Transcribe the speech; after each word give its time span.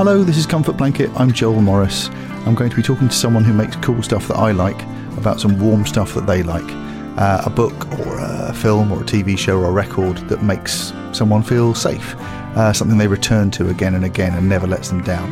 Hello, 0.00 0.24
this 0.24 0.38
is 0.38 0.46
Comfort 0.46 0.78
Blanket. 0.78 1.10
I'm 1.14 1.30
Joel 1.30 1.60
Morris. 1.60 2.08
I'm 2.46 2.54
going 2.54 2.70
to 2.70 2.76
be 2.76 2.82
talking 2.82 3.10
to 3.10 3.14
someone 3.14 3.44
who 3.44 3.52
makes 3.52 3.76
cool 3.76 4.02
stuff 4.02 4.28
that 4.28 4.38
I 4.38 4.50
like 4.50 4.80
about 5.18 5.38
some 5.38 5.60
warm 5.60 5.84
stuff 5.84 6.14
that 6.14 6.26
they 6.26 6.42
like. 6.42 6.64
Uh, 7.18 7.42
a 7.44 7.50
book 7.50 7.86
or 7.98 8.18
a 8.18 8.54
film 8.54 8.92
or 8.92 9.02
a 9.02 9.04
TV 9.04 9.36
show 9.36 9.58
or 9.58 9.66
a 9.66 9.70
record 9.70 10.16
that 10.30 10.42
makes 10.42 10.94
someone 11.12 11.42
feel 11.42 11.74
safe. 11.74 12.14
Uh, 12.56 12.72
something 12.72 12.96
they 12.96 13.08
return 13.08 13.50
to 13.50 13.68
again 13.68 13.94
and 13.94 14.06
again 14.06 14.32
and 14.32 14.48
never 14.48 14.66
lets 14.66 14.88
them 14.88 15.02
down. 15.02 15.30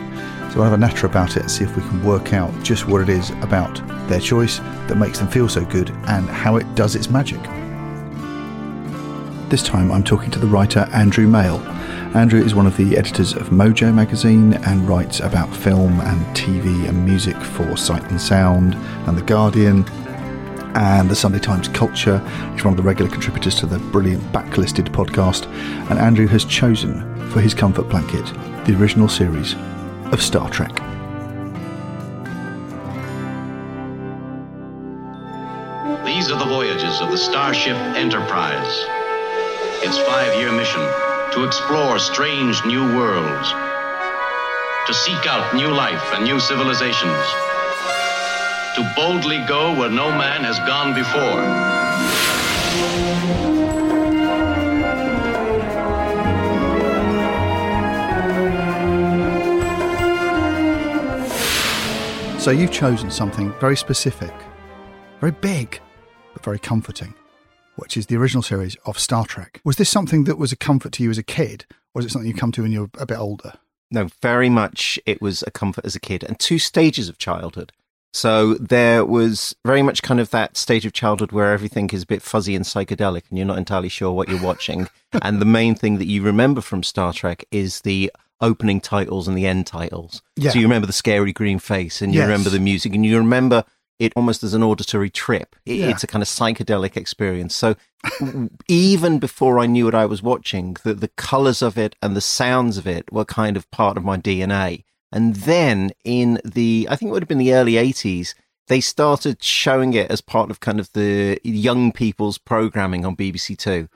So 0.52 0.58
I'll 0.58 0.64
have 0.64 0.74
a 0.74 0.76
natter 0.76 1.06
about 1.06 1.38
it 1.38 1.44
and 1.44 1.50
see 1.50 1.64
if 1.64 1.74
we 1.74 1.80
can 1.84 2.04
work 2.04 2.34
out 2.34 2.52
just 2.62 2.86
what 2.86 3.00
it 3.00 3.08
is 3.08 3.30
about 3.40 3.80
their 4.06 4.20
choice 4.20 4.58
that 4.58 4.98
makes 4.98 5.18
them 5.18 5.28
feel 5.28 5.48
so 5.48 5.64
good 5.64 5.88
and 6.08 6.28
how 6.28 6.56
it 6.56 6.74
does 6.74 6.94
its 6.94 7.08
magic. 7.08 7.42
This 9.48 9.62
time 9.62 9.90
I'm 9.90 10.04
talking 10.04 10.30
to 10.32 10.38
the 10.38 10.46
writer 10.46 10.80
Andrew 10.92 11.26
Male. 11.26 11.77
Andrew 12.14 12.40
is 12.42 12.54
one 12.54 12.66
of 12.66 12.74
the 12.78 12.96
editors 12.96 13.34
of 13.34 13.50
Mojo 13.50 13.92
magazine 13.92 14.54
and 14.54 14.88
writes 14.88 15.20
about 15.20 15.54
film 15.54 16.00
and 16.00 16.24
TV 16.34 16.88
and 16.88 17.04
music 17.04 17.36
for 17.36 17.76
Sight 17.76 18.02
and 18.10 18.18
Sound 18.18 18.74
and 19.06 19.16
The 19.16 19.22
Guardian 19.22 19.84
and 20.74 21.10
the 21.10 21.14
Sunday 21.14 21.38
Times 21.38 21.68
Culture. 21.68 22.18
He's 22.54 22.64
one 22.64 22.72
of 22.72 22.78
the 22.78 22.82
regular 22.82 23.10
contributors 23.10 23.56
to 23.56 23.66
the 23.66 23.78
brilliant 23.78 24.22
Backlisted 24.32 24.88
podcast. 24.88 25.46
And 25.90 25.98
Andrew 25.98 26.26
has 26.28 26.46
chosen 26.46 27.02
for 27.28 27.42
his 27.42 27.52
comfort 27.52 27.90
blanket 27.90 28.24
the 28.64 28.74
original 28.80 29.08
series 29.08 29.54
of 30.10 30.22
Star 30.22 30.48
Trek. 30.48 30.74
These 36.06 36.30
are 36.30 36.38
the 36.38 36.48
voyages 36.48 37.02
of 37.02 37.10
the 37.10 37.18
Starship 37.18 37.76
Enterprise. 37.96 38.86
Its 39.84 39.98
five 39.98 40.34
year 40.40 40.50
mission 40.50 40.80
to 41.38 41.44
explore 41.44 42.00
strange 42.00 42.64
new 42.64 42.82
worlds, 42.96 43.48
to 44.88 44.92
seek 44.92 45.24
out 45.24 45.54
new 45.54 45.68
life 45.68 46.02
and 46.14 46.24
new 46.24 46.40
civilizations, 46.40 47.24
to 48.74 48.92
boldly 48.96 49.38
go 49.46 49.72
where 49.78 49.88
no 49.88 50.10
man 50.10 50.42
has 50.42 50.58
gone 50.66 50.94
before. 50.94 51.44
So 62.40 62.50
you've 62.50 62.72
chosen 62.72 63.12
something 63.12 63.52
very 63.60 63.76
specific, 63.76 64.34
very 65.20 65.32
big, 65.32 65.80
but 66.32 66.42
very 66.42 66.58
comforting, 66.58 67.14
which 67.78 67.96
is 67.96 68.06
the 68.06 68.16
original 68.16 68.42
series 68.42 68.76
of 68.84 68.98
Star 68.98 69.24
Trek. 69.24 69.60
Was 69.64 69.76
this 69.76 69.88
something 69.90 70.24
that 70.24 70.38
was 70.38 70.52
a 70.52 70.56
comfort 70.56 70.92
to 70.92 71.02
you 71.02 71.10
as 71.10 71.18
a 71.18 71.22
kid, 71.22 71.64
or 71.94 72.00
was 72.00 72.06
it 72.06 72.10
something 72.10 72.28
you 72.28 72.34
come 72.34 72.52
to 72.52 72.62
when 72.62 72.72
you're 72.72 72.90
a 72.98 73.06
bit 73.06 73.18
older? 73.18 73.54
No, 73.90 74.08
very 74.20 74.50
much 74.50 74.98
it 75.06 75.22
was 75.22 75.42
a 75.46 75.50
comfort 75.50 75.84
as 75.86 75.96
a 75.96 76.00
kid 76.00 76.22
and 76.22 76.38
two 76.38 76.58
stages 76.58 77.08
of 77.08 77.16
childhood. 77.18 77.72
So 78.12 78.54
there 78.54 79.04
was 79.04 79.54
very 79.64 79.82
much 79.82 80.02
kind 80.02 80.18
of 80.18 80.30
that 80.30 80.56
stage 80.56 80.84
of 80.86 80.92
childhood 80.92 81.30
where 81.32 81.52
everything 81.52 81.88
is 81.90 82.02
a 82.02 82.06
bit 82.06 82.22
fuzzy 82.22 82.54
and 82.54 82.64
psychedelic 82.64 83.22
and 83.28 83.38
you're 83.38 83.46
not 83.46 83.58
entirely 83.58 83.88
sure 83.90 84.12
what 84.12 84.28
you're 84.28 84.42
watching. 84.42 84.88
and 85.22 85.40
the 85.40 85.46
main 85.46 85.74
thing 85.74 85.98
that 85.98 86.06
you 86.06 86.22
remember 86.22 86.60
from 86.60 86.82
Star 86.82 87.12
Trek 87.12 87.44
is 87.50 87.82
the 87.82 88.10
opening 88.40 88.80
titles 88.80 89.28
and 89.28 89.36
the 89.36 89.46
end 89.46 89.66
titles. 89.66 90.22
Yeah. 90.36 90.50
So 90.50 90.58
you 90.58 90.64
remember 90.64 90.86
the 90.86 90.92
scary 90.92 91.32
green 91.32 91.58
face 91.58 92.00
and 92.00 92.14
you 92.14 92.20
Yes. 92.20 92.28
remember 92.28 92.50
the 92.50 92.60
music 92.60 92.94
and 92.94 93.04
you 93.04 93.18
remember 93.18 93.64
it 93.98 94.12
almost 94.16 94.42
as 94.44 94.54
an 94.54 94.62
auditory 94.62 95.10
trip. 95.10 95.56
It- 95.66 95.76
Yeah. 95.76 95.88
It's 95.88 96.04
a 96.04 96.06
kind 96.06 96.22
of 96.22 96.28
psychedelic 96.28 96.96
experience. 96.96 97.54
So 97.54 97.74
even 98.68 99.18
before 99.18 99.58
I 99.58 99.66
knew 99.66 99.84
what 99.86 99.94
I 99.94 100.06
was 100.06 100.22
watching, 100.22 100.76
the, 100.84 100.94
the 100.94 101.08
colors 101.08 101.62
of 101.62 101.76
it 101.78 101.96
and 102.02 102.16
the 102.16 102.20
sounds 102.20 102.78
of 102.78 102.86
it 102.86 103.12
were 103.12 103.24
kind 103.24 103.56
of 103.56 103.70
part 103.70 103.96
of 103.96 104.04
my 104.04 104.16
DNA. 104.16 104.84
And 105.10 105.36
then 105.36 105.90
in 106.04 106.38
the, 106.44 106.86
I 106.90 106.96
think 106.96 107.08
it 107.10 107.12
would 107.12 107.22
have 107.22 107.28
been 107.28 107.38
the 107.38 107.54
early 107.54 107.72
80s, 107.74 108.34
they 108.68 108.80
started 108.80 109.42
showing 109.42 109.94
it 109.94 110.10
as 110.10 110.20
part 110.20 110.50
of 110.50 110.60
kind 110.60 110.78
of 110.78 110.92
the 110.92 111.38
young 111.42 111.90
people's 111.92 112.36
programming 112.38 113.04
on 113.06 113.16
BBC 113.16 113.56
Two. 113.56 113.88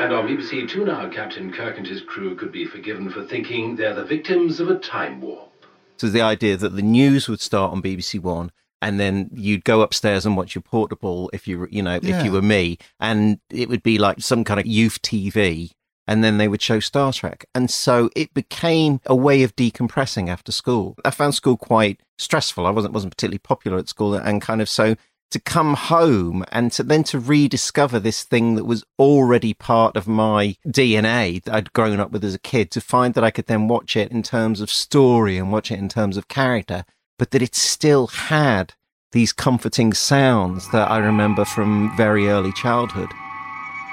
And 0.00 0.12
on 0.12 0.26
BBC 0.26 0.68
Two 0.68 0.84
now, 0.84 1.08
Captain 1.08 1.52
Kirk 1.52 1.78
and 1.78 1.86
his 1.86 2.02
crew 2.02 2.34
could 2.34 2.50
be 2.50 2.66
forgiven 2.66 3.08
for 3.10 3.24
thinking 3.24 3.76
they're 3.76 3.94
the 3.94 4.04
victims 4.04 4.58
of 4.58 4.68
a 4.68 4.78
time 4.78 5.20
warp. 5.20 5.52
So 5.98 6.08
the 6.08 6.20
idea 6.20 6.56
that 6.56 6.70
the 6.74 6.82
news 6.82 7.28
would 7.28 7.40
start 7.40 7.72
on 7.72 7.80
BBC 7.80 8.20
One, 8.20 8.50
and 8.86 9.00
then 9.00 9.28
you'd 9.34 9.64
go 9.64 9.80
upstairs 9.80 10.24
and 10.24 10.36
watch 10.36 10.54
your 10.54 10.62
portable 10.62 11.28
if 11.32 11.48
you, 11.48 11.58
were- 11.58 11.68
you 11.70 11.82
know, 11.82 11.98
Yeah. 12.02 12.18
if 12.20 12.24
you 12.24 12.30
were 12.32 12.42
me, 12.42 12.78
and 13.00 13.38
it 13.50 13.68
would 13.68 13.82
be 13.82 13.98
like 13.98 14.20
some 14.20 14.44
kind 14.44 14.60
of 14.60 14.66
youth 14.66 15.02
TV, 15.02 15.70
and 16.06 16.22
then 16.22 16.38
they 16.38 16.46
would 16.46 16.62
show 16.62 16.78
Star 16.78 17.12
Trek, 17.12 17.46
and 17.54 17.68
so 17.70 18.10
it 18.14 18.32
became 18.32 19.00
a 19.06 19.16
way 19.16 19.42
of 19.42 19.56
decompressing 19.56 20.28
after 20.28 20.52
school. 20.52 20.94
I 21.04 21.10
found 21.10 21.34
school 21.34 21.56
quite 21.56 22.00
stressful. 22.16 22.64
I 22.66 22.70
wasn't 22.70 22.94
wasn't 22.94 23.12
particularly 23.14 23.38
popular 23.38 23.76
at 23.78 23.88
school, 23.88 24.14
and 24.14 24.40
kind 24.40 24.60
of 24.62 24.68
so 24.68 24.94
to 25.32 25.40
come 25.40 25.74
home 25.74 26.44
and 26.52 26.70
to 26.70 26.84
then 26.84 27.02
to 27.02 27.18
rediscover 27.18 27.98
this 27.98 28.22
thing 28.22 28.54
that 28.54 28.64
was 28.64 28.84
already 29.00 29.52
part 29.52 29.96
of 29.96 30.06
my 30.06 30.54
DNA 30.64 31.42
that 31.42 31.52
I'd 31.54 31.72
grown 31.72 31.98
up 31.98 32.12
with 32.12 32.24
as 32.24 32.34
a 32.36 32.38
kid, 32.38 32.70
to 32.70 32.80
find 32.80 33.14
that 33.14 33.24
I 33.24 33.32
could 33.32 33.46
then 33.46 33.66
watch 33.66 33.96
it 33.96 34.12
in 34.12 34.22
terms 34.22 34.60
of 34.60 34.70
story 34.70 35.36
and 35.38 35.50
watch 35.50 35.72
it 35.72 35.80
in 35.80 35.88
terms 35.88 36.16
of 36.16 36.28
character, 36.28 36.84
but 37.18 37.30
that 37.30 37.42
it 37.42 37.54
still 37.54 38.06
had 38.08 38.74
these 39.12 39.32
comforting 39.32 39.92
sounds 39.92 40.70
that 40.72 40.90
I 40.90 40.98
remember 40.98 41.44
from 41.44 41.96
very 41.96 42.28
early 42.28 42.52
childhood. 42.52 43.08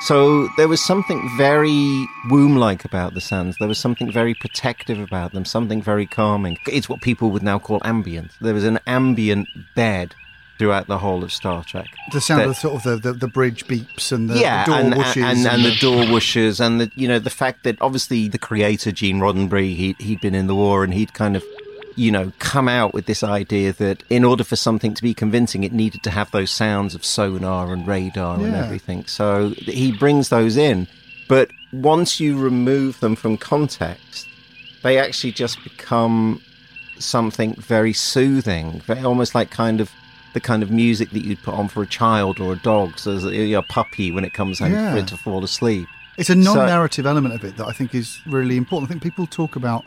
So 0.02 0.50
there 0.58 0.68
was 0.68 0.84
something 0.84 1.30
very 1.38 2.06
womb 2.30 2.58
like 2.58 2.84
about 2.84 3.14
the 3.14 3.22
sounds. 3.22 3.56
There 3.60 3.70
was 3.70 3.78
something 3.80 4.12
very 4.12 4.34
protective 4.34 5.00
about 5.00 5.32
them, 5.32 5.46
something 5.46 5.82
very 5.82 6.06
calming. 6.06 6.58
It's 6.68 6.90
what 6.90 7.02
people 7.02 7.30
would 7.32 7.44
now 7.44 7.58
call 7.58 7.80
ambient. 7.86 8.32
There 8.42 8.54
was 8.54 8.66
an 8.66 8.80
ambient 8.86 9.48
bed 9.78 10.14
throughout 10.60 10.88
the 10.88 10.98
whole 10.98 11.24
of 11.24 11.32
Star 11.32 11.64
Trek. 11.64 11.88
The 12.12 12.20
sound 12.20 12.42
That- 12.42 12.50
of 12.50 12.58
sort 12.58 12.76
of 12.76 12.84
the, 12.84 12.98
the, 12.98 13.14
the 13.18 13.28
bridge 13.30 13.66
beeps 13.66 14.12
and 14.12 14.30
the, 14.30 14.38
yeah, 14.40 14.66
the 14.66 14.72
door 14.72 14.80
and, 14.82 14.94
whooshes 14.94 15.24
and, 15.24 15.48
and 15.48 15.64
the 15.66 15.70
the- 15.70 15.76
door 15.78 16.04
whooshes, 16.04 16.60
and 16.60 16.82
the 16.82 16.92
you 16.96 17.08
know 17.08 17.20
the 17.20 17.30
fact 17.30 17.64
that 17.64 17.82
obviously 17.82 18.28
the 18.28 18.38
creator 18.38 18.92
Gene 18.92 19.20
Roddenberry 19.20 19.74
he 19.76 19.96
he'd 20.00 20.20
been 20.20 20.36
in 20.36 20.48
the 20.48 20.56
war 20.56 20.84
and 20.84 20.94
he'd 20.94 21.14
kind 21.14 21.36
of 21.38 21.44
you 21.96 22.12
know 22.12 22.32
come 22.40 22.68
out 22.68 22.94
with 22.94 23.06
this 23.06 23.24
idea 23.24 23.74
that 23.74 24.04
in 24.10 24.24
order 24.24 24.44
for 24.44 24.56
something 24.56 24.94
to 24.94 25.02
be 25.02 25.14
convincing, 25.14 25.64
it 25.64 25.74
needed 25.74 26.04
to 26.04 26.10
have 26.12 26.32
those 26.32 26.52
sounds 26.52 26.96
of 26.96 27.04
sonar 27.06 27.74
and 27.74 27.88
radar 27.88 28.40
and 28.40 28.56
everything. 28.56 29.06
So 29.06 29.50
he 29.50 29.92
brings 29.92 30.30
those 30.30 30.58
in, 30.58 30.88
but 31.28 31.50
once 31.72 32.20
you 32.20 32.40
remove 32.40 33.00
them 33.00 33.16
from 33.16 33.38
context, 33.38 34.28
they 34.84 34.98
actually 35.00 35.32
just 35.32 35.64
become 35.64 36.42
something 37.00 37.56
very 37.56 37.94
soothing, 37.94 38.80
very, 38.82 39.02
almost 39.04 39.34
like 39.36 39.50
kind 39.50 39.82
of 39.82 39.90
the 40.34 40.40
kind 40.40 40.64
of 40.64 40.72
music 40.72 41.12
that 41.12 41.24
you'd 41.24 41.42
put 41.44 41.54
on 41.54 41.68
for 41.68 41.84
a 41.84 41.88
child 41.88 42.40
or 42.40 42.54
a 42.54 42.56
dog, 42.58 42.98
so 42.98 43.18
a, 43.30 43.62
puppy 43.64 44.12
when 44.12 44.26
it 44.26 44.34
comes 44.34 44.60
home 44.60 44.72
Yeah. 44.72 44.94
for 44.94 45.00
it 45.00 45.08
to 45.08 45.18
fall 45.18 45.44
asleep. 45.44 45.88
It's 46.18 46.30
a 46.30 46.36
non-narrative 46.36 47.06
element 47.06 47.34
of 47.34 47.44
it 47.44 47.58
that 47.58 47.68
I 47.68 47.72
think 47.72 47.96
is 47.96 48.20
really 48.28 48.58
important. 48.58 48.90
I 48.90 48.94
think 48.94 49.04
people 49.04 49.26
talk 49.28 49.56
about, 49.56 49.84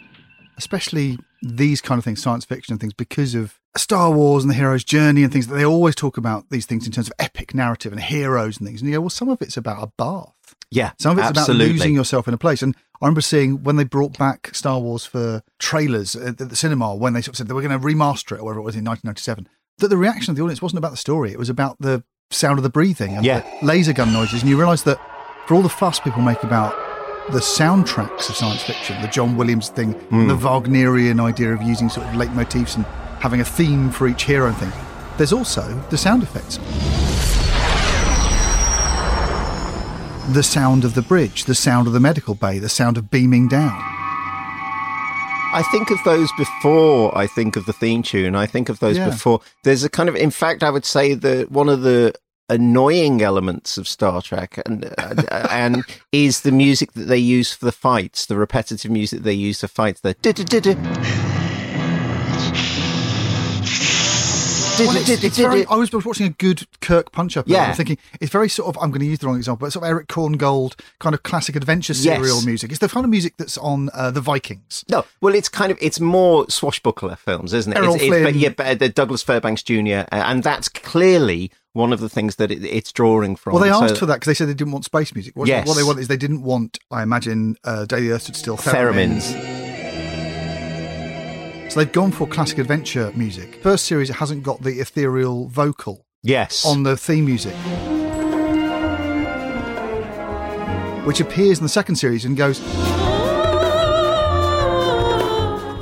especially 0.57 1.19
these 1.49 1.81
kind 1.81 1.99
of 1.99 2.05
things, 2.05 2.23
science 2.23 2.45
fiction 2.45 2.73
and 2.73 2.81
things, 2.81 2.93
because 2.95 3.35
of 3.35 3.59
Star 3.77 4.11
Wars 4.11 4.43
and 4.45 4.51
the 4.51 4.55
hero's 4.55 4.85
journey 4.85 5.23
and 5.23 5.33
things, 5.33 5.47
that 5.49 5.55
they 5.55 5.65
always 5.65 5.95
talk 5.95 6.17
about 6.17 6.49
these 6.51 6.67
things 6.67 6.87
in 6.87 6.93
terms 6.93 7.09
of 7.09 7.13
epic 7.19 7.55
narrative 7.55 7.93
and 7.93 8.01
heroes 8.01 8.59
and 8.59 8.67
things. 8.67 8.81
And 8.81 8.89
you 8.91 8.97
go, 8.97 9.03
well, 9.03 9.11
some 9.11 9.29
of 9.29 9.41
it's 9.43 9.57
about 9.57 9.83
a 9.83 9.93
bath. 9.99 10.33
Yeah, 10.71 10.93
Some 10.99 11.13
of 11.13 11.19
it's 11.19 11.29
absolutely. 11.39 11.67
about 11.67 11.73
losing 11.75 11.95
yourself 11.95 12.27
in 12.27 12.35
a 12.35 12.39
place. 12.39 12.63
And 12.63 12.75
I 13.01 13.05
remember 13.07 13.21
seeing 13.21 13.63
when 13.63 13.77
they 13.77 13.85
brought 13.85 14.19
back 14.19 14.51
Star 14.55 14.81
Wars 14.81 15.05
for 15.05 15.43
trailers 15.61 16.17
at 16.17 16.39
the 16.39 16.57
cinema, 16.57 16.95
when 16.95 17.13
they 17.13 17.21
sort 17.21 17.35
of 17.35 17.37
said 17.37 17.49
they 17.49 17.55
were 17.55 17.63
going 17.63 17.79
to 17.79 17.87
remaster 17.87 18.33
it 18.33 18.41
or 18.41 18.45
whatever 18.45 18.61
it 18.61 18.65
was 18.65 18.75
in 18.75 18.85
1997, 18.85 19.49
that 19.79 19.89
the 19.89 19.97
reaction 19.97 20.31
of 20.33 20.37
the 20.37 20.43
audience 20.43 20.63
wasn't 20.63 20.79
about 20.79 20.91
the 20.91 20.97
story. 20.97 21.31
It 21.31 21.39
was 21.39 21.51
about 21.51 21.77
the 21.81 22.03
sound 22.31 22.59
of 22.59 22.63
the 22.65 22.69
breathing 22.71 23.15
and 23.17 23.25
Yeah. 23.25 23.41
the 23.61 23.67
laser 23.67 23.93
gun 23.93 24.13
noises. 24.13 24.41
And 24.43 24.51
you 24.51 24.59
realise 24.59 24.83
that 24.83 24.99
for 25.47 25.55
all 25.55 25.63
the 25.63 25.69
fuss 25.69 26.01
people 26.01 26.23
make 26.23 26.43
about 26.43 26.75
the 27.33 27.39
soundtracks 27.41 28.29
of 28.29 28.37
science 28.37 28.63
fiction, 28.63 29.01
the 29.03 29.09
John 29.09 29.37
Williams 29.37 29.69
thing, 29.69 29.93
Hmm. 29.93 30.29
the 30.29 30.37
Wagnerian 30.37 31.19
idea 31.21 31.53
of 31.53 31.61
using 31.63 31.89
sort 31.89 32.07
of 32.07 32.13
leitmotifs 32.15 32.77
and 32.77 32.85
having 33.19 33.41
a 33.41 33.45
theme 33.45 33.91
for 33.91 34.07
each 34.07 34.25
hero 34.25 34.47
and 34.49 34.57
things, 34.57 34.73
there's 35.17 35.33
also 35.33 35.63
the 35.91 35.99
sound 35.99 36.23
effects. 36.23 36.59
The 40.33 40.43
sound 40.43 40.85
of 40.85 40.95
the 40.95 41.03
bridge, 41.03 41.45
the 41.45 41.55
sound 41.55 41.87
of 41.87 41.93
the 41.93 42.01
medical 42.01 42.35
bay, 42.35 42.59
the 42.59 42.69
sound 42.69 42.97
of 42.99 43.11
beaming 43.11 43.49
down. 43.49 43.77
I 45.53 45.63
think 45.71 45.91
of 45.91 45.99
those 46.05 46.31
before 46.37 47.17
I 47.17 47.27
think 47.27 47.57
of 47.57 47.65
the 47.67 47.73
theme 47.73 48.03
tune. 48.03 48.35
I 48.35 48.47
think 48.47 48.69
of 48.69 48.81
those 48.81 48.99
Yeah. 48.99 49.07
before. 49.11 49.41
There's 49.65 49.85
a 49.85 49.89
kind 49.89 50.09
of, 50.09 50.17
in 50.17 50.31
fact, 50.31 50.63
I 50.63 50.71
would 50.71 50.85
say 50.85 51.15
that 51.15 51.51
one 51.51 51.69
of 51.69 51.83
the 51.83 52.13
annoying 52.49 53.23
elements 53.23 53.77
of 53.77 53.89
Star 53.89 54.23
Trek 54.23 54.61
and 54.67 54.85
uh, 54.99 55.49
and 55.51 55.85
is 56.13 56.43
the 56.43 56.53
music 56.53 56.93
that 56.93 57.05
they 57.05 57.19
use 57.19 57.53
for 57.53 57.65
the 57.65 57.73
fights, 57.73 58.27
the 58.27 58.37
repetitive 58.37 58.91
music 58.91 59.23
they 59.23 59.33
use 59.33 59.61
for 59.61 59.69
fights. 59.69 60.01
The. 60.01 60.17
Well, 64.79 64.95
it's, 64.95 65.09
it's 65.09 65.39
very, 65.39 65.65
I 65.67 65.75
was 65.77 65.91
watching 65.93 66.27
a 66.27 66.31
good 66.31 66.67
Kirk 66.81 67.11
punch 67.11 67.37
up. 67.39 67.49
Yeah. 67.49 67.69
I'm 67.69 67.75
thinking 67.75 67.97
it's 68.21 68.31
very 68.31 68.51
sort 68.51 68.69
of. 68.69 68.83
I'm 68.83 68.91
going 68.91 69.01
to 69.01 69.07
use 69.07 69.21
the 69.21 69.27
wrong 69.27 69.39
example, 69.39 69.67
but 69.67 69.73
sort 69.73 69.85
of 69.85 69.89
Erich 69.89 70.07
Korngold 70.09 70.79
kind 70.99 71.15
of 71.15 71.23
classic 71.23 71.57
adventure 71.57 71.95
Yes. 71.95 72.03
serial 72.19 72.43
music. 72.43 72.71
It's 72.71 72.81
the 72.81 72.89
kind 72.89 73.05
of 73.05 73.11
music 73.11 73.39
that's 73.39 73.57
on 73.57 73.89
uh, 73.95 74.11
the 74.11 74.21
Vikings. 74.21 74.85
No, 74.91 75.07
well, 75.23 75.35
it's 75.35 75.49
kind 75.49 75.73
of 75.73 75.79
it's 75.81 75.99
more 75.99 76.49
swashbuckler 76.51 77.17
films, 77.17 77.55
isn't 77.55 77.73
it? 77.73 77.79
Errol 77.79 77.95
it's, 77.95 78.05
it's, 78.05 78.25
but 78.25 78.35
yeah, 78.35 78.51
but, 78.51 78.83
uh, 78.83 78.89
Douglas 78.89 79.23
Fairbanks 79.23 79.63
Jr. 79.63 79.77
uh, 79.77 80.05
and 80.13 80.43
that's 80.43 80.69
clearly 80.69 81.51
one 81.77 81.93
of 81.93 82.01
the 82.01 82.09
things 82.09 82.37
that 82.37 82.51
it, 82.51 82.65
it's 82.65 82.91
drawing 82.91 83.37
from. 83.37 83.53
Well, 83.53 83.63
they 83.63 83.69
So- 83.71 83.85
asked 83.85 83.99
for 83.99 84.07
that 84.07 84.15
because 84.15 84.27
they 84.29 84.35
said 84.35 84.49
they 84.49 84.55
didn't 84.55 84.73
want 84.73 84.85
space 84.87 85.15
music. 85.15 85.37
What, 85.37 85.47
Yes. 85.47 85.67
what 85.69 85.77
they 85.77 85.83
want 85.85 85.99
is 86.01 86.09
they 86.09 86.17
didn't 86.17 86.43
want, 86.43 86.79
I 86.91 87.03
imagine, 87.03 87.57
uh, 87.65 87.85
the 87.85 88.11
Earth 88.11 88.23
Stood 88.23 88.37
Still 88.37 88.57
Theremins. 88.57 89.23
theremins. 89.35 89.57
So 91.73 91.81
they've 91.81 91.93
gone 91.93 92.11
for 92.13 92.27
classic 92.27 92.59
adventure 92.59 93.13
music. 93.15 93.61
First 93.63 93.85
series, 93.85 94.09
it 94.09 94.15
hasn't 94.15 94.43
got 94.43 94.63
the 94.63 94.81
ethereal 94.81 95.49
vocal 95.49 96.07
Yes. 96.23 96.65
on 96.65 96.83
the 96.85 96.97
theme 96.97 97.27
music, 97.27 97.55
which 101.07 101.21
appears 101.21 101.59
in 101.59 101.65
the 101.65 101.69
second 101.69 101.97
series 101.97 102.25
and 102.25 102.37
goes. 102.37 102.61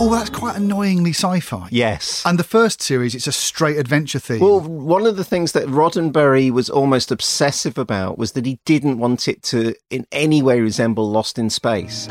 Oh, 0.07 0.11
that's 0.11 0.29
quite 0.29 0.55
annoyingly 0.57 1.13
sci-fi. 1.15 1.67
yes. 1.71 2.23
And 2.27 2.39
the 2.39 2.45
first 2.45 2.83
series, 2.83 3.15
it's 3.15 3.27
a 3.27 3.33
straight 3.33 3.79
adventure 3.79 4.19
theme. 4.19 4.39
Well, 4.41 4.61
one 4.61 5.07
of 5.07 5.17
the 5.17 5.25
things 5.25 5.53
that 5.53 5.65
Roddenberry 5.67 6.51
was 6.51 6.69
almost 6.69 7.11
obsessive 7.11 7.79
about 7.79 8.19
was 8.19 8.33
that 8.33 8.45
he 8.45 8.59
didn't 8.67 8.99
want 8.99 9.29
it 9.29 9.43
to 9.45 9.75
in 9.89 10.07
any 10.13 10.43
way 10.43 10.61
resemble 10.61 11.11
Lost 11.11 11.39
in 11.39 11.49
Space. 11.49 12.07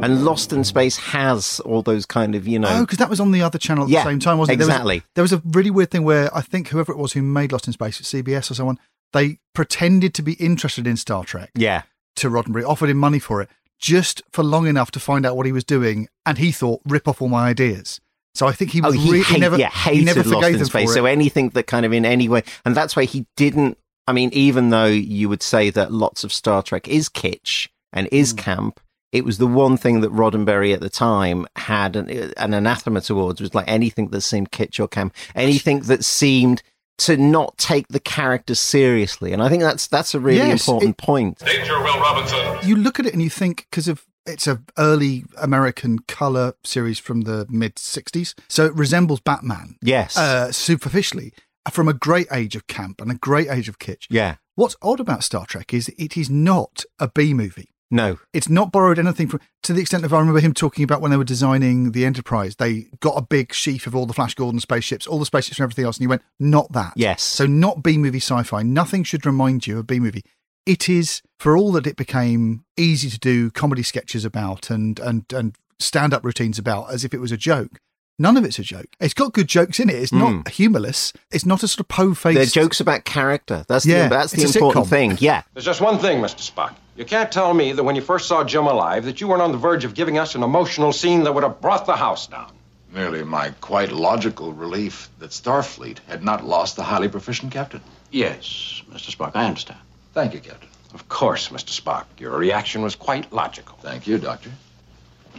And 0.00 0.24
Lost 0.24 0.52
in 0.52 0.62
Space 0.62 0.96
has 0.98 1.58
all 1.60 1.82
those 1.82 2.06
kind 2.06 2.36
of, 2.36 2.46
you 2.46 2.60
know. 2.60 2.68
Oh, 2.70 2.80
because 2.82 2.98
that 2.98 3.10
was 3.10 3.18
on 3.18 3.32
the 3.32 3.42
other 3.42 3.58
channel 3.58 3.84
at 3.84 3.90
Yeah, 3.90 4.04
the 4.04 4.10
same 4.10 4.20
time, 4.20 4.38
wasn't 4.38 4.60
it? 4.60 4.64
exactly. 4.64 5.02
There 5.14 5.22
was, 5.22 5.32
there 5.32 5.38
was 5.38 5.44
a 5.44 5.58
really 5.58 5.70
weird 5.70 5.90
thing 5.90 6.04
where 6.04 6.34
I 6.34 6.40
think 6.40 6.68
whoever 6.68 6.92
it 6.92 6.98
was 6.98 7.12
who 7.12 7.22
made 7.22 7.50
Lost 7.50 7.66
in 7.66 7.72
Space, 7.72 8.00
CBS 8.00 8.50
or 8.50 8.54
someone, 8.54 8.78
they 9.12 9.38
pretended 9.54 10.14
to 10.14 10.22
be 10.22 10.34
interested 10.34 10.86
in 10.86 10.96
Star 10.96 11.24
Trek 11.24 11.50
yeah. 11.56 11.82
To 12.16 12.28
Roddenberry, 12.30 12.64
offered 12.66 12.90
him 12.90 12.96
money 12.98 13.18
for 13.18 13.40
it, 13.42 13.48
just 13.78 14.22
for 14.32 14.42
long 14.42 14.66
enough 14.66 14.90
to 14.92 15.00
find 15.00 15.24
out 15.24 15.36
what 15.36 15.46
he 15.46 15.52
was 15.52 15.64
doing, 15.64 16.08
and 16.26 16.38
he 16.38 16.50
thought, 16.52 16.80
rip 16.86 17.06
off 17.08 17.22
all 17.22 17.28
my 17.28 17.48
ideas. 17.48 18.00
So 18.34 18.46
I 18.46 18.52
think 18.52 18.70
he 18.72 18.80
Oh, 18.82 18.86
was 18.86 18.94
he, 18.96 19.10
really 19.10 19.24
hate- 19.24 19.40
never, 19.40 19.56
yeah, 19.58 19.70
hated 19.70 19.98
he 19.98 20.04
never 20.04 20.22
Lost 20.24 20.46
in 20.48 20.58
them 20.58 20.66
Space. 20.66 20.94
So 20.94 21.06
anything 21.06 21.50
that 21.50 21.66
kind 21.66 21.84
of 21.86 21.92
in 21.92 22.04
any 22.04 22.28
way, 22.28 22.42
and 22.64 22.74
that's 22.76 22.94
why 22.96 23.04
he 23.04 23.26
didn't. 23.36 23.78
I 24.06 24.12
mean, 24.12 24.30
even 24.32 24.70
though 24.70 24.86
you 24.86 25.28
would 25.28 25.42
say 25.42 25.70
that 25.70 25.92
lots 25.92 26.24
of 26.24 26.32
Star 26.32 26.62
Trek 26.62 26.88
is 26.88 27.08
kitsch 27.08 27.68
and 27.92 28.08
is 28.12 28.30
Hmm. 28.32 28.36
camp, 28.38 28.80
it 29.12 29.24
was 29.24 29.38
the 29.38 29.46
one 29.46 29.76
thing 29.76 30.00
that 30.02 30.12
Roddenberry 30.12 30.72
at 30.74 30.80
the 30.80 30.90
time 30.90 31.46
had 31.56 31.96
an, 31.96 32.08
an 32.36 32.54
anathema 32.54 33.00
towards 33.00 33.40
was 33.40 33.54
like 33.54 33.66
anything 33.68 34.08
that 34.08 34.20
seemed 34.20 34.50
kitsch 34.50 34.78
or 34.78 34.86
camp, 34.88 35.14
anything 35.34 35.80
that 35.80 36.04
seemed 36.04 36.62
to 36.98 37.16
not 37.16 37.56
take 37.58 37.88
the 37.88 38.00
characters 38.00 38.58
seriously. 38.58 39.32
And 39.32 39.42
I 39.42 39.48
think 39.48 39.62
that's 39.62 39.86
that's 39.86 40.14
a 40.14 40.20
really 40.20 40.38
Yes, 40.38 40.66
important 40.68 40.90
it- 40.90 40.96
point. 40.98 41.38
Danger, 41.38 41.78
Will 41.80 41.98
Robinson. 42.00 42.68
you 42.68 42.76
look 42.76 42.98
at 43.00 43.06
it 43.06 43.12
and 43.12 43.22
you 43.22 43.30
think 43.30 43.66
because 43.70 43.88
of 43.88 44.04
it's 44.26 44.46
a 44.46 44.60
early 44.76 45.24
American 45.38 46.00
color 46.00 46.52
series 46.64 46.98
from 46.98 47.22
the 47.22 47.46
mid 47.48 47.76
'60s, 47.76 48.34
so 48.48 48.66
it 48.66 48.74
resembles 48.74 49.20
Batman 49.20 49.76
Yes. 49.80 50.16
uh, 50.18 50.52
superficially 50.52 51.32
from 51.70 51.88
a 51.88 51.92
great 51.94 52.26
age 52.32 52.54
of 52.56 52.66
camp 52.66 53.00
and 53.00 53.10
a 53.10 53.14
great 53.14 53.48
age 53.48 53.68
of 53.68 53.78
kitsch. 53.78 54.06
yeah. 54.10 54.36
What's 54.54 54.74
odd 54.82 54.98
about 55.00 55.22
Star 55.22 55.46
Trek 55.46 55.72
is 55.72 55.88
it 55.98 56.16
is 56.16 56.28
not 56.28 56.84
a 56.98 57.08
B 57.08 57.32
movie. 57.32 57.70
No. 57.90 58.18
It's 58.32 58.48
not 58.48 58.70
borrowed 58.70 58.98
anything 58.98 59.28
from, 59.28 59.40
to 59.62 59.72
the 59.72 59.80
extent 59.80 60.04
of 60.04 60.12
I 60.12 60.18
remember 60.18 60.40
him 60.40 60.52
talking 60.52 60.84
about 60.84 61.00
when 61.00 61.10
they 61.10 61.16
were 61.16 61.24
designing 61.24 61.92
the 61.92 62.04
Enterprise, 62.04 62.56
they 62.56 62.88
got 63.00 63.16
a 63.16 63.22
big 63.22 63.54
sheaf 63.54 63.86
of 63.86 63.94
all 63.96 64.06
the 64.06 64.12
Flash 64.12 64.34
Gordon 64.34 64.60
spaceships, 64.60 65.06
all 65.06 65.18
the 65.18 65.24
spaceships 65.24 65.58
and 65.58 65.64
everything 65.64 65.84
else, 65.84 65.96
and 65.96 66.02
he 66.02 66.06
went, 66.06 66.22
not 66.38 66.72
that. 66.72 66.92
Yes. 66.96 67.22
So 67.22 67.46
not 67.46 67.82
B 67.82 67.96
movie 67.96 68.20
sci-fi. 68.20 68.62
Nothing 68.62 69.04
should 69.04 69.24
remind 69.24 69.66
you 69.66 69.78
of 69.78 69.86
B 69.86 70.00
movie. 70.00 70.22
It 70.66 70.88
is, 70.88 71.22
for 71.38 71.56
all 71.56 71.72
that 71.72 71.86
it 71.86 71.96
became 71.96 72.64
easy 72.76 73.08
to 73.08 73.18
do 73.18 73.50
comedy 73.50 73.82
sketches 73.82 74.26
about 74.26 74.68
and 74.68 74.98
and 75.00 75.24
and 75.32 75.56
stand 75.80 76.12
up 76.12 76.24
routines 76.24 76.58
about 76.58 76.92
as 76.92 77.04
if 77.04 77.14
it 77.14 77.20
was 77.20 77.32
a 77.32 77.38
joke. 77.38 77.80
None 78.18 78.36
of 78.36 78.44
it's 78.44 78.58
a 78.58 78.62
joke. 78.62 78.86
It's 79.00 79.14
got 79.14 79.32
good 79.32 79.46
jokes 79.46 79.78
in 79.78 79.88
it. 79.88 79.94
It's 79.94 80.12
not 80.12 80.32
hmm. 80.32 80.40
humorless. 80.50 81.12
It's 81.30 81.46
not 81.46 81.62
a 81.62 81.68
sort 81.68 81.80
of 81.80 81.88
po 81.88 82.14
faced. 82.14 82.36
They're 82.36 82.64
jokes 82.64 82.80
about 82.80 83.04
character. 83.04 83.64
That's 83.68 83.86
Yeah, 83.86 84.08
the, 84.08 84.16
that's 84.16 84.32
the 84.32 84.42
important 84.42 84.86
sitcom. 84.86 84.90
thing. 84.90 85.16
Yeah. 85.20 85.42
There's 85.54 85.64
just 85.64 85.80
one 85.80 85.98
thing, 85.98 86.20
Mr. 86.20 86.40
Spock. 86.40 86.74
You 86.96 87.04
can't 87.04 87.30
tell 87.30 87.54
me 87.54 87.72
that 87.72 87.84
when 87.84 87.94
you 87.94 88.02
first 88.02 88.26
saw 88.26 88.42
Jim 88.42 88.66
alive 88.66 89.04
that 89.04 89.20
you 89.20 89.28
weren't 89.28 89.42
on 89.42 89.52
the 89.52 89.58
verge 89.58 89.84
of 89.84 89.94
giving 89.94 90.18
us 90.18 90.34
an 90.34 90.42
emotional 90.42 90.92
scene 90.92 91.22
that 91.24 91.32
would 91.32 91.44
have 91.44 91.60
brought 91.60 91.86
the 91.86 91.94
house 91.94 92.26
down. 92.26 92.52
Merely 92.92 93.22
my 93.22 93.50
quite 93.60 93.92
logical 93.92 94.52
relief 94.52 95.08
that 95.20 95.30
Starfleet 95.30 95.98
had 96.08 96.24
not 96.24 96.44
lost 96.44 96.74
the 96.74 96.82
highly 96.82 97.08
proficient 97.08 97.52
captain. 97.52 97.82
Yes, 98.10 98.82
Mr. 98.90 99.14
Spock, 99.14 99.32
I 99.36 99.46
understand. 99.46 99.78
Thank 100.12 100.34
you, 100.34 100.40
Captain. 100.40 100.68
Of 100.92 101.08
course, 101.08 101.50
Mr. 101.50 101.78
Spock. 101.78 102.06
Your 102.18 102.36
reaction 102.36 102.82
was 102.82 102.96
quite 102.96 103.32
logical. 103.32 103.78
Thank 103.82 104.08
you, 104.08 104.18
Doctor. 104.18 104.50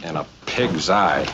In 0.02 0.16
a 0.16 0.24
pig's 0.46 0.88
eye. 0.88 1.30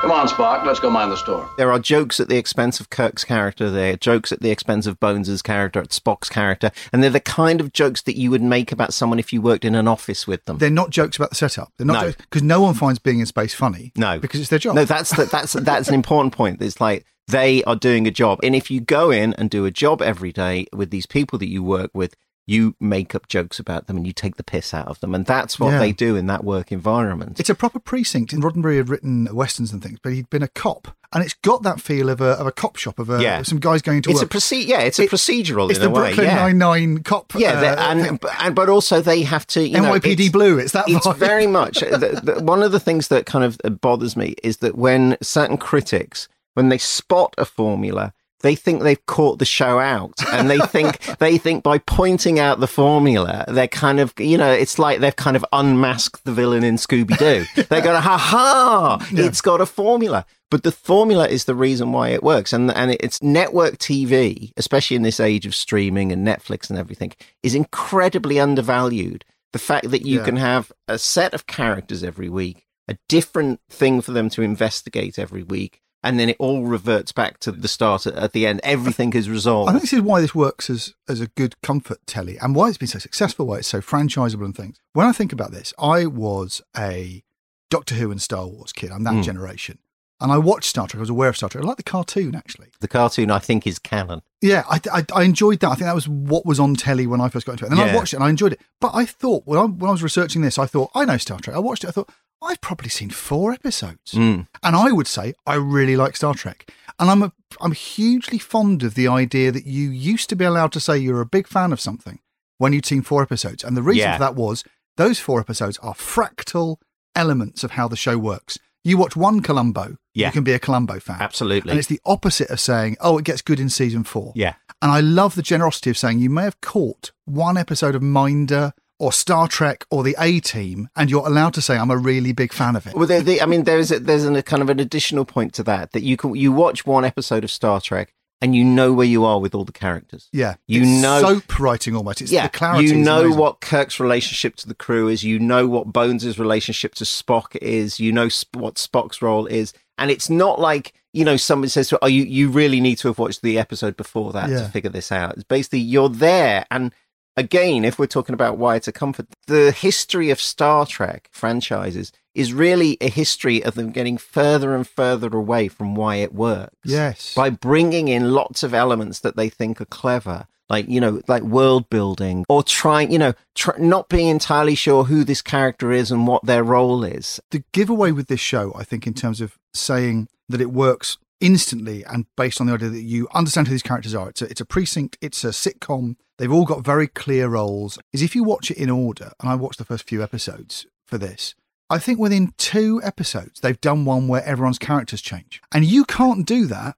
Come 0.00 0.12
on, 0.12 0.28
Spock. 0.28 0.64
Let's 0.64 0.80
go 0.80 0.88
mind 0.88 1.12
the 1.12 1.16
store. 1.16 1.46
There 1.58 1.70
are 1.70 1.78
jokes 1.78 2.20
at 2.20 2.30
the 2.30 2.38
expense 2.38 2.80
of 2.80 2.88
Kirk's 2.88 3.22
character. 3.22 3.70
There 3.70 3.92
are 3.92 3.96
jokes 3.96 4.32
at 4.32 4.40
the 4.40 4.50
expense 4.50 4.86
of 4.86 4.98
Bones's 4.98 5.42
character, 5.42 5.78
at 5.78 5.90
Spock's 5.90 6.30
character, 6.30 6.70
and 6.90 7.02
they're 7.02 7.10
the 7.10 7.20
kind 7.20 7.60
of 7.60 7.74
jokes 7.74 8.00
that 8.02 8.16
you 8.16 8.30
would 8.30 8.40
make 8.40 8.72
about 8.72 8.94
someone 8.94 9.18
if 9.18 9.30
you 9.30 9.42
worked 9.42 9.62
in 9.64 9.74
an 9.74 9.86
office 9.86 10.26
with 10.26 10.42
them. 10.46 10.56
They're 10.56 10.70
not 10.70 10.88
jokes 10.88 11.16
about 11.18 11.28
the 11.28 11.36
setup. 11.36 11.70
They're 11.76 11.86
not 11.86 12.02
No. 12.06 12.12
because 12.12 12.42
no 12.42 12.62
one 12.62 12.72
finds 12.72 12.98
being 12.98 13.20
in 13.20 13.26
space 13.26 13.52
funny. 13.52 13.92
No, 13.94 14.18
because 14.18 14.40
it's 14.40 14.48
their 14.48 14.58
job. 14.58 14.74
No, 14.74 14.86
that's 14.86 15.14
the, 15.14 15.26
that's 15.26 15.52
that's 15.52 15.88
an 15.88 15.94
important 15.94 16.32
point. 16.32 16.62
It's 16.62 16.80
like 16.80 17.04
they 17.28 17.62
are 17.64 17.76
doing 17.76 18.06
a 18.06 18.10
job, 18.10 18.40
and 18.42 18.56
if 18.56 18.70
you 18.70 18.80
go 18.80 19.10
in 19.10 19.34
and 19.34 19.50
do 19.50 19.66
a 19.66 19.70
job 19.70 20.00
every 20.00 20.32
day 20.32 20.66
with 20.72 20.90
these 20.90 21.04
people 21.04 21.38
that 21.40 21.48
you 21.50 21.62
work 21.62 21.90
with, 21.92 22.16
you 22.50 22.74
make 22.80 23.14
up 23.14 23.28
jokes 23.28 23.58
about 23.58 23.86
them 23.86 23.96
and 23.96 24.06
you 24.06 24.12
take 24.12 24.36
the 24.36 24.42
piss 24.44 24.74
out 24.74 24.88
of 24.88 24.98
them, 25.00 25.14
and 25.14 25.24
that's 25.26 25.58
what 25.60 25.70
Yeah. 25.70 25.78
they 25.78 25.92
do 25.92 26.16
in 26.16 26.26
that 26.26 26.42
work 26.44 26.72
environment. 26.72 27.38
It's 27.38 27.50
a 27.50 27.54
proper 27.54 27.78
precinct. 27.78 28.32
And 28.32 28.42
Roddenberry 28.42 28.76
had 28.78 28.88
written 28.88 29.28
westerns 29.32 29.72
and 29.72 29.82
things, 29.82 29.98
but 30.02 30.12
he'd 30.12 30.28
been 30.30 30.42
a 30.42 30.48
cop, 30.48 30.88
and 31.12 31.22
it's 31.24 31.34
got 31.34 31.62
that 31.62 31.80
feel 31.80 32.08
of 32.08 32.20
a 32.20 32.30
of 32.40 32.46
a 32.46 32.52
cop 32.52 32.76
shop 32.76 32.98
of 32.98 33.08
a, 33.10 33.22
Yeah. 33.22 33.42
some 33.42 33.58
guys 33.60 33.82
going 33.82 34.02
to 34.02 34.10
work. 34.10 34.14
It's 34.14 34.22
a 34.22 34.24
work. 34.24 34.30
proce- 34.32 34.66
yeah, 34.66 34.80
it's 34.80 34.98
a 34.98 35.04
It- 35.04 35.10
procedural 35.10 35.70
it's 35.70 35.78
in 35.78 35.84
the 35.84 35.88
a 35.90 35.92
way. 36.02 36.08
Brooklyn 36.14 36.26
yeah. 36.26 36.36
Nine 36.36 36.58
Nine 36.58 37.02
cop. 37.02 37.32
Yeah, 37.36 37.52
uh, 37.60 37.76
and, 37.90 38.18
and 38.40 38.54
but 38.54 38.68
also 38.68 39.00
they 39.00 39.22
have 39.22 39.46
to 39.48 39.66
you 39.66 39.80
know, 39.80 39.92
NYPD 39.92 40.12
it's- 40.12 40.28
Blue, 40.30 40.58
it's 40.58 40.72
that 40.72 40.88
It's 40.88 41.06
vibe. 41.06 41.16
very 41.16 41.46
much 41.46 41.80
the, 41.80 42.20
the, 42.22 42.42
one 42.52 42.62
of 42.62 42.72
the 42.72 42.80
things 42.80 43.08
that 43.08 43.26
kind 43.26 43.44
of 43.44 43.80
bothers 43.80 44.16
me 44.16 44.34
is 44.42 44.58
that 44.58 44.76
when 44.76 45.16
certain 45.22 45.56
critics 45.56 46.28
when 46.54 46.68
they 46.68 46.78
spot 46.78 47.32
a 47.38 47.44
formula, 47.44 48.12
they 48.42 48.54
think 48.54 48.82
they've 48.82 49.04
caught 49.06 49.38
the 49.38 49.44
show 49.44 49.78
out. 49.78 50.14
And 50.32 50.48
they 50.50 50.58
think 50.58 50.98
they 51.18 51.38
think 51.38 51.62
by 51.62 51.78
pointing 51.78 52.38
out 52.38 52.60
the 52.60 52.66
formula 52.66 53.44
they're 53.48 53.68
kind 53.68 54.00
of 54.00 54.12
you 54.18 54.38
know 54.38 54.50
it's 54.50 54.78
like 54.78 55.00
they've 55.00 55.14
kind 55.16 55.36
of 55.36 55.44
unmasked 55.52 56.24
the 56.24 56.32
villain 56.32 56.64
in 56.64 56.76
scooby-doo. 56.76 57.44
They're 57.68 57.80
going 57.82 58.00
ha 58.02 58.16
ha 58.18 59.06
it's 59.12 59.40
got 59.40 59.60
a 59.60 59.66
formula. 59.66 60.24
But 60.50 60.64
the 60.64 60.72
formula 60.72 61.28
is 61.28 61.44
the 61.44 61.54
reason 61.54 61.92
why 61.92 62.08
it 62.08 62.22
works. 62.22 62.52
And 62.52 62.70
and 62.72 62.90
it's 63.00 63.22
network 63.22 63.78
tv 63.78 64.52
especially 64.56 64.96
in 64.96 65.02
this 65.02 65.20
age 65.20 65.46
of 65.46 65.54
streaming 65.54 66.10
and 66.12 66.26
netflix 66.26 66.70
and 66.70 66.78
everything 66.78 67.12
is 67.42 67.54
incredibly 67.54 68.40
undervalued. 68.40 69.24
The 69.52 69.58
fact 69.58 69.90
that 69.90 70.06
you 70.06 70.18
Yeah. 70.18 70.24
can 70.24 70.36
have 70.36 70.70
a 70.88 70.98
set 70.98 71.34
of 71.34 71.46
characters 71.46 72.02
every 72.04 72.28
week 72.28 72.66
a 72.88 72.96
different 73.08 73.60
thing 73.70 74.00
for 74.00 74.10
them 74.12 74.28
to 74.30 74.42
investigate 74.42 75.18
every 75.18 75.42
week 75.44 75.80
and 76.02 76.18
then 76.18 76.28
it 76.30 76.36
all 76.38 76.64
reverts 76.64 77.12
back 77.12 77.38
to 77.40 77.52
the 77.52 77.68
start 77.68 78.06
at, 78.06 78.32
the 78.32 78.46
end. 78.46 78.60
Everything 78.62 79.12
is 79.12 79.28
resolved. 79.28 79.68
I 79.68 79.72
think 79.72 79.82
this 79.82 79.92
is 79.92 80.00
why 80.00 80.20
this 80.20 80.34
works 80.34 80.70
as 80.70 80.94
as 81.08 81.20
a 81.20 81.26
good 81.28 81.60
comfort 81.62 81.98
telly, 82.06 82.38
and 82.38 82.54
why 82.54 82.68
it's 82.68 82.78
been 82.78 82.88
so 82.88 82.98
successful, 82.98 83.46
why 83.46 83.58
it's 83.58 83.68
so 83.68 83.80
franchisable 83.80 84.44
and 84.44 84.56
things. 84.56 84.80
When 84.92 85.06
I 85.06 85.12
think 85.12 85.32
about 85.32 85.50
this, 85.52 85.72
I 85.78 86.06
was 86.06 86.62
a 86.76 87.22
Doctor 87.70 87.94
Who 87.96 88.10
and 88.10 88.20
Star 88.20 88.46
Wars 88.46 88.72
kid. 88.72 88.90
I'm 88.90 89.04
that 89.04 89.14
Mm. 89.14 89.22
generation, 89.24 89.78
and 90.20 90.32
I 90.32 90.38
watched 90.38 90.68
Star 90.70 90.86
Trek. 90.88 90.98
I 90.98 91.00
was 91.00 91.10
aware 91.10 91.28
of 91.28 91.36
Star 91.36 91.48
Trek. 91.50 91.62
I 91.62 91.66
like 91.66 91.76
the 91.76 91.82
cartoon 91.82 92.34
actually. 92.34 92.68
the 92.80 92.88
cartoon, 92.88 93.30
I 93.30 93.38
think, 93.38 93.66
is 93.66 93.78
canon. 93.78 94.22
Yeah, 94.40 94.64
I, 94.70 94.80
I, 94.92 95.04
I 95.14 95.22
enjoyed 95.24 95.60
that. 95.60 95.68
I 95.68 95.74
think 95.74 95.84
that 95.86 95.94
was 95.94 96.08
what 96.08 96.46
was 96.46 96.58
on 96.58 96.74
telly 96.74 97.06
when 97.06 97.20
I 97.20 97.28
first 97.28 97.44
got 97.46 97.52
into 97.52 97.66
it. 97.66 97.70
And 97.70 97.78
then 97.78 97.90
I 97.90 97.94
watched 97.94 98.14
it 98.14 98.16
and 98.16 98.24
I 98.24 98.30
enjoyed 98.30 98.54
it. 98.54 98.60
But 98.80 98.92
I 98.94 99.04
thought 99.04 99.42
when 99.46 99.58
I, 99.58 99.64
when 99.64 99.88
I 99.88 99.92
was 99.92 100.02
researching 100.02 100.40
this, 100.40 100.58
I 100.58 100.64
thought 100.64 100.90
I 100.94 101.04
know 101.04 101.18
Star 101.18 101.38
Trek. 101.40 101.54
I 101.54 101.58
watched 101.58 101.84
it. 101.84 101.88
I 101.88 101.90
thought 101.90 102.08
I've 102.42 102.60
probably 102.60 102.88
seen 102.88 103.10
four 103.10 103.52
episodes, 103.52 104.12
Mm. 104.12 104.46
and 104.62 104.76
I 104.76 104.92
would 104.92 105.06
say 105.06 105.34
I 105.46 105.54
really 105.54 105.96
like 105.96 106.16
Star 106.16 106.34
Trek. 106.34 106.70
And 106.98 107.10
I'm 107.10 107.22
a, 107.22 107.32
I'm 107.60 107.72
hugely 107.72 108.38
fond 108.38 108.82
of 108.82 108.94
the 108.94 109.08
idea 109.08 109.52
that 109.52 109.66
you 109.66 109.90
used 109.90 110.28
to 110.30 110.36
be 110.36 110.44
allowed 110.44 110.72
to 110.72 110.80
say 110.80 110.98
you're 110.98 111.20
a 111.20 111.26
big 111.26 111.46
fan 111.46 111.72
of 111.72 111.80
something 111.80 112.18
when 112.58 112.72
you'd 112.72 112.86
seen 112.86 113.02
four 113.02 113.22
episodes, 113.22 113.62
and 113.64 113.76
the 113.76 113.82
reason 113.82 114.00
Yeah. 114.08 114.16
for 114.16 114.20
that 114.20 114.34
was 114.36 114.64
those 114.96 115.18
four 115.18 115.40
episodes 115.40 115.78
are 115.78 115.94
fractal 115.94 116.76
elements 117.14 117.64
of 117.64 117.72
how 117.72 117.88
the 117.88 117.96
show 117.96 118.16
works. 118.18 118.58
You 118.84 118.96
watch 118.96 119.16
one 119.16 119.40
Columbo, 119.42 119.96
Yeah. 120.14 120.28
you 120.28 120.32
can 120.32 120.44
be 120.44 120.52
a 120.52 120.58
Columbo 120.58 121.00
fan. 121.00 121.20
Absolutely. 121.20 121.70
And 121.70 121.78
it's 121.78 121.88
the 121.88 122.00
opposite 122.06 122.48
of 122.50 122.60
saying, 122.60 122.96
oh, 123.00 123.18
it 123.18 123.24
gets 123.24 123.42
good 123.42 123.60
in 123.60 123.68
season 123.68 124.04
four. 124.04 124.32
Yeah. 124.34 124.54
And 124.80 124.90
I 124.90 125.00
love 125.00 125.34
the 125.34 125.42
generosity 125.42 125.90
of 125.90 125.98
saying 125.98 126.18
you 126.20 126.30
may 126.30 126.44
have 126.44 126.60
caught 126.62 127.12
one 127.26 127.58
episode 127.58 127.94
of 127.94 128.00
Minder 128.02 128.72
or 129.00 129.12
Star 129.12 129.48
Trek 129.48 129.84
or 129.90 130.02
the 130.04 130.14
A 130.18 130.38
Team, 130.40 130.88
and 130.94 131.10
you're 131.10 131.26
allowed 131.26 131.54
to 131.54 131.62
say, 131.62 131.76
I'm 131.76 131.90
a 131.90 131.96
really 131.96 132.32
big 132.32 132.52
fan 132.52 132.76
of 132.76 132.86
it. 132.86 132.94
Well, 132.94 133.06
there, 133.06 133.22
the, 133.22 133.40
I 133.42 133.46
mean, 133.46 133.64
there's 133.64 133.90
a, 133.90 133.98
there's 133.98 134.24
an, 134.24 134.36
a 134.36 134.42
kind 134.42 134.62
of 134.62 134.68
an 134.70 134.78
additional 134.78 135.24
point 135.24 135.54
to 135.54 135.62
that 135.64 135.92
that 135.92 136.02
you 136.02 136.16
can 136.16 136.34
you 136.36 136.52
watch 136.52 136.86
one 136.86 137.04
episode 137.04 137.42
of 137.42 137.50
Star 137.50 137.80
Trek 137.80 138.12
and 138.42 138.54
you 138.56 138.64
know 138.64 138.92
where 138.92 139.06
you 139.06 139.24
are 139.24 139.38
with 139.40 139.54
all 139.54 139.64
the 139.64 139.72
characters. 139.72 140.28
yeah. 140.32 140.54
You 140.66 140.82
It's 140.82 141.02
know- 141.02 141.20
soap 141.20 141.58
writing 141.58 141.94
almost. 141.96 142.22
It's 142.22 142.32
yeah, 142.32 142.44
the 142.44 142.50
clarity. 142.50 142.88
you 142.88 142.94
know 142.94 143.30
what 143.32 143.60
Kirk's 143.60 144.00
relationship 144.00 144.56
to 144.56 144.68
the 144.68 144.74
crew 144.74 145.08
is. 145.08 145.22
You 145.24 145.38
know 145.38 145.66
what 145.66 145.92
Bones' 145.92 146.38
relationship 146.38 146.94
to 146.96 147.04
Spock 147.04 147.56
is. 147.56 148.00
You 148.00 148.12
know 148.12 148.28
sp- 148.32 148.56
what 148.56 148.76
Spock's 148.76 149.20
role 149.20 149.46
is, 149.46 149.72
and 149.98 150.10
it's 150.10 150.30
not 150.30 150.58
like 150.60 150.94
you 151.12 151.24
know 151.24 151.36
somebody 151.36 151.68
says, 151.68 151.88
to, 151.88 151.98
"Oh, 152.00 152.06
you 152.06 152.22
you 152.22 152.48
really 152.50 152.80
need 152.80 152.96
to 152.98 153.08
have 153.08 153.18
watched 153.18 153.42
the 153.42 153.58
episode 153.58 153.96
before 153.96 154.32
that 154.32 154.48
Yeah. 154.48 154.60
to 154.60 154.68
figure 154.70 154.90
this 154.90 155.10
out." 155.12 155.34
It's 155.34 155.44
basically 155.44 155.80
you're 155.80 156.08
there, 156.08 156.64
and 156.70 156.94
again, 157.36 157.84
if 157.84 157.98
we're 157.98 158.06
talking 158.06 158.34
about 158.34 158.58
why 158.58 158.76
it's 158.76 158.88
a 158.88 158.92
comfort, 158.92 159.26
the 159.46 159.70
history 159.72 160.30
of 160.30 160.40
Star 160.40 160.86
Trek 160.86 161.28
franchises 161.32 162.12
is 162.34 162.52
really 162.52 162.96
a 163.00 163.08
history 163.10 163.62
of 163.62 163.74
them 163.74 163.90
getting 163.90 164.16
further 164.16 164.74
and 164.74 164.86
further 164.86 165.28
away 165.36 165.68
from 165.68 165.94
why 165.94 166.16
it 166.16 166.32
works 166.34 166.74
Yes. 166.84 167.34
by 167.34 167.50
bringing 167.50 168.08
in 168.08 168.30
lots 168.32 168.62
of 168.62 168.72
elements 168.72 169.20
that 169.20 169.36
they 169.36 169.48
think 169.48 169.80
are 169.80 169.84
clever 169.86 170.46
like 170.68 170.88
you 170.88 171.00
know 171.00 171.20
like 171.26 171.42
world 171.42 171.90
building 171.90 172.44
or 172.48 172.62
trying 172.62 173.10
you 173.10 173.18
know 173.18 173.32
tr- 173.56 173.76
not 173.80 174.08
being 174.08 174.28
entirely 174.28 174.76
sure 174.76 175.02
who 175.02 175.24
this 175.24 175.42
character 175.42 175.90
is 175.90 176.12
and 176.12 176.28
what 176.28 176.46
their 176.46 176.62
role 176.62 177.02
is 177.02 177.40
the 177.50 177.64
giveaway 177.72 178.12
with 178.12 178.28
this 178.28 178.38
show, 178.38 178.72
I 178.76 178.84
think, 178.84 179.04
in 179.08 179.14
terms 179.14 179.40
of 179.40 179.58
saying 179.74 180.28
that 180.48 180.60
it 180.60 180.70
works 180.70 181.18
instantly 181.40 182.04
and 182.04 182.26
based 182.36 182.60
on 182.60 182.68
the 182.68 182.74
idea 182.74 182.90
that 182.90 183.02
you 183.02 183.26
understand 183.34 183.66
who 183.66 183.72
these 183.72 183.82
characters 183.82 184.14
are. 184.14 184.28
It's 184.28 184.42
a, 184.42 184.44
it's 184.50 184.60
a 184.60 184.64
precinct, 184.64 185.18
it's 185.20 185.42
a 185.42 185.48
sitcom. 185.48 186.14
They've 186.40 186.50
all 186.50 186.64
got 186.64 186.82
very 186.82 187.06
clear 187.06 187.48
roles. 187.48 187.98
Is 188.14 188.22
if 188.22 188.34
you 188.34 188.44
watch 188.44 188.70
it 188.70 188.78
in 188.78 188.88
order, 188.88 189.32
and 189.40 189.50
I 189.50 189.56
watched 189.56 189.76
the 189.76 189.84
first 189.84 190.08
few 190.08 190.22
episodes 190.22 190.86
for 191.06 191.18
this, 191.18 191.54
I 191.90 191.98
think 191.98 192.18
within 192.18 192.54
two 192.56 192.98
episodes, 193.04 193.60
they've 193.60 193.78
done 193.78 194.06
one 194.06 194.26
where 194.26 194.42
everyone's 194.42 194.78
characters 194.78 195.20
change. 195.20 195.60
And 195.70 195.84
you 195.84 196.06
can't 196.06 196.46
do 196.46 196.64
that 196.64 196.96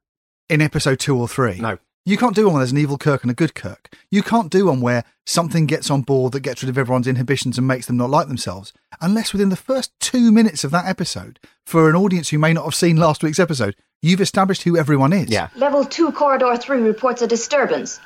in 0.48 0.62
episode 0.62 1.00
two 1.00 1.18
or 1.18 1.26
three. 1.26 1.58
No. 1.58 1.78
You 2.06 2.16
can't 2.16 2.36
do 2.36 2.44
one 2.44 2.54
where 2.54 2.60
there's 2.60 2.70
an 2.70 2.78
evil 2.78 2.98
Kirk 2.98 3.22
and 3.22 3.32
a 3.32 3.34
good 3.34 3.56
Kirk. 3.56 3.92
You 4.12 4.22
can't 4.22 4.48
do 4.48 4.66
one 4.66 4.80
where 4.80 5.02
something 5.26 5.66
gets 5.66 5.90
on 5.90 6.02
board 6.02 6.34
that 6.34 6.40
gets 6.40 6.62
rid 6.62 6.70
of 6.70 6.78
everyone's 6.78 7.08
inhibitions 7.08 7.58
and 7.58 7.66
makes 7.66 7.86
them 7.86 7.96
not 7.96 8.10
like 8.10 8.28
themselves, 8.28 8.72
unless 9.00 9.32
within 9.32 9.48
the 9.48 9.56
first 9.56 9.90
two 9.98 10.30
minutes 10.30 10.62
of 10.62 10.70
that 10.70 10.86
episode, 10.86 11.40
for 11.66 11.90
an 11.90 11.96
audience 11.96 12.28
who 12.28 12.38
may 12.38 12.52
not 12.52 12.64
have 12.64 12.76
seen 12.76 12.96
last 12.96 13.24
week's 13.24 13.40
episode, 13.40 13.74
you've 14.02 14.20
established 14.20 14.62
who 14.62 14.76
everyone 14.76 15.12
is. 15.12 15.30
yeah 15.30 15.48
Level 15.56 15.84
2, 15.84 16.12
Corridor 16.12 16.56
3 16.56 16.78
reports 16.78 17.22
a 17.22 17.26
disturbance. 17.26 17.98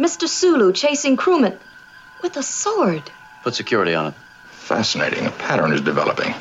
Mr. 0.00 0.26
Sulu 0.26 0.72
chasing 0.72 1.14
crewman 1.14 1.58
with 2.22 2.34
a 2.38 2.42
sword. 2.42 3.10
Put 3.42 3.54
security 3.54 3.94
on 3.94 4.06
it. 4.06 4.14
Fascinating. 4.50 5.26
A 5.26 5.30
pattern 5.30 5.74
is 5.74 5.82
developing. 5.82 6.34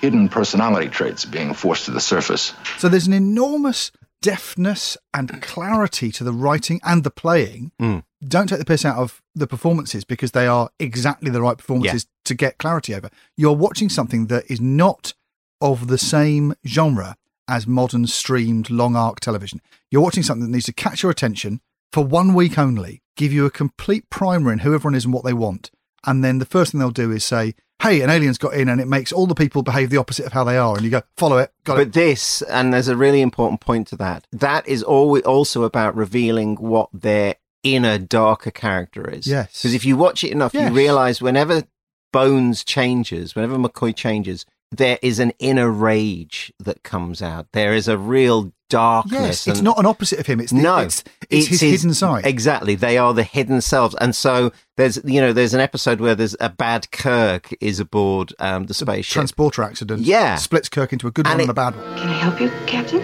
Hidden 0.00 0.28
personality 0.28 0.88
traits 0.88 1.24
being 1.24 1.52
forced 1.52 1.86
to 1.86 1.90
the 1.90 2.00
surface. 2.00 2.54
So 2.78 2.88
there's 2.88 3.08
an 3.08 3.12
enormous 3.12 3.90
deftness 4.22 4.96
and 5.12 5.42
clarity 5.42 6.12
to 6.12 6.22
the 6.22 6.32
writing 6.32 6.80
and 6.84 7.02
the 7.02 7.10
playing. 7.10 7.72
Mm. 7.80 8.04
Don't 8.22 8.46
take 8.46 8.60
the 8.60 8.64
piss 8.64 8.84
out 8.84 8.96
of 8.96 9.20
the 9.34 9.48
performances 9.48 10.04
because 10.04 10.30
they 10.30 10.46
are 10.46 10.70
exactly 10.78 11.32
the 11.32 11.42
right 11.42 11.58
performances 11.58 12.06
to 12.26 12.34
get 12.34 12.58
clarity 12.58 12.94
over. 12.94 13.10
You're 13.36 13.56
watching 13.56 13.88
something 13.88 14.26
that 14.26 14.48
is 14.48 14.60
not 14.60 15.14
of 15.60 15.88
the 15.88 15.98
same 15.98 16.54
genre 16.64 17.16
as 17.48 17.66
modern 17.66 18.06
streamed 18.06 18.70
long 18.70 18.94
arc 18.94 19.18
television. 19.18 19.60
You're 19.90 20.02
watching 20.02 20.22
something 20.22 20.46
that 20.46 20.52
needs 20.52 20.66
to 20.66 20.72
catch 20.72 21.02
your 21.02 21.10
attention 21.10 21.60
for 21.92 22.04
one 22.04 22.34
week 22.34 22.58
only, 22.58 23.02
give 23.16 23.32
you 23.32 23.46
a 23.46 23.50
complete 23.50 24.08
primer 24.10 24.52
in 24.52 24.60
who 24.60 24.74
everyone 24.74 24.94
is 24.94 25.04
and 25.04 25.14
what 25.14 25.24
they 25.24 25.32
want. 25.32 25.70
And 26.06 26.24
then 26.24 26.38
the 26.38 26.44
first 26.46 26.72
thing 26.72 26.78
they'll 26.80 26.90
do 26.90 27.10
is 27.10 27.24
say, 27.24 27.54
Hey, 27.82 28.02
an 28.02 28.10
alien's 28.10 28.36
got 28.36 28.52
in 28.54 28.68
and 28.68 28.78
it 28.80 28.88
makes 28.88 29.10
all 29.10 29.26
the 29.26 29.34
people 29.34 29.62
behave 29.62 29.88
the 29.88 29.96
opposite 29.96 30.26
of 30.26 30.32
how 30.32 30.44
they 30.44 30.58
are. 30.58 30.74
And 30.76 30.84
you 30.84 30.90
go, 30.90 31.00
follow 31.16 31.38
it, 31.38 31.50
got 31.64 31.80
it. 31.80 31.84
but 31.86 31.92
this 31.94 32.42
and 32.42 32.72
there's 32.74 32.88
a 32.88 32.96
really 32.96 33.22
important 33.22 33.60
point 33.62 33.88
to 33.88 33.96
that 33.96 34.26
that 34.32 34.68
is 34.68 34.82
always 34.82 35.22
also 35.24 35.62
about 35.62 35.96
revealing 35.96 36.56
what 36.56 36.90
their 36.92 37.36
inner 37.62 37.96
darker 37.98 38.50
character 38.50 39.08
is 39.08 39.26
Yes. 39.26 39.52
because 39.62 39.72
if 39.74 39.84
you 39.86 39.96
watch 39.96 40.22
it 40.24 40.30
enough 40.32 40.52
Yes. 40.54 40.68
you 40.70 40.76
realize 40.76 41.22
whenever 41.22 41.64
bones 42.12 42.64
changes 42.64 43.34
whenever 43.34 43.56
mccoy 43.56 43.94
changes 43.94 44.44
there 44.70 44.98
is 45.02 45.18
an 45.18 45.32
inner 45.38 45.70
rage 45.70 46.52
that 46.60 46.82
comes 46.82 47.20
out 47.20 47.48
there 47.52 47.74
is 47.74 47.88
a 47.88 47.98
real 47.98 48.52
darkness 48.68 49.46
Yes, 49.46 49.48
it's 49.48 49.60
not 49.62 49.78
an 49.80 49.86
opposite 49.86 50.20
of 50.20 50.26
him. 50.26 50.38
It's 50.38 50.52
the, 50.52 50.62
no, 50.62 50.78
it's, 50.78 51.02
it's, 51.28 51.48
his, 51.48 51.60
hidden 51.60 51.92
side. 51.92 52.24
Exactly, 52.24 52.76
they 52.76 52.98
are 52.98 53.12
the 53.12 53.24
hidden 53.24 53.60
selves, 53.60 53.96
and 54.00 54.14
so 54.14 54.52
there's 54.76 55.00
you 55.04 55.20
know 55.20 55.32
there's 55.32 55.54
an 55.54 55.60
episode 55.60 56.00
where 56.00 56.14
there's 56.14 56.36
a 56.38 56.48
bad 56.48 56.88
Kirk 56.92 57.52
is 57.60 57.80
aboard 57.80 58.32
um, 58.38 58.66
the 58.66 58.74
spaceship. 58.74 59.12
Transporter 59.12 59.64
accident. 59.64 60.02
Yeah. 60.02 60.36
splits 60.36 60.68
Kirk 60.68 60.92
into 60.92 61.08
a 61.08 61.10
good 61.10 61.26
And 61.26 61.32
one 61.34 61.40
it- 61.40 61.42
and 61.42 61.50
a 61.50 61.54
bad 61.54 61.74
one. 61.74 61.98
Can 61.98 62.08
I 62.08 62.12
help 62.12 62.40
you, 62.40 62.48
Captain? 62.66 63.02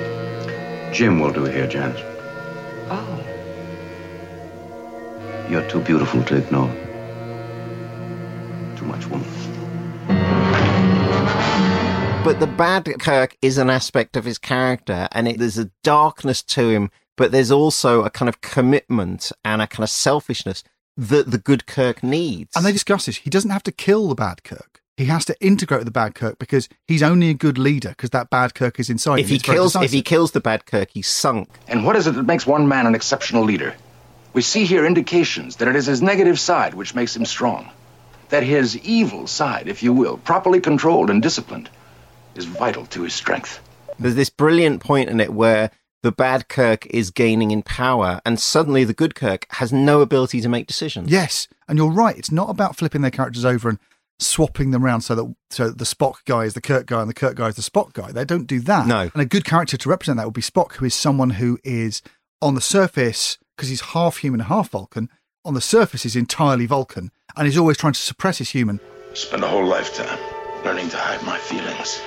Jim 0.95 1.19
will 1.19 1.33
do 1.33 1.45
here, 1.47 1.67
Janice. 1.67 2.01
Oh. 2.89 3.23
You're 5.51 5.69
too 5.69 5.81
beautiful 5.81 6.23
to 6.25 6.37
ignore. 6.37 6.71
Too 8.77 8.85
much 8.85 9.07
woman. 9.07 9.29
But 12.27 12.41
the 12.41 12.47
bad 12.49 12.93
Kirk 12.99 13.37
is 13.41 13.57
an 13.57 13.71
aspect 13.71 14.17
of 14.17 14.25
his 14.25 14.37
character, 14.37 15.07
and 15.13 15.29
it, 15.29 15.39
there's 15.39 15.59
a 15.59 15.71
darkness 15.85 16.43
to 16.43 16.71
him, 16.71 16.91
but 17.17 17.31
there's 17.31 17.53
also 17.53 18.03
a 18.03 18.11
kind 18.11 18.29
of 18.29 18.41
commitment 18.41 19.31
and 19.45 19.63
a 19.63 19.69
kind 19.69 19.85
of 19.85 19.91
selfishness 19.91 20.65
that 20.97 21.31
the 21.31 21.39
good 21.39 21.67
Kirk 21.67 22.03
needs. 22.03 22.51
And 22.57 22.67
they 22.67 22.73
discuss 22.73 23.07
this. 23.07 23.19
He 23.19 23.31
doesn't 23.31 23.51
have 23.51 23.63
to 23.63 23.71
kill 23.71 24.09
the 24.09 24.17
bad 24.17 24.43
Kirk. 24.43 24.83
He 24.97 25.05
has 25.05 25.25
to 25.27 25.41
integrate 25.41 25.79
with 25.79 25.87
the 25.87 25.93
bad 25.93 26.17
Kirk 26.17 26.41
because 26.41 26.69
he's 26.89 27.01
only 27.01 27.31
a 27.31 27.35
good 27.35 27.59
leader 27.59 27.91
because 27.91 28.11
that 28.11 28.29
bad 28.29 28.57
Kirk 28.57 28.81
is 28.81 28.91
inside. 28.91 29.21
if 29.21 29.27
him. 29.27 29.29
he 29.29 29.35
It's 29.37 29.45
kills 29.45 29.77
if 29.77 29.93
he 29.93 30.03
kills 30.03 30.33
the 30.33 30.41
bad 30.41 30.67
Kirk, 30.67 30.91
he's 30.91 31.07
sunk. 31.07 31.49
And 31.69 31.85
what 31.85 31.95
is 31.95 32.09
it 32.09 32.17
that 32.17 32.25
makes 32.25 32.45
one 32.45 32.67
man 32.67 32.89
an 32.89 32.97
exceptional 32.97 33.45
leader? 33.45 33.77
We 34.33 34.43
see 34.43 34.65
here 34.65 34.85
indications 34.85 35.57
that 35.57 35.69
it 35.69 35.77
is 35.77 35.87
his 35.87 36.03
negative 36.03 36.41
side 36.41 36.75
which 36.75 36.93
makes 36.93 37.15
him 37.15 37.25
strong. 37.25 37.71
That 38.31 38.43
his 38.43 38.77
evil 38.79 39.29
side, 39.29 39.69
if 39.69 39.85
you 39.85 39.93
will, 39.93 40.17
properly 40.17 40.61
controlled 40.61 41.09
and 41.09 41.23
disciplined, 41.23 41.71
is 42.37 42.45
vital 42.45 42.87
to 42.87 43.03
his 43.03 43.15
strength. 43.15 43.61
There's 43.99 44.15
this 44.15 44.31
brilliant 44.31 44.81
point 44.83 45.09
in 45.09 45.21
it 45.21 45.33
where 45.33 45.71
the 46.03 46.13
bad 46.13 46.49
Kirk 46.49 46.87
is 46.87 47.11
gaining 47.11 47.51
in 47.51 47.63
power, 47.63 48.21
and 48.25 48.39
suddenly 48.39 48.85
the 48.85 48.95
good 48.95 49.15
Kirk 49.15 49.47
has 49.51 49.73
no 49.73 50.01
ability 50.03 50.41
to 50.41 50.49
make 50.49 50.67
decisions. 50.67 51.11
Yes, 51.11 51.49
and 51.69 51.79
you're 51.79 51.91
right. 51.91 52.17
It's 52.17 52.31
not 52.31 52.51
about 52.51 52.77
flipping 52.77 53.01
their 53.01 53.11
characters 53.11 53.45
over 53.45 53.69
and 53.69 53.79
swapping 54.19 54.71
them 54.71 54.85
around 54.85 55.03
so 55.03 55.15
that 55.15 55.35
so 55.51 55.69
that 55.69 55.79
the 55.79 55.85
Spock 55.85 56.25
guy 56.25 56.45
is 56.45 56.55
the 56.55 56.61
Kirk 56.61 56.87
guy 56.87 57.01
and 57.01 57.11
the 57.11 57.15
Kirk 57.15 57.37
guy 57.37 57.49
is 57.49 57.57
the 57.57 57.63
Spock 57.63 57.93
guy. 57.93 58.13
They 58.13 58.25
don't 58.25 58.47
do 58.47 58.61
that. 58.61 58.87
No. 58.87 59.11
And 59.13 59.23
a 59.23 59.27
good 59.27 59.45
character 59.45 59.77
to 59.77 59.89
represent 59.89 60.19
that 60.19 60.27
would 60.27 60.35
be 60.35 60.43
Spock, 60.43 60.75
who 60.75 60.85
is 60.85 60.95
someone 60.95 61.31
who 61.31 61.59
is 61.65 62.03
on 62.41 62.55
the 62.55 62.61
surface, 62.61 63.39
because 63.57 63.69
he's 63.69 63.81
half 63.81 64.19
human 64.19 64.41
half 64.41 64.71
Vulcan, 64.71 65.09
on 65.45 65.55
the 65.55 65.61
surface 65.61 66.03
he's 66.03 66.17
entirely 66.17 66.67
Vulcan, 66.67 67.11
and 67.37 67.47
he's 67.47 67.59
always 67.59 67.77
trying 67.77 67.95
to 67.95 68.01
suppress 68.01 68.39
his 68.39 68.51
human. 68.51 68.81
Spent 69.15 69.43
a 69.43 69.49
whole 69.49 69.67
lifetime 69.67 70.19
learning 70.65 70.89
to 70.91 70.97
hide 70.97 71.25
my 71.25 71.39
feelings. 71.39 72.01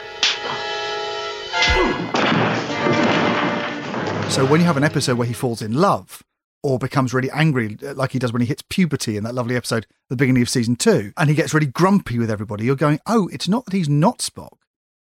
So 4.30 4.46
when 4.46 4.62
you 4.62 4.68
have 4.68 4.78
an 4.78 4.84
episode 4.84 5.18
where 5.18 5.28
he 5.28 5.34
falls 5.34 5.62
in 5.62 5.74
love 5.74 6.22
or 6.62 6.78
becomes 6.78 7.14
really 7.16 7.32
angry, 7.32 7.78
uh, 7.84 7.96
like 7.96 8.12
he 8.12 8.20
does 8.20 8.32
when 8.32 8.42
he 8.42 8.48
hits 8.48 8.62
puberty 8.70 9.18
in 9.18 9.24
that 9.24 9.34
lovely 9.34 9.56
episode 9.56 9.84
at 9.86 9.90
the 10.10 10.16
beginning 10.16 10.44
of 10.44 10.50
season 10.50 10.76
two, 10.76 11.12
and 11.18 11.30
he 11.30 11.36
gets 11.36 11.52
really 11.54 11.66
grumpy 11.66 12.20
with 12.20 12.30
everybody, 12.30 12.64
you're 12.64 12.76
going, 12.76 13.00
oh, 13.08 13.28
it's 13.34 13.48
not 13.50 13.66
that 13.66 13.74
he's 13.74 13.90
not 13.90 14.20
Spock. 14.20 14.54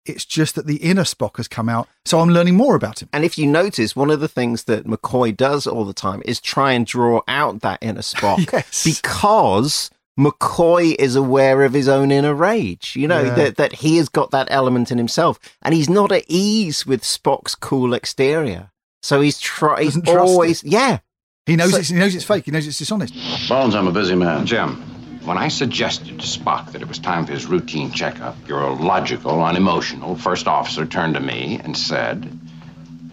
It's 0.07 0.25
just 0.25 0.55
that 0.55 0.67
the 0.67 0.77
inner 0.77 1.03
Spock 1.05 1.37
has 1.37 1.47
come 1.47 1.69
out. 1.69 1.87
So 2.07 2.21
I'm 2.21 2.31
learning 2.31 2.57
more 2.57 2.75
about 2.75 3.03
him. 3.03 3.11
And 3.13 3.23
if 3.23 3.37
you 3.39 3.47
notice, 3.47 3.95
one 3.95 4.11
of 4.11 4.21
the 4.21 4.29
things 4.29 4.65
that 4.65 4.87
McCoy 4.87 5.37
does 5.37 5.67
all 5.67 5.85
the 5.85 5.93
time 5.93 6.23
is 6.25 6.41
try 6.41 6.73
and 6.73 6.87
draw 6.87 7.21
out 7.29 7.61
that 7.61 7.79
inner 7.83 8.01
Spock 8.01 8.49
Yes. 8.53 8.83
because 8.83 9.91
McCoy 10.19 10.97
is 10.99 11.15
aware 11.17 11.63
of 11.65 11.73
his 11.73 11.89
own 11.89 12.11
inner 12.11 12.35
rage. 12.35 12.95
You 12.97 13.07
know, 13.09 13.23
Yeah. 13.23 13.35
that, 13.35 13.57
that 13.57 13.73
he 13.75 13.97
has 13.99 14.09
got 14.09 14.31
that 14.33 14.49
element 14.51 14.91
in 14.91 14.99
himself 14.99 15.39
and 15.63 15.75
he's 15.75 15.89
not 15.89 16.11
at 16.13 16.25
ease 16.27 16.85
with 16.85 17.03
Spock's 17.03 17.55
cool 17.55 17.95
exterior. 17.95 18.71
So 19.03 19.21
he's 19.21 19.39
try, 19.39 19.83
he's 19.85 19.95
Doesn't 19.95 20.07
trust 20.13 20.19
always, 20.29 20.65
yeah. 20.65 20.99
He 21.47 21.55
knows 21.57 21.71
So- 21.71 21.79
it's, 21.79 21.89
he 21.89 21.97
knows 21.97 22.15
it's 22.15 22.25
fake. 22.25 22.45
He 22.47 22.51
knows 22.51 22.67
it's 22.67 22.79
dishonest. 22.79 23.15
Bones, 23.49 23.75
I'm 23.75 23.87
a 23.87 23.93
busy 23.93 24.17
man. 24.17 24.45
Jim, 24.45 24.77
when 25.25 25.39
I 25.39 25.49
suggested 25.49 26.19
to 26.19 26.27
Spock 26.27 26.73
that 26.73 26.83
it 26.83 26.89
was 26.89 26.99
time 26.99 27.25
for 27.25 27.33
his 27.33 27.47
routine 27.47 27.93
checkup, 27.93 28.37
your 28.49 28.71
logical, 28.75 29.43
unemotional 29.43 30.17
first 30.17 30.49
officer 30.49 30.85
turned 30.85 31.15
to 31.15 31.21
me 31.21 31.61
and 31.63 31.77
said, 31.77 32.29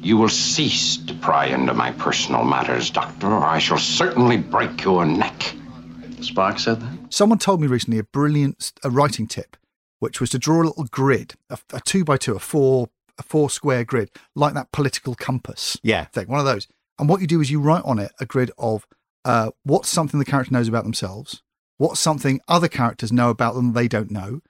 You 0.01 0.17
will 0.17 0.29
cease 0.29 0.97
to 0.97 1.13
pry 1.13 1.45
into 1.45 1.73
my 1.75 1.91
personal 1.91 2.43
matters, 2.43 2.89
Doctor, 2.89 3.27
or 3.27 3.43
I 3.45 3.59
shall 3.59 3.77
certainly 3.77 4.37
break 4.37 4.83
your 4.83 5.05
neck. 5.05 5.53
Spock 6.19 6.59
said 6.59 6.79
that? 6.81 7.13
Someone 7.13 7.39
told 7.39 7.61
me 7.61 7.67
recently 7.67 7.99
a 7.99 8.03
brilliant 8.03 8.71
a 8.83 8.89
writing 8.89 9.27
tip, 9.27 9.57
which 9.99 10.19
was 10.19 10.29
to 10.31 10.39
draw 10.39 10.61
a 10.61 10.65
little 10.65 10.85
grid, 10.85 11.35
a, 11.49 11.57
a 11.73 11.79
two 11.81 12.03
by 12.03 12.17
two, 12.17 12.35
a 12.35 12.39
four 12.39 12.89
a 13.17 13.23
four 13.23 13.49
square 13.49 13.85
grid, 13.85 14.09
like 14.35 14.53
that 14.55 14.71
political 14.73 15.15
compass 15.15 15.77
Yeah. 15.83 16.05
thing, 16.05 16.27
one 16.27 16.39
of 16.39 16.45
those. 16.45 16.67
And 16.99 17.07
what 17.07 17.21
you 17.21 17.27
do 17.27 17.39
is 17.39 17.49
you 17.49 17.61
write 17.61 17.83
on 17.85 17.97
it 17.99 18.11
a 18.19 18.25
grid 18.25 18.51
of 18.57 18.85
uh, 19.23 19.51
what's 19.63 19.87
something 19.89 20.19
the 20.19 20.25
character 20.25 20.51
knows 20.53 20.67
about 20.67 20.83
themselves, 20.83 21.41
what's 21.77 21.99
something 21.99 22.41
other 22.49 22.67
characters 22.67 23.11
know 23.13 23.29
about 23.29 23.55
them 23.55 23.71
they 23.73 23.87
don't 23.87 24.11
know, 24.11 24.41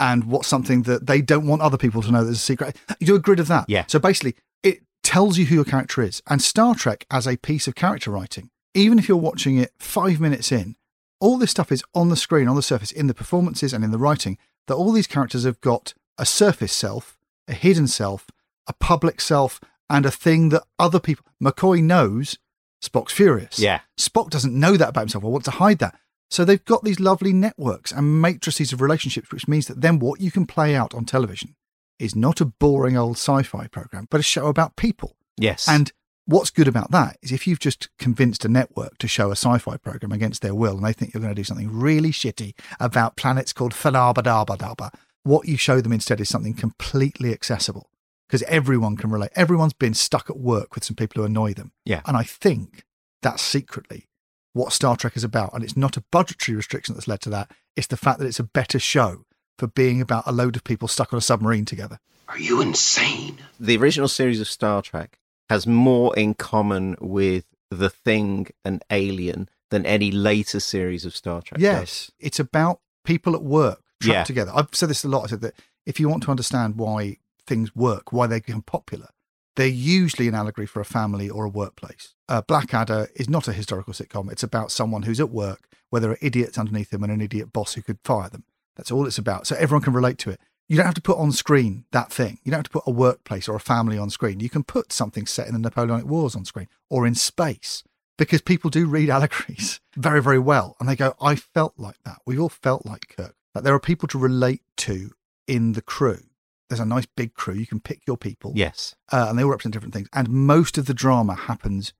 and 0.00 0.24
what's 0.24 0.48
something 0.48 0.82
that 0.82 1.06
they 1.06 1.20
don't 1.20 1.46
want 1.46 1.60
other 1.62 1.76
people 1.76 2.00
to 2.02 2.10
know 2.10 2.24
that's 2.24 2.38
a 2.38 2.40
secret. 2.40 2.76
You 2.98 3.06
do 3.06 3.14
a 3.14 3.20
grid 3.20 3.40
of 3.40 3.48
that. 3.48 3.66
Yeah. 3.68 3.84
So 3.88 3.98
basically, 3.98 4.34
it 4.62 4.80
tells 5.02 5.36
you 5.38 5.44
who 5.46 5.54
your 5.56 5.64
character 5.64 6.00
is. 6.02 6.22
And 6.28 6.40
Star 6.42 6.74
Trek 6.74 7.04
as 7.10 7.26
a 7.28 7.36
piece 7.36 7.68
of 7.68 7.74
character 7.74 8.10
writing, 8.10 8.48
even 8.74 8.98
if 8.98 9.06
you're 9.06 9.16
watching 9.18 9.56
it 9.58 9.72
five 9.78 10.18
minutes 10.18 10.50
in, 10.50 10.76
all 11.24 11.38
this 11.38 11.50
stuff 11.50 11.72
is 11.72 11.82
on 11.94 12.10
the 12.10 12.16
screen, 12.16 12.48
on 12.48 12.54
the 12.54 12.62
surface, 12.62 12.92
in 12.92 13.06
the 13.06 13.14
performances 13.14 13.72
and 13.72 13.82
in 13.82 13.90
the 13.90 13.98
writing, 13.98 14.36
that 14.66 14.74
all 14.74 14.92
these 14.92 15.06
characters 15.06 15.44
have 15.44 15.58
got 15.62 15.94
a 16.18 16.26
surface 16.26 16.72
self, 16.72 17.16
a 17.48 17.54
hidden 17.54 17.86
self, 17.86 18.26
a 18.66 18.74
public 18.74 19.22
self, 19.22 19.58
and 19.88 20.04
a 20.04 20.10
thing 20.10 20.50
that 20.50 20.64
other 20.78 21.00
people. 21.00 21.24
McCoy 21.42 21.82
knows 21.82 22.38
Spock's 22.84 23.14
furious. 23.14 23.58
Yeah. 23.58 23.80
Spock 23.98 24.28
doesn't 24.28 24.58
know 24.58 24.76
that 24.76 24.90
about 24.90 25.00
himself 25.00 25.24
or 25.24 25.32
want 25.32 25.46
to 25.46 25.52
hide 25.52 25.78
that. 25.78 25.98
So 26.30 26.44
they've 26.44 26.64
got 26.64 26.84
these 26.84 27.00
lovely 27.00 27.32
networks 27.32 27.90
and 27.90 28.20
matrices 28.20 28.74
of 28.74 28.82
relationships, 28.82 29.32
which 29.32 29.48
means 29.48 29.66
that 29.68 29.80
then 29.80 30.00
what 30.00 30.20
you 30.20 30.30
can 30.30 30.44
play 30.44 30.74
out 30.74 30.92
on 30.92 31.06
television 31.06 31.54
is 31.98 32.14
not 32.14 32.42
a 32.42 32.44
boring 32.44 32.98
old 32.98 33.16
sci 33.16 33.42
fi 33.44 33.66
program, 33.68 34.08
but 34.10 34.20
a 34.20 34.22
show 34.22 34.48
about 34.48 34.76
people. 34.76 35.16
Yes. 35.38 35.66
And 35.66 35.90
what's 36.26 36.50
good 36.50 36.68
about 36.68 36.90
that 36.90 37.16
is 37.22 37.32
if 37.32 37.46
you've 37.46 37.58
just 37.58 37.88
convinced 37.98 38.44
a 38.44 38.48
network 38.48 38.98
to 38.98 39.08
show 39.08 39.28
a 39.28 39.36
sci-fi 39.36 39.76
program 39.76 40.12
against 40.12 40.42
their 40.42 40.54
will 40.54 40.76
and 40.76 40.84
they 40.84 40.92
think 40.92 41.12
you're 41.12 41.20
going 41.20 41.34
to 41.34 41.40
do 41.40 41.44
something 41.44 41.70
really 41.72 42.10
shitty 42.10 42.54
about 42.80 43.16
planets 43.16 43.52
called 43.52 43.72
Falabadabadaba, 43.72 44.92
what 45.22 45.48
you 45.48 45.56
show 45.56 45.80
them 45.80 45.92
instead 45.92 46.20
is 46.20 46.28
something 46.28 46.54
completely 46.54 47.32
accessible 47.32 47.90
because 48.28 48.42
everyone 48.44 48.96
can 48.96 49.10
relate. 49.10 49.30
Everyone's 49.34 49.72
been 49.72 49.94
stuck 49.94 50.30
at 50.30 50.38
work 50.38 50.74
with 50.74 50.84
some 50.84 50.96
people 50.96 51.20
who 51.20 51.26
annoy 51.26 51.54
them. 51.54 51.72
Yeah. 51.84 52.02
And 52.06 52.16
I 52.16 52.22
think 52.22 52.84
that's 53.22 53.42
secretly 53.42 54.08
what 54.52 54.72
Star 54.72 54.96
Trek 54.96 55.16
is 55.16 55.24
about. 55.24 55.52
And 55.52 55.62
it's 55.62 55.76
not 55.76 55.96
a 55.96 56.04
budgetary 56.10 56.56
restriction 56.56 56.94
that's 56.94 57.08
led 57.08 57.20
to 57.22 57.30
that. 57.30 57.50
It's 57.76 57.86
the 57.86 57.96
fact 57.96 58.18
that 58.18 58.26
it's 58.26 58.40
a 58.40 58.44
better 58.44 58.78
show 58.78 59.24
for 59.58 59.66
being 59.66 60.00
about 60.00 60.26
a 60.26 60.32
load 60.32 60.56
of 60.56 60.64
people 60.64 60.88
stuck 60.88 61.12
on 61.12 61.18
a 61.18 61.22
submarine 61.22 61.64
together. 61.64 61.98
Are 62.28 62.38
you 62.38 62.60
insane? 62.60 63.38
the 63.60 63.76
original 63.76 64.08
series 64.08 64.40
of 64.40 64.48
Star 64.48 64.82
Trek 64.82 65.18
has 65.48 65.66
more 65.66 66.16
in 66.16 66.34
common 66.34 66.96
with 67.00 67.44
The 67.70 67.90
Thing 67.90 68.48
and 68.64 68.82
Alien 68.90 69.48
than 69.70 69.84
any 69.86 70.10
later 70.10 70.60
series 70.60 71.04
of 71.04 71.14
Star 71.16 71.42
Trek. 71.42 71.60
does. 71.60 71.62
Yes, 71.62 72.10
it's 72.18 72.38
about 72.40 72.80
people 73.04 73.34
at 73.34 73.42
work 73.42 73.82
trapped 74.00 74.14
Yeah. 74.16 74.24
together. 74.24 74.52
I've 74.54 74.68
said 74.72 74.88
this 74.90 75.04
a 75.04 75.08
lot. 75.08 75.24
I 75.24 75.26
said 75.28 75.40
that 75.42 75.54
if 75.86 75.98
you 76.00 76.08
want 76.08 76.22
to 76.24 76.30
understand 76.30 76.76
why 76.76 77.18
things 77.46 77.74
work, 77.76 78.12
why 78.12 78.26
they 78.26 78.40
become 78.40 78.62
popular, 78.62 79.08
they're 79.56 79.66
usually 79.66 80.26
an 80.28 80.34
allegory 80.34 80.66
for 80.66 80.80
a 80.80 80.84
family 80.84 81.28
or 81.30 81.44
a 81.44 81.48
workplace. 81.48 82.14
Uh, 82.28 82.40
Blackadder 82.42 83.08
is 83.14 83.28
not 83.28 83.46
a 83.48 83.52
historical 83.52 83.92
sitcom. 83.92 84.30
It's 84.32 84.42
about 84.42 84.72
someone 84.72 85.02
who's 85.02 85.20
at 85.20 85.30
work 85.30 85.68
where 85.90 86.00
there 86.00 86.10
are 86.10 86.18
idiots 86.20 86.58
underneath 86.58 86.90
them 86.90 87.02
and 87.04 87.12
an 87.12 87.20
idiot 87.20 87.52
boss 87.52 87.74
who 87.74 87.82
could 87.82 87.98
fire 88.04 88.28
them. 88.28 88.44
That's 88.76 88.90
all 88.90 89.06
it's 89.06 89.18
about. 89.18 89.46
So 89.46 89.54
everyone 89.56 89.82
can 89.82 89.92
relate 89.92 90.18
to 90.18 90.30
it. 90.30 90.40
You 90.68 90.76
don't 90.76 90.86
have 90.86 90.94
to 90.94 91.02
put 91.02 91.18
on 91.18 91.32
screen 91.32 91.84
that 91.92 92.10
thing. 92.10 92.38
You 92.42 92.50
don't 92.50 92.58
have 92.58 92.64
to 92.64 92.70
put 92.70 92.84
a 92.86 92.90
workplace 92.90 93.48
or 93.48 93.56
a 93.56 93.60
family 93.60 93.98
on 93.98 94.10
screen. 94.10 94.40
You 94.40 94.48
can 94.48 94.64
put 94.64 94.92
something 94.92 95.26
set 95.26 95.46
in 95.46 95.52
the 95.52 95.60
Napoleonic 95.60 96.06
Wars 96.06 96.34
on 96.34 96.44
screen 96.44 96.68
or 96.88 97.06
in 97.06 97.14
space 97.14 97.84
because 98.16 98.40
people 98.40 98.70
do 98.70 98.86
read 98.86 99.10
allegories 99.10 99.80
very, 99.94 100.22
very 100.22 100.38
well. 100.38 100.76
And 100.80 100.88
they 100.88 100.96
go, 100.96 101.14
I 101.20 101.36
felt 101.36 101.74
like 101.76 101.98
that. 102.04 102.18
We 102.26 102.38
all 102.38 102.48
felt 102.48 102.86
like 102.86 103.14
Kirk. 103.16 103.34
That 103.54 103.62
there 103.62 103.74
are 103.74 103.80
people 103.80 104.08
to 104.08 104.18
relate 104.18 104.62
to 104.78 105.10
in 105.46 105.72
the 105.72 105.82
crew. 105.82 106.20
There's 106.68 106.80
a 106.80 106.86
nice 106.86 107.06
big 107.06 107.34
crew. 107.34 107.54
You 107.54 107.66
can 107.66 107.78
pick 107.78 108.06
your 108.06 108.16
people. 108.16 108.52
Yes. 108.54 108.96
Uh, 109.12 109.26
and 109.28 109.38
they 109.38 109.44
all 109.44 109.50
represent 109.50 109.74
different 109.74 109.94
things. 109.94 110.08
And 110.12 110.28
most 110.28 110.78
of 110.78 110.86
the 110.86 110.94
drama 110.94 111.34
happens 111.34 111.92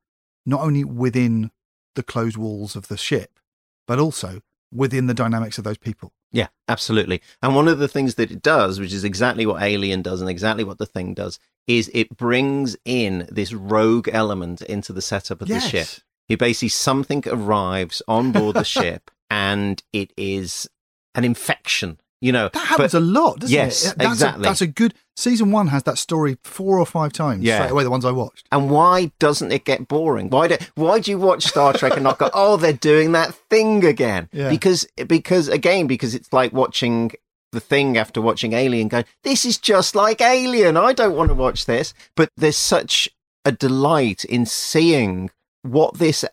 not 0.47 0.63
only 0.63 0.85
within 0.85 1.51
the 1.95 2.03
closed 2.03 2.37
walls 2.37 2.75
of 2.75 2.89
the 2.89 2.97
ship, 2.97 3.39
but 3.87 3.99
also 3.99 4.41
within 4.73 5.07
the 5.07 5.15
dynamics 5.15 5.59
of 5.59 5.65
those 5.65 5.79
people. 5.79 6.13
Yeah, 6.35 6.49
absolutely. 6.69 7.23
And 7.43 7.55
one 7.55 7.69
of 7.69 7.79
the 7.79 7.87
things 7.87 8.17
that 8.17 8.33
it 8.33 8.43
does, 8.43 8.81
which 8.81 8.93
is 8.93 9.05
exactly 9.05 9.47
what 9.47 9.63
Alien 9.63 10.03
does 10.03 10.21
and 10.21 10.29
exactly 10.29 10.65
what 10.65 10.79
the 10.79 10.85
thing 10.85 11.15
does, 11.15 11.39
is 11.69 11.89
it 11.95 12.17
brings 12.17 12.77
in 12.85 13.29
this 13.31 13.53
rogue 13.53 14.09
element 14.13 14.61
into 14.61 14.93
the 14.93 15.01
setup 15.01 15.41
of 15.41 15.49
Yes. 15.49 15.63
the 15.63 15.69
ship. 15.71 15.89
You 16.29 16.37
basically 16.37 16.71
something 16.71 17.23
arrives 17.29 18.03
on 18.09 18.33
board 18.33 18.57
the 18.57 18.65
ship 18.79 19.13
and 19.31 19.81
it 19.93 20.13
is 20.17 20.69
an 21.15 21.25
infection. 21.25 22.01
You 22.25 22.33
know, 22.33 22.49
That 22.55 22.67
happens 22.67 22.93
but- 22.93 22.99
a 22.99 23.01
lot, 23.01 23.41
doesn't 23.41 23.55
yes, 23.55 23.85
it? 23.93 23.99
That's 23.99 24.13
exactly. 24.13 24.41
A, 24.41 24.49
that's 24.49 24.63
a 24.63 24.67
good 24.67 24.95
season 25.15 25.53
one 25.53 25.67
has 25.67 25.83
that 25.83 25.99
story 25.99 26.39
four 26.43 26.79
or 26.79 26.87
five 26.87 27.13
times. 27.13 27.43
Yeah. 27.45 27.59
Straight 27.59 27.73
away, 27.73 27.85
the 27.85 27.91
ones 27.91 28.07
I 28.07 28.13
watched. 28.13 28.47
And 28.51 28.71
why 28.71 29.13
doesn't 29.19 29.53
it 29.53 29.67
get 29.67 29.89
boring? 29.89 30.31
Why 30.31 30.49
do 30.49 30.57
why 30.75 31.01
do 31.01 31.11
you 31.11 31.19
watch 31.19 31.45
Star 31.45 31.75
Trek 31.75 31.93
and 31.93 32.03
not 32.03 32.19
go, 32.19 32.31
oh, 32.35 32.57
they're 32.57 32.73
doing 32.73 33.13
that 33.13 33.35
thing 33.51 33.85
again? 33.85 34.31
Yeah. 34.33 34.49
Because 34.49 34.87
because 35.07 35.49
again, 35.49 35.87
because 35.87 36.15
it's 36.15 36.33
like 36.33 36.55
watching 36.55 37.13
the 37.53 37.61
thing 37.61 37.99
after 37.99 38.23
watching 38.23 38.55
Alien, 38.55 38.89
going, 38.89 39.05
this 39.23 39.45
is 39.45 39.59
just 39.59 39.95
like 39.95 40.23
Alien. 40.23 40.79
I 40.79 40.95
don't 40.95 41.15
want 41.15 41.29
to 41.29 41.35
watch 41.35 41.67
this. 41.67 41.93
But 42.17 42.31
there's 42.39 42.57
such 42.57 43.07
a 43.45 43.53
delight 43.53 44.25
in 44.25 44.47
seeing 44.47 45.29
what 45.61 45.99
this 45.99 46.25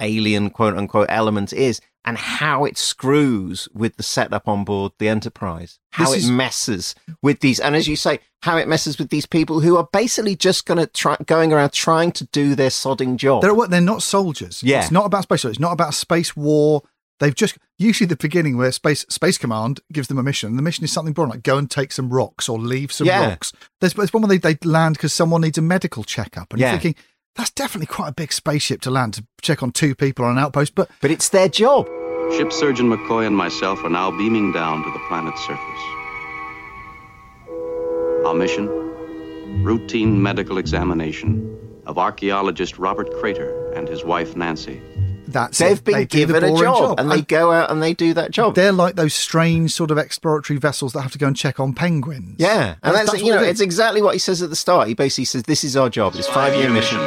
alien 0.00 0.50
quote 0.50 0.76
unquote 0.76 1.08
element 1.10 1.52
is 1.52 1.80
and 2.04 2.16
how 2.16 2.64
it 2.64 2.78
screws 2.78 3.68
with 3.74 3.96
the 3.96 4.02
setup 4.02 4.48
on 4.48 4.64
board 4.64 4.92
the 4.98 5.08
Enterprise. 5.08 5.78
How 5.92 6.06
This 6.06 6.14
it 6.14 6.18
is- 6.24 6.30
messes 6.30 6.94
with 7.22 7.40
these, 7.40 7.60
and 7.60 7.74
as 7.76 7.86
you 7.88 7.96
say, 7.96 8.20
how 8.42 8.56
it 8.56 8.68
messes 8.68 8.98
with 8.98 9.10
these 9.10 9.26
people 9.26 9.60
who 9.60 9.76
are 9.76 9.88
basically 9.92 10.34
just 10.34 10.64
going 10.66 10.78
to 10.78 10.86
try 10.86 11.16
going 11.26 11.52
around 11.52 11.72
trying 11.72 12.12
to 12.12 12.24
do 12.26 12.54
their 12.54 12.70
sodding 12.70 13.16
job. 13.16 13.42
They're 13.42 13.54
what 13.54 13.70
they're 13.70 13.80
not 13.82 14.02
soldiers. 14.02 14.62
Yeah. 14.62 14.80
It's 14.80 14.90
not 14.90 15.04
about 15.04 15.24
space. 15.24 15.44
It's 15.44 15.58
not 15.60 15.72
about 15.72 15.92
space 15.94 16.34
war. 16.34 16.82
They've 17.18 17.34
just 17.34 17.58
usually 17.76 18.06
the 18.06 18.16
beginning 18.16 18.56
where 18.56 18.72
space 18.72 19.04
space 19.10 19.36
command 19.36 19.80
gives 19.92 20.08
them 20.08 20.16
a 20.18 20.22
mission. 20.22 20.56
The 20.56 20.62
mission 20.62 20.84
is 20.84 20.92
something 20.92 21.12
boring, 21.12 21.32
like 21.32 21.42
go 21.42 21.58
and 21.58 21.70
take 21.70 21.92
some 21.92 22.08
rocks 22.08 22.48
or 22.48 22.58
leave 22.58 22.90
some 22.92 23.06
Yeah. 23.06 23.28
rocks. 23.28 23.52
There's, 23.82 23.92
there's 23.92 24.12
one 24.14 24.22
where 24.22 24.38
they, 24.38 24.54
they 24.54 24.56
land 24.66 24.94
because 24.94 25.12
someone 25.12 25.42
needs 25.42 25.58
a 25.58 25.62
medical 25.62 26.02
checkup, 26.02 26.50
and 26.52 26.60
Yeah. 26.60 26.70
you're 26.72 26.80
thinking 26.80 27.02
that's 27.36 27.50
definitely 27.50 27.86
quite 27.86 28.08
a 28.08 28.12
big 28.12 28.32
spaceship 28.32 28.80
to 28.82 28.90
land 28.90 29.14
to 29.14 29.24
check 29.42 29.62
on 29.62 29.72
two 29.72 29.94
people 29.94 30.24
on 30.24 30.32
an 30.32 30.38
outpost. 30.38 30.74
But 30.74 30.90
but 31.00 31.10
it's 31.10 31.28
their 31.28 31.48
job. 31.48 31.86
Ship 32.36 32.52
Surgeon 32.52 32.88
McCoy 32.88 33.26
and 33.26 33.36
myself 33.36 33.82
are 33.82 33.90
now 33.90 34.10
beaming 34.10 34.52
down 34.52 34.84
to 34.84 34.90
the 34.92 35.00
planet's 35.08 35.40
surface. 35.40 35.82
Our 38.24 38.34
mission? 38.34 38.68
Routine 39.64 40.22
medical 40.22 40.58
examination 40.58 41.56
of 41.86 41.98
archaeologist 41.98 42.78
Robert 42.78 43.12
Crater 43.18 43.72
and 43.72 43.88
his 43.88 44.04
wife 44.04 44.36
Nancy. 44.36 44.80
That's 45.32 45.58
They've 45.58 45.78
it. 45.78 45.84
been 45.84 45.94
They 45.94 46.04
do 46.04 46.26
the 46.26 46.32
given 46.34 46.44
a 46.44 46.52
boring 46.52 46.62
job, 46.72 47.00
and 47.00 47.10
they 47.10 47.22
go 47.22 47.52
out 47.52 47.70
and 47.70 47.82
they 47.82 47.94
do 47.94 48.14
that 48.14 48.30
job. 48.30 48.54
They're 48.54 48.72
like 48.72 48.96
those 48.96 49.14
strange 49.14 49.72
sort 49.72 49.90
of 49.90 49.98
exploratory 49.98 50.58
vessels 50.58 50.92
that 50.92 51.02
have 51.02 51.12
to 51.12 51.18
go 51.18 51.26
and 51.26 51.36
check 51.36 51.58
on 51.60 51.72
penguins. 51.74 52.36
Yeah, 52.38 52.74
and 52.82 52.94
that's, 52.94 53.10
That's 53.12 53.22
you 53.22 53.32
know 53.32 53.42
it 53.42 53.48
it's 53.48 53.60
exactly 53.60 54.02
what 54.02 54.14
he 54.14 54.18
says 54.18 54.42
at 54.42 54.50
the 54.50 54.56
start. 54.56 54.88
He 54.88 54.94
basically 54.94 55.24
says, 55.26 55.42
"This 55.44 55.64
is 55.64 55.76
our 55.76 55.88
job. 55.90 56.14
It's 56.16 56.28
five 56.28 56.54
year 56.54 56.70
mission. 56.70 56.98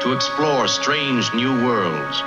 to 0.00 0.12
explore 0.12 0.68
strange 0.68 1.32
new 1.34 1.50
worlds, 1.66 2.18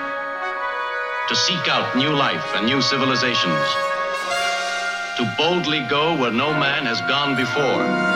to 1.30 1.36
seek 1.36 1.68
out 1.70 1.96
new 1.96 2.10
life 2.10 2.44
and 2.56 2.66
new 2.66 2.82
civilizations, 2.82 3.68
to 5.18 5.34
boldly 5.38 5.80
go 5.90 6.16
where 6.20 6.32
no 6.32 6.52
man 6.54 6.86
has 6.86 7.00
gone 7.02 7.36
before. 7.36 8.12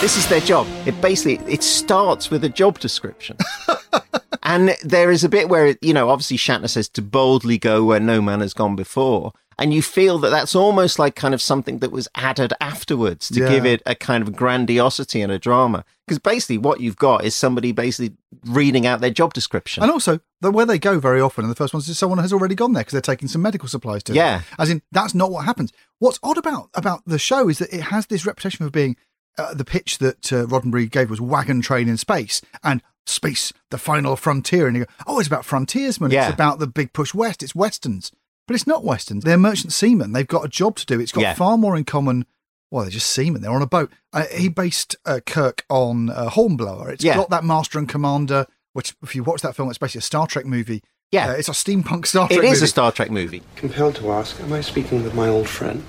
This 0.00 0.16
is 0.16 0.26
their 0.28 0.40
job. 0.40 0.66
It 0.86 1.00
basically 1.00 1.38
it 1.52 1.62
starts 1.62 2.30
with 2.30 2.44
a 2.44 2.48
job 2.48 2.78
description. 2.78 3.36
and 4.42 4.76
there 4.82 5.10
is 5.10 5.24
a 5.24 5.28
bit 5.28 5.48
where 5.48 5.76
you 5.80 5.92
know, 5.92 6.08
obviously 6.10 6.36
Shatner 6.36 6.68
says 6.68 6.88
to 6.90 7.02
boldly 7.02 7.58
go 7.58 7.84
where 7.84 8.00
no 8.00 8.20
man 8.22 8.40
has 8.40 8.54
gone 8.54 8.76
before. 8.76 9.32
And 9.60 9.74
you 9.74 9.82
feel 9.82 10.18
that 10.18 10.30
that's 10.30 10.54
almost 10.54 11.00
like 11.00 11.16
kind 11.16 11.34
of 11.34 11.42
something 11.42 11.80
that 11.80 11.90
was 11.90 12.06
added 12.14 12.52
afterwards 12.60 13.26
to 13.30 13.40
Yeah. 13.40 13.48
give 13.48 13.66
it 13.66 13.82
a 13.86 13.96
kind 13.96 14.22
of 14.22 14.36
grandiosity 14.36 15.20
and 15.20 15.32
a 15.32 15.38
drama. 15.38 15.84
Because 16.06 16.20
basically, 16.20 16.58
what 16.58 16.80
you've 16.80 16.96
got 16.96 17.24
is 17.24 17.34
somebody 17.34 17.72
basically 17.72 18.16
reading 18.46 18.86
out 18.86 19.00
their 19.00 19.10
job 19.10 19.34
description. 19.34 19.82
And 19.82 19.90
also, 19.90 20.20
the, 20.40 20.52
where 20.52 20.64
they 20.64 20.78
go 20.78 21.00
very 21.00 21.20
often 21.20 21.44
in 21.44 21.48
the 21.50 21.56
first 21.56 21.74
ones 21.74 21.88
is 21.88 21.98
someone 21.98 22.20
has 22.20 22.32
already 22.32 22.54
gone 22.54 22.72
there 22.72 22.82
because 22.82 22.92
they're 22.92 23.00
taking 23.00 23.26
some 23.26 23.42
medical 23.42 23.68
supplies 23.68 24.04
to 24.04 24.12
them. 24.12 24.16
Yeah. 24.18 24.42
As 24.60 24.70
in, 24.70 24.80
that's 24.92 25.12
not 25.14 25.32
what 25.32 25.44
happens. 25.44 25.72
What's 25.98 26.20
odd 26.22 26.38
about 26.38 26.70
about 26.74 27.02
the 27.04 27.18
show 27.18 27.48
is 27.48 27.58
that 27.58 27.74
it 27.74 27.80
has 27.82 28.06
this 28.06 28.24
reputation 28.24 28.64
for 28.64 28.70
being 28.70 28.96
uh, 29.38 29.54
the 29.54 29.64
pitch 29.64 29.98
that 29.98 30.32
uh, 30.32 30.46
Roddenberry 30.46 30.88
gave 30.88 31.10
was 31.10 31.20
wagon 31.20 31.62
train 31.62 31.88
in 31.88 31.96
space 31.96 32.40
and 32.62 32.80
space, 33.08 33.52
the 33.70 33.78
final 33.78 34.16
frontier. 34.16 34.66
And 34.66 34.76
you 34.76 34.84
go, 34.84 34.90
oh, 35.06 35.18
it's 35.18 35.28
about 35.28 35.44
frontiersmen. 35.44 36.10
Yeah. 36.10 36.26
It's 36.26 36.34
about 36.34 36.58
the 36.58 36.66
big 36.66 36.92
push 36.92 37.14
west. 37.14 37.42
It's 37.42 37.54
westerns. 37.54 38.12
But 38.46 38.54
it's 38.54 38.66
not 38.66 38.84
westerns. 38.84 39.24
They're 39.24 39.36
merchant 39.38 39.72
seamen. 39.72 40.12
They've 40.12 40.26
got 40.26 40.44
a 40.44 40.48
job 40.48 40.76
to 40.76 40.86
do. 40.86 41.00
It's 41.00 41.12
got 41.12 41.20
Yeah. 41.20 41.34
far 41.34 41.58
more 41.58 41.76
in 41.76 41.84
common. 41.84 42.24
Well, 42.70 42.82
they're 42.84 42.90
just 42.90 43.10
seamen. 43.10 43.42
They're 43.42 43.50
on 43.52 43.62
a 43.62 43.66
boat. 43.66 43.90
Uh, 44.12 44.24
he 44.34 44.48
based 44.48 44.96
uh, 45.06 45.20
Kirk 45.26 45.64
on 45.68 46.10
uh, 46.10 46.28
Hornblower. 46.30 46.90
It's 46.90 47.04
Yeah. 47.04 47.14
got 47.16 47.30
that 47.30 47.44
master 47.44 47.78
and 47.78 47.88
commander, 47.88 48.46
which, 48.72 48.94
if 49.02 49.14
you 49.14 49.22
watch 49.22 49.42
that 49.42 49.54
film, 49.56 49.68
it's 49.70 49.78
basically 49.78 50.00
a 50.00 50.02
Star 50.02 50.26
Trek 50.26 50.46
movie. 50.46 50.82
Yeah. 51.10 51.28
Uh, 51.30 51.32
it's 51.32 51.48
a 51.48 51.52
steampunk 51.52 52.06
Star 52.06 52.28
Trek 52.28 52.38
it 52.40 52.44
is 52.44 52.50
movie. 52.52 52.64
a 52.64 52.68
Star 52.68 52.92
Trek 52.92 53.10
movie. 53.10 53.42
Compelled 53.56 53.96
to 53.96 54.12
ask, 54.12 54.38
am 54.40 54.52
I 54.52 54.60
speaking 54.60 55.02
with 55.02 55.14
my 55.14 55.28
old 55.28 55.48
friend? 55.48 55.82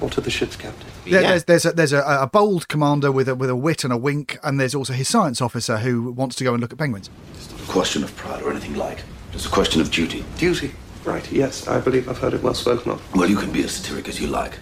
Or 0.00 0.08
to 0.10 0.20
the 0.20 0.30
ship's 0.30 0.56
captain? 0.56 0.88
There- 1.10 1.22
There's 1.22 1.44
there's 1.44 1.64
a, 1.66 1.72
there's 1.72 1.92
a, 1.92 2.02
a 2.02 2.26
bold 2.26 2.68
commander 2.68 3.10
with 3.12 3.28
a 3.28 3.34
with 3.34 3.50
a 3.50 3.56
wit 3.56 3.84
and 3.84 3.92
a 3.92 3.96
wink, 3.96 4.38
and 4.42 4.58
there's 4.60 4.74
also 4.74 4.92
his 4.92 5.08
science 5.08 5.40
officer 5.40 5.78
who 5.78 6.12
wants 6.12 6.36
to 6.36 6.44
go 6.44 6.52
and 6.54 6.60
look 6.60 6.72
at 6.72 6.78
penguins. 6.78 7.10
It's 7.34 7.50
not 7.50 7.60
a 7.60 7.64
question 7.72 8.04
of 8.04 8.14
pride 8.16 8.42
or 8.42 8.50
anything 8.50 8.74
like. 8.74 9.02
It's 9.32 9.46
a 9.46 9.50
question 9.50 9.80
of 9.80 9.90
duty. 9.90 10.24
Duty. 10.38 10.72
Right, 11.04 11.30
yes, 11.32 11.66
I 11.68 11.80
believe 11.80 12.08
I've 12.08 12.18
heard 12.18 12.34
it 12.34 12.42
well 12.42 12.54
spoken 12.54 12.92
of. 12.92 13.14
Well, 13.14 13.30
you 13.30 13.36
can 13.36 13.50
be 13.52 13.62
as 13.64 13.72
satiric 13.72 14.08
as 14.08 14.20
you 14.20 14.26
like. 14.26 14.58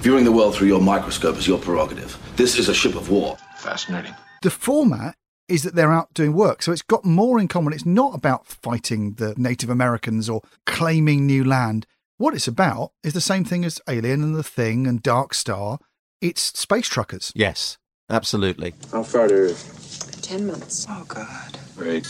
Viewing 0.00 0.24
the 0.24 0.32
world 0.32 0.54
through 0.54 0.68
your 0.68 0.80
microscope 0.80 1.36
is 1.36 1.46
your 1.48 1.58
prerogative. 1.58 2.16
This 2.36 2.58
is 2.58 2.68
a 2.68 2.74
ship 2.74 2.94
of 2.94 3.10
war. 3.10 3.36
Fascinating. 3.58 4.14
The 4.42 4.50
format 4.50 5.16
is 5.48 5.62
that 5.64 5.74
they're 5.74 5.92
out 5.92 6.12
doing 6.14 6.32
work, 6.34 6.62
so 6.62 6.72
it's 6.72 6.82
got 6.82 7.04
more 7.04 7.38
in 7.40 7.48
common. 7.48 7.72
It's 7.72 7.86
not 7.86 8.14
about 8.14 8.46
fighting 8.46 9.14
the 9.14 9.34
Native 9.36 9.70
Americans 9.70 10.28
or 10.28 10.42
claiming 10.66 11.26
new 11.26 11.44
land. 11.44 11.86
What 12.18 12.32
it's 12.34 12.48
about 12.48 12.92
is 13.04 13.12
the 13.12 13.20
same 13.20 13.44
thing 13.44 13.62
as 13.62 13.78
Alien 13.86 14.22
and 14.22 14.34
The 14.34 14.42
Thing 14.42 14.86
and 14.86 15.02
Dark 15.02 15.34
Star. 15.34 15.78
It's 16.22 16.40
space 16.58 16.88
truckers. 16.88 17.30
Yes, 17.34 17.76
absolutely. 18.08 18.72
How 18.90 19.02
far 19.02 19.28
to 19.28 19.34
Earth? 19.34 20.22
Ten 20.22 20.46
months. 20.46 20.86
Oh, 20.88 21.04
God. 21.06 21.58
Great. 21.76 22.08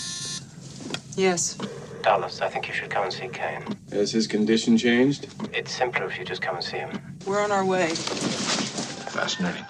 Yes. 1.16 1.58
Dallas, 2.02 2.40
I 2.40 2.48
think 2.48 2.68
you 2.68 2.74
should 2.74 2.88
come 2.88 3.02
and 3.02 3.12
see 3.12 3.26
Kane. 3.26 3.64
Has 3.90 4.12
his 4.12 4.28
condition 4.28 4.78
changed? 4.78 5.26
It's 5.52 5.72
simpler 5.72 6.06
if 6.06 6.16
you 6.20 6.24
just 6.24 6.40
come 6.40 6.54
and 6.54 6.64
see 6.64 6.76
him. 6.76 7.16
We're 7.26 7.42
on 7.42 7.50
our 7.50 7.64
way. 7.64 7.88
Fascinating. 7.90 9.64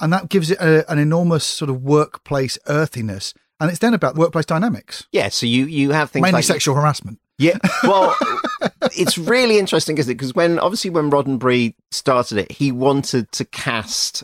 And 0.00 0.10
that 0.10 0.30
gives 0.30 0.50
it 0.50 0.58
a, 0.58 0.90
an 0.90 0.98
enormous 1.00 1.44
sort 1.44 1.68
of 1.68 1.82
workplace 1.82 2.58
earthiness. 2.66 3.34
And 3.60 3.68
it's 3.68 3.78
then 3.78 3.92
about 3.92 4.16
workplace 4.16 4.46
dynamics, 4.46 5.06
Yeah, 5.12 5.28
so 5.28 5.44
you, 5.44 5.66
you 5.66 5.90
have 5.90 6.10
things 6.10 6.22
mainly 6.22 6.38
like 6.38 6.44
sexual 6.44 6.74
harassment. 6.76 7.18
Yeah. 7.42 7.58
Well, 7.82 8.14
it's 8.96 9.18
really 9.18 9.58
interesting, 9.58 9.98
isn't 9.98 10.08
it? 10.08 10.14
Because 10.14 10.32
when 10.32 10.60
obviously 10.60 10.90
when 10.90 11.10
Roddenberry 11.10 11.74
started 11.90 12.38
it, 12.38 12.52
he 12.52 12.70
wanted 12.70 13.32
to 13.32 13.44
cast 13.44 14.22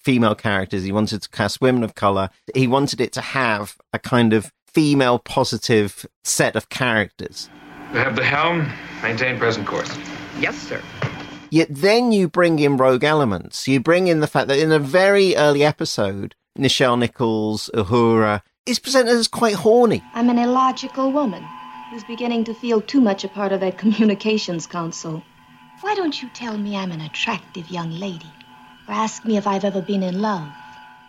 female 0.00 0.34
characters. 0.34 0.82
He 0.82 0.90
wanted 0.90 1.22
to 1.22 1.28
cast 1.28 1.60
women 1.60 1.84
of 1.84 1.94
color. 1.94 2.30
He 2.56 2.66
wanted 2.66 3.00
it 3.00 3.12
to 3.12 3.20
have 3.20 3.76
a 3.92 4.00
kind 4.00 4.32
of 4.32 4.52
female 4.66 5.20
positive 5.20 6.04
set 6.24 6.56
of 6.56 6.68
characters. 6.68 7.48
We 7.92 8.00
have 8.00 8.16
the 8.16 8.24
helm. 8.24 8.72
Maintain 9.02 9.38
present 9.38 9.64
course. 9.64 9.96
Yes, 10.40 10.58
sir. 10.58 10.82
Yet 11.50 11.68
then 11.70 12.10
you 12.10 12.28
bring 12.28 12.58
in 12.58 12.76
rogue 12.76 13.04
elements. 13.04 13.68
You 13.68 13.78
bring 13.78 14.08
in 14.08 14.18
the 14.18 14.26
fact 14.26 14.48
that 14.48 14.58
in 14.58 14.72
a 14.72 14.80
very 14.80 15.36
early 15.36 15.62
episode, 15.62 16.34
Nichelle 16.58 16.98
Nichols, 16.98 17.70
Uhura, 17.72 18.42
is 18.66 18.80
presented 18.80 19.12
as 19.12 19.28
quite 19.28 19.54
horny. 19.54 20.02
I'm 20.12 20.28
an 20.28 20.38
illogical 20.38 21.12
woman 21.12 21.46
who's 21.90 22.04
beginning 22.04 22.44
to 22.44 22.54
feel 22.54 22.80
too 22.80 23.00
much 23.00 23.24
a 23.24 23.28
part 23.28 23.52
of 23.52 23.60
that 23.60 23.78
communications 23.78 24.66
console. 24.66 25.22
Why 25.80 25.94
don't 25.94 26.20
you 26.20 26.28
tell 26.34 26.56
me 26.58 26.76
I'm 26.76 26.92
an 26.92 27.00
attractive 27.00 27.70
young 27.70 27.90
lady? 27.92 28.30
Or 28.88 28.94
ask 28.94 29.24
me 29.24 29.36
if 29.36 29.46
I've 29.46 29.64
ever 29.64 29.80
been 29.82 30.02
in 30.02 30.20
love? 30.20 30.48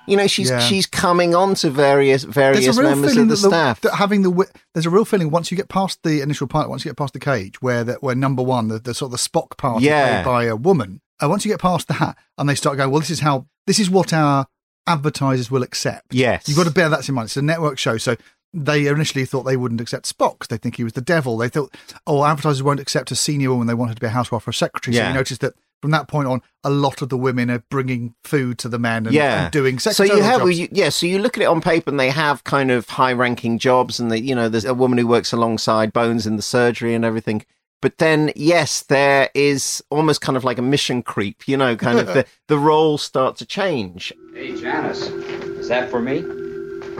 You 0.06 0.18
know, 0.18 0.28
she's 0.28 0.50
Yeah. 0.50 0.60
she's 0.60 0.86
coming 0.88 1.36
on 1.36 1.54
to 1.56 1.70
various 1.70 2.24
various 2.24 2.66
There's 2.66 2.78
a 2.78 2.82
real 2.82 2.90
members 2.92 3.12
feeling 3.14 3.32
of 3.32 3.42
the, 3.42 3.50
that, 3.50 3.78
staff. 3.78 3.82
that 3.82 3.96
having 3.96 4.24
the 4.24 4.48
there's 4.74 4.86
a 4.88 4.90
real 4.90 5.06
feeling 5.06 5.30
once 5.30 5.52
you 5.52 5.58
get 5.58 5.70
past 5.70 6.00
the 6.04 6.22
initial 6.22 6.48
pilot, 6.48 6.70
once 6.70 6.84
you 6.84 6.90
get 6.90 6.98
past 6.98 7.14
the 7.14 7.20
cage, 7.20 7.62
where 7.62 7.84
that 7.84 8.02
where 8.02 8.16
number 8.16 8.42
one, 8.42 8.70
the, 8.70 8.80
the 8.80 8.94
sort 8.94 9.08
of 9.08 9.12
the 9.12 9.18
Spock 9.18 9.58
part 9.58 9.82
Yeah. 9.84 10.24
played 10.24 10.26
by 10.32 10.44
a 10.46 10.56
woman. 10.56 11.02
Uh, 11.22 11.30
once 11.30 11.46
you 11.46 11.52
get 11.52 11.60
past 11.60 11.88
that, 11.90 12.18
and 12.38 12.48
they 12.50 12.56
start 12.56 12.78
going, 12.78 12.90
well, 12.90 13.00
this 13.02 13.10
is 13.12 13.20
how 13.20 13.46
this 13.68 13.78
is 13.80 13.90
what 13.90 14.12
our 14.14 14.48
advertisers 14.88 15.52
will 15.52 15.62
accept. 15.64 16.14
Yes. 16.14 16.48
you've 16.48 16.58
got 16.58 16.66
to 16.66 16.72
bear 16.72 16.90
that 16.90 17.08
in 17.08 17.14
mind. 17.16 17.28
It's 17.28 17.38
a 17.38 17.42
network 17.44 17.78
show, 17.78 17.98
so 17.98 18.16
they 18.54 18.88
initially 18.88 19.26
thought 19.26 19.44
they 19.44 19.58
wouldn't 19.58 19.82
accept 19.82 20.06
Spock. 20.18 20.48
they 20.48 20.58
think 20.58 20.76
he 20.78 20.84
was 20.84 20.94
the 20.94 21.02
devil. 21.02 21.38
They 21.38 21.50
thought, 21.50 21.76
oh, 22.08 22.24
advertisers 22.26 22.64
won't 22.64 22.80
accept 22.80 23.12
a 23.12 23.16
senior 23.16 23.52
woman. 23.52 23.68
They 23.68 23.74
want 23.76 23.90
her 23.92 23.96
to 23.96 24.02
be 24.02 24.08
a 24.08 24.12
housewife 24.12 24.48
or 24.48 24.52
a 24.52 24.54
secretary. 24.54 24.96
So 24.96 25.02
Yeah. 25.02 25.10
you 25.10 25.14
notice 25.14 25.38
that 25.40 25.54
from 25.82 25.92
that 25.92 26.08
point 26.10 26.28
on, 26.28 26.42
a 26.64 26.70
lot 26.70 27.02
of 27.02 27.10
the 27.10 27.16
women 27.18 27.50
are 27.50 27.64
bringing 27.70 28.14
food 28.24 28.58
to 28.60 28.68
the 28.68 28.80
men 28.80 29.06
and, 29.06 29.16
yeah, 29.16 29.44
and 29.44 29.52
doing 29.52 29.80
sex. 29.80 29.96
So 29.96 30.04
you 30.04 30.22
have, 30.22 30.40
jobs. 30.42 30.60
you, 30.60 30.68
yeah. 30.72 30.90
So 30.90 31.06
you 31.06 31.20
look 31.20 31.38
at 31.38 31.44
it 31.44 31.46
on 31.46 31.62
paper, 31.62 31.90
and 31.90 32.00
they 32.00 32.10
have 32.10 32.44
kind 32.44 32.70
of 32.70 32.90
high-ranking 32.90 33.60
jobs, 33.60 33.98
and 34.00 34.12
they, 34.12 34.18
you 34.18 34.36
know, 34.36 34.50
there's 34.50 34.66
a 34.66 34.74
woman 34.74 34.98
who 34.98 35.08
works 35.08 35.32
alongside 35.32 35.94
Bones 35.94 36.28
in 36.28 36.36
the 36.36 36.42
surgery 36.42 36.94
and 36.96 37.06
everything. 37.06 37.46
But 37.82 37.98
then, 37.98 38.34
yes, 38.36 38.82
there 38.84 39.30
is 39.34 39.82
almost 39.90 40.20
kind 40.20 40.36
of 40.36 40.44
like 40.44 40.58
a 40.58 40.62
mission 40.62 41.02
creep. 41.02 41.48
You 41.48 41.56
know, 41.56 41.78
kind 41.78 41.98
of 42.00 42.08
the 42.14 42.26
the 42.50 42.58
roles 42.60 43.02
start 43.02 43.38
to 43.38 43.46
change. 43.46 44.12
Hey, 44.34 44.60
Janice, 44.60 45.04
is 45.08 45.70
that 45.70 45.90
for 45.90 46.02
me? 46.02 46.24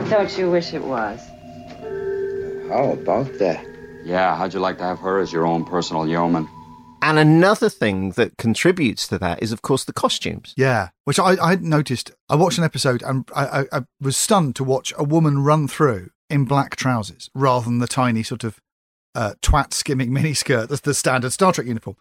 Don't 0.08 0.38
you 0.38 0.50
wish 0.50 0.72
it 0.72 0.82
was? 0.82 1.20
How 2.70 2.92
about 2.92 3.36
that? 3.40 3.66
Yeah, 4.04 4.36
how'd 4.36 4.54
you 4.54 4.60
like 4.60 4.78
to 4.78 4.84
have 4.84 5.00
her 5.00 5.18
as 5.18 5.32
your 5.32 5.44
own 5.44 5.64
personal 5.64 6.06
yeoman? 6.06 6.48
And 7.02 7.18
another 7.18 7.68
thing 7.68 8.12
that 8.12 8.36
contributes 8.36 9.08
to 9.08 9.18
that 9.18 9.42
is, 9.42 9.50
of 9.50 9.60
course, 9.60 9.82
the 9.82 9.92
costumes. 9.92 10.54
Yeah, 10.56 10.90
which 11.04 11.18
I, 11.18 11.36
I 11.42 11.50
had 11.50 11.64
noticed. 11.64 12.12
I 12.28 12.36
watched 12.36 12.58
an 12.58 12.64
episode 12.64 13.02
and 13.02 13.28
I, 13.34 13.44
I, 13.44 13.64
I 13.72 13.80
was 14.00 14.16
stunned 14.16 14.54
to 14.54 14.64
watch 14.64 14.92
a 14.96 15.02
woman 15.02 15.42
run 15.42 15.66
through 15.66 16.10
in 16.28 16.44
black 16.44 16.76
trousers 16.76 17.28
rather 17.34 17.64
than 17.64 17.80
the 17.80 17.88
tiny 17.88 18.22
sort 18.22 18.44
of 18.44 18.60
uh, 19.16 19.32
twat 19.42 19.74
skimming 19.74 20.10
miniskirt 20.12 20.68
that's 20.68 20.82
the 20.82 20.94
standard 20.94 21.32
Star 21.32 21.52
Trek 21.52 21.66
uniform. 21.66 21.96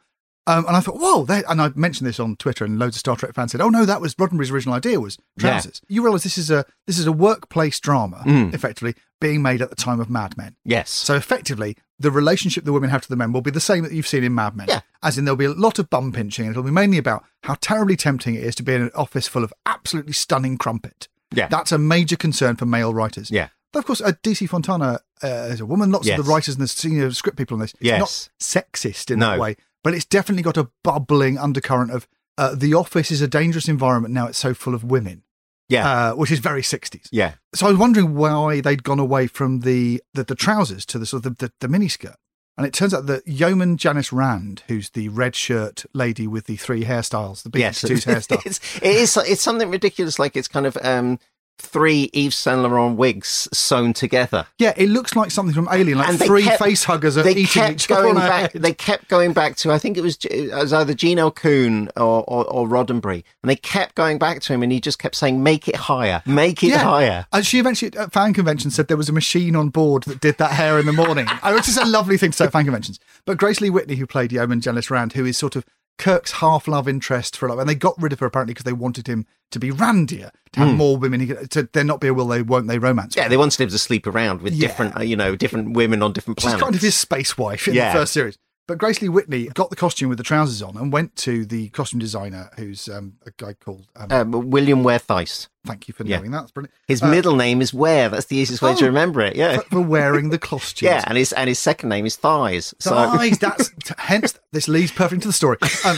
Um, 0.49 0.65
and 0.67 0.75
I 0.75 0.79
thought, 0.79 0.95
whoa! 0.99 1.25
And 1.47 1.61
I 1.61 1.71
mentioned 1.75 2.07
this 2.07 2.19
on 2.19 2.35
Twitter, 2.37 2.65
and 2.65 2.79
loads 2.79 2.95
of 2.95 2.99
Star 3.01 3.15
Trek 3.15 3.33
fans 3.35 3.51
said, 3.51 3.61
"Oh 3.61 3.69
no, 3.69 3.85
that 3.85 4.01
was 4.01 4.15
Roddenberry's 4.15 4.49
original 4.51 4.73
idea 4.75 4.99
was 4.99 5.17
Yeah. 5.37 5.51
trousers." 5.51 5.81
You 5.87 6.01
realise 6.03 6.23
this 6.23 6.37
is 6.37 6.49
a 6.49 6.65
this 6.87 6.97
is 6.97 7.05
a 7.05 7.11
workplace 7.11 7.79
drama, 7.79 8.23
Mm. 8.25 8.53
effectively 8.53 8.95
being 9.21 9.41
made 9.41 9.61
at 9.61 9.69
the 9.69 9.75
time 9.75 9.99
of 9.99 10.09
Mad 10.09 10.37
Men. 10.37 10.55
Yes. 10.65 10.89
So 10.89 11.13
effectively, 11.15 11.77
the 11.99 12.09
relationship 12.09 12.63
the 12.65 12.73
women 12.73 12.89
have 12.89 13.01
to 13.01 13.09
the 13.09 13.15
men 13.15 13.31
will 13.33 13.41
be 13.41 13.51
the 13.51 13.59
same 13.59 13.83
that 13.83 13.91
you've 13.91 14.07
seen 14.07 14.23
in 14.23 14.33
Mad 14.33 14.55
Men. 14.55 14.67
Yeah. 14.69 14.81
As 15.03 15.17
in, 15.17 15.25
there'll 15.25 15.35
be 15.37 15.45
a 15.45 15.51
lot 15.51 15.77
of 15.77 15.89
bum 15.89 16.11
pinching, 16.11 16.45
and 16.45 16.53
it'll 16.53 16.63
be 16.63 16.71
mainly 16.71 16.97
about 16.97 17.23
how 17.43 17.55
terribly 17.61 17.95
tempting 17.95 18.35
it 18.35 18.43
is 18.43 18.55
to 18.55 18.63
be 18.63 18.73
in 18.73 18.81
an 18.81 18.91
office 18.95 19.27
full 19.27 19.43
of 19.43 19.53
absolutely 19.65 20.13
stunning 20.13 20.57
crumpet. 20.57 21.07
Yeah. 21.31 21.47
That's 21.47 21.71
a 21.71 21.77
major 21.77 22.15
concern 22.15 22.55
for 22.55 22.65
male 22.65 22.93
writers. 22.93 23.29
Yeah. 23.29 23.49
But 23.71 23.79
of 23.79 23.85
course, 23.85 24.01
uh, 24.01 24.13
DC 24.23 24.47
Fontana 24.49 24.99
uh, 25.21 25.27
is 25.51 25.59
a 25.59 25.65
woman. 25.65 25.91
Lots 25.91 26.07
Yes. 26.07 26.17
of 26.17 26.25
the 26.25 26.31
writers 26.31 26.55
and 26.55 26.63
the 26.63 26.67
senior 26.67 27.11
script 27.11 27.37
people 27.37 27.53
on 27.55 27.59
this. 27.61 27.73
Yes. 27.79 27.99
not 27.99 28.29
sexist 28.41 29.11
in 29.11 29.19
No. 29.19 29.31
that 29.31 29.39
way, 29.39 29.57
but 29.83 29.93
it's 29.93 30.05
definitely 30.05 30.43
got 30.43 30.57
a 30.57 30.69
bubbling 30.83 31.37
undercurrent 31.37 31.91
of 31.91 32.07
uh, 32.37 32.55
the 32.55 32.73
office 32.73 33.11
is 33.11 33.21
a 33.21 33.27
dangerous 33.27 33.67
environment 33.67 34.13
now. 34.13 34.27
It's 34.27 34.37
so 34.37 34.53
full 34.53 34.73
of 34.73 34.83
women. 34.83 35.23
Yeah. 35.67 35.87
Uh, 35.87 36.13
which 36.15 36.31
is 36.31 36.39
very 36.39 36.61
60s. 36.63 37.07
Yeah. 37.11 37.33
So 37.53 37.67
I 37.67 37.69
was 37.69 37.77
wondering 37.77 38.15
why 38.15 38.59
they'd 38.59 38.83
gone 38.83 38.97
away 38.97 39.27
from 39.27 39.59
the 39.59 40.01
the, 40.15 40.23
the 40.23 40.33
trousers 40.35 40.83
to 40.87 40.97
the 40.97 41.05
sort 41.05 41.25
of 41.25 41.37
the, 41.37 41.47
the, 41.47 41.67
the 41.67 41.77
miniskirt. 41.77 42.15
And 42.57 42.65
it 42.65 42.73
turns 42.73 42.93
out 42.93 43.05
that 43.05 43.25
Yeoman 43.25 43.77
Janice 43.77 44.11
Rand, 44.11 44.63
who's 44.67 44.89
the 44.89 45.07
red 45.09 45.35
shirt 45.35 45.85
lady 45.93 46.27
with 46.27 46.45
the 46.45 46.57
three 46.57 46.83
hairstyles, 46.83 47.43
the 47.43 47.49
big 47.49 47.61
Yes, 47.61 47.81
tattoos 47.81 48.03
hairstyle. 48.05 48.45
it's, 48.45 48.59
it 48.77 48.83
is. 48.95 49.15
It's 49.15 49.41
something 49.41 49.69
ridiculous. 49.69 50.17
Like 50.19 50.35
it's 50.35 50.47
kind 50.49 50.65
of 50.65 50.75
um, 50.81 51.19
three 51.61 52.09
Yves 52.13 52.35
Saint 52.35 52.61
Laurent 52.63 52.97
wigs 52.97 53.47
sewn 53.53 53.93
together. 53.93 54.47
Yeah, 54.57 54.73
it 54.75 54.89
looks 54.89 55.15
like 55.15 55.29
something 55.31 55.53
from 55.53 55.67
Alien, 55.71 55.97
like 55.99 56.09
And 56.09 56.19
three 56.19 56.43
kept- 56.43 56.63
face 56.63 56.83
huggers 56.85 57.17
are 57.17 57.27
eating 57.27 57.45
kept 57.45 57.71
each 57.73 57.91
other 57.91 58.01
going 58.03 58.15
on 58.15 58.21
her 58.23 58.27
back. 58.27 58.53
They 58.53 58.73
kept 58.73 59.07
going 59.07 59.33
back 59.33 59.55
to 59.57 59.71
I 59.71 59.77
think 59.77 59.97
it 59.97 60.01
was, 60.01 60.17
it 60.25 60.51
was 60.53 60.73
either 60.73 60.93
Gene. 60.93 61.19
Coon 61.19 61.89
or, 61.97 62.23
or, 62.27 62.45
or 62.45 62.67
Roddenberry, 62.67 63.23
and 63.43 63.49
they 63.49 63.55
kept 63.57 63.95
going 63.95 64.17
back 64.17 64.39
to 64.43 64.53
him, 64.53 64.63
and 64.63 64.71
he 64.71 64.79
just 64.79 64.99
kept 64.99 65.15
saying, 65.15 65.43
"Make 65.43 65.67
it 65.67 65.75
higher, 65.75 66.23
make 66.25 66.63
it 66.63 66.71
higher." 66.71 67.25
And 67.33 67.45
she 67.45 67.59
eventually 67.59 67.91
at 67.97 68.13
fan 68.13 68.33
convention 68.33 68.71
said 68.71 68.87
there 68.87 68.95
was 68.95 69.09
a 69.09 69.13
machine 69.13 69.55
on 69.55 69.67
board 69.69 70.03
that 70.03 70.21
did 70.21 70.37
that 70.37 70.51
hair 70.53 70.79
in 70.79 70.85
the 70.85 70.93
morning. 70.93 71.27
I 71.43 71.53
which 71.53 71.67
is 71.67 71.77
a 71.77 71.85
lovely 71.85 72.17
thing 72.17 72.31
to 72.31 72.37
say 72.37 72.45
at 72.45 72.53
fan 72.53 72.63
conventions. 72.63 72.99
But 73.25 73.37
Grace 73.37 73.59
Lee 73.59 73.69
Whitney, 73.69 73.95
who 73.95 74.07
played 74.07 74.31
Yeoman 74.31 74.61
Jealous 74.61 74.89
Rand, 74.89 75.13
who 75.13 75.25
is 75.25 75.37
sort 75.37 75.55
of 75.57 75.65
Kirk's 75.99 76.31
half 76.33 76.67
love 76.67 76.87
interest 76.87 77.37
for 77.37 77.45
a 77.47 77.49
lot, 77.53 77.59
and 77.59 77.69
they 77.69 77.75
got 77.75 77.93
rid 78.01 78.11
of 78.13 78.19
her 78.21 78.25
apparently 78.25 78.53
because 78.55 78.63
they 78.63 78.73
wanted 78.73 79.05
him 79.07 79.27
to 79.51 79.59
be 79.59 79.69
randier, 79.71 80.31
to 80.53 80.59
have 80.61 80.69
Hmm. 80.69 80.75
more 80.75 80.97
women. 80.97 81.19
He 81.19 81.27
could, 81.27 81.51
to 81.51 81.69
there 81.73 81.83
not 81.83 81.99
be 82.01 82.07
a 82.07 82.13
will 82.13 82.27
they 82.27 82.41
won't 82.41 82.67
they 82.67 82.79
romance. 82.79 83.15
Yeah, 83.15 83.27
they 83.27 83.37
wanted 83.37 83.59
him 83.61 83.69
to 83.69 83.77
sleep 83.77 84.07
around 84.07 84.41
with 84.41 84.53
Yeah. 84.53 84.67
different, 84.67 84.97
uh, 84.97 85.01
you 85.01 85.15
know, 85.15 85.35
different 85.35 85.73
women 85.73 86.01
on 86.01 86.13
different 86.13 86.39
She's 86.39 86.45
planets. 86.45 86.63
kind 86.63 86.75
of 86.75 86.81
his 86.81 86.95
space 86.95 87.37
wife 87.37 87.67
in 87.67 87.73
Yeah. 87.75 87.93
the 87.93 87.99
first 87.99 88.13
series. 88.13 88.37
But 88.69 88.77
Grace 88.77 89.01
Lee 89.01 89.09
Whitney 89.09 89.47
got 89.47 89.71
the 89.71 89.75
costume 89.75 90.09
with 90.09 90.19
the 90.19 90.23
trousers 90.23 90.61
on 90.61 90.77
and 90.77 90.93
went 90.93 91.15
to 91.17 91.43
the 91.43 91.69
costume 91.69 91.99
designer, 91.99 92.51
who's 92.55 92.87
um, 92.87 93.13
a 93.25 93.31
guy 93.35 93.53
called. 93.53 93.87
Um, 93.95 94.11
um, 94.35 94.49
William 94.51 94.83
Ware 94.83 94.99
Theiss. 94.99 95.47
thank 95.65 95.87
you 95.87 95.93
for 95.95 96.03
yeah. 96.03 96.17
knowing 96.17 96.29
that. 96.29 96.41
That's 96.41 96.51
brilliant. 96.51 96.73
His 96.87 97.01
Uh, 97.01 97.07
middle 97.07 97.35
name 97.35 97.63
is 97.63 97.73
Ware. 97.73 98.09
That's 98.09 98.27
the 98.27 98.35
easiest 98.35 98.61
way 98.61 98.73
Oh, 98.73 98.75
to 98.75 98.85
remember 98.85 99.21
it. 99.21 99.35
Yeah, 99.35 99.57
for, 99.57 99.63
for 99.69 99.81
wearing 99.81 100.29
the 100.29 100.37
costume. 100.37 100.85
yeah, 100.89 101.03
and 101.07 101.17
his 101.17 101.33
and 101.33 101.47
his 101.47 101.57
second 101.57 101.89
name 101.89 102.05
is 102.05 102.15
Thighs. 102.15 102.75
So 102.77 102.91
Thighs, 102.91 103.39
that's 103.39 103.71
hence 103.97 104.37
this 104.51 104.67
leads 104.67 104.91
perfectly 104.91 105.15
into 105.17 105.29
the 105.29 105.33
story. 105.33 105.57
Um, 105.83 105.97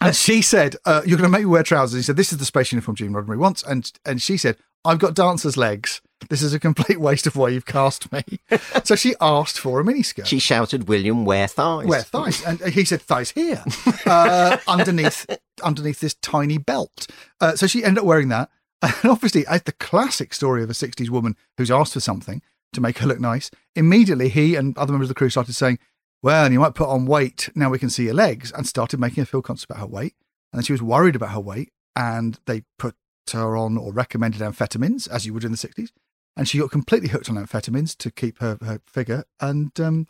and 0.00 0.16
she 0.16 0.42
said, 0.42 0.74
uh, 0.84 1.02
"You're 1.06 1.18
going 1.18 1.30
to 1.30 1.32
make 1.38 1.42
me 1.42 1.46
wear 1.46 1.62
trousers." 1.62 1.98
He 1.98 2.02
said, 2.02 2.16
"This 2.16 2.32
is 2.32 2.38
the 2.38 2.44
space 2.44 2.72
uniform 2.72 2.96
Gene 2.96 3.12
Roddenberry 3.12 3.38
wants," 3.38 3.62
and 3.62 3.92
and 4.04 4.20
she 4.20 4.36
said, 4.36 4.56
"I've 4.84 4.98
got 4.98 5.14
dancer's 5.14 5.56
legs. 5.56 6.00
This 6.28 6.42
is 6.42 6.54
a 6.54 6.60
complete 6.60 7.00
waste 7.00 7.26
of 7.26 7.36
why 7.36 7.48
you've 7.48 7.66
cast 7.66 8.10
me." 8.12 8.22
so 8.84 8.94
she 8.96 9.14
asked 9.20 9.58
for 9.58 9.80
a 9.80 9.84
miniskirt. 9.84 10.26
she 10.26 10.38
shouted, 10.38 10.88
"William, 10.88 11.24
wear 11.24 11.46
thighs." 11.48 11.86
Wear 11.86 12.02
thighs, 12.02 12.42
and 12.44 12.60
he 12.60 12.84
said 12.84 13.02
thighs 13.02 13.30
here, 13.32 13.62
uh, 14.06 14.58
underneath 14.68 15.26
underneath 15.62 16.00
this 16.00 16.14
tiny 16.14 16.58
belt. 16.58 17.06
Uh, 17.40 17.56
so 17.56 17.66
she 17.66 17.84
ended 17.84 18.00
up 18.00 18.04
wearing 18.04 18.28
that, 18.28 18.50
and 18.82 18.94
obviously, 19.04 19.46
as 19.46 19.62
the 19.62 19.72
classic 19.72 20.34
story 20.34 20.62
of 20.62 20.70
a 20.70 20.74
'60s 20.74 21.10
woman 21.10 21.36
who's 21.56 21.70
asked 21.70 21.92
for 21.92 22.00
something 22.00 22.42
to 22.72 22.80
make 22.80 22.98
her 22.98 23.06
look 23.06 23.20
nice, 23.20 23.50
immediately 23.76 24.28
he 24.28 24.54
and 24.54 24.76
other 24.78 24.92
members 24.92 25.06
of 25.10 25.14
the 25.14 25.18
crew 25.18 25.28
started 25.30 25.54
saying, 25.54 25.78
"Well, 26.22 26.50
you 26.52 26.60
might 26.60 26.74
put 26.74 26.88
on 26.88 27.06
weight. 27.06 27.48
Now 27.54 27.70
we 27.70 27.78
can 27.78 27.90
see 27.90 28.04
your 28.04 28.14
legs," 28.14 28.50
and 28.52 28.66
started 28.66 28.98
making 29.00 29.22
her 29.22 29.26
feel 29.26 29.42
conscious 29.42 29.64
about 29.64 29.78
her 29.78 29.86
weight. 29.86 30.14
And 30.52 30.58
then 30.58 30.64
she 30.64 30.72
was 30.72 30.82
worried 30.82 31.16
about 31.16 31.30
her 31.30 31.40
weight, 31.40 31.72
and 31.96 32.38
they 32.46 32.62
put 32.78 32.94
her 33.32 33.56
on 33.56 33.78
or 33.78 33.92
recommended 33.92 34.40
amphetamines, 34.42 35.08
as 35.08 35.24
you 35.24 35.32
would 35.32 35.44
in 35.44 35.52
the 35.52 35.58
'60s. 35.58 35.90
And 36.36 36.48
she 36.48 36.58
got 36.58 36.70
completely 36.70 37.08
hooked 37.10 37.28
on 37.28 37.36
amphetamines 37.36 37.96
to 37.98 38.10
keep 38.10 38.38
her, 38.38 38.56
her 38.62 38.80
figure, 38.86 39.24
and 39.40 39.78
um, 39.80 40.06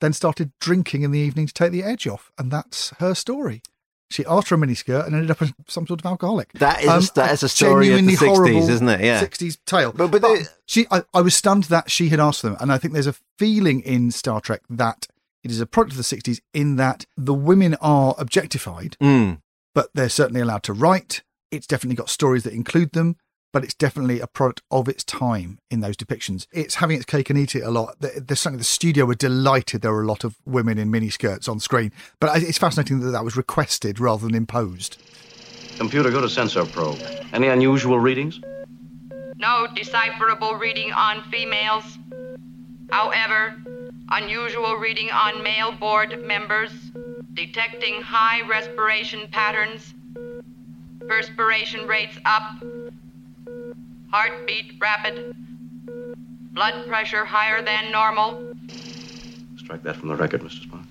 then 0.00 0.12
started 0.12 0.52
drinking 0.60 1.02
in 1.02 1.10
the 1.12 1.18
evening 1.18 1.46
to 1.46 1.54
take 1.54 1.72
the 1.72 1.82
edge 1.82 2.06
off. 2.06 2.30
And 2.38 2.50
that's 2.50 2.90
her 2.98 3.14
story. 3.14 3.62
She 4.10 4.26
asked 4.26 4.48
for 4.48 4.56
a 4.56 4.58
miniskirt 4.58 5.06
and 5.06 5.14
ended 5.14 5.30
up 5.30 5.40
as 5.40 5.54
some 5.68 5.86
sort 5.86 6.00
of 6.00 6.04
alcoholic. 6.06 6.52
That 6.52 6.82
is 6.82 6.88
a- 6.88 6.92
Um, 6.92 7.02
that 7.14 7.32
is 7.32 7.42
a 7.42 7.48
story 7.48 7.88
of 7.88 7.94
the 7.94 8.02
genuinely 8.02 8.16
60s, 8.16 8.36
horrible 8.36 8.68
isn't 8.68 8.88
it? 8.90 9.00
Yeah. 9.00 9.22
60s 9.24 9.56
tale. 9.64 9.92
But- 9.92 10.10
but 10.10 10.54
she, 10.66 10.86
I, 10.90 11.04
I 11.14 11.22
was 11.22 11.34
stunned 11.34 11.64
that 11.64 11.90
she 11.90 12.10
had 12.10 12.20
asked 12.20 12.42
them. 12.42 12.56
And 12.60 12.70
I 12.70 12.76
think 12.76 12.92
there's 12.92 13.06
a 13.06 13.14
feeling 13.38 13.80
in 13.80 14.10
Star 14.10 14.42
Trek 14.42 14.60
that 14.68 15.06
it 15.42 15.50
is 15.50 15.62
a 15.62 15.66
product 15.66 15.92
of 15.92 15.96
the 15.96 16.02
60s 16.02 16.40
in 16.52 16.76
that 16.76 17.06
the 17.16 17.32
women 17.32 17.74
are 17.80 18.14
objectified, 18.18 18.98
Mm. 19.00 19.40
but 19.74 19.88
they're 19.94 20.10
certainly 20.10 20.42
allowed 20.42 20.62
to 20.64 20.74
write. 20.74 21.22
It's 21.50 21.66
definitely 21.66 21.96
got 21.96 22.10
stories 22.10 22.42
that 22.44 22.52
include 22.52 22.92
them, 22.92 23.16
but 23.52 23.62
it's 23.62 23.74
definitely 23.74 24.20
a 24.20 24.26
product 24.26 24.62
of 24.70 24.88
its 24.88 25.04
time 25.04 25.58
in 25.70 25.80
those 25.80 25.96
depictions. 25.96 26.46
It's 26.52 26.76
having 26.76 26.96
its 26.96 27.04
cake 27.04 27.30
and 27.30 27.38
eat 27.38 27.54
it 27.54 27.62
a 27.62 27.70
lot. 27.70 27.96
There's 28.00 28.40
something 28.40 28.58
the 28.58 28.64
studio 28.64 29.04
were 29.04 29.14
delighted 29.14 29.82
there 29.82 29.92
were 29.92 30.02
a 30.02 30.06
lot 30.06 30.24
of 30.24 30.36
women 30.44 30.78
in 30.78 30.90
miniskirts 30.90 31.48
on 31.48 31.60
screen, 31.60 31.92
but 32.18 32.42
it's 32.42 32.58
fascinating 32.58 33.00
that 33.00 33.10
that 33.10 33.24
was 33.24 33.36
requested 33.36 34.00
rather 34.00 34.26
than 34.26 34.34
imposed. 34.34 35.00
Computer, 35.76 36.10
go 36.10 36.20
to 36.20 36.28
sensor 36.28 36.64
probe. 36.64 36.98
Any 37.32 37.48
unusual 37.48 37.98
readings? 37.98 38.40
No 39.36 39.66
decipherable 39.74 40.54
reading 40.54 40.92
on 40.92 41.22
females. 41.30 41.98
However, 42.90 43.56
unusual 44.10 44.76
reading 44.76 45.10
on 45.10 45.42
male 45.42 45.72
board 45.72 46.24
members, 46.24 46.72
detecting 47.32 48.02
high 48.02 48.46
respiration 48.46 49.28
patterns, 49.32 49.94
perspiration 51.08 51.86
rates 51.86 52.18
up, 52.24 52.62
heartbeat 54.12 54.74
rapid, 54.80 55.34
blood 56.52 56.86
pressure 56.86 57.24
higher 57.24 57.62
than 57.62 57.90
normal. 57.90 58.54
Strike 59.56 59.82
that 59.84 59.96
from 59.96 60.08
the 60.08 60.16
record, 60.16 60.42
Mr. 60.42 60.68
Spock. 60.68 60.86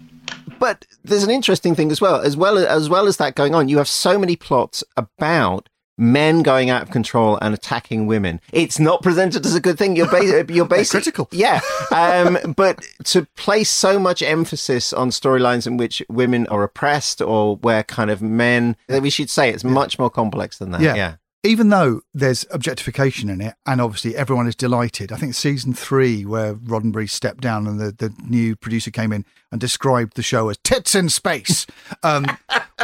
But 0.59 0.85
there's 1.03 1.23
an 1.23 1.29
interesting 1.29 1.75
thing 1.75 1.91
as 1.91 2.01
well. 2.01 2.21
As 2.21 2.37
well 2.37 2.57
as 2.57 2.65
as 2.65 2.89
well 2.89 3.07
as 3.07 3.17
that 3.17 3.35
going 3.35 3.55
on, 3.55 3.67
you 3.67 3.77
have 3.77 3.87
so 3.87 4.19
many 4.19 4.35
plots 4.35 4.83
about 4.95 5.69
men 5.97 6.41
going 6.41 6.69
out 6.69 6.81
of 6.81 6.89
control 6.89 7.37
and 7.41 7.53
attacking 7.53 8.07
women. 8.07 8.39
It's 8.51 8.79
not 8.79 9.03
presented 9.03 9.45
as 9.45 9.55
a 9.55 9.59
good 9.59 9.77
thing. 9.77 9.95
You're 9.95 10.09
ba- 10.09 10.45
you're 10.53 10.65
basically 10.65 11.01
critical. 11.01 11.27
Yeah, 11.31 11.61
um, 11.91 12.37
but 12.55 12.83
to 13.05 13.25
place 13.37 13.69
so 13.69 13.97
much 13.99 14.21
emphasis 14.21 14.93
on 14.93 15.09
storylines 15.09 15.65
in 15.65 15.77
which 15.77 16.03
women 16.09 16.47
are 16.47 16.63
oppressed 16.63 17.21
or 17.21 17.57
where 17.57 17.83
kind 17.83 18.09
of 18.11 18.21
men, 18.21 18.75
we 18.87 19.09
should 19.09 19.29
say 19.29 19.49
it's 19.49 19.63
much 19.63 19.97
more 19.97 20.09
complex 20.09 20.57
than 20.57 20.71
that. 20.71 20.81
Yeah. 20.81 20.95
yeah. 20.95 21.15
Even 21.43 21.69
though 21.69 22.01
there's 22.13 22.45
objectification 22.51 23.27
in 23.27 23.41
it, 23.41 23.55
and 23.65 23.81
obviously 23.81 24.15
everyone 24.15 24.45
is 24.47 24.55
delighted. 24.55 25.11
I 25.11 25.15
think 25.17 25.33
season 25.33 25.73
three, 25.73 26.23
where 26.23 26.53
Roddenberry 26.53 27.09
stepped 27.09 27.41
down 27.41 27.65
and 27.65 27.79
the, 27.79 27.91
the 27.91 28.13
new 28.27 28.55
producer 28.55 28.91
came 28.91 29.11
in 29.11 29.25
and 29.51 29.59
described 29.59 30.15
the 30.15 30.21
show 30.21 30.49
as 30.49 30.57
tits 30.59 30.93
in 30.93 31.09
space, 31.09 31.65
um, 32.03 32.25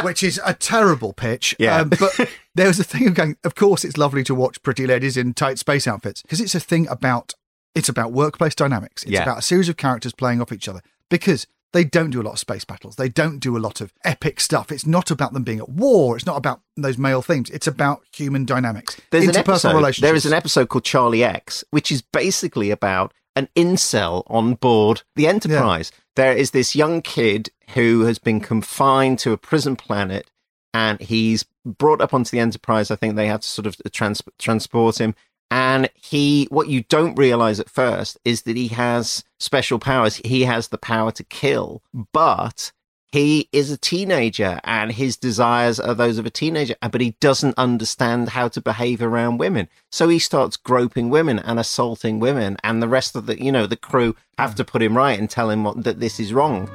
which 0.02 0.24
is 0.24 0.40
a 0.44 0.54
terrible 0.54 1.12
pitch. 1.12 1.54
Yeah. 1.60 1.76
Um, 1.76 1.90
but 1.90 2.28
there 2.56 2.66
was 2.66 2.80
a 2.80 2.84
thing 2.84 3.06
of 3.06 3.14
going, 3.14 3.36
of 3.44 3.54
course, 3.54 3.84
it's 3.84 3.96
lovely 3.96 4.24
to 4.24 4.34
watch 4.34 4.60
pretty 4.64 4.88
ladies 4.88 5.16
in 5.16 5.34
tight 5.34 5.60
space 5.60 5.86
outfits 5.86 6.22
because 6.22 6.40
it's 6.40 6.56
a 6.56 6.60
thing 6.60 6.88
about, 6.88 7.34
it's 7.76 7.88
about 7.88 8.10
workplace 8.10 8.56
dynamics. 8.56 9.04
It's 9.04 9.12
Yeah. 9.12 9.22
about 9.22 9.38
a 9.38 9.42
series 9.42 9.68
of 9.68 9.76
characters 9.76 10.12
playing 10.12 10.42
off 10.42 10.50
each 10.50 10.68
other 10.68 10.80
because 11.10 11.46
they 11.72 11.84
don't 11.84 12.10
do 12.10 12.20
a 12.20 12.24
lot 12.24 12.32
of 12.32 12.38
space 12.38 12.64
battles. 12.64 12.96
They 12.96 13.08
don't 13.08 13.38
do 13.40 13.56
a 13.56 13.58
lot 13.58 13.80
of 13.80 13.92
epic 14.04 14.40
stuff. 14.40 14.72
It's 14.72 14.86
not 14.86 15.10
about 15.10 15.32
them 15.32 15.42
being 15.42 15.58
at 15.58 15.68
war. 15.68 16.16
It's 16.16 16.26
not 16.26 16.36
about 16.36 16.60
those 16.76 16.98
male 16.98 17.22
themes. 17.22 17.50
It's 17.50 17.66
about 17.66 18.02
human 18.14 18.44
dynamics, 18.44 19.00
There's 19.10 19.24
an 19.24 19.30
interpersonal 19.30 19.38
episode, 19.38 19.76
relationships. 19.76 20.00
There 20.02 20.14
is 20.14 20.26
an 20.26 20.32
episode 20.32 20.68
called 20.68 20.84
Charlie 20.84 21.24
X, 21.24 21.64
which 21.70 21.92
is 21.92 22.02
basically 22.02 22.70
about 22.70 23.12
an 23.36 23.48
incel 23.54 24.24
on 24.26 24.54
board 24.54 25.02
the 25.14 25.28
Enterprise. 25.28 25.92
There 26.16 26.36
is 26.36 26.50
this 26.50 26.74
young 26.74 27.02
kid 27.02 27.50
who 27.74 28.00
has 28.02 28.18
been 28.18 28.40
confined 28.40 29.18
to 29.20 29.32
a 29.32 29.36
prison 29.38 29.76
planet 29.76 30.30
and 30.74 31.00
he's 31.00 31.44
brought 31.64 32.00
up 32.00 32.12
onto 32.12 32.30
the 32.30 32.40
Enterprise. 32.40 32.90
I 32.90 32.96
think 32.96 33.14
they 33.14 33.26
had 33.26 33.42
to 33.42 33.48
sort 33.48 33.66
of 33.66 33.76
trans- 33.92 34.22
transport 34.38 35.00
him. 35.00 35.14
And 35.50 35.88
he, 35.94 36.46
what 36.50 36.68
you 36.68 36.82
don't 36.84 37.18
realize 37.18 37.58
at 37.58 37.70
first 37.70 38.18
is 38.24 38.42
that 38.42 38.56
he 38.56 38.68
has 38.68 39.24
special 39.38 39.78
powers. 39.78 40.16
He 40.16 40.42
has 40.42 40.68
the 40.68 40.78
power 40.78 41.10
to 41.12 41.24
kill, 41.24 41.82
but 42.12 42.72
he 43.10 43.48
is 43.52 43.70
a 43.70 43.78
teenager 43.78 44.60
and 44.64 44.92
his 44.92 45.16
desires 45.16 45.80
are 45.80 45.94
those 45.94 46.18
of 46.18 46.26
a 46.26 46.30
teenager, 46.30 46.74
uh, 46.82 46.88
but 46.90 47.00
he 47.00 47.16
doesn't 47.20 47.56
understand 47.56 48.30
how 48.30 48.48
to 48.48 48.60
behave 48.60 49.00
around 49.00 49.38
women. 49.38 49.68
So 49.90 50.10
he 50.10 50.18
starts 50.18 50.58
groping 50.58 51.08
women 51.08 51.38
and 51.38 51.58
assaulting 51.58 52.20
women, 52.20 52.58
and 52.62 52.82
the 52.82 52.88
rest 52.88 53.16
of 53.16 53.24
the, 53.24 53.42
you 53.42 53.50
know, 53.50 53.66
the 53.66 53.76
crew 53.76 54.14
have 54.36 54.54
to 54.56 54.64
put 54.64 54.82
him 54.82 54.96
right 54.96 55.18
and 55.18 55.30
tell 55.30 55.48
him 55.48 55.64
what, 55.64 55.84
that 55.84 56.00
this 56.00 56.20
is 56.20 56.34
wrong. 56.34 56.68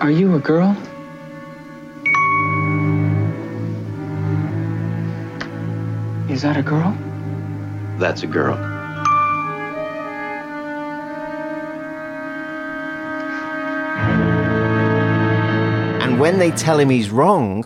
Are 0.00 0.10
you 0.10 0.34
a 0.34 0.38
girl? 0.38 0.76
Is 6.28 6.42
that 6.42 6.56
a 6.58 6.62
girl? 6.62 6.96
That's 8.02 8.24
a 8.24 8.26
girl. 8.26 8.56
And 16.02 16.18
when 16.18 16.40
they 16.40 16.50
tell 16.50 16.80
him 16.80 16.90
he's 16.90 17.10
wrong, 17.10 17.64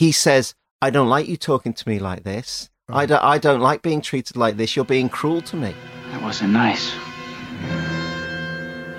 he 0.00 0.10
says, 0.10 0.56
I 0.82 0.90
don't 0.90 1.08
like 1.08 1.28
you 1.28 1.36
talking 1.36 1.72
to 1.72 1.88
me 1.88 2.00
like 2.00 2.24
this. 2.24 2.68
I, 2.88 3.06
don't, 3.06 3.22
I 3.22 3.38
don't 3.38 3.60
like 3.60 3.80
being 3.80 4.00
treated 4.00 4.36
like 4.36 4.56
this. 4.56 4.74
You're 4.74 4.84
being 4.84 5.08
cruel 5.08 5.40
to 5.42 5.54
me. 5.54 5.72
That 6.10 6.20
wasn't 6.20 6.52
nice. 6.52 6.92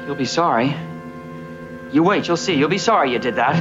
You'll 0.05 0.15
be 0.15 0.23
sorry. 0.23 0.73
You 1.91 2.01
wait, 2.01 2.29
you'll 2.29 2.37
see. 2.37 2.53
You'll 2.53 2.69
be 2.69 2.77
sorry 2.77 3.11
you 3.11 3.19
did 3.19 3.35
that. 3.35 3.57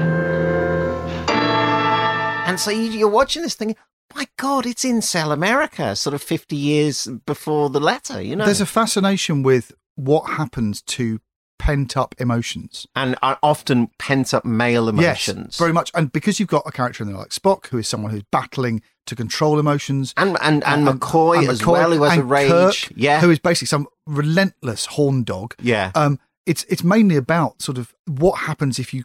And 2.46 2.60
so 2.60 2.70
you, 2.70 2.82
you're 2.82 3.08
watching 3.08 3.42
this 3.42 3.56
thing. 3.56 3.74
My 4.14 4.26
God, 4.36 4.66
it's 4.66 4.84
incel 4.84 5.32
America, 5.32 5.94
sort 5.94 6.14
of 6.14 6.22
50 6.22 6.56
years 6.56 7.06
before 7.26 7.70
the 7.70 7.80
letter, 7.80 8.20
you 8.20 8.36
know? 8.36 8.44
There's 8.44 8.60
a 8.60 8.66
fascination 8.66 9.42
with 9.42 9.72
what 9.94 10.30
happens 10.30 10.82
to 10.82 11.20
pent 11.60 11.96
up 11.96 12.14
emotions. 12.18 12.86
And 12.96 13.16
are 13.22 13.38
often 13.42 13.90
pent 13.98 14.32
up 14.34 14.44
male 14.44 14.88
emotions. 14.88 15.46
Yes, 15.46 15.58
very 15.58 15.72
much. 15.72 15.90
And 15.94 16.10
because 16.10 16.40
you've 16.40 16.48
got 16.48 16.62
a 16.66 16.72
character 16.72 17.04
in 17.04 17.10
there 17.10 17.18
like 17.18 17.30
Spock, 17.30 17.66
who 17.66 17.78
is 17.78 17.86
someone 17.86 18.10
who's 18.10 18.24
battling 18.32 18.82
to 19.06 19.14
control 19.14 19.58
emotions, 19.58 20.14
and 20.16 20.36
and, 20.40 20.64
and, 20.64 20.86
McCoy 20.86 21.46
as 21.48 21.64
well, 21.64 21.92
who 21.92 22.02
has 22.02 22.18
a 22.18 22.24
rage. 22.24 22.48
Kirk, 22.48 22.74
yeah. 22.96 23.20
who 23.20 23.30
is 23.30 23.38
basically 23.38 23.66
some 23.66 23.86
relentless 24.06 24.86
horn 24.86 25.22
dog. 25.22 25.54
Yeah. 25.60 25.92
Um, 25.94 26.18
it's 26.46 26.64
it's 26.64 26.82
mainly 26.82 27.16
about 27.16 27.60
sort 27.60 27.76
of 27.76 27.94
what 28.06 28.40
happens 28.40 28.78
if 28.78 28.94
you 28.94 29.04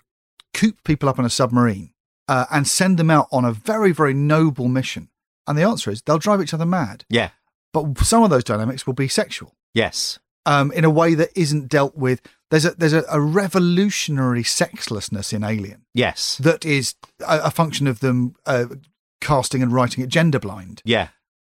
coop 0.54 0.82
people 0.86 1.10
up 1.10 1.20
on 1.20 1.26
a 1.26 1.30
submarine 1.30 1.91
uh, 2.28 2.46
and 2.52 2.68
send 2.68 2.98
them 2.98 3.10
out 3.10 3.28
on 3.32 3.46
a 3.46 3.52
very 3.52 3.92
very 3.92 4.14
noble 4.14 4.68
mission. 4.68 5.10
And 5.48 5.58
the 5.58 5.64
answer 5.64 5.92
is 5.92 6.02
they'll 6.02 6.18
drive 6.18 6.42
each 6.42 6.54
other 6.54 6.66
mad. 6.66 7.06
Yeah. 7.10 7.30
But 7.74 7.98
some 8.00 8.24
of 8.24 8.30
those 8.30 8.44
dynamics 8.44 8.88
will 8.88 8.94
be 8.94 9.08
sexual 9.08 9.54
Yes. 9.74 10.18
um, 10.46 10.72
in 10.72 10.84
a 10.86 10.90
way 10.90 11.14
that 11.14 11.30
isn't 11.36 11.70
dealt 11.70 11.96
with. 11.96 12.22
There's 12.52 12.66
a 12.66 12.72
there's 12.72 12.94
a, 12.94 13.04
a 13.12 13.20
revolutionary 13.20 14.44
sexlessness 14.44 15.34
in 15.34 15.44
Alien 15.44 15.86
Yes. 15.94 16.38
that 16.38 16.64
is 16.66 16.96
a, 17.28 17.40
a 17.46 17.52
function 17.52 17.88
of 17.88 18.00
them 18.00 18.36
uh, 18.46 18.66
casting 19.22 19.62
and 19.64 19.72
writing 19.74 20.04
it 20.04 20.08
gender 20.10 20.40
blind, 20.40 20.82
Yeah. 20.86 21.10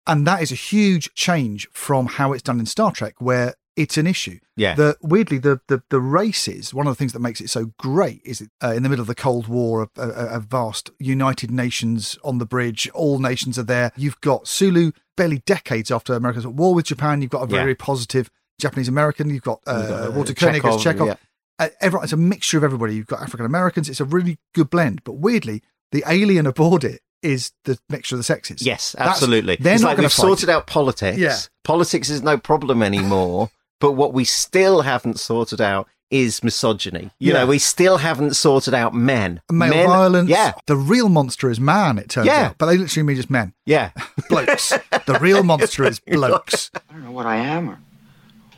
and 0.06 0.26
that 0.26 0.40
is 0.42 0.52
a 0.52 0.54
huge 0.56 1.12
change 1.14 1.68
from 1.72 2.06
how 2.06 2.32
it's 2.32 2.42
done 2.42 2.60
in 2.60 2.66
Star 2.66 2.92
Trek, 2.92 3.14
where 3.20 3.54
it's 3.76 3.96
an 3.98 4.06
issue. 4.06 4.38
Yeah. 4.56 4.74
The 4.74 4.96
weirdly 5.02 5.38
the 5.38 5.60
the 5.68 5.82
the 5.90 6.00
races. 6.00 6.72
One 6.72 6.86
of 6.86 6.90
the 6.92 6.96
things 6.98 7.12
that 7.12 7.20
makes 7.20 7.40
it 7.40 7.50
so 7.50 7.72
great 7.78 8.22
is 8.24 8.38
that, 8.40 8.48
uh, 8.62 8.72
in 8.74 8.82
the 8.82 8.88
middle 8.88 9.02
of 9.02 9.06
the 9.06 9.14
Cold 9.14 9.48
War, 9.48 9.82
a, 9.96 10.00
a, 10.00 10.08
a 10.36 10.40
vast 10.40 10.90
United 10.98 11.50
Nations 11.50 12.18
on 12.24 12.38
the 12.38 12.46
bridge. 12.46 12.88
All 12.94 13.18
nations 13.18 13.58
are 13.58 13.62
there. 13.64 13.92
You've 13.96 14.20
got 14.20 14.48
Sulu 14.48 14.92
barely 15.16 15.38
decades 15.46 15.90
after 15.90 16.14
America's 16.14 16.44
at 16.46 16.54
war 16.54 16.74
with 16.74 16.86
Japan. 16.86 17.20
You've 17.22 17.30
got 17.30 17.42
a 17.42 17.46
very 17.46 17.70
Yeah. 17.72 17.76
positive 17.78 18.30
Japanese 18.60 18.88
American. 18.88 19.28
You've 19.30 19.42
got, 19.42 19.60
uh, 19.66 19.76
You've 19.78 19.88
got, 19.88 20.08
uh, 20.08 20.10
Walter 20.12 20.34
Koenig 20.34 20.64
as 20.64 20.76
Chekov, 20.82 21.06
yeah. 21.06 21.14
Uh, 21.58 21.68
everyone, 21.80 22.04
it's 22.04 22.12
a 22.12 22.18
mixture 22.18 22.58
of 22.58 22.64
everybody. 22.64 22.94
You've 22.96 23.06
got 23.06 23.22
African 23.22 23.46
Americans. 23.46 23.88
It's 23.88 24.00
a 24.00 24.04
really 24.04 24.38
good 24.54 24.68
blend. 24.70 25.02
But 25.04 25.14
weirdly, 25.14 25.62
the 25.92 26.04
alien 26.06 26.46
aboard 26.46 26.84
it 26.84 27.00
is 27.22 27.52
the 27.64 27.78
mixture 27.88 28.14
of 28.14 28.18
the 28.18 28.24
sexes. 28.24 28.60
Yes, 28.60 28.92
That's- 28.92 29.14
absolutely. 29.16 29.56
they're 29.58 29.74
it's 29.74 29.82
not 29.82 29.88
like 29.90 29.98
we've 29.98 30.12
sorted 30.12 30.50
out 30.50 30.66
politics. 30.66 31.18
Yeah. 31.18 31.36
Politics 31.64 32.10
is 32.10 32.22
no 32.22 32.36
problem 32.38 32.82
anymore. 32.82 33.50
but 33.80 33.92
what 33.92 34.12
we 34.12 34.24
still 34.24 34.82
haven't 34.82 35.18
sorted 35.20 35.60
out 35.60 35.88
is 36.10 36.42
misogyny. 36.44 37.10
You 37.18 37.32
Yeah. 37.32 37.40
know, 37.40 37.46
we 37.46 37.58
still 37.58 37.96
haven't 37.98 38.36
sorted 38.36 38.74
out 38.74 38.94
men. 38.94 39.40
Male 39.50 39.70
Men- 39.70 39.86
violence. 39.88 40.30
Yeah. 40.30 40.52
The 40.66 40.76
real 40.76 41.08
monster 41.08 41.50
is 41.50 41.58
man, 41.58 41.98
it 41.98 42.08
turns 42.08 42.28
Yeah. 42.28 42.46
out. 42.46 42.58
But 42.58 42.66
they 42.66 42.76
literally 42.76 43.04
mean 43.06 43.16
just 43.16 43.28
men. 43.30 43.52
Yeah. 43.64 43.90
Blokes. 44.28 44.72
the 45.06 45.18
real 45.20 45.42
monster 45.42 45.84
is 45.84 45.98
blokes. 46.06 46.70
I 46.76 46.92
don't 46.92 47.04
know 47.04 47.10
what 47.10 47.26
I 47.26 47.36
am 47.36 47.68
or 47.70 47.78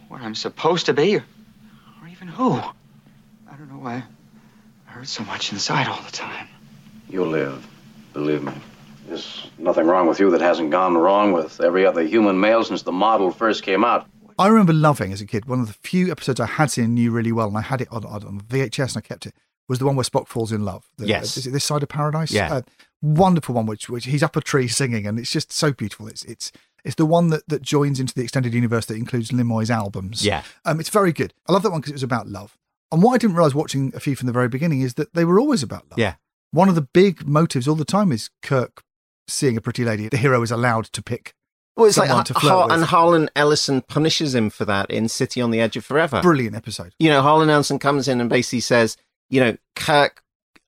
what 0.09 0.21
I'm 0.21 0.35
supposed 0.35 0.85
to 0.87 0.93
be 0.93 1.17
or, 1.17 1.25
or 2.03 2.09
even 2.09 2.29
who. 2.29 2.53
I 2.53 3.57
don't 3.57 3.71
know 3.71 3.79
why 3.79 4.03
I 4.87 4.91
hurt 4.91 5.09
so 5.09 5.25
much 5.25 5.51
inside 5.51 5.89
all 5.89 6.03
the 6.03 6.13
time. 6.13 6.49
You'll 7.09 7.29
live, 7.29 7.67
believe 8.13 8.43
me. 8.43 8.53
There's 9.09 9.47
nothing 9.57 9.87
wrong 9.87 10.07
with 10.07 10.21
you 10.21 10.31
that 10.33 10.43
hasn't 10.43 10.71
gone 10.71 10.99
wrong 10.99 11.33
with 11.33 11.63
every 11.63 11.87
other 11.87 12.03
human 12.03 12.39
male 12.39 12.63
since 12.63 12.83
the 12.83 12.93
model 12.93 13.31
first 13.31 13.63
came 13.63 13.85
out. 13.85 14.07
I 14.39 14.49
remember 14.49 14.73
loving 14.73 15.13
as 15.13 15.21
a 15.21 15.27
kid 15.27 15.47
one 15.47 15.61
of 15.61 15.67
the 15.67 15.73
few 15.73 16.11
episodes 16.11 16.39
I 16.41 16.47
had 16.47 16.71
seen 16.71 16.85
and 16.85 16.95
knew 16.95 17.11
really 17.11 17.33
well, 17.33 17.49
and 17.49 17.57
I 17.59 17.63
had 17.63 17.81
it 17.81 17.89
on, 17.91 18.05
on, 18.05 18.41
VHS 18.43 18.95
and 18.95 18.99
I 18.99 19.01
kept 19.01 19.27
it. 19.27 19.35
Was 19.69 19.79
the 19.79 19.85
one 19.87 19.97
where 19.97 20.05
Spock 20.05 20.29
falls 20.29 20.53
in 20.53 20.65
love? 20.65 20.89
The- 20.97 21.07
Yes. 21.07 21.37
is 21.37 21.47
it 21.47 21.51
this 21.51 21.65
side 21.65 21.83
of 21.83 21.89
paradise? 21.89 22.31
Yeah. 22.31 22.53
Uh, 22.55 22.63
wonderful 23.03 23.55
one, 23.55 23.67
which 23.67 23.89
which 23.89 24.07
he's 24.07 24.23
up 24.23 24.37
a 24.37 24.41
tree 24.41 24.69
singing, 24.69 25.07
and 25.07 25.19
it's 25.19 25.31
just 25.31 25.53
so 25.53 25.73
beautiful. 25.73 26.09
It's 26.09 26.25
it's 26.25 26.53
it's 26.85 26.95
the 26.95 27.05
one 27.07 27.29
that, 27.31 27.43
that 27.49 27.61
joins 27.63 27.99
into 28.01 28.15
the 28.15 28.23
extended 28.23 28.55
universe 28.55 28.87
that 28.87 28.95
includes 28.97 29.31
Nimoy's 29.31 29.71
albums. 29.71 30.25
Yeah. 30.25 30.45
um, 30.65 30.79
it's 30.79 30.89
very 30.89 31.13
good. 31.13 31.35
I 31.49 31.53
love 31.53 31.63
that 31.65 31.71
one 31.71 31.81
because 31.81 31.91
it 31.91 31.95
was 31.97 32.03
about 32.05 32.29
love. 32.29 32.57
And 32.93 33.03
what 33.03 33.15
I 33.15 33.19
didn't 33.19 33.35
realize 33.37 33.55
watching 33.55 33.93
a 33.95 34.01
few 34.01 34.15
from 34.17 34.27
the 34.29 34.33
very 34.33 34.49
beginning 34.49 34.81
is 34.83 34.95
that 34.95 35.13
they 35.13 35.25
were 35.25 35.41
always 35.41 35.63
about 35.63 35.91
love. 35.91 35.99
Yeah. 35.99 36.15
One 36.53 36.69
of 36.69 36.77
the 36.77 36.83
big 36.83 37.27
motives 37.27 37.67
all 37.69 37.75
the 37.75 37.85
time 37.85 38.13
is 38.13 38.31
Kirk 38.43 38.83
seeing 39.27 39.57
a 39.57 39.61
pretty 39.61 39.85
lady. 39.85 40.09
The 40.09 40.17
hero 40.17 40.41
is 40.43 40.51
allowed 40.53 40.85
to 40.87 41.03
pick 41.03 41.35
Well, 41.79 41.87
it's 41.87 41.97
like 41.97 42.09
to 42.09 42.15
Har- 42.35 42.41
flirt 42.41 42.53
Har- 42.53 42.67
with. 42.67 42.73
and 42.75 42.85
Harlan 42.85 43.31
Ellison 43.37 43.81
punishes 43.83 44.35
him 44.35 44.51
for 44.51 44.65
that 44.67 44.91
in 44.91 45.09
City 45.09 45.41
on 45.41 45.51
the 45.53 45.61
Edge 45.61 45.77
of 45.77 45.85
Forever. 45.85 46.21
Brilliant 46.21 46.57
episode. 46.57 46.93
You 46.99 47.09
know, 47.11 47.23
Harlan 47.23 47.49
Ellison 47.49 47.79
comes 47.79 48.09
in 48.09 48.21
and 48.21 48.29
basically 48.29 48.61
says, 48.61 48.97
you 49.31 49.41
know, 49.41 49.57
Kirk 49.77 50.23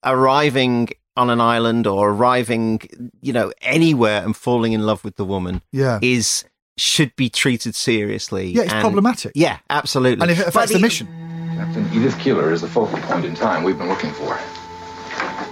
arriving 0.04 0.88
on 1.16 1.28
an 1.30 1.40
island 1.40 1.86
or 1.86 2.10
arriving, 2.10 2.80
you 3.20 3.32
know, 3.32 3.52
anywhere 3.60 4.22
and 4.24 4.36
falling 4.36 4.72
in 4.72 4.86
love 4.86 5.04
with 5.04 5.16
the 5.16 5.24
woman 5.24 5.62
Yeah. 5.72 5.98
is 6.00 6.44
should 6.78 7.14
be 7.16 7.28
treated 7.28 7.74
seriously. 7.74 8.52
Yeah, 8.52 8.62
it's 8.62 8.72
and- 8.72 8.80
problematic. 8.80 9.32
Yeah, 9.34 9.58
absolutely. 9.68 10.22
And 10.22 10.30
if 10.30 10.38
it 10.38 10.46
affects 10.46 10.54
But 10.54 10.68
the 10.68 10.76
he- 10.78 10.82
mission. 10.82 11.08
Captain 11.56 11.86
Edith 11.92 12.18
Keeler 12.20 12.52
is 12.52 12.62
the 12.62 12.68
focal 12.68 12.98
point 13.00 13.26
in 13.26 13.34
time 13.34 13.64
we've 13.64 13.76
been 13.76 13.88
looking 13.88 14.12
for. 14.12 14.38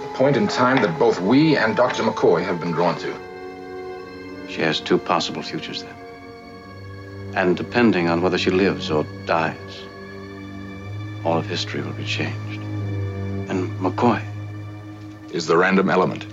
The 0.01 0.07
point 0.15 0.37
in 0.37 0.47
time 0.47 0.77
that 0.81 0.97
both 0.97 1.19
we 1.21 1.55
and 1.55 1.75
Dr. 1.75 2.01
McCoy 2.03 2.43
have 2.43 2.59
been 2.59 2.71
drawn 2.71 2.97
to. 2.99 3.13
She 4.49 4.61
has 4.61 4.79
two 4.79 4.97
possible 4.97 5.41
futures 5.43 5.83
then. 5.83 5.95
And 7.35 7.55
depending 7.55 8.09
on 8.09 8.21
whether 8.21 8.37
she 8.37 8.49
lives 8.49 8.89
or 8.89 9.05
dies, 9.25 9.83
all 11.23 11.37
of 11.37 11.45
history 11.45 11.81
will 11.81 11.93
be 11.93 12.05
changed. 12.05 12.61
And 13.49 13.69
McCoy 13.79 14.23
is 15.31 15.45
the 15.45 15.55
random 15.55 15.89
element. 15.89 16.25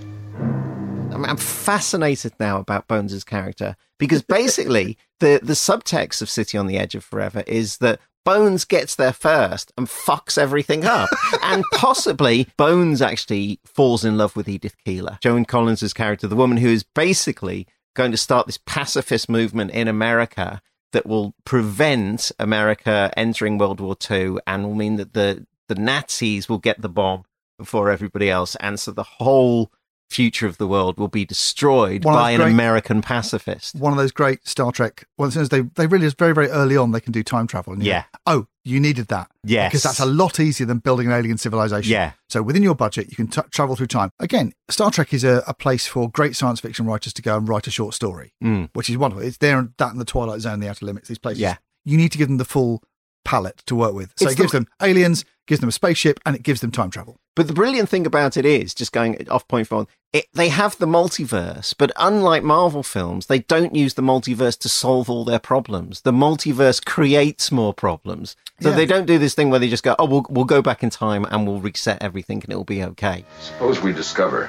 I'm, 1.13 1.25
I'm 1.25 1.37
fascinated 1.37 2.33
now 2.41 2.59
about 2.59 2.89
Bones' 2.89 3.25
character 3.25 3.77
because 3.99 4.23
basically 4.23 4.97
the, 5.21 5.41
the 5.43 5.53
subtext 5.53 6.23
of 6.23 6.31
City 6.31 6.57
on 6.57 6.67
the 6.67 6.79
Edge 6.79 6.95
of 6.95 7.05
Forever 7.05 7.45
is 7.47 7.79
that 7.79 8.01
Bones 8.25 8.65
gets 8.65 8.97
there 8.97 9.13
first 9.13 9.73
and 9.79 9.87
fucks 9.87 10.37
everything 10.37 10.85
up. 10.85 11.09
and 11.43 11.65
possibly 11.75 12.49
Bones 12.57 13.01
actually 13.01 13.61
falls 13.65 14.05
in 14.05 14.19
love 14.19 14.35
with 14.35 14.49
Edith 14.49 14.75
Keeler, 14.85 15.19
Joan 15.23 15.45
Collins' 15.45 15.93
character, 15.93 16.27
the 16.27 16.35
woman 16.35 16.59
who 16.59 16.69
is 16.69 16.83
basically 16.83 17.69
going 17.97 18.13
to 18.13 18.17
start 18.17 18.47
this 18.47 18.59
pacifist 18.65 19.29
movement 19.29 19.71
in 19.73 19.89
America 19.89 20.63
that 20.93 21.05
will 21.07 21.35
prevent 21.45 22.31
America 22.39 23.11
entering 23.17 23.59
World 23.59 23.81
War 23.81 23.97
II 24.09 24.37
and 24.47 24.65
will 24.65 24.75
mean 24.75 24.97
that 24.97 25.15
the, 25.15 25.47
the 25.69 25.75
Nazis 25.75 26.49
will 26.49 26.59
get 26.59 26.81
the 26.81 26.89
bomb 26.89 27.25
before 27.59 27.91
everybody 27.91 28.31
else. 28.31 28.55
And 28.61 28.79
so 28.79 28.93
the 28.93 29.03
whole 29.03 29.73
future 30.09 30.47
of 30.47 30.59
the 30.59 30.69
world 30.69 30.99
will 30.99 31.09
be 31.09 31.25
destroyed 31.25 32.05
One 32.05 32.15
by 32.15 32.31
an 32.31 32.41
great- 32.41 32.53
American 32.53 33.03
pacifist. 33.03 33.75
One 33.75 33.93
of 33.93 33.99
those 33.99 34.13
great 34.13 34.47
Star 34.47 34.71
Trek. 34.71 35.09
Well, 35.19 35.27
as 35.27 35.35
soon 35.35 35.43
as 35.43 35.49
they 35.49 35.63
they 35.63 35.89
really 35.89 36.09
very 36.11 36.33
very 36.33 36.49
early 36.49 36.77
on 36.77 36.93
they 36.93 37.01
can 37.01 37.13
do 37.13 37.25
time 37.25 37.49
travel. 37.49 37.73
And 37.73 37.83
Yeah. 37.83 38.05
go, 38.13 38.19
oh, 38.27 38.47
you 38.67 38.81
needed 38.81 39.07
that. 39.09 39.31
Yes. 39.45 39.71
Because 39.71 39.83
that's 39.85 40.01
a 40.01 40.07
lot 40.07 40.41
easier 40.41 40.67
than 40.67 40.79
building 40.79 41.07
an 41.07 41.13
alien 41.13 41.39
civilization. 41.39 41.91
Yeah. 41.93 42.13
So 42.29 42.43
within 42.43 42.63
your 42.63 42.75
budget, 42.75 43.09
you 43.11 43.17
can 43.17 43.29
t- 43.29 43.41
travel 43.51 43.77
through 43.77 43.87
time. 43.87 44.11
Again, 44.19 44.53
Star 44.69 44.91
Trek 44.91 45.15
is 45.15 45.23
a, 45.25 45.43
a 45.47 45.55
place 45.55 45.87
for 45.87 46.11
great 46.11 46.35
science 46.37 46.61
fiction 46.61 46.85
writers 46.87 47.13
to 47.15 47.23
go 47.23 47.37
and 47.37 47.49
write 47.49 47.67
a 47.67 47.71
short 47.71 47.95
story, 47.95 48.35
Mm. 48.43 48.71
which 48.75 48.91
is 48.91 48.97
wonderful. 48.99 49.25
It's 49.25 49.39
there 49.39 49.59
and 49.59 49.73
that 49.79 49.93
in 49.93 49.99
the 49.99 50.05
Twilight 50.05 50.41
Zone, 50.41 50.61
the 50.61 50.69
Outer 50.69 50.85
Limits. 50.87 51.09
These 51.09 51.19
places. 51.19 51.41
Yeah. 51.41 51.57
You 51.85 51.97
need 51.97 52.11
to 52.13 52.19
give 52.19 52.29
them 52.29 52.39
the 52.39 52.45
full 52.45 52.83
palette 53.25 53.63
to 53.67 53.75
work 53.77 53.95
with. 53.95 54.13
So 54.17 54.25
It's 54.27 54.35
it 54.35 54.37
gives 54.39 54.53
the- 54.53 54.59
them 54.59 54.67
aliens, 54.83 55.25
gives 55.47 55.61
them 55.61 55.69
a 55.69 55.73
spaceship, 55.73 56.19
and 56.27 56.35
it 56.35 56.43
gives 56.43 56.61
them 56.61 56.71
time 56.73 56.91
travel. 56.91 57.21
But 57.37 57.47
the 57.47 57.53
brilliant 57.53 57.89
thing 57.91 58.07
about 58.07 58.37
it 58.37 58.45
is, 58.47 58.75
just 58.75 58.93
going 58.93 59.29
off 59.31 59.47
point 59.47 59.69
for 59.69 59.77
one, 59.77 59.87
it, 60.15 60.25
they 60.33 60.49
have 60.49 60.79
the 60.79 60.87
multiverse, 60.87 61.75
but 61.77 61.93
unlike 61.97 62.43
Marvel 62.43 62.83
films, 62.83 63.27
they 63.27 63.41
don't 63.41 63.75
use 63.75 63.93
the 63.95 64.03
multiverse 64.03 64.59
to 64.61 64.71
solve 64.71 65.11
all 65.11 65.25
their 65.25 65.39
problems. 65.39 66.01
The 66.01 66.13
multiverse 66.13 66.83
creates 66.83 67.53
more 67.53 67.75
problems. 67.75 68.35
So 68.63 68.71
Yeah. 68.71 68.77
they 68.77 68.87
don't 68.87 69.05
do 69.07 69.19
this 69.19 69.35
thing 69.35 69.51
where 69.51 69.61
they 69.61 69.69
just 69.69 69.83
go, 69.83 69.95
oh, 69.99 70.07
we'll, 70.07 70.25
we'll 70.31 70.47
go 70.47 70.63
back 70.63 70.83
in 70.83 70.89
time 70.89 71.27
and 71.31 71.47
we'll 71.47 71.61
reset 71.61 72.01
everything 72.03 72.41
and 72.43 72.51
it'll 72.51 72.65
be 72.65 72.83
okay. 72.83 73.27
Suppose 73.41 73.83
we 73.83 73.93
discover 73.93 74.49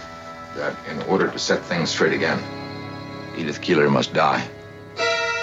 that 0.55 0.73
in 0.89 1.01
order 1.09 1.29
to 1.29 1.37
set 1.37 1.61
things 1.65 1.89
straight 1.89 2.13
again, 2.13 2.41
Edith 3.37 3.61
Keeler 3.61 3.89
must 3.89 4.13
die. 4.13 4.47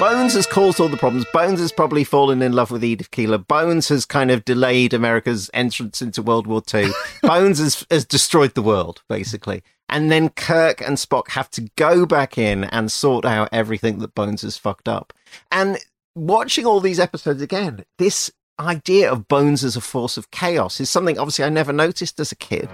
Bones 0.01 0.35
has 0.35 0.45
caused 0.45 0.81
all 0.81 0.89
the 0.89 0.97
problems. 0.97 1.25
Bones 1.33 1.61
has 1.61 1.71
probably 1.71 2.03
fallen 2.03 2.43
in 2.43 2.53
love 2.53 2.73
with 2.73 2.83
Edith 2.83 3.13
Keeler. 3.13 3.39
Bones 3.39 3.89
has 3.89 4.05
kind 4.05 4.33
of 4.33 4.45
delayed 4.45 4.93
America's 4.93 5.49
entrance 5.55 6.03
into 6.03 6.21
World 6.21 6.49
War 6.49 6.63
II. 6.75 6.91
Bones 7.23 7.61
has, 7.61 7.87
has 7.93 8.05
destroyed 8.05 8.55
the 8.55 8.63
world, 8.63 9.03
basically. 9.09 9.63
And 9.89 10.11
then 10.11 10.31
Kirk 10.31 10.81
and 10.81 10.97
Spock 10.97 11.29
have 11.31 11.49
to 11.51 11.71
go 11.77 12.07
back 12.07 12.37
in 12.37 12.65
and 12.65 12.91
sort 12.91 13.25
out 13.25 13.51
everything 13.53 14.01
that 14.01 14.17
Bones 14.17 14.43
has 14.43 14.57
fucked 14.57 14.89
up. 14.89 15.13
And 15.53 15.79
watching 16.17 16.67
all 16.67 16.81
these 16.81 16.99
episodes 16.99 17.41
again, 17.41 17.85
this 17.99 18.33
idea 18.59 19.13
of 19.13 19.29
Bones 19.29 19.63
as 19.63 19.77
a 19.77 19.81
force 19.81 20.17
of 20.17 20.33
chaos 20.33 20.81
is 20.81 20.91
something 20.91 21.21
obviously 21.21 21.45
I 21.45 21.51
never 21.51 21.73
noticed 21.73 22.19
as 22.19 22.33
a 22.33 22.37
kid. 22.37 22.69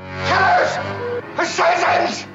Assassins! 1.36 2.26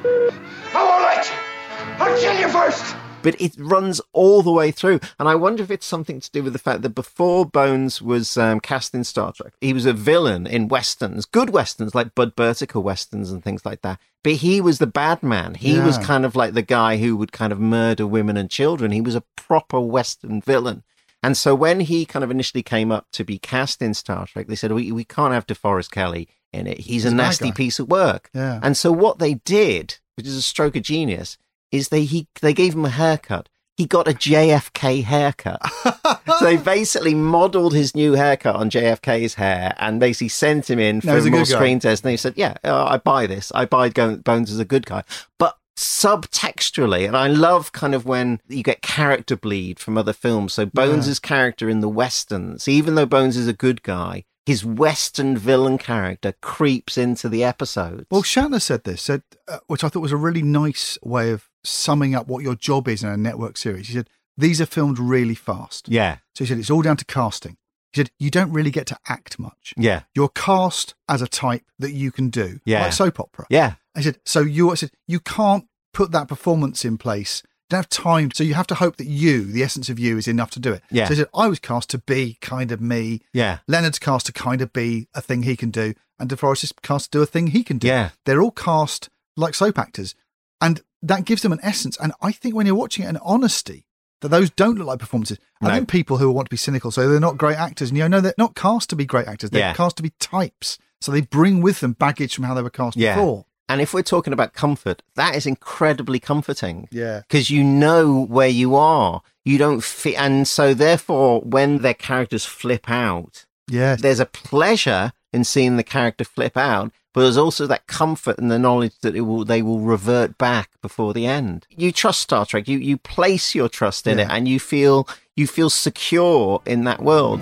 I 0.76 0.84
won't 0.84 1.04
let 1.04 1.26
you! 1.26 2.04
I'll 2.06 2.22
kill 2.22 2.40
you 2.40 2.50
first! 2.50 2.96
But 3.26 3.42
it 3.42 3.56
runs 3.58 4.00
all 4.14 4.44
the 4.44 4.52
way 4.52 4.70
through. 4.70 5.00
And 5.18 5.28
I 5.28 5.34
wonder 5.34 5.64
if 5.64 5.72
it's 5.72 5.88
something 5.88 6.20
to 6.20 6.30
do 6.30 6.44
with 6.44 6.54
the 6.54 6.60
fact 6.60 6.84
that 6.84 6.92
before 6.92 7.44
Bones 7.44 8.00
was 8.00 8.38
um, 8.38 8.60
cast 8.60 8.94
in 8.94 9.04
Star 9.04 9.34
Trek, 9.34 9.54
he 9.60 9.74
was 9.74 9.88
a 9.88 9.94
villain 9.94 10.46
in 10.46 10.68
westerns, 10.68 11.26
good 11.26 11.50
westerns 11.50 11.96
like 11.96 12.14
Budd 12.14 12.36
Boetticher 12.36 12.84
westerns 12.84 13.32
and 13.32 13.44
things 13.44 13.66
like 13.66 13.82
that. 13.82 14.00
But 14.24 14.34
he 14.34 14.62
was 14.62 14.78
the 14.78 14.86
bad 14.86 15.24
man. 15.24 15.56
He 15.56 15.80
was 15.80 15.98
kind 15.98 16.24
of 16.24 16.36
like 16.36 16.54
the 16.54 16.62
guy 16.62 16.98
who 16.98 17.18
would 17.18 17.32
kind 17.32 17.52
of 17.52 17.60
murder 17.60 18.06
women 18.06 18.38
and 18.38 18.48
children. 18.48 18.92
He 18.92 19.02
was 19.02 19.16
a 19.16 19.24
proper 19.36 19.80
western 19.80 20.40
villain. 20.40 20.84
And 21.24 21.36
so 21.36 21.56
when 21.56 21.80
he 21.80 22.06
kind 22.06 22.24
of 22.24 22.30
initially 22.30 22.62
came 22.62 22.92
up 22.92 23.08
to 23.14 23.24
be 23.24 23.40
cast 23.40 23.82
in 23.82 23.96
Star 23.96 24.28
Trek, 24.28 24.46
they 24.46 24.56
said, 24.56 24.72
we, 24.72 24.92
we 24.92 25.04
can't 25.04 25.34
have 25.34 25.48
DeForest 25.48 25.90
Kelley 25.90 26.28
in 26.54 26.68
it. 26.68 26.78
He's, 26.78 27.04
He's 27.04 27.06
a 27.06 27.16
nasty 27.16 27.50
guy." 27.50 27.56
piece 27.56 27.80
of 27.80 27.90
work. 27.90 28.30
Yeah. 28.36 28.60
And 28.62 28.78
so 28.78 28.92
what 28.92 29.18
they 29.18 29.34
did, 29.34 29.98
which 30.16 30.28
is 30.28 30.36
a 30.36 30.44
stroke 30.44 30.76
of 30.76 30.84
genius, 30.84 31.40
is 31.72 31.90
they 31.90 32.04
he 32.04 32.28
they 32.42 32.54
gave 32.54 32.74
him 32.76 32.86
a 32.86 32.90
haircut. 32.90 33.50
He 33.78 33.86
got 33.86 34.08
a 34.08 34.12
JFK 34.14 35.04
haircut. 35.04 35.60
so 36.40 36.46
they 36.46 36.56
basically 36.56 37.14
modelled 37.14 37.74
his 37.74 37.94
new 37.94 38.14
haircut 38.14 38.56
on 38.56 38.70
JFK's 38.70 39.34
hair 39.34 39.76
and 39.80 40.00
basically 40.00 40.30
sent 40.30 40.70
him 40.70 40.80
in 40.80 41.02
No, 41.04 41.12
for 41.12 41.16
he's 41.16 41.26
a 41.26 41.30
more 41.30 41.40
good 41.42 41.50
guy. 41.50 41.56
screen 41.56 41.80
test. 41.80 42.04
And 42.06 42.12
he 42.12 42.18
said, 42.18 42.34
"Yeah, 42.38 42.56
uh, 42.64 42.86
I 42.86 42.98
buy 42.98 43.28
this. 43.28 43.52
I 43.54 43.66
buy 43.66 43.90
Go- 43.90 44.16
Bones 44.16 44.50
as 44.52 44.60
a 44.60 44.66
good 44.66 44.86
guy." 44.86 45.04
But 45.38 45.58
subtextually, 45.78 47.06
and 47.06 47.18
I 47.18 47.28
love 47.28 47.72
kind 47.72 47.94
of 47.94 48.06
when 48.06 48.40
you 48.48 48.64
get 48.64 48.82
character 48.82 49.36
bleed 49.36 49.80
from 49.80 49.98
other 49.98 50.14
films. 50.14 50.54
So 50.54 50.66
Bones' 50.66 51.20
character 51.20 51.70
in 51.70 51.82
the 51.82 51.90
westerns, 51.90 52.68
even 52.68 52.96
though 52.96 53.06
Bones 53.06 53.36
is 53.38 53.48
a 53.48 53.54
good 53.54 53.84
guy, 53.84 54.24
his 54.46 54.64
western 54.64 55.38
villain 55.38 55.78
character 55.78 56.34
creeps 56.42 56.98
into 56.98 57.28
the 57.30 57.44
episode. 57.44 58.06
Well, 58.12 58.22
Shatner 58.24 58.62
said 58.62 58.84
this, 58.84 59.02
said, 59.02 59.24
uh, 59.48 59.60
which 59.68 59.84
I 59.84 59.90
thought 59.90 60.02
was 60.02 60.12
a 60.12 60.18
really 60.18 60.44
nice 60.44 60.98
way 61.04 61.32
of 61.32 61.50
summing 61.64 62.14
up 62.14 62.28
what 62.28 62.44
your 62.44 62.56
job 62.56 62.88
is 62.88 63.04
in 63.04 63.10
a 63.10 63.18
network 63.18 63.58
series. 63.58 63.88
He 63.88 63.94
said, 63.94 64.10
These 64.38 64.62
are 64.62 64.66
filmed 64.68 65.00
really 65.00 65.36
fast. 65.36 65.90
Yeah. 65.90 66.18
So 66.36 66.44
he 66.44 66.48
said, 66.50 66.60
It's 66.60 66.70
all 66.70 66.82
down 66.84 66.98
to 66.98 67.06
casting. 67.06 67.58
He 67.94 68.02
said, 68.02 68.12
You 68.20 68.30
don't 68.30 68.52
really 68.52 68.72
get 68.72 68.86
to 68.88 68.98
act 69.08 69.40
much. 69.40 69.74
Yeah. 69.78 70.02
You're 70.14 70.30
cast 70.30 70.94
as 71.10 71.22
a 71.22 71.28
type 71.28 71.64
that 71.80 71.92
you 71.94 72.12
can 72.12 72.30
do, 72.30 72.60
Yeah. 72.66 72.84
like 72.84 72.94
soap 72.94 73.20
opera. 73.20 73.48
Yeah. 73.50 73.76
I 73.96 74.02
said, 74.02 74.20
So 74.26 74.42
you, 74.42 74.70
I 74.72 74.76
said, 74.76 74.92
you 75.08 75.20
can't 75.20 75.66
put 75.94 76.12
that 76.12 76.28
performance 76.28 76.86
in 76.86 76.98
place. 76.98 77.42
Don't 77.70 77.80
have 77.80 77.90
time. 77.90 78.30
So 78.32 78.44
you 78.44 78.54
have 78.54 78.68
to 78.68 78.76
hope 78.76 78.98
that 78.98 79.08
you, 79.08 79.44
the 79.46 79.64
essence 79.64 79.90
of 79.90 79.98
you, 79.98 80.18
is 80.18 80.28
enough 80.28 80.52
to 80.52 80.60
do 80.60 80.72
it. 80.74 80.84
Yeah. 80.92 81.06
So 81.06 81.14
he 81.14 81.20
said, 81.22 81.30
I 81.34 81.48
was 81.48 81.60
cast 81.60 81.90
to 81.92 81.98
be 81.98 82.38
kind 82.42 82.72
of 82.72 82.80
me. 82.80 83.22
Yeah. 83.34 83.60
Leonard's 83.68 83.98
cast 84.00 84.28
to 84.28 84.34
kind 84.34 84.62
of 84.62 84.72
be 84.72 85.08
a 85.16 85.22
thing 85.22 85.44
he 85.44 85.56
can 85.56 85.72
do, 85.72 85.94
and 86.20 86.30
DeForest 86.30 86.64
is 86.64 86.74
cast 86.84 87.12
to 87.12 87.18
do 87.18 87.22
a 87.24 87.26
thing 87.26 87.48
he 87.48 87.64
can 87.64 87.78
do. 87.80 87.88
Yeah. 87.88 88.10
They're 88.26 88.42
all 88.42 88.52
cast 88.52 89.10
like 89.36 89.56
soap 89.56 89.80
actors, 89.80 90.14
and 90.62 90.82
that 91.02 91.26
gives 91.26 91.42
them 91.42 91.52
an 91.52 91.60
essence. 91.64 91.98
And 92.00 92.14
I 92.22 92.32
think 92.32 92.56
when 92.56 92.66
you're 92.68 92.76
watching 92.76 93.04
it, 93.04 93.10
an 93.10 93.18
honesty 93.24 93.86
that 94.22 94.30
those 94.30 94.50
don't 94.52 94.78
look 94.78 94.88
like 94.88 95.00
performances. 95.00 95.38
I 95.62 95.68
No. 95.68 95.74
think 95.76 95.90
people 95.90 96.18
who 96.18 96.32
want 96.32 96.48
to 96.48 96.52
be 96.52 96.58
cynical, 96.58 96.92
so 96.92 97.10
they're 97.10 97.20
not 97.20 97.38
great 97.38 97.58
actors, 97.58 97.90
and 97.90 97.98
you 97.98 98.04
know 98.04 98.08
no, 98.18 98.22
they're 98.22 98.34
not 98.38 98.56
cast 98.56 98.90
to 98.92 98.96
be 98.96 99.06
great 99.06 99.28
actors. 99.28 99.50
They're 99.50 99.60
Yeah. 99.62 99.74
cast 99.74 99.98
to 99.98 100.04
be 100.04 100.12
types, 100.20 100.78
so 101.02 101.12
they 101.12 101.22
bring 101.22 101.62
with 101.62 101.80
them 101.80 101.94
baggage 101.94 102.34
from 102.36 102.46
how 102.46 102.54
they 102.54 102.62
were 102.62 102.70
cast 102.70 102.96
Yeah. 102.96 103.16
before. 103.16 103.46
And 103.68 103.82
if 103.82 103.94
we're 103.94 104.04
talking 104.04 104.34
about 104.34 104.54
comfort, 104.54 105.02
that 105.16 105.36
is 105.36 105.46
incredibly 105.48 106.20
comforting. 106.20 106.88
Yeah. 106.92 107.22
Because 107.28 107.50
you 107.50 107.64
know 107.64 108.26
where 108.26 108.48
you 108.48 108.76
are. 108.76 109.22
You 109.44 109.58
don't 109.58 109.84
fit. 109.84 110.16
And 110.20 110.48
so, 110.48 110.74
therefore, 110.74 111.42
when 111.42 111.80
their 111.80 111.94
characters 111.96 112.46
flip 112.46 112.90
out, 112.90 113.46
Yeah. 113.68 113.96
there's 113.96 114.20
a 114.20 114.26
pleasure 114.26 115.14
in 115.34 115.44
seeing 115.44 115.78
the 115.78 115.84
character 115.84 116.24
flip 116.24 116.56
out, 116.56 116.92
but 117.14 117.22
there's 117.22 117.38
also 117.38 117.66
that 117.68 117.88
comfort 117.88 118.38
and 118.38 118.52
the 118.52 118.60
knowledge 118.60 118.94
that 119.02 119.16
it 119.16 119.22
will, 119.22 119.44
they 119.46 119.62
will 119.62 119.80
revert 119.80 120.38
back 120.38 120.70
before 120.82 121.14
the 121.14 121.26
end. 121.26 121.66
You 121.70 121.92
trust 121.92 122.22
Star 122.22 122.46
Trek. 122.46 122.68
You, 122.68 122.78
you 122.78 122.98
place 122.98 123.56
your 123.56 123.68
trust 123.70 124.06
in 124.06 124.20
it 124.20 124.28
and 124.30 124.48
you 124.48 124.60
feel, 124.60 125.08
you 125.36 125.48
feel 125.48 125.70
secure 125.70 126.62
in 126.66 126.84
that 126.86 127.02
world. 127.02 127.42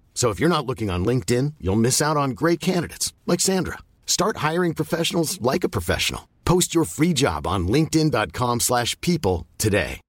So 0.13 0.29
if 0.29 0.39
you're 0.39 0.55
not 0.55 0.67
looking 0.67 0.91
on 0.91 1.03
LinkedIn, 1.03 1.55
you'll 1.59 1.75
miss 1.87 1.99
out 1.99 2.17
on 2.17 2.31
great 2.41 2.59
candidates 2.59 3.11
like 3.25 3.39
Sandra. 3.39 3.79
Start 4.05 4.37
hiring 4.37 4.75
professionals 4.75 5.41
like 5.41 5.63
a 5.63 5.69
professional. 5.77 6.27
Post 6.45 6.75
your 6.75 6.85
free 6.85 7.13
job 7.13 7.47
on 7.47 7.67
linkedin.com/people 7.67 8.59
slash 8.59 8.95
people 9.01 9.47
today. 9.57 10.01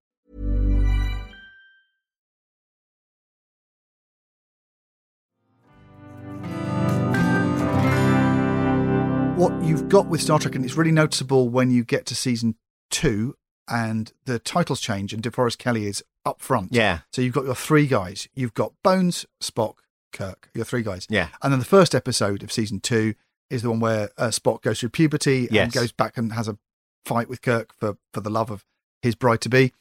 what 9.42 9.64
you've 9.64 9.88
got 9.88 10.06
with 10.06 10.20
Star 10.20 10.38
Trek, 10.38 10.54
and 10.54 10.64
it's 10.64 10.76
really 10.76 10.92
noticeable 10.92 11.48
when 11.48 11.68
you 11.68 11.82
get 11.82 12.06
to 12.06 12.14
season 12.14 12.54
two 12.90 13.34
and 13.68 14.12
the 14.24 14.38
titles 14.38 14.80
change 14.80 15.12
and 15.12 15.20
DeForest 15.20 15.58
Kelley 15.58 15.86
is 15.86 16.04
up 16.24 16.40
front. 16.40 16.72
Yeah. 16.72 17.00
So 17.10 17.22
you've 17.22 17.34
got 17.34 17.46
your 17.46 17.56
three 17.56 17.88
guys. 17.88 18.28
You've 18.36 18.54
got 18.54 18.72
Bones, 18.84 19.26
Spock, 19.42 19.74
Kirk, 20.12 20.50
your 20.54 20.64
three 20.64 20.82
guys. 20.82 21.06
Yeah. 21.10 21.28
And 21.42 21.52
then 21.52 21.58
the 21.58 21.64
first 21.64 21.94
episode 21.94 22.42
of 22.42 22.52
season 22.52 22.80
two 22.80 23.14
is 23.50 23.62
the 23.62 23.70
one 23.70 23.80
where 23.80 24.10
uh, 24.16 24.28
Spock 24.28 24.62
goes 24.62 24.80
through 24.80 24.90
puberty 24.90 25.48
Yes. 25.50 25.64
and 25.64 25.72
goes 25.72 25.92
back 25.92 26.16
and 26.16 26.32
has 26.32 26.48
a 26.48 26.56
fight 27.04 27.28
with 27.28 27.42
Kirk 27.42 27.74
for, 27.78 27.96
for 28.14 28.20
the 28.20 28.30
love 28.30 28.50
of 28.50 28.64
his 29.02 29.14
bride 29.14 29.40
to 29.42 29.48
be. 29.48 29.72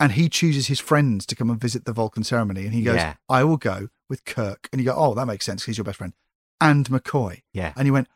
And 0.00 0.12
he 0.12 0.28
chooses 0.30 0.68
his 0.68 0.80
friends 0.80 1.26
to 1.26 1.36
come 1.36 1.50
and 1.50 1.60
visit 1.60 1.84
the 1.84 1.92
Vulcan 1.92 2.24
ceremony. 2.24 2.64
And 2.64 2.72
he 2.72 2.82
goes, 2.82 2.96
Yeah. 2.96 3.14
I 3.28 3.44
will 3.44 3.58
go 3.58 3.88
with 4.08 4.24
Kirk. 4.24 4.68
And 4.72 4.80
you 4.80 4.86
go, 4.86 4.94
oh, 4.96 5.14
that 5.14 5.26
makes 5.26 5.44
sense 5.44 5.64
he's 5.66 5.76
your 5.76 5.84
best 5.84 5.98
friend. 5.98 6.14
And 6.60 6.86
McCoy. 6.88 7.42
Yeah. 7.52 7.72
And 7.76 7.86
he 7.86 7.90
went, 7.90 8.08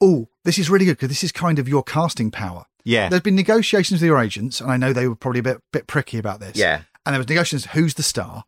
oh, 0.00 0.28
this 0.44 0.58
is 0.58 0.68
really 0.70 0.84
good 0.86 0.96
because 0.96 1.08
this 1.08 1.22
is 1.24 1.32
kind 1.32 1.58
of 1.58 1.68
your 1.68 1.82
casting 1.82 2.30
power. 2.30 2.64
Yeah. 2.84 3.08
There's 3.08 3.22
been 3.22 3.34
negotiations 3.36 4.00
with 4.00 4.06
your 4.06 4.18
agents, 4.18 4.60
and 4.60 4.70
I 4.70 4.76
know 4.76 4.92
they 4.92 5.08
were 5.08 5.16
probably 5.16 5.40
a 5.40 5.42
bit 5.42 5.58
bit 5.72 5.86
pricky 5.86 6.18
about 6.18 6.40
this. 6.40 6.56
Yeah. 6.56 6.82
And 7.04 7.12
there 7.14 7.18
was 7.18 7.28
negotiations. 7.28 7.72
Who's 7.72 7.94
the 7.94 8.02
star? 8.02 8.44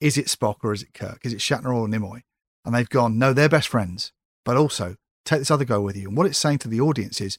Is 0.00 0.18
it 0.18 0.26
Spock 0.26 0.56
or 0.62 0.72
is 0.72 0.82
it 0.82 0.94
Kirk? 0.94 1.20
Is 1.24 1.32
it 1.32 1.38
Shatner 1.38 1.74
or 1.74 1.86
Nimoy? 1.88 2.22
And 2.64 2.74
they've 2.74 2.88
gone, 2.88 3.18
no, 3.18 3.32
they're 3.32 3.48
best 3.48 3.68
friends, 3.68 4.12
but 4.44 4.56
also 4.56 4.96
take 5.24 5.38
this 5.38 5.50
other 5.50 5.64
guy 5.64 5.78
with 5.78 5.96
you. 5.96 6.08
And 6.08 6.16
what 6.16 6.26
it's 6.26 6.38
saying 6.38 6.58
to 6.58 6.68
the 6.68 6.80
audience 6.80 7.20
is, 7.20 7.38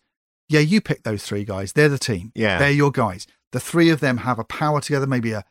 yeah, 0.49 0.61
you 0.61 0.79
pick 0.79 1.03
those 1.03 1.23
three 1.23 1.43
guys. 1.43 1.73
They're 1.73 1.89
the 1.89 1.97
team. 1.97 2.31
Yeah. 2.33 2.57
They're 2.57 2.71
your 2.71 2.91
guys. 2.91 3.27
The 3.51 3.59
three 3.59 3.89
of 3.89 3.99
them 3.99 4.17
have 4.17 4.39
a 4.39 4.43
power 4.43 4.79
together, 4.81 5.05
maybe 5.05 5.33
a, 5.33 5.43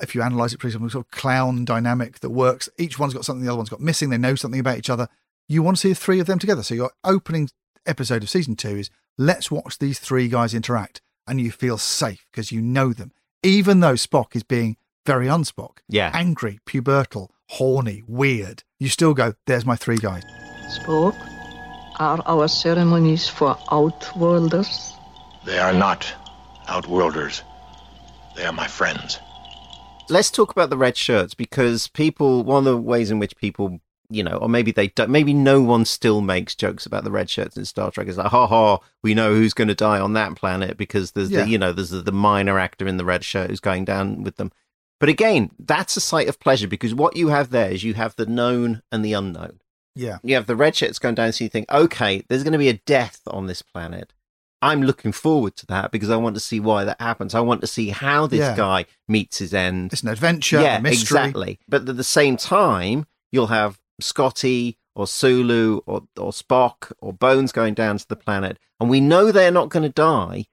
if 0.00 0.14
you 0.14 0.22
analyze 0.22 0.52
it, 0.52 0.58
pretty 0.58 0.74
some 0.74 0.88
sort 0.88 1.06
of 1.06 1.10
clown 1.10 1.64
dynamic 1.64 2.20
that 2.20 2.30
works. 2.30 2.68
Each 2.78 2.98
one's 2.98 3.14
got 3.14 3.24
something 3.24 3.44
the 3.44 3.50
other 3.50 3.56
one's 3.56 3.68
got 3.70 3.80
missing. 3.80 4.10
They 4.10 4.18
know 4.18 4.34
something 4.34 4.60
about 4.60 4.78
each 4.78 4.90
other. 4.90 5.08
You 5.48 5.62
want 5.62 5.76
to 5.78 5.80
see 5.80 5.88
the 5.90 5.94
three 5.94 6.20
of 6.20 6.26
them 6.26 6.38
together. 6.38 6.62
So 6.62 6.74
your 6.74 6.92
opening 7.04 7.48
episode 7.86 8.22
of 8.22 8.30
season 8.30 8.56
two 8.56 8.76
is 8.76 8.90
let's 9.16 9.50
watch 9.50 9.78
these 9.78 9.98
three 9.98 10.28
guys 10.28 10.54
interact. 10.54 11.00
And 11.26 11.40
you 11.40 11.50
feel 11.50 11.76
safe 11.76 12.24
because 12.30 12.52
you 12.52 12.62
know 12.62 12.92
them. 12.92 13.12
Even 13.42 13.80
though 13.80 13.94
Spock 13.94 14.36
is 14.36 14.44
being 14.44 14.76
very 15.06 15.26
unspock, 15.26 15.78
Yeah. 15.88 16.10
angry, 16.12 16.58
pubertal, 16.66 17.28
horny, 17.48 18.02
weird, 18.06 18.62
you 18.78 18.88
still 18.88 19.14
go, 19.14 19.34
there's 19.46 19.64
my 19.64 19.76
three 19.76 19.96
guys. 19.98 20.24
Spock, 20.68 21.14
are 21.98 22.20
our 22.26 22.48
ceremonies 22.48 23.28
for 23.28 23.56
outworlders? 23.70 24.92
They 25.44 25.58
are 25.58 25.72
not 25.72 26.12
outworlders. 26.68 27.42
They 28.36 28.44
are 28.44 28.52
my 28.52 28.66
friends. 28.66 29.18
Let's 30.08 30.30
talk 30.30 30.50
about 30.50 30.70
the 30.70 30.76
red 30.76 30.96
shirts 30.96 31.34
because 31.34 31.88
people, 31.88 32.44
one 32.44 32.58
of 32.58 32.64
the 32.64 32.76
ways 32.76 33.10
in 33.10 33.18
which 33.18 33.36
people, 33.36 33.80
you 34.08 34.22
know, 34.22 34.36
or 34.36 34.48
maybe 34.48 34.70
they 34.70 34.88
don't, 34.88 35.10
maybe 35.10 35.32
no 35.34 35.60
one 35.62 35.84
still 35.84 36.20
makes 36.20 36.54
jokes 36.54 36.86
about 36.86 37.02
the 37.04 37.10
red 37.10 37.28
shirts 37.28 37.56
in 37.56 37.64
Star 37.64 37.90
Trek. 37.90 38.06
It's 38.06 38.16
like, 38.18 38.28
ha 38.30 38.46
ha, 38.46 38.78
we 39.02 39.14
know 39.14 39.34
who's 39.34 39.54
going 39.54 39.66
to 39.68 39.74
die 39.74 39.98
on 39.98 40.12
that 40.12 40.36
planet 40.36 40.76
because 40.76 41.12
there's 41.12 41.30
Yeah. 41.30 41.42
the, 41.44 41.48
you 41.50 41.58
know, 41.58 41.72
there's 41.72 41.90
the, 41.90 42.02
the 42.02 42.12
minor 42.12 42.58
actor 42.58 42.86
in 42.86 42.98
the 42.98 43.04
red 43.04 43.24
shirt 43.24 43.50
who's 43.50 43.60
going 43.60 43.84
down 43.84 44.22
with 44.22 44.36
them. 44.36 44.52
But 44.98 45.08
again, 45.08 45.50
that's 45.58 45.96
a 45.96 46.00
site 46.00 46.28
of 46.28 46.40
pleasure 46.40 46.68
because 46.68 46.94
what 46.94 47.16
you 47.16 47.28
have 47.28 47.50
there 47.50 47.70
is 47.70 47.84
you 47.84 47.94
have 47.94 48.16
the 48.16 48.26
known 48.26 48.82
and 48.90 49.04
the 49.04 49.12
unknown. 49.12 49.60
Yeah. 49.94 50.18
You 50.22 50.34
have 50.34 50.46
the 50.46 50.56
red 50.56 50.74
shirts 50.76 50.98
going 50.98 51.14
down, 51.14 51.32
so 51.32 51.44
you 51.44 51.50
think, 51.50 51.70
okay, 51.70 52.22
there's 52.28 52.42
going 52.42 52.52
to 52.52 52.58
be 52.58 52.68
a 52.68 52.74
death 52.86 53.20
on 53.26 53.46
this 53.46 53.62
planet. 53.62 54.12
I'm 54.62 54.82
looking 54.82 55.12
forward 55.12 55.54
to 55.56 55.66
that 55.66 55.90
because 55.90 56.08
I 56.10 56.16
want 56.16 56.34
to 56.36 56.40
see 56.40 56.60
why 56.60 56.84
that 56.84 57.00
happens. 57.00 57.34
I 57.34 57.40
want 57.40 57.60
to 57.60 57.66
see 57.66 57.90
how 57.90 58.26
this 58.26 58.40
Yeah. 58.40 58.56
guy 58.56 58.86
meets 59.06 59.38
his 59.38 59.52
end. 59.52 59.92
It's 59.92 60.02
an 60.02 60.08
adventure, 60.08 60.60
yeah, 60.62 60.78
a 60.78 60.80
mystery. 60.82 61.02
exactly. 61.02 61.58
But 61.68 61.88
at 61.88 61.96
the 61.96 62.04
same 62.04 62.36
time, 62.38 63.06
you'll 63.30 63.48
have 63.48 63.78
Scotty 64.00 64.78
or 64.94 65.06
Sulu 65.06 65.80
or, 65.86 66.04
or 66.16 66.32
Spock 66.32 66.90
or 67.00 67.12
Bones 67.12 67.52
going 67.52 67.74
down 67.74 67.98
to 67.98 68.08
the 68.08 68.16
planet, 68.16 68.58
and 68.80 68.88
we 68.88 69.00
know 69.00 69.30
they're 69.30 69.50
not 69.50 69.68
going 69.68 69.82
to 69.82 69.88
die, 69.90 70.46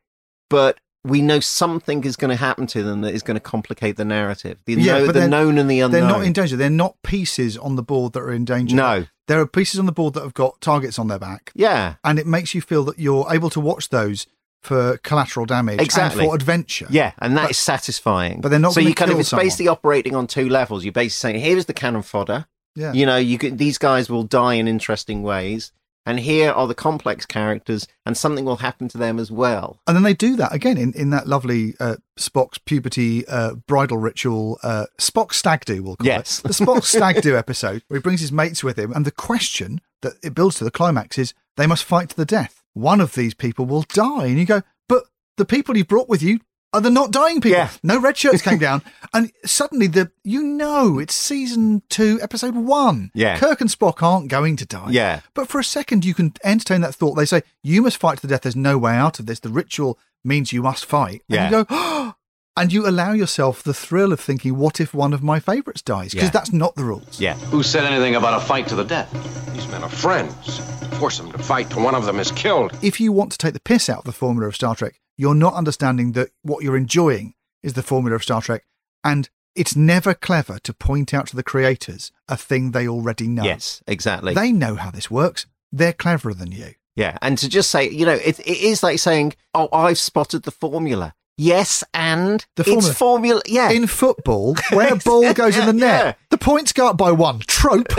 but 0.49 0.79
we 1.03 1.21
know 1.21 1.39
something 1.39 2.03
is 2.05 2.15
going 2.15 2.29
to 2.29 2.35
happen 2.37 2.65
to 2.67 2.81
them 2.83 3.01
that 3.01 3.13
is 3.13 3.21
going 3.23 3.35
to 3.35 3.41
complicate 3.41 3.97
the 3.97 4.05
narrative. 4.05 4.57
The, 4.65 4.75
know, 4.77 5.05
but 5.05 5.13
the 5.13 5.27
known 5.27 5.57
and 5.57 5.69
the 5.69 5.81
unknown. 5.81 5.91
They're 5.91 6.09
not 6.09 6.23
in 6.25 6.33
danger. 6.33 6.55
They're 6.55 6.69
not 6.69 6.95
pieces 7.03 7.57
on 7.57 7.75
the 7.75 7.83
board 7.83 8.13
that 8.13 8.21
are 8.21 8.31
in 8.31 8.45
danger. 8.45 8.75
No. 8.75 9.05
There 9.27 9.39
are 9.39 9.47
pieces 9.47 9.79
on 9.79 9.85
the 9.85 9.91
board 9.91 10.13
that 10.15 10.23
have 10.23 10.33
got 10.33 10.61
targets 10.61 10.97
on 10.99 11.07
their 11.07 11.19
back. 11.19 11.51
Yeah. 11.55 11.95
And 12.03 12.19
it 12.19 12.27
makes 12.27 12.53
you 12.55 12.61
feel 12.61 12.83
that 12.85 12.99
you're 12.99 13.25
able 13.29 13.49
to 13.51 13.59
watch 13.59 13.89
those 13.89 14.27
for 14.61 14.95
collateral 14.99 15.45
damage 15.45 15.81
Exactly. 15.81 16.21
and 16.23 16.29
for 16.29 16.35
adventure. 16.35 16.87
Yeah, 16.89 17.11
and 17.19 17.35
that 17.35 17.43
is 17.51 17.57
But- 17.57 17.63
satisfying. 17.63 18.39
but 18.39 18.47
they're 18.49 18.59
not 18.59 18.73
So 18.73 18.79
you 18.79 18.95
kind 18.95 19.11
of 19.11 19.19
it's 19.19 19.27
someone. 19.29 19.45
basically 19.45 19.67
operating 19.67 20.15
on 20.15 20.25
two 20.25 20.47
levels. 20.47 20.85
You're 20.85 20.93
basically 20.93 21.33
saying, 21.33 21.43
here's 21.43 21.65
the 21.65 21.73
cannon 21.73 22.01
fodder. 22.01 22.45
Yeah. 22.75 22.93
You 22.93 23.05
know, 23.05 23.17
you 23.17 23.37
could, 23.37 23.57
these 23.57 23.77
guys 23.77 24.09
will 24.09 24.23
die 24.23 24.53
in 24.53 24.69
interesting 24.69 25.21
ways, 25.21 25.73
and 26.05 26.19
here 26.19 26.51
are 26.51 26.67
the 26.67 26.75
complex 26.75 27.25
characters, 27.25 27.87
and 28.05 28.17
something 28.17 28.45
will 28.45 28.57
happen 28.57 28.87
to 28.89 28.97
them 28.97 29.19
as 29.19 29.31
well. 29.31 29.79
And 29.87 29.95
then 29.95 30.03
they 30.03 30.13
do 30.13 30.35
that 30.35 30.53
again 30.53 30.77
in, 30.77 30.93
in 30.93 31.09
that 31.11 31.27
lovely 31.27 31.75
uh, 31.79 31.95
Spock's 32.19 32.57
puberty 32.57 33.25
uh, 33.27 33.55
bridal 33.67 33.97
ritual, 33.97 34.59
uh, 34.63 34.85
Spock 34.99 35.33
stag 35.33 35.65
do, 35.65 35.81
we'll 35.83 35.95
call 35.95 36.05
Yes. 36.05 36.39
it. 36.39 36.43
The 36.43 36.49
Spock 36.65 36.83
stag 36.83 37.21
do 37.21 37.37
episode, 37.43 37.83
where 37.87 37.99
he 37.99 38.01
brings 38.01 38.21
his 38.21 38.31
mates 38.31 38.63
with 38.63 38.77
him. 38.77 38.91
And 38.91 39.05
the 39.05 39.11
question 39.11 39.81
that 40.01 40.13
it 40.23 40.33
builds 40.35 40.57
to 40.57 40.63
the 40.63 40.71
climax 40.71 41.17
is 41.17 41.33
they 41.57 41.67
must 41.67 41.83
fight 41.83 42.09
to 42.09 42.15
the 42.15 42.25
death. 42.25 42.61
One 42.73 42.99
of 42.99 43.15
these 43.15 43.33
people 43.33 43.65
will 43.65 43.83
die. 43.83 44.25
And 44.25 44.37
you 44.39 44.45
go, 44.45 44.61
but 44.89 45.03
the 45.37 45.45
people 45.45 45.77
you 45.77 45.85
brought 45.85 46.09
with 46.09 46.21
you 46.21 46.39
are 46.73 46.81
the 46.81 46.89
not 46.89 47.11
dying 47.11 47.39
people. 47.39 47.57
Yeah. 47.57 47.69
No 47.83 47.99
red 47.99 48.17
shirts 48.17 48.41
came 48.41 48.57
down. 48.59 48.81
And 49.13 49.31
suddenly, 49.45 49.87
the 49.87 50.11
you 50.23 50.43
know, 50.43 50.99
it's 50.99 51.13
season 51.13 51.83
two, 51.89 52.19
episode 52.21 52.55
one. 52.55 53.11
Yeah. 53.13 53.37
Kirk 53.37 53.61
and 53.61 53.69
Spock 53.69 54.01
aren't 54.01 54.27
going 54.27 54.55
to 54.57 54.65
die. 54.65 54.89
Yeah. 54.89 55.21
But 55.33 55.47
for 55.47 55.59
a 55.59 55.63
second, 55.63 56.03
you 56.03 56.13
can 56.13 56.33
entertain 56.43 56.81
that 56.81 56.95
thought. 56.95 57.13
They 57.13 57.25
say, 57.25 57.43
you 57.61 57.83
must 57.83 57.97
fight 57.97 58.17
to 58.17 58.21
the 58.27 58.27
death. 58.27 58.41
There's 58.41 58.55
no 58.55 58.77
way 58.77 58.95
out 58.95 59.19
of 59.19 59.27
this. 59.27 59.39
The 59.39 59.49
ritual 59.49 59.99
means 60.23 60.51
you 60.51 60.63
must 60.63 60.85
fight. 60.85 61.21
Yeah. 61.27 61.45
You 61.45 61.51
go, 61.51 61.65
oh, 61.69 62.15
and 62.55 62.71
you 62.71 62.87
allow 62.87 63.13
yourself 63.13 63.63
the 63.63 63.73
thrill 63.73 64.11
of 64.13 64.19
thinking, 64.19 64.57
what 64.57 64.79
if 64.79 64.93
one 64.93 65.13
of 65.13 65.23
my 65.23 65.39
favourites 65.39 65.81
dies? 65.81 66.11
Because 66.11 66.27
Yeah. 66.27 66.31
that's 66.31 66.53
not 66.53 66.75
the 66.75 66.83
rules. 66.83 67.19
Yeah. 67.19 67.35
Who 67.35 67.63
said 67.63 67.83
anything 67.85 68.15
about 68.15 68.41
a 68.41 68.45
fight 68.45 68.67
to 68.67 68.75
the 68.75 68.83
death? 68.83 69.11
These 69.53 69.67
men 69.69 69.83
are 69.83 69.89
friends. 69.89 70.59
Force 70.99 71.17
them 71.17 71.31
to 71.31 71.37
fight 71.39 71.69
till 71.69 71.83
one 71.83 71.95
of 71.95 72.05
them 72.05 72.19
is 72.19 72.31
killed. 72.31 72.77
If 72.81 72.99
you 72.99 73.11
want 73.11 73.31
to 73.31 73.37
take 73.37 73.53
the 73.53 73.59
piss 73.59 73.89
out 73.89 73.99
of 73.99 74.03
the 74.05 74.11
formula 74.11 74.47
of 74.47 74.55
Star 74.55 74.75
Trek, 74.75 74.99
you're 75.17 75.35
not 75.35 75.53
understanding 75.55 76.11
that 76.13 76.29
what 76.43 76.63
you're 76.63 76.77
enjoying 76.77 77.33
is 77.63 77.73
the 77.73 77.83
formula 77.83 78.15
of 78.15 78.23
Star 78.23 78.41
Trek. 78.41 78.65
And 79.03 79.29
it's 79.55 79.75
never 79.75 80.13
clever 80.13 80.59
to 80.59 80.73
point 80.73 81.13
out 81.13 81.27
to 81.27 81.35
the 81.35 81.43
creators 81.43 82.11
a 82.27 82.37
thing 82.37 82.71
they 82.71 82.87
already 82.87 83.27
know. 83.27 83.43
Yes, 83.43 83.81
exactly. 83.87 84.33
They 84.33 84.51
know 84.51 84.75
how 84.75 84.91
this 84.91 85.11
works. 85.11 85.45
They're 85.71 85.93
cleverer 85.93 86.33
than 86.33 86.51
you. 86.51 86.73
Yeah, 86.95 87.17
and 87.21 87.37
to 87.39 87.49
just 87.49 87.71
say, 87.71 87.89
you 87.89 88.05
know, 88.05 88.13
it, 88.13 88.39
it 88.39 88.47
is 88.61 88.83
like 88.83 88.99
saying, 88.99 89.33
"Oh, 89.55 89.67
I've 89.73 89.97
spotted 89.97 90.43
the 90.43 90.51
formula." 90.51 91.15
Yes, 91.37 91.83
and 91.93 92.45
The 92.55 92.63
it's 92.67 92.93
formula. 92.93 93.41
Yeah, 93.47 93.71
In 93.71 93.87
football, 93.87 94.55
where 94.71 94.93
a 94.93 94.97
ball 95.03 95.33
goes 95.33 95.57
in 95.57 95.65
the 95.65 95.73
net, 95.73 96.05
Yeah. 96.05 96.13
the 96.29 96.37
points 96.37 96.71
go 96.73 96.87
up 96.87 96.97
by 96.97 97.11
one. 97.11 97.39
Trope. 97.39 97.87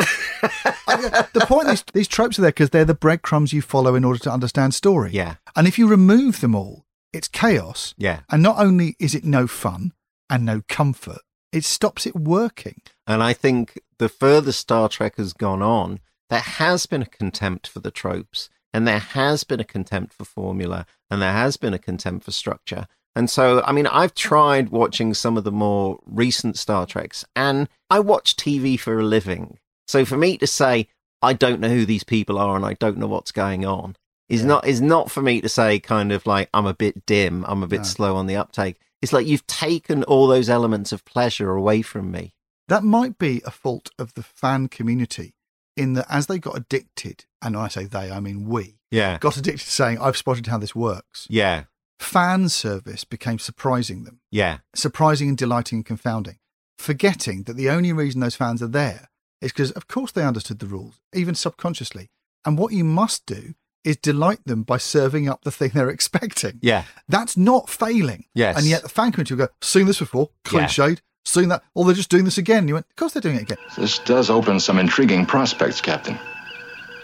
The 0.87 1.45
point 1.49 1.69
is, 1.69 1.85
these 1.93 2.09
tropes 2.09 2.39
are 2.39 2.43
there 2.43 2.51
because 2.51 2.71
they're 2.71 2.85
the 2.85 2.95
breadcrumbs 2.95 3.53
you 3.53 3.63
follow 3.63 3.95
in 3.95 4.05
order 4.05 4.19
to 4.21 4.31
understand 4.33 4.75
story. 4.75 5.11
Yeah. 5.13 5.37
And 5.57 5.67
if 5.67 5.79
you 5.79 5.89
remove 5.89 6.41
them 6.41 6.55
all, 6.55 6.85
it's 7.13 7.29
chaos. 7.29 7.95
Yeah. 7.99 8.21
And 8.31 8.43
not 8.43 8.59
only 8.59 8.95
is 9.01 9.15
it 9.15 9.25
no 9.25 9.47
fun 9.47 9.93
and 10.31 10.45
no 10.45 10.63
comfort, 10.69 11.19
it 11.53 11.65
stops 11.65 12.07
it 12.07 12.15
working. 12.15 12.83
And 13.07 13.23
I 13.23 13.33
think 13.33 13.81
the 13.99 14.09
further 14.09 14.53
Star 14.53 14.89
Trek 14.89 15.17
has 15.17 15.33
gone 15.33 15.63
on, 15.63 16.01
there 16.31 16.41
has 16.41 16.87
been 16.87 17.03
a 17.03 17.07
contempt 17.07 17.67
for 17.67 17.81
the 17.81 17.91
tropes, 17.91 18.49
and 18.73 18.87
there 18.87 18.99
has 19.01 19.45
been 19.45 19.61
a 19.61 19.65
contempt 19.65 20.13
for 20.13 20.25
formula, 20.25 20.87
and 21.11 21.21
there 21.21 21.33
has 21.33 21.57
been 21.57 21.75
a 21.75 21.79
contempt 21.79 22.25
for 22.25 22.31
structure. 22.33 22.87
And 23.17 23.31
so, 23.31 23.63
I 23.65 23.73
mean, 23.73 23.87
I've 23.87 24.15
tried 24.15 24.71
watching 24.71 25.15
some 25.15 25.37
of 25.37 25.45
the 25.45 25.53
more 25.53 26.01
recent 26.05 26.59
Star 26.59 26.85
Treks, 26.87 27.25
and 27.37 27.69
I 27.89 28.01
watch 28.01 28.37
TV 28.37 28.79
for 28.79 28.99
a 28.99 29.05
living. 29.05 29.59
So 29.87 30.05
for 30.05 30.17
me 30.17 30.37
to 30.39 30.47
say, 30.47 30.89
I 31.23 31.33
don't 31.33 31.61
know 31.61 31.69
who 31.69 31.87
these 31.87 32.05
people 32.05 32.39
are 32.39 32.57
and 32.57 32.65
I 32.67 32.75
don't 32.75 32.99
know 32.99 33.07
what's 33.07 33.33
going 33.33 33.65
on 33.65 33.97
is 34.29 34.45
not 34.45 34.67
is 34.67 34.81
not 34.81 35.11
for 35.11 35.23
me 35.23 35.41
to 35.43 35.49
say 35.49 35.79
kind 35.79 36.11
of 36.13 36.27
like 36.27 36.49
I'm 36.55 36.67
a 36.67 36.75
bit 36.75 37.05
dim, 37.07 37.45
I'm 37.47 37.63
a 37.63 37.67
bit 37.67 37.79
No. 37.81 37.85
slow 37.85 38.17
on 38.17 38.27
the 38.27 38.37
uptake. 38.37 38.77
It's 39.03 39.13
like 39.13 39.27
you've 39.27 39.47
taken 39.47 40.03
all 40.05 40.27
those 40.27 40.49
elements 40.51 40.93
of 40.93 41.05
pleasure 41.05 41.51
away 41.51 41.83
from 41.83 42.11
me. 42.11 42.33
That 42.69 42.83
might 42.85 43.19
be 43.19 43.43
a 43.47 43.51
fault 43.51 43.91
of 43.99 44.15
the 44.15 44.23
fan 44.23 44.69
community 44.69 45.35
in 45.77 45.93
that 45.95 46.07
as 46.09 46.27
they 46.27 46.39
got 46.39 46.57
addicted, 46.57 47.27
and 47.43 47.57
I 47.57 47.69
say 47.69 47.85
they, 47.85 48.11
I 48.11 48.21
mean 48.21 48.47
we, 48.49 48.79
Yeah. 48.91 49.19
got 49.19 49.37
addicted 49.37 49.65
to 49.67 49.71
saying, 49.73 49.99
I've 49.99 50.17
spotted 50.17 50.47
how 50.47 50.57
this 50.59 50.75
works. 50.75 51.27
Yeah. 51.29 51.65
Fan 51.99 52.49
service 52.49 53.05
became 53.05 53.39
surprising 53.39 54.05
them. 54.05 54.21
Yeah. 54.31 54.59
surprising 54.75 55.29
and 55.29 55.39
delighting 55.39 55.79
and 55.79 55.87
confounding, 55.87 56.39
forgetting 56.79 57.45
that 57.45 57.57
the 57.57 57.71
only 57.71 57.93
reason 57.93 58.21
those 58.21 58.35
fans 58.37 58.63
are 58.63 58.67
there 58.69 59.09
is 59.41 59.53
because, 59.53 59.71
of 59.73 59.87
course, 59.89 60.13
they 60.13 60.25
understood 60.25 60.59
the 60.59 60.67
rules, 60.67 61.01
even 61.15 61.35
subconsciously. 61.35 62.11
And 62.45 62.59
what 62.59 62.73
you 62.73 62.85
must 62.85 63.27
do 63.27 63.55
is 63.85 63.97
delight 63.99 64.41
them 64.47 64.63
by 64.63 64.79
serving 64.79 65.29
up 65.29 65.43
the 65.45 65.51
thing 65.51 65.71
they're 65.75 65.91
expecting. 65.91 66.59
Yeah. 66.63 66.85
That's 67.09 67.37
not 67.37 67.69
failing. 67.69 68.25
Yes. 68.35 68.57
And 68.57 68.67
yet 68.67 68.83
the 68.83 68.89
fan 68.89 69.13
community 69.13 69.35
will 69.35 69.47
go, 69.47 69.53
seen 69.63 69.87
this 69.87 69.99
before, 69.99 70.31
Yeah. 70.51 70.65
cliched, 70.67 71.01
seen 71.25 71.49
that, 71.51 71.63
or 71.75 71.85
they're 71.85 71.95
just 71.95 72.11
doing 72.11 72.25
this 72.25 72.39
again. 72.39 72.67
You 72.67 72.75
went, 72.75 72.87
of 72.91 72.97
course 72.97 73.13
they're 73.13 73.21
doing 73.23 73.37
it 73.37 73.43
again. 73.43 73.59
This 73.77 73.99
does 74.01 74.31
open 74.31 74.59
some 74.61 74.79
intriguing 74.79 75.27
prospects, 75.27 75.81
Captain. 75.81 76.19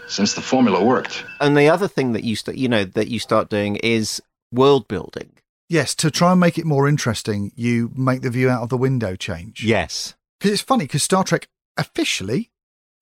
Since 0.07 0.33
the 0.33 0.41
formula 0.41 0.83
worked, 0.83 1.23
And 1.39 1.55
the 1.55 1.69
other 1.69 1.87
thing 1.87 2.11
that 2.13 2.23
you 2.25 2.35
start, 2.35 2.57
you 2.57 2.67
know, 2.67 2.83
that 2.83 3.07
you 3.07 3.19
start 3.19 3.49
doing 3.49 3.77
is 3.77 4.21
world 4.51 4.87
building. 4.87 5.33
Yes, 5.69 5.95
to 5.95 6.11
try 6.11 6.31
and 6.31 6.39
make 6.39 6.57
it 6.57 6.65
more 6.65 6.87
interesting, 6.87 7.51
you 7.55 7.91
make 7.95 8.21
the 8.21 8.29
view 8.29 8.49
out 8.49 8.63
of 8.63 8.69
the 8.69 8.77
window 8.77 9.15
change. 9.15 9.63
Yes. 9.63 10.15
Because 10.39 10.53
it's 10.53 10.61
funny, 10.61 10.85
because 10.85 11.03
Star 11.03 11.23
Trek 11.23 11.47
officially, 11.77 12.51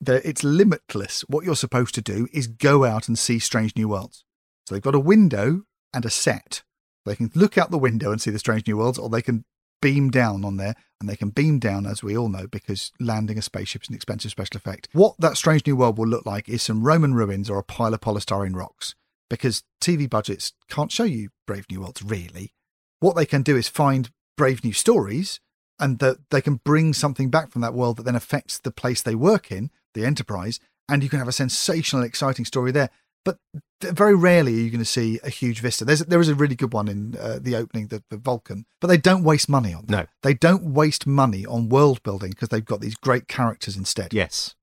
it's 0.06 0.44
limitless. 0.44 1.22
What 1.22 1.46
you're 1.46 1.56
supposed 1.56 1.96
to 1.96 2.02
do 2.02 2.28
is 2.32 2.48
go 2.48 2.86
out 2.86 3.08
and 3.08 3.18
see 3.18 3.40
strange 3.40 3.76
new 3.76 3.88
worlds. 3.88 4.24
So 4.68 4.76
they've 4.76 4.84
got 4.84 4.94
a 4.94 5.00
window 5.00 5.64
and 5.94 6.06
a 6.06 6.10
set. 6.10 6.62
They 7.06 7.16
can 7.16 7.32
look 7.34 7.58
out 7.58 7.72
the 7.72 7.80
window 7.80 8.12
and 8.12 8.22
see 8.22 8.30
the 8.30 8.38
strange 8.40 8.68
new 8.68 8.78
worlds, 8.78 9.00
or 9.00 9.10
they 9.10 9.24
can 9.24 9.46
beam 9.82 10.12
down 10.12 10.46
on 10.46 10.58
there, 10.58 10.76
and 11.00 11.10
they 11.10 11.16
can 11.16 11.30
beam 11.30 11.58
down, 11.58 11.86
as 11.86 12.04
we 12.04 12.16
all 12.16 12.30
know, 12.30 12.46
because 12.46 12.92
landing 13.00 13.38
a 13.38 13.42
spaceship 13.42 13.84
is 13.84 13.90
an 13.90 13.96
expensive 13.96 14.30
special 14.30 14.58
effect. 14.58 14.90
What 14.92 15.16
that 15.20 15.38
strange 15.38 15.66
new 15.66 15.76
world 15.78 15.98
will 15.98 16.08
look 16.08 16.26
like 16.26 16.48
is 16.48 16.62
some 16.62 16.84
Roman 16.84 17.14
ruins 17.14 17.50
or 17.50 17.58
a 17.58 17.64
pile 17.64 17.94
of 17.94 18.02
polystyrene 18.02 18.56
rocks, 18.56 18.94
because 19.30 19.64
TV 19.82 20.10
budgets 20.10 20.54
can't 20.70 20.92
show 20.92 21.04
you 21.04 21.30
Brave 21.46 21.66
New 21.70 21.82
Worlds, 21.82 22.04
really. 22.04 22.54
What 23.00 23.16
they 23.16 23.26
can 23.26 23.42
do 23.42 23.56
is 23.56 23.68
find 23.68 24.10
brave 24.38 24.64
new 24.64 24.74
stories 24.74 25.40
and 25.80 26.00
that 26.00 26.18
they 26.30 26.42
can 26.42 26.56
bring 26.56 26.94
something 26.94 27.30
back 27.30 27.52
from 27.52 27.62
that 27.62 27.74
world 27.74 27.98
that 27.98 28.04
then 28.04 28.16
affects 28.16 28.60
the 28.60 28.72
place 28.72 29.02
they 29.02 29.16
work 29.16 29.52
in, 29.52 29.72
the 29.94 30.06
enterprise, 30.06 30.60
and 30.90 31.04
you 31.04 31.10
can 31.10 31.20
have 31.20 31.28
a 31.28 31.34
sensational, 31.34 32.04
exciting 32.04 32.46
story 32.46 32.72
there. 32.72 32.90
But 33.24 33.38
very 33.82 34.16
rarely 34.16 34.56
are 34.56 34.60
you 34.60 34.70
going 34.70 34.80
to 34.80 34.86
see 34.86 35.20
a 35.24 35.30
huge 35.30 35.60
vista. 35.60 35.86
There's 35.86 36.00
there 36.00 36.20
is 36.20 36.30
a 36.30 36.36
really 36.36 36.56
good 36.56 36.74
one 36.74 36.88
in 36.88 37.18
uh, 37.20 37.40
the 37.42 37.56
opening, 37.56 37.88
the, 37.88 38.04
the 38.10 38.18
Vulcan, 38.18 38.66
but 38.82 38.88
they 38.88 38.98
don't 38.98 39.24
waste 39.24 39.50
money 39.50 39.74
on 39.74 39.86
that. 39.88 39.92
No. 39.92 40.06
They 40.24 40.34
don't 40.34 40.74
waste 40.74 41.06
money 41.06 41.46
on 41.46 41.70
world 41.70 42.02
building 42.04 42.32
because 42.32 42.50
they've 42.50 42.64
got 42.64 42.82
these 42.82 42.96
great 42.96 43.28
characters 43.28 43.78
instead. 43.78 44.14
Yes. 44.14 44.56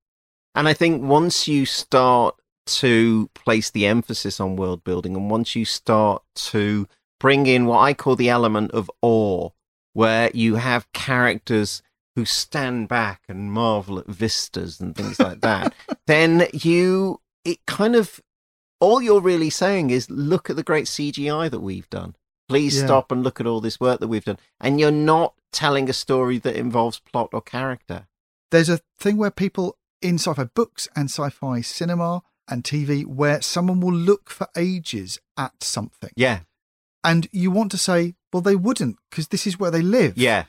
And 0.55 0.69
I 0.69 0.73
think 0.73 1.03
once 1.03 1.47
you 1.47 1.67
start 1.67 2.35
to 2.67 3.29
place 3.35 3.71
the 3.71 3.87
emphasis 3.87 4.41
on 4.41 4.57
world 4.57 4.83
building 4.85 5.15
and 5.17 5.31
once 5.31 5.55
you 5.57 5.65
start 5.65 6.23
to 6.35 6.87
bring 7.19 7.47
in 7.47 7.67
what 7.67 7.79
I 7.79 7.95
call 7.95 8.17
the 8.17 8.29
element 8.29 8.73
of 8.73 8.91
awe, 9.01 9.51
where 9.95 10.31
you 10.35 10.57
have 10.57 10.91
characters 10.93 11.83
who 12.15 12.25
stand 12.25 12.89
back 12.89 13.23
and 13.29 13.53
marvel 13.53 13.99
at 13.99 14.07
vistas 14.07 14.81
and 14.81 14.95
things 14.95 15.19
like 15.19 15.41
that, 15.41 15.75
then 16.07 16.47
you, 16.53 17.21
it 17.45 17.59
kind 17.67 17.95
of, 17.97 18.21
all 18.81 19.01
you're 19.01 19.21
really 19.21 19.49
saying 19.51 19.91
is 19.91 20.11
look 20.11 20.51
at 20.51 20.57
the 20.57 20.63
great 20.63 20.85
CGI 20.87 21.51
that 21.51 21.61
we've 21.61 21.89
done. 21.89 22.15
Please 22.49 22.77
Yeah. 22.79 22.85
stop 22.87 23.11
and 23.11 23.23
look 23.23 23.41
at 23.41 23.47
all 23.47 23.61
this 23.61 23.81
work 23.81 24.01
that 24.01 24.09
we've 24.09 24.25
done. 24.25 24.39
And 24.61 24.79
you're 24.79 24.91
not 24.91 25.35
telling 25.53 25.89
a 25.89 25.95
story 25.95 26.39
that 26.39 26.57
involves 26.57 26.99
plot 27.01 27.31
or 27.33 27.41
character. 27.41 28.07
There's 28.51 28.69
a 28.69 28.81
thing 28.99 29.17
where 29.17 29.31
people 29.31 29.79
in 30.03 30.17
sci-fi 30.17 30.45
books 30.45 30.89
and 30.95 31.09
sci-fi 31.11 31.63
cinema 31.63 32.23
and 32.49 32.63
TV 32.65 33.05
where 33.05 33.41
someone 33.43 33.81
will 33.81 33.95
look 33.95 34.31
for 34.31 34.49
ages 34.57 35.19
at 35.37 35.63
something. 35.63 36.11
Yeah. 36.17 36.41
And 37.05 37.29
you 37.33 37.51
want 37.51 37.71
to 37.73 37.79
say, 37.79 38.15
well, 38.33 38.41
they 38.43 38.57
wouldn't 38.57 38.97
because 39.11 39.29
this 39.29 39.47
is 39.47 39.59
where 39.59 39.71
they 39.71 39.83
live. 39.83 40.17
Yeah. 40.17 40.45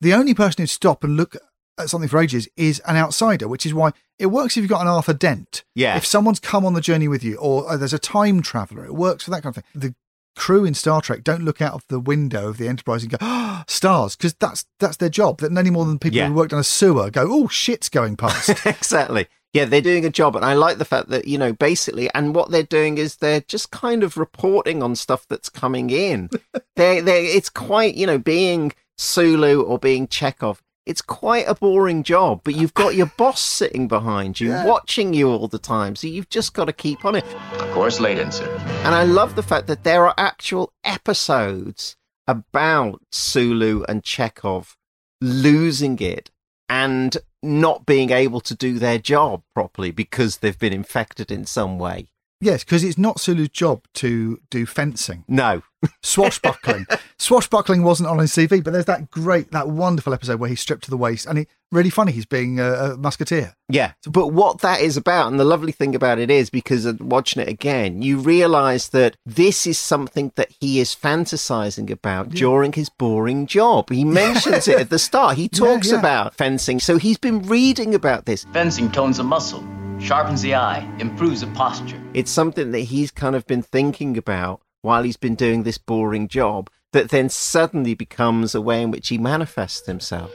The 0.00 0.14
only 0.14 0.34
person 0.34 0.62
who'd 0.62 0.70
stop 0.70 1.02
and 1.04 1.16
look 1.16 1.36
at 1.78 1.88
something 1.88 2.08
for 2.08 2.20
ages 2.20 2.48
is 2.56 2.80
an 2.80 2.96
outsider, 2.96 3.48
which 3.48 3.64
is 3.66 3.74
why 3.74 3.92
it 4.18 4.26
works 4.26 4.56
if 4.56 4.62
you've 4.62 4.70
got 4.70 4.82
an 4.82 4.86
Arthur 4.88 5.14
Dent. 5.14 5.64
Yeah. 5.74 5.96
If 5.96 6.06
someone's 6.06 6.40
come 6.40 6.64
on 6.64 6.74
the 6.74 6.80
journey 6.80 7.08
with 7.08 7.24
you, 7.24 7.36
or 7.36 7.70
uh, 7.70 7.76
there's 7.76 7.92
a 7.94 7.98
time 7.98 8.42
traveler, 8.42 8.84
it 8.84 8.94
works 8.94 9.24
for 9.24 9.30
that 9.30 9.42
kind 9.42 9.56
of 9.56 9.64
thing. 9.64 9.80
The 9.80 9.94
crew 10.36 10.64
in 10.64 10.74
Star 10.74 11.00
Trek 11.00 11.24
don't 11.24 11.44
look 11.44 11.62
out 11.62 11.74
of 11.74 11.84
the 11.88 12.00
window 12.00 12.48
of 12.48 12.58
the 12.58 12.68
Enterprise 12.68 13.02
and 13.02 13.12
go, 13.12 13.18
oh, 13.20 13.62
stars, 13.66 14.14
because 14.16 14.34
that's 14.34 14.66
that's 14.78 14.98
their 14.98 15.08
job. 15.08 15.38
That 15.40 15.56
any 15.56 15.70
more 15.70 15.84
than 15.84 15.98
people 15.98 16.18
Yeah. 16.18 16.28
who 16.28 16.34
worked 16.34 16.52
on 16.52 16.58
a 16.58 16.64
sewer 16.64 17.10
go, 17.10 17.26
oh, 17.28 17.48
shit's 17.48 17.88
going 17.88 18.16
past. 18.16 18.50
exactly. 18.66 19.26
Yeah, 19.54 19.64
they're 19.66 19.80
doing 19.80 20.04
a 20.04 20.10
job, 20.10 20.34
and 20.36 20.44
I 20.44 20.52
like 20.54 20.78
the 20.78 20.84
fact 20.84 21.08
that 21.10 21.26
you 21.28 21.38
know 21.38 21.52
basically, 21.52 22.10
and 22.12 22.34
what 22.34 22.50
they're 22.50 22.62
doing 22.64 22.98
is 22.98 23.16
they're 23.16 23.40
just 23.40 23.70
kind 23.70 24.02
of 24.02 24.16
reporting 24.16 24.82
on 24.82 24.96
stuff 24.96 25.26
that's 25.28 25.48
coming 25.48 25.88
in. 25.90 26.28
they 26.76 27.00
they 27.00 27.26
it's 27.26 27.48
quite 27.48 27.94
you 27.94 28.06
know 28.06 28.18
being 28.18 28.72
Sulu 28.98 29.62
or 29.62 29.78
being 29.78 30.06
Chekov. 30.08 30.58
It's 30.86 31.00
quite 31.00 31.46
a 31.48 31.54
boring 31.54 32.02
job, 32.02 32.42
but 32.44 32.56
you've 32.56 32.74
got 32.74 32.94
your 32.94 33.10
boss 33.16 33.40
sitting 33.40 33.88
behind 33.88 34.38
you, 34.38 34.50
Yeah. 34.50 34.66
watching 34.66 35.14
you 35.14 35.30
all 35.30 35.48
the 35.48 35.58
time, 35.58 35.96
so 35.96 36.06
you've 36.08 36.28
just 36.28 36.52
got 36.52 36.66
to 36.66 36.74
keep 36.74 37.06
on 37.06 37.14
it. 37.14 37.24
Of 37.52 37.70
course, 37.72 37.98
Layden, 38.00 38.30
sir. 38.30 38.46
And 38.84 38.94
I 38.94 39.04
love 39.04 39.34
the 39.34 39.42
fact 39.42 39.66
that 39.68 39.82
there 39.84 40.04
are 40.06 40.14
actual 40.18 40.74
episodes 40.84 41.96
about 42.26 43.00
Sulu 43.10 43.82
and 43.88 44.02
Chekov 44.02 44.74
losing 45.22 45.98
it 46.00 46.30
and 46.68 47.16
not 47.44 47.86
being 47.86 48.10
able 48.10 48.40
to 48.40 48.54
do 48.54 48.78
their 48.78 48.98
job 48.98 49.42
properly 49.54 49.90
because 49.90 50.38
they've 50.38 50.58
been 50.58 50.72
infected 50.72 51.30
in 51.30 51.44
some 51.46 51.78
way. 51.78 52.08
Yes, 52.44 52.64
because 52.64 52.84
it's 52.84 52.98
not 52.98 53.20
Sulu's 53.20 53.48
job 53.48 53.84
to 53.94 54.40
do 54.50 54.66
fencing. 54.66 55.24
No. 55.28 55.62
Swashbuckling. 56.02 56.86
Swashbuckling 57.18 57.82
wasn't 57.82 58.08
on 58.08 58.18
his 58.18 58.32
CV, 58.32 58.62
but 58.62 58.72
there's 58.72 58.84
that 58.86 59.10
great, 59.10 59.50
that 59.50 59.68
wonderful 59.68 60.14
episode 60.14 60.40
where 60.40 60.48
he's 60.48 60.60
stripped 60.60 60.84
to 60.84 60.90
the 60.90 60.96
waist 60.96 61.26
and 61.26 61.38
he 61.38 61.46
really 61.74 61.90
funny. 61.90 62.12
He's 62.12 62.26
being 62.26 62.60
a, 62.60 62.72
a 62.72 62.96
musketeer. 62.96 63.54
Yeah, 63.68 63.92
but 64.08 64.28
what 64.28 64.60
that 64.60 64.80
is 64.80 64.96
about, 64.96 65.30
and 65.30 65.40
the 65.40 65.44
lovely 65.44 65.72
thing 65.72 65.94
about 65.94 66.18
it 66.18 66.30
is 66.30 66.50
because 66.50 66.84
of 66.84 67.00
watching 67.00 67.42
it 67.42 67.48
again, 67.48 68.02
you 68.02 68.18
realise 68.18 68.88
that 68.88 69.16
this 69.26 69.66
is 69.66 69.78
something 69.78 70.32
that 70.36 70.52
he 70.60 70.80
is 70.80 70.94
fantasizing 70.94 71.90
about 71.90 72.30
during 72.30 72.72
his 72.72 72.88
boring 72.88 73.46
job. 73.46 73.90
He 73.90 74.04
mentions 74.22 74.68
it 74.68 74.78
at 74.78 74.90
the 74.90 74.98
start. 74.98 75.36
He 75.36 75.48
talks 75.48 75.90
yeah. 75.90 75.98
about 75.98 76.34
fencing, 76.34 76.78
so 76.78 76.98
he's 76.98 77.18
been 77.18 77.42
reading 77.42 77.94
about 77.94 78.26
this. 78.26 78.44
Fencing 78.52 78.90
tones 78.90 79.18
a 79.18 79.24
muscle, 79.24 79.64
sharpens 80.00 80.42
the 80.42 80.54
eye, 80.54 80.88
improves 80.98 81.40
the 81.40 81.46
posture. 81.48 82.00
It's 82.14 82.30
something 82.30 82.70
that 82.72 82.80
he's 82.80 83.10
kind 83.10 83.34
of 83.34 83.46
been 83.46 83.62
thinking 83.62 84.16
about 84.16 84.60
while 84.82 85.02
he's 85.02 85.16
been 85.16 85.34
doing 85.34 85.62
this 85.62 85.78
boring 85.78 86.28
job 86.28 86.70
that 86.92 87.10
then 87.10 87.28
suddenly 87.28 87.94
becomes 87.94 88.54
a 88.54 88.60
way 88.60 88.82
in 88.82 88.90
which 88.90 89.08
he 89.08 89.18
manifests 89.18 89.86
himself. 89.86 90.30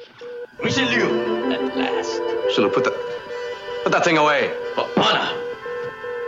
Richelieu, 0.64 1.51
at 1.51 1.78
last. 1.78 2.55
Sulu, 2.55 2.70
put 2.70 2.84
that, 2.84 2.93
put 3.84 3.91
that 3.91 4.03
thing 4.03 4.18
away. 4.18 4.53
For 4.76 4.88
honor, 4.97 5.34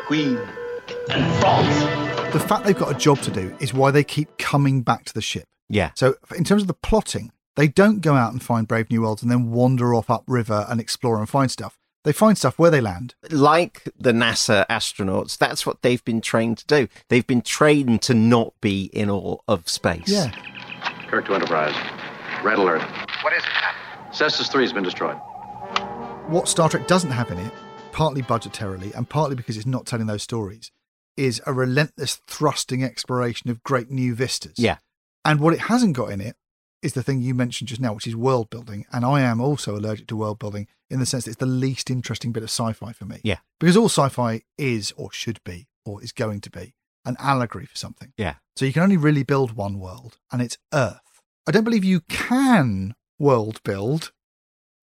Queen, 0.06 0.38
and 1.10 1.42
France. 1.42 2.34
The 2.34 2.40
fact 2.40 2.66
they've 2.66 2.78
got 2.78 2.96
a 2.96 2.98
job 2.98 3.20
to 3.22 3.32
do 3.32 3.56
is 3.60 3.74
why 3.74 3.92
they 3.92 4.04
keep 4.04 4.38
coming 4.38 4.84
back 4.84 5.04
to 5.06 5.14
the 5.14 5.22
ship. 5.22 5.44
Yeah. 5.68 5.92
So, 5.96 6.16
in 6.38 6.44
terms 6.44 6.62
of 6.62 6.68
the 6.68 6.74
plotting, 6.74 7.32
they 7.56 7.68
don't 7.68 8.00
go 8.02 8.14
out 8.14 8.32
and 8.32 8.42
find 8.42 8.68
Brave 8.68 8.90
New 8.90 9.02
Worlds 9.02 9.22
and 9.22 9.30
then 9.30 9.52
wander 9.52 9.94
off 9.94 10.10
upriver 10.10 10.66
and 10.70 10.80
explore 10.80 11.18
and 11.18 11.28
find 11.28 11.52
stuff. 11.52 11.78
They 12.04 12.14
find 12.14 12.36
stuff 12.36 12.58
where 12.58 12.72
they 12.72 12.82
land. 12.82 13.14
Like 13.30 13.84
the 13.98 14.12
NASA 14.12 14.66
astronauts, 14.68 15.38
that's 15.38 15.66
what 15.66 15.84
they've 15.84 16.04
been 16.04 16.20
trained 16.20 16.58
to 16.60 16.66
do. 16.66 16.88
They've 17.10 17.26
been 17.26 17.44
trained 17.44 18.02
to 18.04 18.16
not 18.16 18.54
be 18.60 18.86
in 18.86 19.10
awe 19.10 19.38
of 19.48 19.70
space. 19.70 20.08
Yeah. 20.08 20.32
Kirk 21.08 21.26
to 21.26 21.36
Enterprise. 21.36 21.76
Red 22.44 22.58
alert. 22.58 22.82
What 23.22 23.34
is 23.34 23.44
it? 23.44 24.16
Cestus 24.16 24.52
3 24.52 24.64
has 24.64 24.74
been 24.74 24.84
destroyed. 24.84 25.18
What 26.28 26.48
Star 26.48 26.70
Trek 26.70 26.88
doesn't 26.88 27.12
have 27.12 27.30
in 27.30 27.38
it, 27.38 27.54
partly 27.92 28.24
budgetarily 28.24 28.96
and 28.96 29.08
partly 29.08 29.36
because 29.36 29.56
it's 29.56 29.68
not 29.68 29.86
telling 29.86 30.08
those 30.08 30.24
stories, 30.24 30.72
is 31.16 31.40
a 31.46 31.54
relentless 31.54 32.16
thrusting 32.26 32.84
exploration 32.84 33.52
of 33.52 33.62
great 33.64 33.92
new 33.92 34.16
vistas. 34.16 34.58
Yeah. 34.58 34.78
And 35.24 35.40
what 35.40 35.54
it 35.54 35.62
hasn't 35.62 35.96
got 35.96 36.10
in 36.12 36.20
it 36.20 36.36
is 36.82 36.94
the 36.94 37.04
thing 37.04 37.22
you 37.22 37.36
mentioned 37.36 37.68
just 37.68 37.82
now, 37.82 37.94
which 37.94 38.08
is 38.08 38.16
world 38.16 38.50
building. 38.50 38.86
And 38.92 39.06
I 39.06 39.22
am 39.22 39.40
also 39.40 39.76
allergic 39.76 40.08
to 40.08 40.16
world 40.16 40.40
building 40.40 40.68
in 40.92 41.00
the 41.00 41.06
sense 41.06 41.26
that 41.26 41.32
it's 41.32 41.40
the 41.40 41.46
least 41.46 41.90
interesting 41.90 42.32
bit 42.32 42.44
of 42.44 42.50
sci 42.50 42.74
fi 42.74 42.92
for 42.92 43.06
me. 43.06 43.20
Yeah. 43.24 43.38
Because 43.60 43.78
all 43.78 43.90
sci 43.90 44.10
fi 44.10 44.42
is, 44.58 44.92
or 44.98 45.12
should 45.12 45.44
be, 45.44 45.68
or 45.86 46.04
is 46.04 46.12
going 46.12 46.42
to 46.42 46.50
be, 46.50 46.76
an 47.06 47.16
allegory 47.20 47.66
for 47.66 47.76
something. 47.76 48.14
Yeah. 48.18 48.36
So 48.56 48.66
you 48.66 48.74
can 48.74 48.84
only 48.84 48.98
really 48.98 49.24
build 49.24 49.54
one 49.54 49.80
world, 49.80 50.18
and 50.32 50.42
it's 50.42 50.58
Earth. 50.74 51.00
I 51.48 51.52
don't 51.52 51.64
believe 51.64 51.84
you 51.84 52.02
can 52.02 52.94
world 53.18 53.62
build 53.64 54.12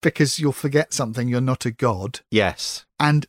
because 0.01 0.39
you'll 0.39 0.51
forget 0.51 0.93
something. 0.93 1.27
You're 1.27 1.41
not 1.41 1.65
a 1.65 1.71
god. 1.71 2.21
Yes. 2.31 2.85
And 2.99 3.25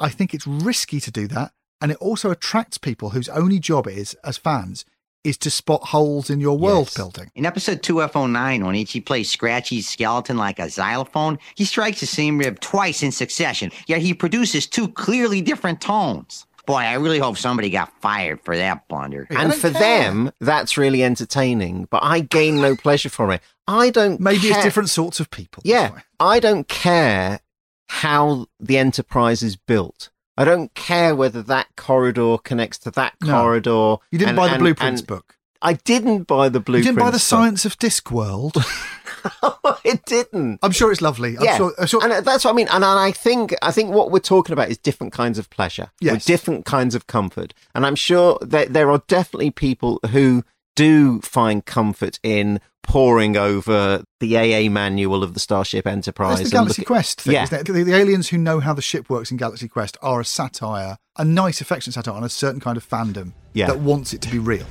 I 0.00 0.08
think 0.08 0.34
it's 0.34 0.46
risky 0.46 1.00
to 1.00 1.10
do 1.10 1.26
that. 1.28 1.52
And 1.80 1.90
it 1.90 1.98
also 1.98 2.30
attracts 2.30 2.78
people 2.78 3.10
whose 3.10 3.28
only 3.28 3.58
job 3.58 3.86
is, 3.86 4.14
as 4.24 4.38
fans, 4.38 4.84
is 5.24 5.36
to 5.38 5.50
spot 5.50 5.82
holes 5.82 6.30
in 6.30 6.38
your 6.38 6.56
world 6.56 6.92
building. 6.94 7.30
In 7.34 7.46
episode 7.46 7.82
2F09, 7.82 8.64
when 8.64 8.74
Itchy 8.74 9.00
plays 9.00 9.30
Scratchy's 9.30 9.88
skeleton 9.88 10.36
like 10.36 10.58
a 10.58 10.68
xylophone, 10.68 11.38
he 11.54 11.64
strikes 11.64 12.00
the 12.00 12.06
same 12.06 12.38
rib 12.38 12.60
twice 12.60 13.02
in 13.02 13.10
succession, 13.10 13.72
yet 13.86 14.00
he 14.00 14.14
produces 14.14 14.66
two 14.66 14.88
clearly 14.88 15.40
different 15.40 15.80
tones. 15.80 16.46
Boy, 16.66 16.76
I 16.76 16.94
really 16.94 17.18
hope 17.18 17.36
somebody 17.36 17.68
got 17.68 17.92
fired 18.00 18.40
for 18.40 18.56
that 18.56 18.88
blunder. 18.88 19.26
And 19.30 19.54
for 19.54 19.68
them, 19.68 20.32
that's 20.40 20.78
really 20.78 21.04
entertaining, 21.04 21.88
but 21.90 22.02
I 22.02 22.20
gain 22.20 22.60
no 22.60 22.74
pleasure 22.74 23.10
from 23.10 23.30
it. 23.32 23.42
I 23.66 23.90
don't 23.90 24.20
Maybe 24.20 24.48
it's 24.48 24.62
different 24.62 24.88
sorts 24.88 25.20
of 25.20 25.30
people. 25.30 25.62
Yeah. 25.64 26.00
I 26.18 26.40
don't 26.40 26.66
care 26.68 27.40
how 27.88 28.46
the 28.58 28.78
enterprise 28.78 29.42
is 29.42 29.56
built. 29.56 30.10
I 30.36 30.44
don't 30.44 30.72
care 30.74 31.14
whether 31.14 31.42
that 31.42 31.68
corridor 31.76 32.38
connects 32.38 32.78
to 32.80 32.90
that 32.92 33.14
No. 33.20 33.32
corridor. 33.32 33.96
You 34.10 34.18
didn't 34.18 34.30
and- 34.30 34.36
buy 34.36 34.46
the 34.48 34.54
and- 34.54 34.62
blueprints 34.62 35.00
and 35.02 35.08
book. 35.08 35.36
I 35.62 35.74
didn't 35.74 36.24
buy 36.24 36.50
the 36.50 36.60
blueprints. 36.60 36.86
You 36.86 36.92
didn't 36.92 37.04
buy 37.04 37.10
the 37.10 37.14
book. 37.14 37.20
Science 37.22 37.64
of 37.64 37.78
Discworld. 37.78 38.62
it 39.84 40.04
didn't. 40.04 40.58
I'm 40.62 40.72
sure 40.72 40.92
it's 40.92 41.00
lovely. 41.00 41.38
I'm 41.38 41.44
yeah, 41.44 41.56
sure, 41.56 41.72
I'm 41.78 41.86
sure- 41.86 42.02
and 42.04 42.12
uh, 42.12 42.20
that's 42.20 42.44
what 42.44 42.50
I 42.50 42.54
mean. 42.54 42.68
And 42.70 42.84
I 42.84 43.12
think 43.12 43.54
I 43.62 43.70
think 43.72 43.90
what 43.94 44.10
we're 44.10 44.18
talking 44.18 44.52
about 44.52 44.68
is 44.68 44.76
different 44.76 45.12
kinds 45.14 45.38
of 45.38 45.48
pleasure, 45.50 45.90
Yes. 46.00 46.24
different 46.26 46.66
kinds 46.66 46.94
of 46.94 47.06
comfort. 47.06 47.54
And 47.74 47.86
I'm 47.86 47.94
sure 47.96 48.38
that 48.42 48.72
there 48.74 48.90
are 48.90 49.02
definitely 49.08 49.50
people 49.52 50.00
who 50.10 50.44
do 50.76 51.20
find 51.20 51.64
comfort 51.64 52.18
in 52.22 52.60
poring 52.82 53.36
over 53.36 54.04
the 54.20 54.36
AA 54.36 54.68
manual 54.70 55.22
of 55.22 55.32
the 55.34 55.40
Starship 55.40 55.86
Enterprise. 55.86 56.38
That's 56.38 56.50
the 56.50 56.54
Galaxy 56.56 56.82
look 56.82 56.84
at- 56.84 56.86
Quest 56.86 57.20
thing. 57.22 57.32
Yeah, 57.34 57.44
isn't 57.44 57.60
it? 57.68 57.72
The, 57.72 57.82
the 57.84 57.94
aliens 57.94 58.28
who 58.28 58.36
know 58.38 58.60
how 58.60 58.74
the 58.74 58.82
ship 58.82 59.08
works 59.08 59.30
in 59.30 59.36
Galaxy 59.38 59.68
Quest 59.68 59.96
are 60.02 60.20
a 60.20 60.24
satire, 60.24 60.98
a 61.16 61.24
nice, 61.24 61.60
affectionate 61.60 61.94
satire 61.94 62.14
on 62.14 62.24
a 62.24 62.28
certain 62.28 62.60
kind 62.60 62.76
of 62.76 62.86
fandom 62.88 63.32
Yeah. 63.54 63.68
that 63.68 63.78
wants 63.78 64.12
it 64.12 64.20
to 64.22 64.30
be 64.30 64.38
real. 64.38 64.66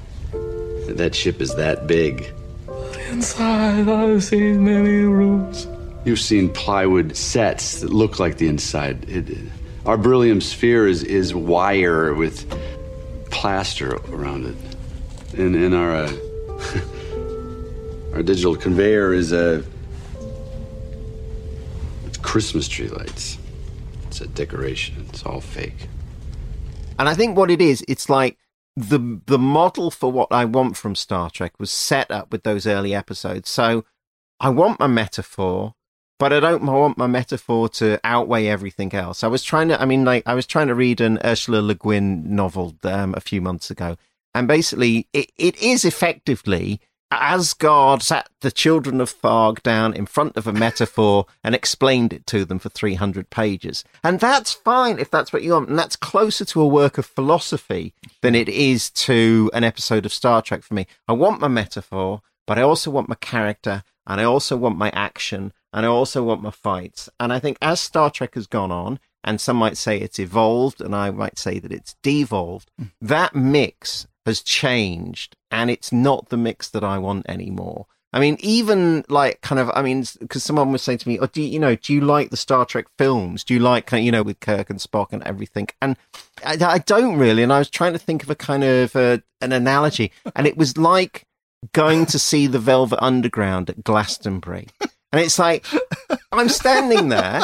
That 0.89 1.16
ship 1.16 1.41
is 1.41 1.56
that 1.56 1.88
big. 1.88 2.32
Inside, 3.10 3.88
I've 3.89 4.24
seen 4.24 4.64
many 4.66 5.04
rooms. 5.04 5.68
You've 6.06 6.20
seen 6.20 6.49
plywood 6.49 7.16
sets 7.16 7.80
that 7.82 7.91
look 7.91 8.20
like 8.20 8.38
the 8.38 8.47
inside. 8.47 9.10
It, 9.10 9.38
our 9.86 9.97
beryllium 9.97 10.41
sphere 10.41 10.88
is, 10.88 11.04
is 11.04 11.34
wire 11.34 12.14
with 12.14 12.45
plaster 13.32 13.95
around 14.12 14.45
it. 14.45 14.56
And, 15.34 15.55
and 15.55 15.73
our, 15.73 15.91
uh, 15.91 16.13
our 18.13 18.23
digital 18.23 18.55
conveyor 18.55 19.13
is 19.13 19.31
a 19.31 19.63
Christmas 22.21 22.67
tree 22.67 22.88
lights. 22.88 23.38
It's 24.07 24.21
a 24.21 24.27
decoration. 24.27 25.05
It's 25.09 25.23
all 25.23 25.41
fake. 25.41 25.88
And 26.99 27.09
I 27.09 27.13
think 27.15 27.36
what 27.36 27.49
it 27.51 27.61
is, 27.61 27.84
it's 27.88 28.09
like 28.09 28.38
the 28.75 29.21
the 29.25 29.38
model 29.38 29.91
for 29.91 30.11
what 30.11 30.29
I 30.31 30.45
want 30.45 30.77
from 30.77 30.95
Star 30.95 31.29
Trek 31.29 31.53
was 31.59 31.71
set 31.71 32.09
up 32.09 32.31
with 32.31 32.43
those 32.43 32.65
early 32.65 32.93
episodes. 32.95 33.49
So 33.49 33.86
I 34.39 34.49
want 34.49 34.79
my 34.79 34.88
metaphor, 34.88 35.75
but 36.19 36.34
I 36.34 36.39
don't 36.39 36.65
want 36.65 36.97
my 36.97 37.07
metaphor 37.07 37.69
to 37.69 37.99
outweigh 38.03 38.47
everything 38.47 38.93
else. 38.93 39.23
I 39.23 39.27
was 39.27 39.43
trying 39.43 39.67
to, 39.69 39.81
I 39.81 39.86
mean, 39.86 40.05
like 40.05 40.23
I 40.25 40.34
was 40.34 40.47
trying 40.47 40.67
to 40.67 40.75
read 40.75 41.01
an 41.01 41.19
Ursula 41.23 41.61
Le 41.61 41.75
Guin 41.75 42.36
novel 42.36 42.75
um, 42.84 43.13
a 43.15 43.21
few 43.21 43.41
months 43.41 43.69
ago, 43.69 43.97
and 44.34 44.47
basically 44.47 45.07
it, 45.13 45.31
it 45.38 45.61
is 45.61 45.86
effectively 45.86 46.81
Asgard 47.13 48.01
sat 48.01 48.29
the 48.41 48.51
children 48.51 48.99
of 48.99 49.13
Tharg 49.13 49.61
down 49.61 49.93
in 49.93 50.05
front 50.05 50.36
of 50.38 50.47
a 50.47 50.53
metaphor 50.53 51.25
and 51.43 51.53
explained 51.53 52.13
it 52.13 52.25
to 52.27 52.45
them 52.45 52.59
for 52.59 52.69
300 52.69 53.29
pages. 53.29 53.84
And 54.03 54.19
that's 54.19 54.53
fine 54.53 54.99
if 54.99 55.11
that's 55.11 55.31
what 55.31 55.43
you 55.43 55.51
want. 55.51 55.69
And 55.69 55.77
that's 55.77 55.95
closer 55.95 56.45
to 56.45 56.61
a 56.61 56.67
work 56.67 56.97
of 56.97 57.05
philosophy 57.05 57.93
than 58.21 58.36
it 58.36 58.49
is 58.49 58.89
to 58.91 59.51
an 59.53 59.63
episode 59.63 60.05
of 60.05 60.13
Star 60.13 60.41
Trek 60.41 60.63
for 60.63 60.73
me. 60.73 60.88
I 61.07 61.13
want 61.13 61.41
my 61.41 61.47
metaphor, 61.47 62.21
but 62.47 62.57
I 62.57 62.61
also 62.61 62.89
want 62.91 63.09
my 63.09 63.15
character 63.15 63.84
and 64.07 64.19
I 64.19 64.23
also 64.23 64.57
want 64.57 64.77
my 64.77 64.89
action 64.91 65.53
and 65.71 65.86
I 65.86 65.89
also 65.89 66.23
want 66.23 66.41
my 66.41 66.51
fights. 66.51 67.09
And 67.19 67.31
I 67.31 67.39
think 67.39 67.57
as 67.61 67.79
Star 67.79 68.09
Trek 68.09 68.36
has 68.36 68.47
gone 68.47 68.71
on, 68.71 68.99
and 69.23 69.39
some 69.39 69.55
might 69.55 69.77
say 69.77 69.97
it's 69.97 70.19
evolved, 70.19 70.81
and 70.81 70.93
I 70.93 71.09
might 71.09 71.39
say 71.39 71.57
that 71.57 71.71
it's 71.71 71.95
devolved, 72.03 72.69
hmm. 72.77 72.88
that 73.01 73.34
mix 73.34 74.05
has 74.26 74.41
changed 74.41 75.36
and 75.51 75.69
it's 75.69 75.91
not 75.91 76.30
the 76.30 76.38
mix 76.38 76.69
that 76.69 76.84
I 76.84 76.97
want 76.97 77.30
anymore. 77.30 77.88
I 78.15 78.19
mean, 78.19 78.38
even 78.41 79.03
like 79.09 79.41
kind 79.41 79.59
of, 79.59 79.71
I 79.74 79.82
mean, 79.82 80.05
because 80.19 80.43
someone 80.43 80.71
was 80.71 80.84
saying 80.84 80.99
to 80.99 81.09
me, 81.09 81.17
"Oh, 81.17 81.26
do 81.26 81.41
you, 81.41 81.47
you 81.47 81.59
know, 81.59 81.76
do 81.76 81.93
you 81.93 82.01
like 82.01 82.30
the 82.30 82.38
Star 82.38 82.63
Trek 82.63 82.86
films? 82.95 83.43
Do 83.43 83.55
you 83.55 83.59
like, 83.59 83.88
kind 83.88 84.01
of, 84.01 84.05
you 84.05 84.11
know, 84.11 84.21
with 84.21 84.39
Kirk 84.39 84.69
and 84.69 84.78
Spock 84.78 85.07
and 85.11 85.24
everything?" 85.24 85.67
And 85.82 85.97
I, 86.45 86.57
I 86.63 86.78
don't 86.78 87.17
really. 87.17 87.41
And 87.41 87.51
I 87.51 87.57
was 87.57 87.71
trying 87.71 87.93
to 87.93 87.99
think 87.99 88.21
of 88.21 88.30
a 88.30 88.36
kind 88.36 88.63
of 88.63 88.95
uh, 88.95 89.17
an 89.41 89.51
analogy, 89.51 90.11
and 90.36 90.45
it 90.45 90.57
was 90.57 90.78
like 90.78 91.26
going 91.71 92.05
to 92.05 92.19
see 92.19 92.45
the 92.45 92.59
Velvet 92.59 93.03
Underground 93.03 93.71
at 93.71 93.84
Glastonbury, 93.84 94.67
and 95.11 95.19
it's 95.19 95.39
like 95.39 95.65
I'm 96.32 96.49
standing 96.49 97.09
there. 97.09 97.41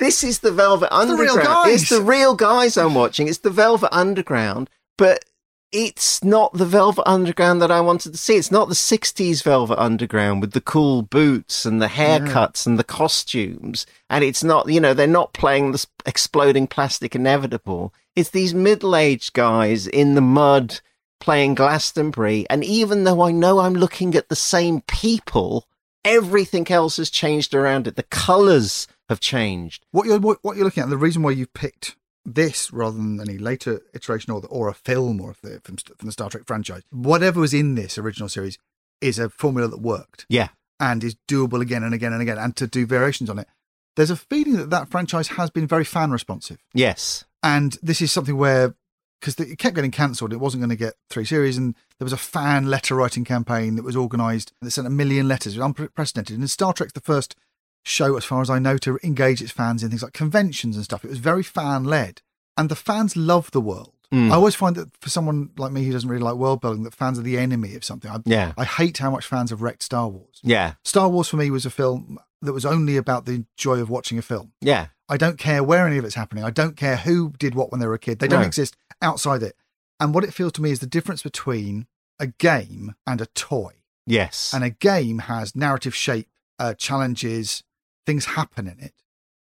This 0.00 0.24
is 0.24 0.40
the 0.40 0.50
Velvet 0.50 0.90
the 0.90 1.14
real 1.14 1.30
Underground. 1.30 1.44
guys. 1.44 1.82
It's 1.82 1.90
the 1.90 2.02
real 2.02 2.34
guys 2.34 2.76
I'm 2.76 2.96
watching. 2.96 3.28
It's 3.28 3.38
the 3.38 3.50
Velvet 3.50 3.94
Underground, 3.94 4.68
but 4.98 5.24
it's 5.72 6.22
not 6.22 6.52
the 6.52 6.66
Velvet 6.66 7.08
Underground 7.08 7.62
that 7.62 7.70
I 7.70 7.80
wanted 7.80 8.12
to 8.12 8.18
see. 8.18 8.36
It's 8.36 8.50
not 8.50 8.68
the 8.68 8.74
60s 8.74 9.42
Velvet 9.42 9.78
Underground 9.78 10.42
with 10.42 10.52
the 10.52 10.60
cool 10.60 11.00
boots 11.02 11.64
and 11.64 11.80
the 11.80 11.86
haircuts 11.86 12.66
and 12.66 12.78
the 12.78 12.84
costumes. 12.84 13.86
And 14.10 14.22
it's 14.22 14.44
not, 14.44 14.68
you 14.68 14.80
know, 14.80 14.92
they're 14.92 15.06
not 15.06 15.32
playing 15.32 15.72
the 15.72 15.78
s- 15.78 15.86
exploding 16.04 16.66
plastic 16.66 17.14
inevitable. 17.14 17.94
It's 18.14 18.30
these 18.30 18.52
middle 18.52 18.94
aged 18.94 19.32
guys 19.32 19.86
in 19.86 20.14
the 20.14 20.20
mud 20.20 20.80
playing 21.20 21.54
Glastonbury. 21.54 22.44
And 22.50 22.62
even 22.62 23.04
though 23.04 23.22
I 23.22 23.30
know 23.30 23.60
I'm 23.60 23.74
looking 23.74 24.14
at 24.14 24.28
the 24.28 24.36
same 24.36 24.82
people, 24.82 25.66
everything 26.04 26.70
else 26.70 26.98
has 26.98 27.08
changed 27.08 27.54
around 27.54 27.86
it. 27.86 27.96
The 27.96 28.02
colors 28.02 28.86
have 29.08 29.20
changed. 29.20 29.86
What 29.90 30.06
you're 30.06 30.18
what, 30.18 30.38
what 30.42 30.56
you're 30.56 30.66
looking 30.66 30.82
at, 30.82 30.90
the 30.90 30.98
reason 30.98 31.22
why 31.22 31.30
you've 31.30 31.54
picked 31.54 31.96
this 32.24 32.72
rather 32.72 32.96
than 32.96 33.20
any 33.20 33.38
later 33.38 33.80
iteration 33.94 34.32
or 34.32 34.40
the, 34.40 34.46
or 34.48 34.68
a 34.68 34.74
film 34.74 35.20
or 35.20 35.34
the, 35.42 35.60
from, 35.64 35.76
from 35.76 36.06
the 36.06 36.12
Star 36.12 36.30
Trek 36.30 36.44
franchise, 36.46 36.82
whatever 36.90 37.40
was 37.40 37.52
in 37.54 37.74
this 37.74 37.98
original 37.98 38.28
series 38.28 38.58
is 39.00 39.18
a 39.18 39.28
formula 39.28 39.68
that 39.68 39.80
worked 39.80 40.26
Yeah. 40.28 40.48
and 40.78 41.02
is 41.02 41.16
doable 41.28 41.60
again 41.60 41.82
and 41.82 41.92
again 41.94 42.12
and 42.12 42.22
again, 42.22 42.38
and 42.38 42.54
to 42.56 42.66
do 42.66 42.86
variations 42.86 43.28
on 43.28 43.38
it. 43.38 43.48
There's 43.96 44.10
a 44.10 44.16
feeling 44.16 44.56
that 44.56 44.70
that 44.70 44.88
franchise 44.88 45.28
has 45.28 45.50
been 45.50 45.66
very 45.66 45.84
fan 45.84 46.10
responsive, 46.12 46.58
Yes. 46.72 47.24
and 47.42 47.76
this 47.82 48.00
is 48.00 48.12
something 48.12 48.36
where 48.36 48.74
because 49.20 49.38
it 49.38 49.56
kept 49.58 49.76
getting 49.76 49.92
cancelled, 49.92 50.32
it 50.32 50.40
wasn't 50.40 50.60
going 50.60 50.70
to 50.70 50.74
get 50.76 50.94
three 51.08 51.24
series, 51.24 51.56
and 51.56 51.76
there 51.98 52.04
was 52.04 52.12
a 52.12 52.16
fan 52.16 52.66
letter 52.66 52.96
writing 52.96 53.24
campaign 53.24 53.76
that 53.76 53.84
was 53.84 53.94
organised 53.96 54.52
that 54.60 54.70
sent 54.72 54.84
a 54.86 54.90
million 54.90 55.28
letters, 55.28 55.54
it 55.54 55.60
was 55.60 55.66
unprecedented. 55.78 56.36
And 56.36 56.50
Star 56.50 56.72
Trek's 56.72 56.92
the 56.92 57.00
first 57.00 57.36
show, 57.82 58.16
as 58.16 58.24
far 58.24 58.40
as 58.42 58.50
I 58.50 58.58
know, 58.58 58.76
to 58.78 58.98
engage 59.02 59.42
its 59.42 59.52
fans 59.52 59.82
in 59.82 59.90
things 59.90 60.02
like 60.02 60.12
conventions 60.12 60.76
and 60.76 60.84
stuff. 60.84 61.04
It 61.04 61.10
was 61.10 61.18
very 61.18 61.42
fan 61.42 61.84
led, 61.84 62.22
and 62.56 62.68
the 62.68 62.76
fans 62.76 63.16
love 63.16 63.50
the 63.50 63.60
world. 63.60 63.92
Mm. 64.12 64.30
I 64.30 64.34
always 64.34 64.54
find 64.54 64.76
that 64.76 64.90
for 65.00 65.08
someone 65.08 65.50
like 65.56 65.72
me 65.72 65.84
who 65.84 65.92
doesn't 65.92 66.08
really 66.08 66.22
like 66.22 66.34
world 66.34 66.60
building, 66.60 66.82
that 66.84 66.94
fans 66.94 67.18
are 67.18 67.22
the 67.22 67.38
enemy 67.38 67.74
of 67.74 67.82
something. 67.82 68.10
I, 68.10 68.18
Yeah. 68.26 68.52
I 68.58 68.64
hate 68.64 68.98
how 68.98 69.10
much 69.10 69.26
fans 69.26 69.48
have 69.50 69.62
wrecked 69.62 69.82
Star 69.82 70.06
Wars. 70.06 70.38
Yeah. 70.42 70.74
Star 70.84 71.08
Wars 71.08 71.28
for 71.28 71.38
me 71.38 71.50
was 71.50 71.64
a 71.64 71.70
film 71.70 72.18
that 72.42 72.52
was 72.52 72.66
only 72.66 72.98
about 72.98 73.24
the 73.24 73.46
joy 73.56 73.78
of 73.80 73.88
watching 73.88 74.18
a 74.18 74.22
film. 74.22 74.52
Yeah. 74.60 74.88
I 75.08 75.16
don't 75.16 75.38
care 75.38 75.62
where 75.64 75.86
any 75.86 75.96
of 75.96 76.04
it's 76.04 76.14
happening. 76.14 76.44
I 76.44 76.50
don't 76.50 76.76
care 76.76 76.96
who 76.96 77.32
did 77.38 77.54
what 77.54 77.70
when 77.70 77.80
they 77.80 77.86
were 77.86 77.94
a 77.94 77.98
kid. 77.98 78.18
They 78.18 78.28
don't 78.28 78.42
No. 78.42 78.46
exist 78.46 78.76
outside 79.00 79.42
it. 79.42 79.56
And 79.98 80.14
what 80.14 80.24
it 80.24 80.34
feels 80.34 80.52
to 80.52 80.62
me 80.62 80.72
is 80.72 80.80
the 80.80 80.86
difference 80.86 81.22
between 81.22 81.86
a 82.20 82.26
game 82.26 82.94
and 83.06 83.20
a 83.22 83.26
toy. 83.26 83.72
Yes. 84.06 84.52
And 84.52 84.62
a 84.62 84.70
game 84.70 85.20
has 85.20 85.56
narrative 85.56 85.94
shape, 85.94 86.28
uh, 86.58 86.74
challenges, 86.74 87.62
things 88.06 88.24
happen 88.26 88.66
in 88.66 88.78
it, 88.80 88.94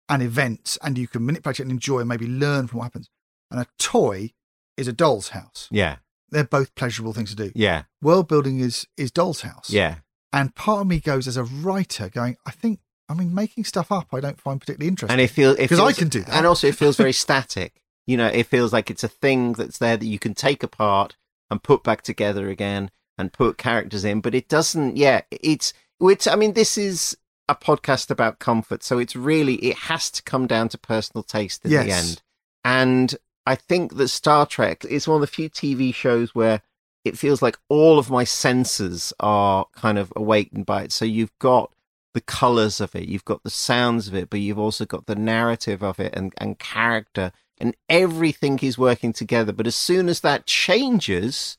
and 0.09 0.21
events, 0.21 0.77
and 0.83 0.97
you 0.97 1.07
can 1.07 1.25
manipulate 1.25 1.59
it 1.59 1.63
and 1.63 1.71
enjoy 1.71 1.99
and 1.99 2.09
maybe 2.09 2.27
learn 2.27 2.67
from 2.67 2.79
what 2.79 2.85
happens. 2.85 3.09
And 3.49 3.59
a 3.59 3.67
toy 3.77 4.31
is 4.77 4.87
a 4.87 4.93
doll's 4.93 5.29
house. 5.29 5.67
Yeah. 5.71 5.97
They're 6.29 6.43
both 6.45 6.73
pleasurable 6.75 7.13
things 7.13 7.29
to 7.31 7.35
do. 7.35 7.51
Yeah. 7.55 7.83
World 8.01 8.27
building 8.27 8.59
is 8.59 8.87
is 8.97 9.11
doll's 9.11 9.41
house. 9.41 9.69
Yeah. 9.69 9.95
And 10.31 10.55
part 10.55 10.81
of 10.81 10.87
me 10.87 10.99
goes 10.99 11.27
as 11.27 11.35
a 11.35 11.43
writer, 11.43 12.07
going, 12.07 12.37
I 12.45 12.51
think, 12.51 12.79
I 13.09 13.13
mean, 13.13 13.35
making 13.35 13.65
stuff 13.65 13.91
up, 13.91 14.07
I 14.13 14.21
don't 14.21 14.39
find 14.39 14.61
particularly 14.61 14.87
interesting. 14.87 15.11
And 15.13 15.21
it 15.21 15.29
feels 15.29 15.57
because 15.57 15.79
I 15.79 15.91
can 15.91 16.07
do 16.07 16.21
that. 16.21 16.33
and 16.33 16.45
also 16.45 16.67
it 16.67 16.75
feels 16.75 16.95
very 16.95 17.11
static. 17.25 17.81
You 18.07 18.15
know, 18.17 18.27
it 18.27 18.47
feels 18.47 18.71
like 18.71 18.89
it's 18.89 19.03
a 19.03 19.09
thing 19.09 19.53
that's 19.53 19.77
there 19.77 19.97
that 19.97 20.05
you 20.05 20.19
can 20.19 20.33
take 20.33 20.63
apart 20.63 21.17
and 21.49 21.61
put 21.61 21.83
back 21.83 22.01
together 22.01 22.49
again 22.49 22.89
and 23.17 23.33
put 23.33 23.57
characters 23.57 24.05
in, 24.05 24.21
but 24.21 24.33
it 24.33 24.47
doesn't. 24.47 24.95
Yeah, 24.95 25.21
it's 25.29 25.73
which 25.99 26.27
I 26.27 26.35
mean, 26.35 26.53
this 26.53 26.77
is 26.77 27.17
a 27.51 27.55
podcast 27.55 28.09
about 28.09 28.39
comfort, 28.39 28.83
so 28.83 28.97
it's 28.97 29.15
really 29.15 29.55
it 29.55 29.77
has 29.77 30.09
to 30.11 30.23
come 30.23 30.47
down 30.47 30.69
to 30.69 30.77
personal 30.77 31.23
taste 31.23 31.65
in 31.65 31.71
the 31.87 31.93
end. 31.93 32.21
And 32.63 33.15
I 33.45 33.55
think 33.55 33.95
that 33.97 34.07
Star 34.09 34.45
Trek 34.45 34.85
is 34.85 35.07
one 35.07 35.15
of 35.15 35.21
the 35.21 35.27
few 35.27 35.49
TV 35.49 35.93
shows 35.93 36.33
where 36.33 36.61
it 37.03 37.17
feels 37.17 37.41
like 37.41 37.57
all 37.69 37.97
of 37.97 38.09
my 38.09 38.23
senses 38.23 39.13
are 39.19 39.65
kind 39.75 39.97
of 39.97 40.13
awakened 40.15 40.65
by 40.65 40.83
it. 40.83 40.91
So 40.91 41.05
you've 41.05 41.37
got 41.39 41.71
the 42.13 42.21
colors 42.21 42.79
of 42.79 42.95
it, 42.95 43.07
you've 43.07 43.25
got 43.25 43.43
the 43.43 43.49
sounds 43.49 44.07
of 44.07 44.15
it, 44.15 44.29
but 44.29 44.39
you've 44.39 44.59
also 44.59 44.85
got 44.85 45.07
the 45.07 45.15
narrative 45.15 45.81
of 45.81 45.99
it 45.99 46.13
and, 46.15 46.33
and 46.37 46.59
character, 46.59 47.31
and 47.57 47.75
everything 47.89 48.59
is 48.61 48.77
working 48.77 49.13
together. 49.13 49.53
But 49.53 49.67
as 49.67 49.75
soon 49.75 50.09
as 50.09 50.19
that 50.21 50.45
changes, 50.45 51.57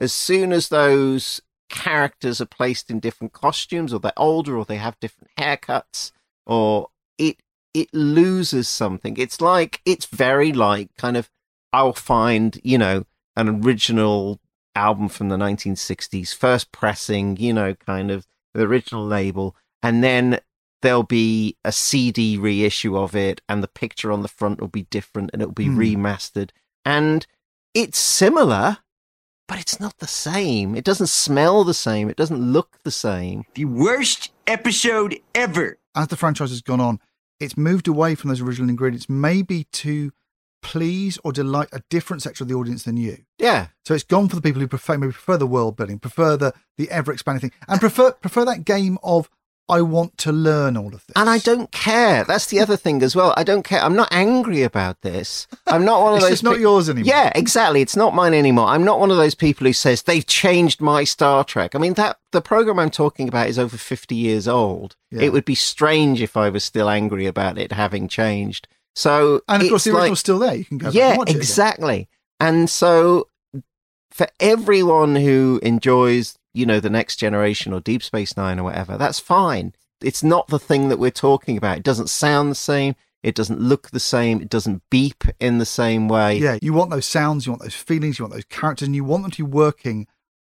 as 0.00 0.12
soon 0.12 0.52
as 0.52 0.68
those 0.68 1.40
characters 1.68 2.40
are 2.40 2.46
placed 2.46 2.90
in 2.90 3.00
different 3.00 3.32
costumes, 3.32 3.92
or 3.92 4.00
they're 4.00 4.12
older, 4.16 4.56
or 4.56 4.64
they 4.64 4.76
have 4.76 4.98
different 5.00 5.30
haircuts, 5.38 6.12
or 6.46 6.88
it 7.18 7.38
it 7.74 7.88
loses 7.92 8.68
something. 8.68 9.16
It's 9.18 9.40
like 9.40 9.80
it's 9.84 10.06
very 10.06 10.52
like 10.52 10.94
kind 10.96 11.16
of 11.16 11.30
I'll 11.72 11.92
find 11.92 12.58
you 12.64 12.78
know 12.78 13.04
an 13.36 13.48
original 13.64 14.40
album 14.74 15.08
from 15.08 15.28
the 15.28 15.36
1960s, 15.36 16.34
first 16.34 16.70
pressing, 16.72 17.36
you 17.38 17.52
know, 17.52 17.74
kind 17.74 18.10
of 18.10 18.26
the 18.54 18.62
original 18.62 19.06
label, 19.06 19.56
and 19.82 20.02
then 20.04 20.40
there'll 20.82 21.02
be 21.02 21.56
a 21.64 21.72
CD 21.72 22.36
reissue 22.36 22.96
of 22.96 23.16
it, 23.16 23.40
and 23.48 23.62
the 23.62 23.68
picture 23.68 24.12
on 24.12 24.22
the 24.22 24.28
front 24.28 24.60
will 24.60 24.68
be 24.68 24.82
different, 24.90 25.30
and 25.32 25.42
it'll 25.42 25.52
be 25.52 25.66
Hmm. 25.68 25.78
remastered, 25.78 26.50
and 26.84 27.26
it's 27.74 27.98
similar. 27.98 28.78
But 29.48 29.60
it's 29.60 29.78
not 29.78 29.98
the 29.98 30.06
same. 30.06 30.74
It 30.74 30.84
doesn't 30.84 31.08
smell 31.08 31.62
the 31.62 31.74
same. 31.74 32.08
It 32.08 32.16
doesn't 32.16 32.52
look 32.52 32.78
the 32.82 32.90
same. 32.90 33.44
The 33.54 33.64
worst 33.64 34.32
episode 34.46 35.20
ever. 35.34 35.78
as 35.94 36.08
the 36.08 36.16
franchise 36.16 36.50
has 36.50 36.62
gone 36.62 36.80
on, 36.80 36.98
it's 37.38 37.56
moved 37.56 37.86
away 37.86 38.14
from 38.14 38.28
those 38.28 38.40
original 38.40 38.68
ingredients, 38.68 39.08
maybe 39.08 39.64
to 39.72 40.12
please 40.62 41.18
or 41.22 41.32
delight 41.32 41.68
a 41.72 41.82
different 41.90 42.22
section 42.22 42.42
of 42.44 42.48
the 42.48 42.54
audience 42.54 42.82
than 42.82 42.96
you. 42.96 43.18
Yeah. 43.38 43.68
So 43.84 43.94
it's 43.94 44.02
gone 44.02 44.28
for 44.28 44.34
the 44.34 44.42
people 44.42 44.60
who 44.60 44.66
prefer 44.66 44.98
maybe 44.98 45.12
prefer 45.12 45.36
the 45.36 45.46
world 45.46 45.76
building, 45.76 45.98
prefer 46.00 46.36
the 46.36 46.52
the 46.76 46.90
ever 46.90 47.12
expanding 47.12 47.40
thing, 47.40 47.58
and 47.68 47.78
prefer 47.78 48.12
prefer 48.12 48.44
that 48.46 48.64
game 48.64 48.98
of 49.02 49.30
I 49.68 49.82
want 49.82 50.16
to 50.18 50.30
learn 50.32 50.76
all 50.76 50.94
of 50.94 51.04
this. 51.06 51.14
And 51.16 51.28
I 51.28 51.38
don't 51.38 51.72
care. 51.72 52.22
That's 52.22 52.46
the 52.46 52.60
other 52.60 52.76
thing 52.76 53.02
as 53.02 53.16
well. 53.16 53.34
I 53.36 53.42
don't 53.42 53.64
care. 53.64 53.80
I'm 53.80 53.96
not 53.96 54.08
angry 54.12 54.62
about 54.62 55.02
this. 55.02 55.48
I'm 55.66 55.84
not 55.84 56.00
one 56.02 56.12
of 56.12 56.16
It's 56.18 56.24
those. 56.26 56.30
just 56.34 56.44
not 56.44 56.60
yours 56.60 56.88
anymore. 56.88 57.08
Yeah, 57.08 57.32
exactly. 57.34 57.80
It's 57.82 57.96
not 57.96 58.14
mine 58.14 58.32
anymore. 58.32 58.66
I'm 58.68 58.84
not 58.84 59.00
one 59.00 59.10
of 59.10 59.16
those 59.16 59.34
people 59.34 59.66
who 59.66 59.72
says 59.72 60.02
they've 60.02 60.24
changed 60.26 60.80
my 60.80 61.02
Star 61.02 61.42
Trek. 61.42 61.74
I 61.74 61.78
mean, 61.78 61.94
that 61.94 62.18
the 62.30 62.40
program 62.40 62.78
I'm 62.78 62.90
talking 62.90 63.26
about 63.26 63.48
is 63.48 63.58
over 63.58 63.76
50 63.76 64.14
years 64.14 64.46
old. 64.46 64.94
Yeah. 65.10 65.22
It 65.22 65.32
would 65.32 65.44
be 65.44 65.56
strange 65.56 66.22
if 66.22 66.36
I 66.36 66.48
was 66.48 66.62
still 66.62 66.88
angry 66.88 67.26
about 67.26 67.58
it 67.58 67.72
having 67.72 68.06
changed. 68.06 68.68
So, 68.94 69.42
And 69.48 69.62
of 69.64 69.68
course, 69.68 69.82
the 69.84 69.90
it's 69.90 69.96
original's 69.96 70.10
like- 70.10 70.18
still 70.18 70.38
there. 70.38 70.54
You 70.54 70.64
can 70.64 70.78
go 70.78 70.90
yeah, 70.90 71.16
and 71.18 71.28
exactly. 71.28 72.08
And 72.38 72.70
so, 72.70 73.28
for 74.10 74.28
everyone 74.40 75.16
who 75.16 75.58
enjoys, 75.62 76.38
you 76.56 76.66
know, 76.66 76.80
the 76.80 76.90
next 76.90 77.16
generation 77.16 77.72
or 77.72 77.80
Deep 77.80 78.02
Space 78.02 78.36
Nine 78.36 78.58
or 78.58 78.64
whatever, 78.64 78.96
that's 78.96 79.20
fine. 79.20 79.74
It's 80.02 80.22
not 80.22 80.48
the 80.48 80.58
thing 80.58 80.88
that 80.88 80.98
we're 80.98 81.10
talking 81.10 81.56
about. 81.56 81.78
It 81.78 81.82
doesn't 81.82 82.08
sound 82.10 82.50
the 82.50 82.54
same. 82.56 82.94
It 83.22 83.34
doesn't 83.34 83.60
look 83.60 83.90
the 83.90 84.00
same. 84.00 84.40
It 84.40 84.48
doesn't 84.48 84.82
beep 84.90 85.24
in 85.40 85.58
the 85.58 85.66
same 85.66 86.06
way. 86.08 86.38
Yeah, 86.38 86.58
you 86.62 86.72
want 86.72 86.90
those 86.90 87.06
sounds, 87.06 87.46
you 87.46 87.52
want 87.52 87.62
those 87.62 87.74
feelings, 87.74 88.18
you 88.18 88.24
want 88.24 88.34
those 88.34 88.44
characters, 88.44 88.86
and 88.86 88.94
you 88.94 89.04
want 89.04 89.24
them 89.24 89.32
to 89.32 89.44
be 89.44 89.50
working 89.50 90.06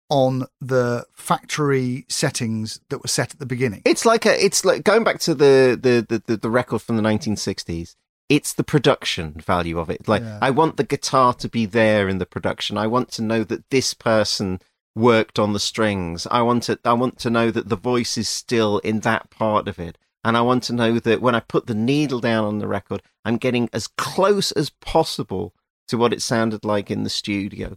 on 0.09 0.44
the 0.61 1.05
factory 1.14 2.05
settings 2.09 2.80
that 2.90 2.98
were 3.03 3.09
set 3.09 3.32
at 3.32 3.38
the 3.38 3.46
beginning. 3.46 3.82
It's 3.84 4.05
like 4.05 4.26
a. 4.26 4.44
It's 4.44 4.64
like 4.64 4.84
going 4.84 5.05
back 5.05 5.20
to 5.20 5.34
the 5.34 5.78
the 5.80 6.07
the, 6.09 6.22
the, 6.26 6.36
the 6.36 6.50
record 6.50 6.80
from 6.80 6.96
the 6.96 7.03
1960s. 7.03 7.96
It's 8.28 8.55
the 8.55 8.64
production 8.64 9.32
value 9.32 9.78
of 9.78 9.90
it. 9.90 10.09
Like 10.09 10.22
Yeah. 10.22 10.38
I 10.40 10.50
want 10.50 10.76
the 10.76 10.84
guitar 10.84 11.34
to 11.34 11.48
be 11.48 11.66
there 11.66 12.09
in 12.09 12.18
the 12.18 12.26
production. 12.26 12.78
I 12.78 12.86
want 12.86 13.11
to 13.12 13.22
know 13.22 13.44
that 13.44 13.68
this 13.70 13.92
person 13.92 14.61
worked 14.95 15.38
on 15.38 15.53
the 15.53 15.61
strings. 15.61 16.26
I 16.30 16.43
want 16.43 16.64
to. 16.64 16.78
I 16.84 16.93
want 16.93 17.18
to 17.20 17.30
know 17.30 17.51
that 17.51 17.68
the 17.68 17.76
voice 17.76 18.18
is 18.18 18.28
still 18.28 18.78
in 18.78 19.01
that 19.01 19.30
part 19.30 19.68
of 19.68 19.78
it. 19.78 19.99
And 20.24 20.36
I 20.36 20.40
want 20.43 20.62
to 20.64 20.72
know 20.72 21.01
that 21.01 21.20
when 21.20 21.34
I 21.34 21.40
put 21.40 21.66
the 21.66 21.74
needle 21.74 22.20
down 22.20 22.45
on 22.45 22.59
the 22.59 22.68
record, 22.68 23.03
I'm 23.24 23.38
getting 23.38 23.68
as 23.72 23.88
close 23.88 24.53
as 24.53 24.70
possible 24.70 25.53
to 25.88 25.99
what 25.99 26.12
it 26.12 26.22
sounded 26.22 26.64
like 26.64 26.90
in 26.90 27.03
the 27.03 27.11
studio. 27.11 27.76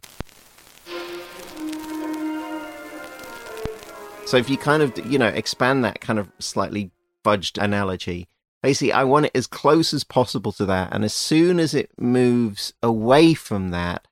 So 4.26 4.38
if 4.38 4.49
you 4.49 4.57
kind 4.57 4.84
of, 4.84 5.11
you 5.11 5.18
know, 5.18 5.28
expand 5.28 5.84
that 5.86 6.01
kind 6.01 6.20
of 6.20 6.32
slightly 6.39 6.91
fudged 7.24 7.61
analogy, 7.61 8.28
basically, 8.61 8.91
I 8.91 9.03
want 9.03 9.28
it 9.28 9.32
as 9.36 9.47
close 9.47 9.93
as 9.93 10.03
possible 10.03 10.51
to 10.53 10.66
that. 10.68 10.89
And 10.91 11.03
as 11.03 11.13
soon 11.13 11.59
as 11.59 11.74
it 11.74 11.91
moves 11.99 12.74
away 12.84 13.34
from 13.34 13.72
that, 13.72 14.07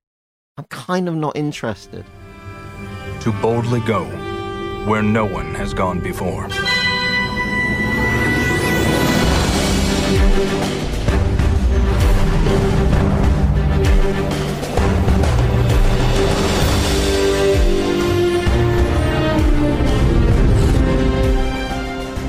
I'm 0.57 0.65
kind 0.65 1.07
of 1.07 1.15
not 1.15 1.35
interested. 1.35 2.05
To 3.23 3.31
boldly 3.41 3.79
go 3.87 4.03
where 4.85 5.01
no 5.01 5.23
one 5.23 5.55
has 5.55 5.73
gone 5.73 6.01
before. 6.01 6.43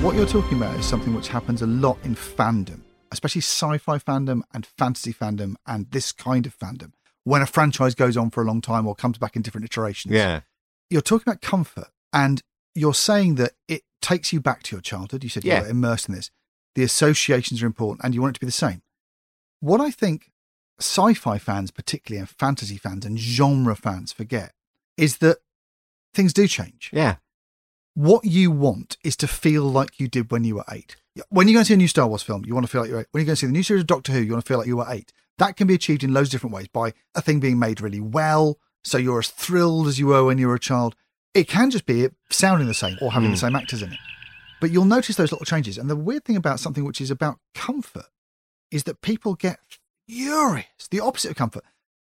What 0.01 0.15
you're 0.15 0.27
talking 0.27 0.59
about 0.59 0.79
is 0.79 0.87
something 0.87 1.13
which 1.13 1.27
happens 1.27 1.61
a 1.61 1.67
lot 1.67 1.99
in 2.05 2.15
fandom, 2.15 2.83
especially 3.11 3.41
sci 3.41 3.79
fi 3.79 3.99
fandom 3.99 4.43
and 4.53 4.65
fantasy 4.65 5.13
fandom 5.13 5.57
and 5.67 5.91
this 5.91 6.13
kind 6.13 6.47
of 6.47 6.57
fandom. 6.57 6.93
When 7.25 7.43
a 7.43 7.47
franchise 7.47 7.97
goes 7.97 8.17
on 8.17 8.31
for 8.31 8.43
a 8.43 8.47
long 8.47 8.61
time 8.61 8.87
or 8.87 8.95
comes 8.95 9.19
back 9.19 9.35
in 9.35 9.43
different 9.43 9.65
iterations. 9.65 10.15
Yeah. 10.15 10.43
You're 10.95 11.03
talking 11.03 11.25
about 11.29 11.43
comfort 11.43 11.89
and 12.13 12.41
you're 12.73 12.95
saying 12.95 13.35
that 13.35 13.55
it 13.67 13.83
takes 14.01 14.33
you 14.33 14.41
back 14.41 14.63
to 14.63 14.77
your 14.77 14.81
childhood. 14.81 15.25
You 15.25 15.29
said 15.29 15.45
Yeah. 15.45 15.63
you're 15.63 15.71
immersed 15.71 16.09
in 16.09 16.15
this. 16.15 16.31
The 16.77 16.85
associations 16.85 17.65
are 17.65 17.67
important 17.67 18.05
and 18.05 18.15
you 18.15 18.23
want 18.23 18.31
it 18.31 18.39
to 18.39 18.41
be 18.41 18.47
the 18.47 18.53
same. 18.53 18.83
What 19.59 19.81
I 19.81 19.91
think 19.91 20.31
sci 20.79 21.15
fi 21.15 21.39
fans, 21.39 21.73
particularly, 21.73 22.21
and 22.21 22.29
fantasy 22.29 22.77
fans 22.77 23.05
and 23.05 23.19
genre 23.19 23.75
fans 23.75 24.13
forget 24.13 24.55
is 24.97 25.17
that 25.17 25.39
things 26.13 26.33
do 26.33 26.47
change. 26.47 26.91
Yeah. 26.93 27.17
What 27.95 28.25
you 28.25 28.53
want 28.53 28.97
is 29.03 29.17
to 29.17 29.27
feel 29.27 29.65
like 29.65 29.99
you 29.99 30.07
did 30.07 30.31
when 30.31 30.45
you 30.45 30.55
were 30.55 30.65
eight. 30.71 30.95
When 31.29 31.49
you 31.49 31.55
go 31.55 31.59
and 31.59 31.67
see 31.67 31.75
a 31.75 31.77
new 31.77 31.89
Star 31.89 32.07
Wars 32.07 32.23
film, 32.23 32.45
you 32.45 32.55
want 32.55 32.67
to 32.67 32.71
feel 32.71 32.83
like 32.83 32.91
you're 32.91 33.01
eight. 33.01 33.09
When 33.11 33.21
you 33.23 33.27
go 33.27 33.31
and 33.33 33.39
see 33.39 33.47
the 33.47 33.53
new 33.53 33.65
series 33.65 33.81
of 33.81 33.89
Doctor 33.89 34.13
Who, 34.13 34.21
you 34.21 34.31
want 34.31 34.45
to 34.45 34.49
feel 34.49 34.59
like 34.59 34.69
you 34.69 34.77
were 34.77 34.87
eight. 34.89 35.13
That 35.39 35.57
can 35.57 35.67
be 35.67 35.75
achieved 35.75 36.05
in 36.05 36.15
loads 36.15 36.29
of 36.29 36.33
different 36.33 36.55
ways 36.55 36.69
by 36.69 36.93
a 37.17 37.21
thing 37.21 37.41
being 37.41 37.59
made 37.59 37.81
really 37.81 37.99
well, 38.01 38.59
so 38.85 38.99
you're 38.99 39.19
as 39.21 39.29
thrilled 39.29 39.89
as 39.89 39.99
you 39.99 40.07
were 40.09 40.25
when 40.25 40.39
you 40.39 40.49
were 40.49 40.55
a 40.55 40.61
child. 40.61 40.95
It 41.35 41.49
can 41.49 41.71
just 41.71 41.87
be 41.87 42.03
it 42.05 42.15
sounding 42.31 42.69
the 42.69 42.75
same 42.75 42.97
or 43.01 43.13
having 43.13 43.31
the 43.31 43.37
Mm. 43.37 43.41
same 43.41 43.57
actors 43.57 43.83
in 43.83 43.93
it. 43.93 43.99
But 44.61 44.71
you'll 44.71 44.85
notice 44.85 45.17
those 45.17 45.33
little 45.33 45.45
changes. 45.47 45.77
And 45.79 45.91
the 45.91 45.97
weird 45.97 46.25
thing 46.25 46.37
about 46.37 46.61
something 46.61 46.85
which 46.85 47.01
is 47.01 47.11
about 47.11 47.39
comfort 47.55 48.07
is 48.71 48.85
that 48.85 49.03
people 49.03 49.35
get 49.35 49.59
furious. 50.09 50.89
The 50.91 51.01
opposite 51.01 51.31
of 51.33 51.37
comfort. 51.37 51.65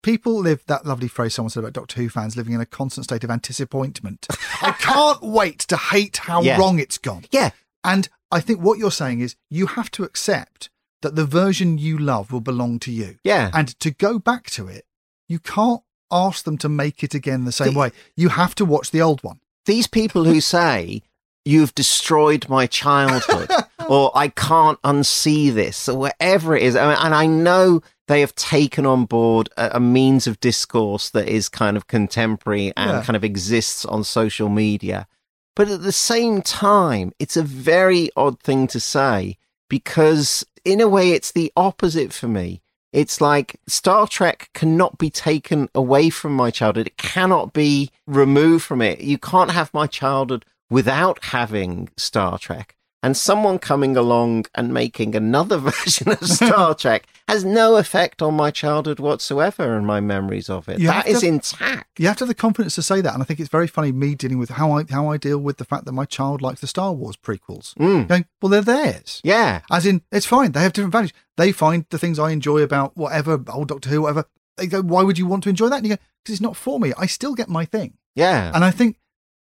People 0.03 0.35
live 0.41 0.65
that 0.67 0.85
lovely 0.85 1.07
phrase 1.07 1.35
someone 1.35 1.51
said 1.51 1.61
about 1.61 1.75
Doctor 1.75 2.01
Who 2.01 2.09
fans 2.09 2.37
living 2.37 2.55
in 2.55 2.61
a 2.61 2.67
constant 2.67 3.05
state 3.05 3.23
of 3.23 3.31
anticipaintment. 3.31 4.27
I 4.61 4.73
can't 4.79 5.23
wait 5.23 5.61
to 5.61 5.77
hate 5.77 6.17
how 6.17 6.43
Yeah. 6.43 6.57
wrong 6.59 6.79
it's 6.81 6.99
gone. 6.99 7.25
Yeah. 7.31 7.51
And 7.85 8.09
I 8.31 8.41
think 8.41 8.61
what 8.61 8.79
you're 8.79 8.91
saying 8.91 9.21
is 9.21 9.37
you 9.49 9.67
have 9.67 9.91
to 9.93 10.03
accept 10.05 10.71
that 11.03 11.15
the 11.15 11.25
version 11.27 11.79
you 11.79 11.97
love 11.99 12.33
will 12.33 12.41
belong 12.41 12.81
to 12.81 12.91
you. 12.93 13.19
Yeah. 13.23 13.51
And 13.55 13.79
to 13.81 13.91
go 13.93 14.19
back 14.19 14.51
to 14.51 14.67
it, 14.67 14.87
you 15.29 15.39
can't 15.39 15.83
ask 16.13 16.45
them 16.45 16.59
to 16.59 16.69
make 16.69 17.03
it 17.03 17.15
again 17.15 17.45
the 17.45 17.53
same 17.53 17.73
The- 17.73 17.79
way. 17.79 17.93
You 18.17 18.29
have 18.29 18.55
to 18.57 18.65
watch 18.65 18.91
the 18.91 19.01
old 19.03 19.23
one. 19.25 19.41
These 19.67 19.87
people 19.87 20.25
who 20.25 20.41
say, 20.41 21.03
You've 21.45 21.75
destroyed 21.75 22.49
my 22.49 22.69
childhood, 22.69 23.51
or 23.89 24.13
I 24.15 24.29
can't 24.29 24.81
unsee 24.83 25.53
this, 25.53 25.89
or 25.89 25.99
whatever 25.99 26.55
it 26.55 26.63
is. 26.63 26.77
And 26.77 27.15
I 27.17 27.27
know 27.27 27.83
they 28.07 28.21
have 28.21 28.37
taken 28.37 28.87
on 28.87 29.07
board 29.07 29.49
a, 29.57 29.71
a 29.75 29.81
means 29.81 30.29
of 30.29 30.39
discourse 30.39 31.11
that 31.11 31.27
is 31.27 31.49
kind 31.49 31.77
of 31.77 31.89
contemporary 31.89 32.73
and 32.77 32.91
Yeah. 32.93 33.03
kind 33.03 33.17
of 33.17 33.25
exists 33.25 33.85
on 33.85 34.05
social 34.05 34.49
media. 34.49 35.09
But 35.57 35.69
at 35.69 35.83
the 35.83 35.91
same 35.91 36.43
time, 36.43 37.11
it's 37.19 37.37
a 37.37 37.43
very 37.43 38.09
odd 38.17 38.39
thing 38.41 38.69
to 38.69 38.79
say 38.79 39.37
because, 39.69 40.45
in 40.65 40.81
a 40.81 40.87
way, 40.89 41.11
it's 41.11 41.33
the 41.33 41.51
opposite 41.57 42.13
for 42.13 42.29
me. 42.29 42.63
It's 42.93 43.21
like 43.21 43.59
Star 43.67 44.07
Trek 44.07 44.51
cannot 44.53 44.99
be 44.99 45.09
taken 45.09 45.69
away 45.75 46.11
from 46.11 46.35
my 46.35 46.51
childhood. 46.51 46.89
It 46.89 46.99
cannot 46.99 47.53
be 47.53 47.91
removed 48.07 48.65
from 48.65 48.83
it. 48.83 49.01
You 49.01 49.19
can't 49.19 49.51
have 49.51 49.73
my 49.73 49.87
childhood 49.87 50.45
without 50.69 51.25
having 51.25 51.89
Star 51.97 52.39
Trek. 52.39 52.77
And 53.05 53.17
someone 53.17 53.59
coming 53.59 53.97
along 53.97 54.47
and 54.55 54.73
making 54.73 55.17
another 55.17 55.59
version 55.71 56.11
of 56.11 56.21
Star 56.27 56.73
Trek 56.75 57.07
has 57.27 57.45
no 57.45 57.77
effect 57.77 58.23
on 58.23 58.35
my 58.35 58.53
childhood 58.53 59.01
whatsoever 59.01 59.77
and 59.77 59.85
my 59.85 59.99
memories 60.01 60.49
of 60.49 60.69
it. 60.69 60.79
You 60.79 60.87
That 60.87 61.09
is 61.09 61.21
to- 61.23 61.27
intact. 61.27 61.99
You 61.99 62.07
have 62.07 62.17
to 62.19 62.23
have 62.25 62.29
the 62.29 62.35
confidence 62.35 62.77
to 62.77 62.83
say 62.83 63.01
that, 63.01 63.13
and 63.13 63.21
I 63.23 63.27
think 63.27 63.41
it's 63.41 63.49
very 63.49 63.67
funny 63.67 63.91
me 63.91 64.15
dealing 64.15 64.39
with 64.39 64.51
how 64.51 64.71
I 64.79 64.85
how 64.89 65.09
I 65.09 65.17
deal 65.17 65.39
with 65.39 65.57
the 65.57 65.65
fact 65.65 65.85
that 65.87 65.93
my 65.93 66.05
child 66.05 66.43
likes 66.43 66.61
the 66.61 66.67
Star 66.69 66.93
Wars 66.93 67.17
prequels. 67.17 67.75
Mm. 67.75 68.07
Going, 68.07 68.25
well, 68.41 68.51
they're 68.51 68.61
theirs. 68.63 69.21
Yeah. 69.25 69.63
As 69.71 69.85
in, 69.85 70.03
it's 70.13 70.27
fine. 70.27 70.53
They 70.53 70.61
have 70.63 70.73
different 70.73 70.93
values. 70.93 71.13
They 71.37 71.51
find 71.51 71.85
the 71.91 71.99
things 71.99 72.19
I 72.21 72.31
enjoy 72.31 72.59
about 72.63 72.97
whatever 72.97 73.43
old 73.49 73.69
Doctor 73.69 73.89
Who, 73.91 74.03
whatever. 74.03 74.27
They 74.57 74.67
go, 74.69 74.81
why 74.83 75.03
would 75.03 75.19
you 75.19 75.27
want 75.27 75.43
to 75.45 75.49
enjoy 75.49 75.69
that? 75.71 75.77
And 75.79 75.87
you 75.87 75.97
go, 75.97 76.03
because 76.23 76.35
it's 76.35 76.41
not 76.43 76.57
for 76.57 76.79
me. 76.79 76.93
I 76.97 77.07
still 77.07 77.35
get 77.35 77.49
my 77.49 77.65
thing. 77.65 77.95
Yeah. 78.15 78.53
And 78.55 78.63
I 78.65 78.71
think, 78.71 78.99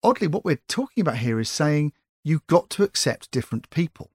oddly, 0.04 0.28
what 0.28 0.44
we're 0.44 0.60
talking 0.68 1.02
about 1.02 1.18
here 1.18 1.40
is 1.40 1.50
saying 1.50 1.94
you've 2.28 2.46
got 2.48 2.70
to 2.72 2.84
accept 2.84 3.32
different 3.32 3.70
people. 3.70 4.12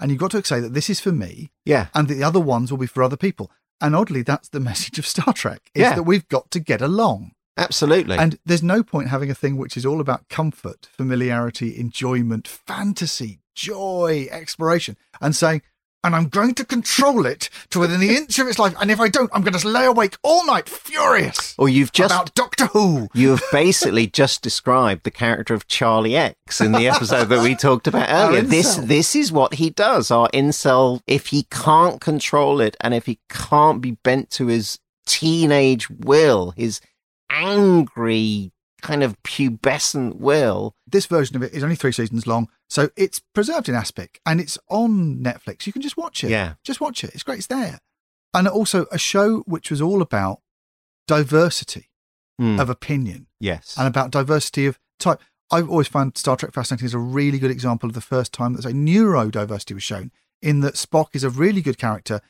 And 0.00 0.10
you've 0.10 0.20
got 0.20 0.32
to 0.32 0.44
say 0.44 0.58
that 0.60 0.74
this 0.74 0.90
is 0.90 0.98
for 1.00 1.12
me. 1.12 1.52
Yeah. 1.64 1.86
And 1.94 2.08
the 2.08 2.24
other 2.24 2.40
ones 2.40 2.70
will 2.70 2.78
be 2.78 2.86
for 2.88 3.02
other 3.04 3.16
people. 3.16 3.50
And 3.80 3.94
oddly, 3.94 4.22
that's 4.22 4.48
the 4.48 4.60
message 4.70 4.98
of 4.98 5.06
Star 5.06 5.32
Trek 5.32 5.60
is 5.74 5.82
Yeah. 5.82 5.94
that 5.94 6.02
we've 6.02 6.26
got 6.28 6.50
to 6.52 6.60
get 6.60 6.80
along. 6.82 7.32
Absolutely. 7.56 8.16
And 8.16 8.38
there's 8.44 8.62
no 8.62 8.82
point 8.82 9.08
having 9.10 9.30
a 9.30 9.34
thing 9.34 9.56
which 9.56 9.76
is 9.76 9.86
all 9.86 10.00
about 10.00 10.28
comfort, 10.28 10.88
familiarity, 10.90 11.78
enjoyment, 11.78 12.48
fantasy, 12.48 13.40
joy, 13.54 14.26
exploration, 14.30 14.96
and 15.20 15.36
saying, 15.36 15.62
and 16.04 16.14
I'm 16.14 16.28
going 16.28 16.54
to 16.54 16.64
control 16.64 17.26
it 17.26 17.48
to 17.70 17.78
within 17.80 18.00
the 18.00 18.14
inch 18.16 18.38
of 18.38 18.48
its 18.48 18.58
life. 18.58 18.74
And 18.80 18.90
if 18.90 19.00
I 19.00 19.08
don't, 19.08 19.30
I'm 19.32 19.42
going 19.42 19.56
to 19.56 19.68
lay 19.68 19.86
awake 19.86 20.16
all 20.22 20.44
night 20.46 20.68
furious 20.68 21.54
Or 21.58 21.68
you've 21.68 21.92
just 21.92 22.12
about 22.12 22.34
Doctor 22.34 22.66
Who. 22.66 23.08
You 23.14 23.30
have 23.30 23.42
basically 23.52 24.06
just 24.22 24.42
described 24.42 25.04
the 25.04 25.10
character 25.10 25.54
of 25.54 25.68
Charlie 25.68 26.16
X 26.16 26.60
in 26.60 26.72
the 26.72 26.88
episode 26.88 27.26
that 27.26 27.42
we 27.42 27.54
talked 27.56 27.86
about 27.86 28.08
earlier. 28.10 28.42
This 28.42 28.76
this 28.76 29.14
is 29.14 29.32
what 29.32 29.54
he 29.54 29.70
does. 29.70 30.10
Our 30.10 30.28
incel, 30.28 31.00
if 31.06 31.28
he 31.28 31.44
can't 31.50 32.00
control 32.00 32.60
it 32.60 32.76
and 32.80 32.94
if 32.94 33.06
he 33.06 33.20
can't 33.28 33.80
be 33.80 33.92
bent 33.92 34.30
to 34.30 34.46
his 34.46 34.78
teenage 35.06 35.88
will, 35.90 36.52
his 36.56 36.80
angry 37.30 38.52
kind 38.82 39.02
of 39.02 39.20
pubescent 39.22 40.16
will. 40.16 40.74
This 40.86 41.06
version 41.06 41.36
of 41.36 41.42
it 41.42 41.52
is 41.54 41.62
only 41.62 41.76
three 41.76 41.92
seasons 41.92 42.26
long, 42.26 42.48
so 42.68 42.90
it's 42.96 43.20
preserved 43.34 43.68
in 43.68 43.74
Aspic 43.74 44.20
and 44.26 44.40
it's 44.40 44.58
on 44.68 45.16
Netflix. 45.22 45.66
You 45.66 45.72
can 45.72 45.82
just 45.82 45.96
watch 45.96 46.22
it. 46.24 46.30
Yeah. 46.30 46.54
Just 46.64 46.80
watch 46.80 47.02
it. 47.04 47.10
It's 47.14 47.22
great. 47.22 47.38
It's 47.38 47.46
there. 47.46 47.78
And 48.34 48.46
also 48.48 48.86
a 48.92 48.98
show 48.98 49.40
which 49.46 49.70
was 49.70 49.80
all 49.80 50.02
about 50.02 50.40
diversity 51.06 51.88
Mm. 52.40 52.60
of 52.60 52.70
opinion. 52.70 53.26
Yes. 53.40 53.74
and 53.76 53.86
about 53.86 54.10
diversity 54.10 54.66
of 54.66 54.78
type. 54.98 55.20
I've 55.50 55.68
always 55.68 55.86
found 55.88 56.16
Star 56.16 56.34
Trek 56.36 56.52
fascinating 56.54 56.86
as 56.86 56.94
a 56.94 56.98
really 56.98 57.38
good 57.38 57.50
example 57.50 57.88
of 57.88 57.94
the 57.94 58.00
first 58.00 58.32
time 58.32 58.54
that 58.54 58.62
say 58.62 58.72
neurodiversity 58.72 59.74
was 59.74 59.82
shown, 59.82 60.10
in 60.40 60.60
that 60.60 60.74
Spock 60.74 61.08
is 61.12 61.24
a 61.24 61.30
really 61.30 61.60
good 61.60 61.76
character 61.76 62.20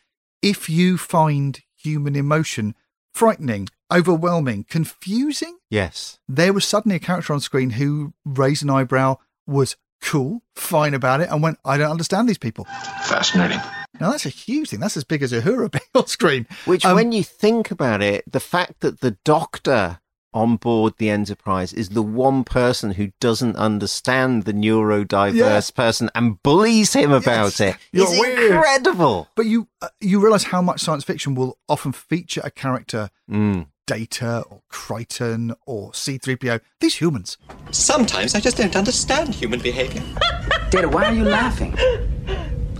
if 0.42 0.68
you 0.68 0.98
find 0.98 1.60
human 1.76 2.16
emotion 2.16 2.74
frightening, 3.14 3.68
overwhelming, 3.92 4.64
confusing. 4.68 5.58
Yes. 5.70 6.18
There 6.28 6.52
was 6.52 6.64
suddenly 6.64 6.96
a 6.96 7.00
character 7.00 7.32
on 7.32 7.40
screen 7.40 7.70
who 7.70 8.14
raised 8.24 8.62
an 8.62 8.70
eyebrow, 8.70 9.18
was 9.46 9.76
cool, 10.00 10.42
fine 10.56 10.94
about 10.94 11.20
it, 11.20 11.28
and 11.30 11.42
went, 11.42 11.58
I 11.64 11.76
don't 11.78 11.90
understand 11.90 12.28
these 12.28 12.38
people. 12.38 12.64
Fascinating. 13.04 13.60
Now 14.00 14.10
that's 14.10 14.26
a 14.26 14.30
huge 14.30 14.70
thing. 14.70 14.80
That's 14.80 14.96
as 14.96 15.04
big 15.04 15.22
as 15.22 15.32
Uhura 15.32 15.70
being 15.70 15.82
on 15.94 16.06
screen. 16.06 16.46
Which, 16.64 16.84
Um, 16.84 16.96
when 16.96 17.12
you 17.12 17.22
think 17.22 17.70
about 17.70 18.02
it, 18.02 18.24
the 18.30 18.40
fact 18.40 18.80
that 18.80 19.00
the 19.00 19.12
doctor 19.24 19.98
on 20.34 20.56
board 20.56 20.94
the 20.96 21.10
Enterprise 21.10 21.74
is 21.74 21.90
the 21.90 22.00
one 22.02 22.42
person 22.42 22.92
who 22.92 23.12
doesn't 23.20 23.54
understand 23.56 24.44
the 24.44 24.52
neurodiverse 24.54 25.34
Yeah. 25.34 25.60
person 25.76 26.08
and 26.14 26.42
bullies 26.42 26.94
him 26.94 27.12
about 27.12 27.60
it 27.60 27.76
You're 27.92 28.10
is 28.10 28.18
weird. 28.18 28.52
incredible. 28.52 29.28
But 29.36 29.44
you 29.44 29.68
uh, 29.82 29.88
you 30.00 30.20
realize 30.20 30.44
how 30.44 30.62
much 30.62 30.80
science 30.80 31.04
fiction 31.04 31.34
will 31.34 31.58
often 31.68 31.92
feature 31.92 32.40
a 32.42 32.50
character, 32.50 33.10
Mm. 33.30 33.66
Data 33.92 34.42
or 34.48 34.62
Crichton 34.70 35.54
or 35.66 35.90
C3PO. 35.92 36.62
These 36.80 36.94
humans. 36.94 37.36
Sometimes 37.72 38.34
I 38.34 38.40
just 38.40 38.56
don't 38.56 38.74
understand 38.74 39.34
human 39.34 39.60
behavior. 39.60 40.02
Data, 40.70 40.88
why 40.88 41.04
are 41.04 41.12
you 41.12 41.24
laughing? 41.24 41.76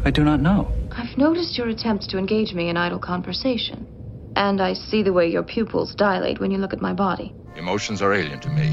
I 0.06 0.10
do 0.10 0.24
not 0.24 0.40
know. 0.40 0.72
I've 0.90 1.18
noticed 1.18 1.58
your 1.58 1.68
attempts 1.68 2.06
to 2.08 2.18
engage 2.18 2.54
me 2.54 2.70
in 2.70 2.78
idle 2.78 2.98
conversation. 2.98 3.86
And 4.36 4.62
I 4.62 4.72
see 4.72 5.02
the 5.02 5.12
way 5.12 5.28
your 5.28 5.42
pupils 5.42 5.94
dilate 5.94 6.40
when 6.40 6.50
you 6.50 6.56
look 6.56 6.72
at 6.72 6.80
my 6.80 6.94
body. 6.94 7.34
Emotions 7.56 8.00
are 8.00 8.14
alien 8.14 8.40
to 8.40 8.48
me. 8.48 8.68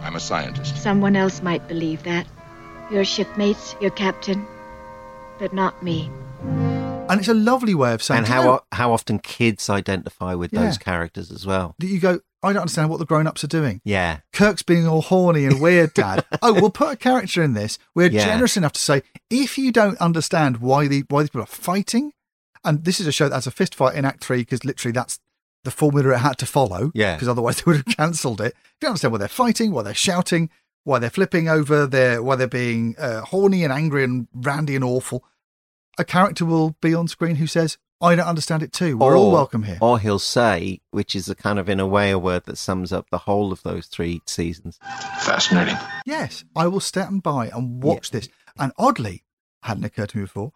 I'm 0.00 0.14
a 0.14 0.20
scientist. 0.20 0.80
Someone 0.80 1.16
else 1.16 1.42
might 1.42 1.66
believe 1.66 2.04
that. 2.04 2.24
Your 2.92 3.04
shipmates, 3.04 3.74
your 3.80 3.90
captain, 3.90 4.46
but 5.40 5.52
not 5.52 5.82
me. 5.82 6.08
And 7.12 7.20
it's 7.20 7.28
a 7.28 7.34
lovely 7.34 7.74
way 7.74 7.92
of 7.92 8.02
saying 8.02 8.18
And 8.18 8.26
"Do 8.26 8.32
you 8.32 8.38
how 8.40 8.44
know 8.44 8.60
how 8.72 8.92
often 8.92 9.18
kids 9.18 9.68
identify 9.70 10.34
with 10.34 10.52
Yeah. 10.52 10.64
those 10.64 10.78
characters 10.78 11.30
as 11.30 11.46
well. 11.46 11.74
that 11.78 11.86
you 11.86 12.00
go, 12.00 12.20
I 12.42 12.52
don't 12.52 12.62
understand 12.62 12.90
what 12.90 12.98
the 12.98 13.06
grown 13.06 13.26
ups 13.26 13.44
are 13.44 13.48
doing. 13.48 13.80
Yeah. 13.84 14.18
Kirk's 14.32 14.62
being 14.62 14.86
all 14.88 15.02
horny 15.02 15.44
and 15.44 15.60
weird, 15.60 15.94
Dad. 15.94 16.24
oh, 16.42 16.52
we'll 16.54 16.70
put 16.70 16.92
a 16.92 16.96
character 16.96 17.42
in 17.42 17.52
this. 17.54 17.78
We're 17.94 18.10
Yeah. 18.10 18.24
generous 18.24 18.56
enough 18.56 18.72
to 18.72 18.80
say, 18.80 19.02
if 19.30 19.56
you 19.58 19.70
don't 19.70 19.96
understand 19.98 20.56
why 20.58 20.88
the 20.88 21.04
why 21.08 21.22
these 21.22 21.30
people 21.30 21.42
are 21.42 21.46
fighting, 21.46 22.12
and 22.64 22.84
this 22.84 22.98
is 23.00 23.06
a 23.06 23.12
show 23.12 23.28
that 23.28 23.34
has 23.36 23.46
a 23.46 23.50
fist 23.52 23.74
fight 23.74 23.94
in 23.94 24.04
Act 24.04 24.24
Three 24.24 24.38
because 24.38 24.64
literally 24.64 24.92
that's 24.92 25.18
the 25.64 25.70
formula 25.70 26.14
it 26.14 26.18
had 26.18 26.38
to 26.38 26.46
follow. 26.46 26.90
Yeah. 26.94 27.14
Because 27.14 27.28
otherwise 27.28 27.56
they 27.62 27.62
would 27.66 27.76
have 27.86 27.96
cancelled 27.96 28.40
it. 28.40 28.54
If 28.54 28.56
you 28.80 28.80
don't 28.80 28.88
understand 28.90 29.12
why 29.12 29.18
they're 29.18 29.28
fighting, 29.28 29.70
why 29.72 29.82
they're 29.82 29.94
shouting, 29.94 30.50
why 30.84 30.98
they're 30.98 31.10
flipping 31.10 31.48
over, 31.48 31.86
their 31.86 32.20
why 32.22 32.34
they're 32.36 32.48
being 32.48 32.96
uh, 32.98 33.20
horny 33.20 33.62
and 33.62 33.72
angry 33.72 34.02
and 34.02 34.26
randy 34.34 34.74
and 34.74 34.82
awful, 34.84 35.24
a 35.98 36.04
character 36.04 36.44
will 36.44 36.76
be 36.80 36.94
on 36.94 37.08
screen 37.08 37.36
who 37.36 37.46
says, 37.46 37.78
"I 38.00 38.14
don't 38.14 38.26
understand 38.26 38.62
it 38.62 38.72
too. 38.72 38.96
We're 38.96 39.16
all 39.16 39.30
welcome 39.30 39.64
here." 39.64 39.78
Or 39.80 39.98
he'll 39.98 40.18
say, 40.18 40.80
which 40.90 41.14
is 41.14 41.28
a 41.28 41.34
kind 41.34 41.58
of 41.58 41.68
in 41.68 41.80
a 41.80 41.86
way 41.86 42.10
a 42.10 42.18
word 42.18 42.44
that 42.46 42.58
sums 42.58 42.92
up 42.92 43.10
the 43.10 43.18
whole 43.18 43.52
of 43.52 43.62
those 43.62 43.86
three 43.86 44.22
seasons. 44.26 44.78
Fascinating. 45.20 45.76
Yes, 46.04 46.44
I 46.56 46.66
will 46.66 46.80
stand 46.80 47.22
by 47.22 47.48
and 47.48 47.82
watch 47.82 48.10
this. 48.10 48.28
And 48.58 48.72
oddly, 48.78 49.24
hadn't 49.62 49.84
occurred 49.84 50.10
to 50.10 50.18
me 50.18 50.24
before. 50.24 50.52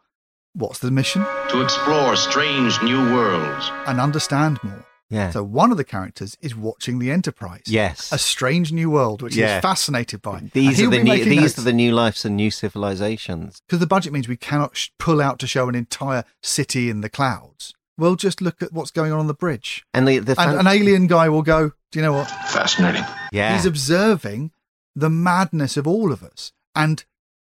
What's 0.54 0.78
the 0.78 0.90
mission? 0.90 1.24
To 1.50 1.60
explore 1.62 2.16
strange 2.16 2.82
new 2.82 3.14
worlds. 3.14 3.70
And 3.86 4.00
understand 4.00 4.58
more. 4.62 4.84
Yeah. 5.08 5.30
So 5.30 5.42
one 5.44 5.70
of 5.70 5.76
the 5.76 5.84
characters 5.84 6.36
is 6.40 6.56
watching 6.56 6.98
the 6.98 7.10
Enterprise. 7.12 7.62
Yes. 7.66 8.10
A 8.12 8.18
strange 8.18 8.72
new 8.72 8.90
world, 8.90 9.22
which 9.22 9.36
Yeah. 9.36 9.54
he's 9.56 9.62
fascinated 9.62 10.20
by. 10.20 10.50
These 10.52 10.80
are 10.82 10.90
the 10.90 11.02
new, 11.02 11.24
these 11.24 11.40
notes. 11.40 11.58
are 11.58 11.62
the 11.62 11.72
new 11.72 11.92
lives 11.92 12.24
and 12.24 12.36
new 12.36 12.50
civilizations. 12.50 13.60
because 13.66 13.78
the 13.78 13.86
budget 13.86 14.12
means 14.12 14.28
we 14.28 14.36
cannot 14.36 14.76
sh- 14.76 14.88
pull 14.98 15.20
out 15.20 15.38
to 15.40 15.46
show 15.46 15.68
an 15.68 15.74
entire 15.74 16.24
city 16.42 16.90
in 16.90 17.00
the 17.02 17.08
clouds. 17.08 17.72
We'll 17.98 18.16
just 18.16 18.40
look 18.42 18.62
at 18.62 18.72
what's 18.72 18.90
going 18.90 19.12
on 19.12 19.18
on 19.20 19.26
the 19.26 19.34
bridge. 19.34 19.84
And 19.94 20.06
the, 20.06 20.18
the 20.18 20.34
and 20.40 20.58
an 20.60 20.66
alien 20.66 21.06
guy 21.06 21.28
will 21.28 21.42
go, 21.42 21.70
Do 21.92 21.98
you 21.98 22.02
know 22.02 22.12
what? 22.12 22.28
Fascinating. 22.50 23.04
Yeah. 23.32 23.54
He's 23.56 23.64
observing 23.64 24.50
the 24.94 25.08
madness 25.08 25.76
of 25.76 25.86
all 25.86 26.12
of 26.12 26.22
us. 26.22 26.52
And 26.74 27.04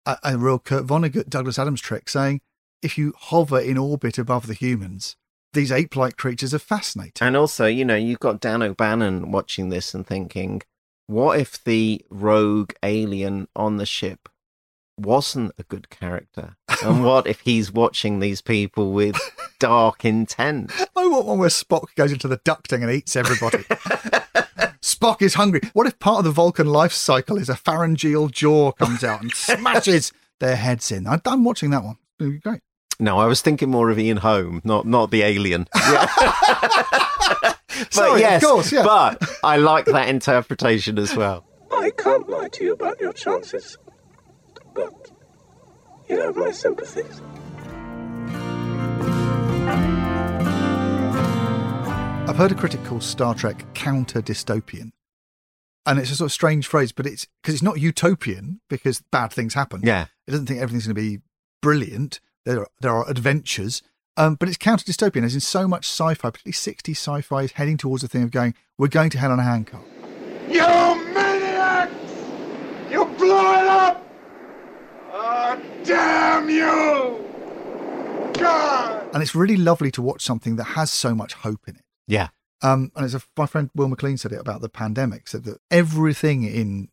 a, 0.06 0.16
a 0.22 0.38
real 0.38 0.58
Kurt 0.58 0.86
Vonnegut, 0.86 1.28
Douglas 1.28 1.58
Adams 1.58 1.80
trick 1.80 2.08
saying, 2.08 2.40
if 2.80 2.96
you 2.96 3.12
hover 3.18 3.58
in 3.60 3.76
orbit 3.76 4.16
above 4.16 4.46
the 4.46 4.54
humans, 4.54 5.16
these 5.52 5.72
ape 5.72 5.96
like 5.96 6.16
creatures 6.16 6.54
are 6.54 6.58
fascinating. 6.58 7.26
And 7.26 7.36
also, 7.36 7.66
you 7.66 7.84
know, 7.84 7.96
you've 7.96 8.20
got 8.20 8.40
Dan 8.40 8.62
O'Bannon 8.62 9.32
watching 9.32 9.68
this 9.68 9.94
and 9.94 10.06
thinking, 10.06 10.62
what 11.06 11.40
if 11.40 11.62
the 11.64 12.04
rogue 12.10 12.72
alien 12.82 13.48
on 13.56 13.76
the 13.76 13.86
ship 13.86 14.28
wasn't 14.96 15.52
a 15.58 15.64
good 15.64 15.90
character? 15.90 16.56
And 16.84 17.04
what 17.04 17.26
if 17.26 17.40
he's 17.40 17.72
watching 17.72 18.20
these 18.20 18.40
people 18.40 18.92
with 18.92 19.16
dark 19.58 20.04
intent? 20.04 20.72
Oh, 20.96 21.04
I 21.04 21.14
want 21.14 21.26
one 21.26 21.38
where 21.38 21.48
Spock 21.48 21.94
goes 21.94 22.12
into 22.12 22.28
the 22.28 22.36
ducting 22.38 22.82
and 22.82 22.90
eats 22.90 23.16
everybody. 23.16 23.58
Spock 24.82 25.22
is 25.22 25.32
hungry. 25.32 25.62
What 25.72 25.86
if 25.86 25.98
part 25.98 26.18
of 26.18 26.24
the 26.24 26.30
Vulcan 26.30 26.66
life 26.66 26.92
cycle 26.92 27.38
is 27.38 27.48
a 27.48 27.56
pharyngeal 27.56 28.28
jaw 28.28 28.72
comes 28.72 29.02
out 29.02 29.22
and 29.22 29.32
smashes 29.32 30.12
their 30.40 30.56
heads 30.56 30.92
in? 30.92 31.06
I'm 31.06 31.44
watching 31.44 31.70
that 31.70 31.84
one. 31.84 31.96
It'll 32.18 32.32
be 32.32 32.38
great. 32.38 32.60
No, 33.00 33.18
I 33.18 33.26
was 33.26 33.40
thinking 33.40 33.70
more 33.70 33.90
of 33.90 33.98
Ian 33.98 34.18
Holm, 34.18 34.60
not 34.62 34.86
not 34.86 35.10
the 35.10 35.22
alien. 35.22 35.66
but 35.74 37.56
Sorry, 37.90 38.22
of 38.24 38.42
course, 38.42 38.70
yeah. 38.70 38.84
but 38.84 39.22
I 39.42 39.56
like 39.56 39.86
that 39.86 40.08
interpretation 40.08 40.98
as 40.98 41.16
well. 41.16 41.46
I 41.72 41.90
can't 41.96 42.28
lie 42.28 42.48
to 42.48 42.64
you 42.64 42.72
about 42.74 43.00
your 43.00 43.12
chances, 43.14 43.78
but 44.74 45.10
you 46.08 46.20
have 46.20 46.36
my 46.36 46.50
sympathies. 46.50 47.22
I've 52.28 52.36
heard 52.36 52.52
a 52.52 52.54
critic 52.54 52.84
call 52.84 53.00
Star 53.00 53.34
Trek 53.34 53.64
counter 53.74 54.20
dystopian. 54.20 54.90
And 55.86 55.98
it's 55.98 56.10
a 56.10 56.16
sort 56.16 56.26
of 56.26 56.32
strange 56.32 56.66
phrase, 56.66 56.92
but 56.92 57.06
it's 57.06 57.26
because 57.42 57.54
it's 57.54 57.62
not 57.62 57.80
utopian 57.80 58.60
because 58.68 59.02
bad 59.10 59.32
things 59.32 59.54
happen. 59.54 59.80
Yeah. 59.82 60.06
It 60.28 60.30
doesn't 60.30 60.46
think 60.46 60.60
everything's 60.60 60.86
going 60.86 60.94
to 60.94 61.00
be 61.00 61.18
brilliant. 61.62 62.20
There 62.44 62.60
are, 62.60 62.68
there 62.80 62.92
are 62.92 63.08
adventures. 63.08 63.82
Um, 64.16 64.34
but 64.34 64.48
it's 64.48 64.58
counter 64.58 64.84
dystopian, 64.84 65.24
as 65.24 65.34
in 65.34 65.40
so 65.40 65.68
much 65.68 65.86
sci 65.86 66.14
fi, 66.14 66.30
particularly 66.30 66.52
60s 66.52 66.90
sci 66.90 67.20
fi, 67.22 67.42
is 67.42 67.52
heading 67.52 67.76
towards 67.76 68.02
the 68.02 68.08
thing 68.08 68.22
of 68.22 68.30
going, 68.30 68.54
we're 68.76 68.88
going 68.88 69.10
to 69.10 69.18
hell 69.18 69.32
on 69.32 69.38
a 69.38 69.42
handcart. 69.42 69.84
You 70.48 70.60
maniacs! 71.14 71.94
You 72.90 73.04
blew 73.04 73.38
it 73.38 73.66
up! 73.66 74.06
Oh, 75.12 75.62
damn 75.84 76.50
you! 76.50 77.24
God! 78.34 79.08
And 79.14 79.22
it's 79.22 79.34
really 79.34 79.56
lovely 79.56 79.90
to 79.92 80.02
watch 80.02 80.22
something 80.22 80.56
that 80.56 80.64
has 80.64 80.90
so 80.90 81.14
much 81.14 81.34
hope 81.34 81.68
in 81.68 81.76
it. 81.76 81.84
Yeah. 82.06 82.28
Um, 82.62 82.92
and 82.96 83.04
as 83.04 83.14
a, 83.14 83.22
my 83.36 83.46
friend 83.46 83.70
Will 83.74 83.88
McLean 83.88 84.18
said 84.18 84.32
it 84.32 84.40
about 84.40 84.60
the 84.60 84.68
pandemic, 84.68 85.28
said 85.28 85.44
that 85.44 85.58
everything 85.70 86.44
in 86.44 86.88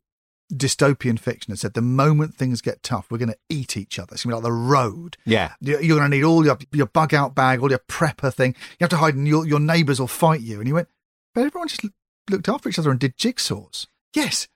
dystopian 0.53 1.19
fiction 1.19 1.51
has 1.51 1.61
said 1.61 1.73
the 1.73 1.81
moment 1.81 2.35
things 2.35 2.61
get 2.61 2.83
tough, 2.83 3.07
we're 3.09 3.17
going 3.17 3.29
to 3.29 3.37
eat 3.49 3.75
each 3.75 3.99
other. 3.99 4.13
It's 4.13 4.23
going 4.23 4.35
to 4.35 4.41
be 4.41 4.43
like 4.43 4.51
the 4.51 4.59
road. 4.59 5.17
Yeah. 5.25 5.53
You're 5.59 5.81
you're 5.81 5.97
going 5.97 6.09
to 6.09 6.17
need 6.17 6.23
all 6.23 6.45
your 6.45 6.57
your 6.71 6.85
bug 6.87 7.13
out 7.13 7.35
bag, 7.35 7.61
all 7.61 7.69
your 7.69 7.79
prepper 7.79 8.33
thing. 8.33 8.55
You 8.71 8.83
have 8.83 8.89
to 8.91 8.97
hide, 8.97 9.15
and 9.15 9.27
your 9.27 9.45
your 9.45 9.59
neighbours 9.59 9.99
will 9.99 10.07
fight 10.07 10.41
you. 10.41 10.59
And 10.59 10.67
he 10.67 10.73
went, 10.73 10.87
but 11.33 11.45
everyone 11.45 11.67
just 11.67 11.85
looked 12.29 12.49
after 12.49 12.69
each 12.69 12.79
other 12.79 12.91
and 12.91 12.99
did 12.99 13.17
jigsaws. 13.17 13.87
Yes, 14.13 14.47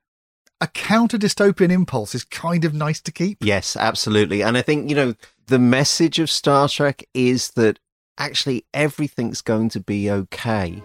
a 0.61 0.67
counter 0.67 1.17
dystopian 1.17 1.71
impulse 1.71 2.13
is 2.13 2.23
kind 2.23 2.63
of 2.63 2.73
nice 2.73 3.01
to 3.01 3.11
keep. 3.11 3.39
Yes, 3.41 3.75
absolutely. 3.75 4.43
And 4.43 4.57
I 4.57 4.61
think, 4.61 4.89
you 4.89 4.95
know, 4.95 5.15
the 5.47 5.59
message 5.59 6.19
of 6.19 6.29
Star 6.29 6.69
Trek 6.69 7.03
is 7.15 7.49
that 7.51 7.79
actually 8.17 8.65
everything's 8.73 9.41
going 9.41 9.69
to 9.69 9.79
be 9.79 10.09
okay. 10.11 10.81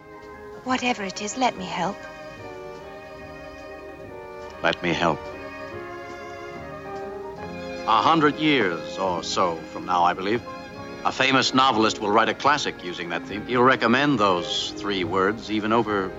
Whatever 0.65 1.05
it 1.05 1.21
is, 1.21 1.37
let 1.37 1.57
me 1.59 1.67
help. 1.67 1.97
Let 4.67 4.83
me 4.83 4.93
help. 4.93 5.21
A 7.87 8.03
hundred 8.03 8.35
years 8.35 8.99
or 8.99 9.23
so 9.23 9.55
from 9.73 9.87
now, 9.87 10.03
I 10.03 10.13
believe, 10.13 10.43
a 11.05 11.13
famous 11.13 11.55
novelist 11.55 12.01
will 12.01 12.11
write 12.11 12.29
a 12.29 12.35
classic 12.35 12.83
using 12.83 13.11
that 13.11 13.23
theme. 13.29 13.47
He'll 13.47 13.63
recommend 13.63 14.19
those 14.19 14.73
three 14.77 15.05
words 15.05 15.53
even 15.53 15.73
over 15.73 16.11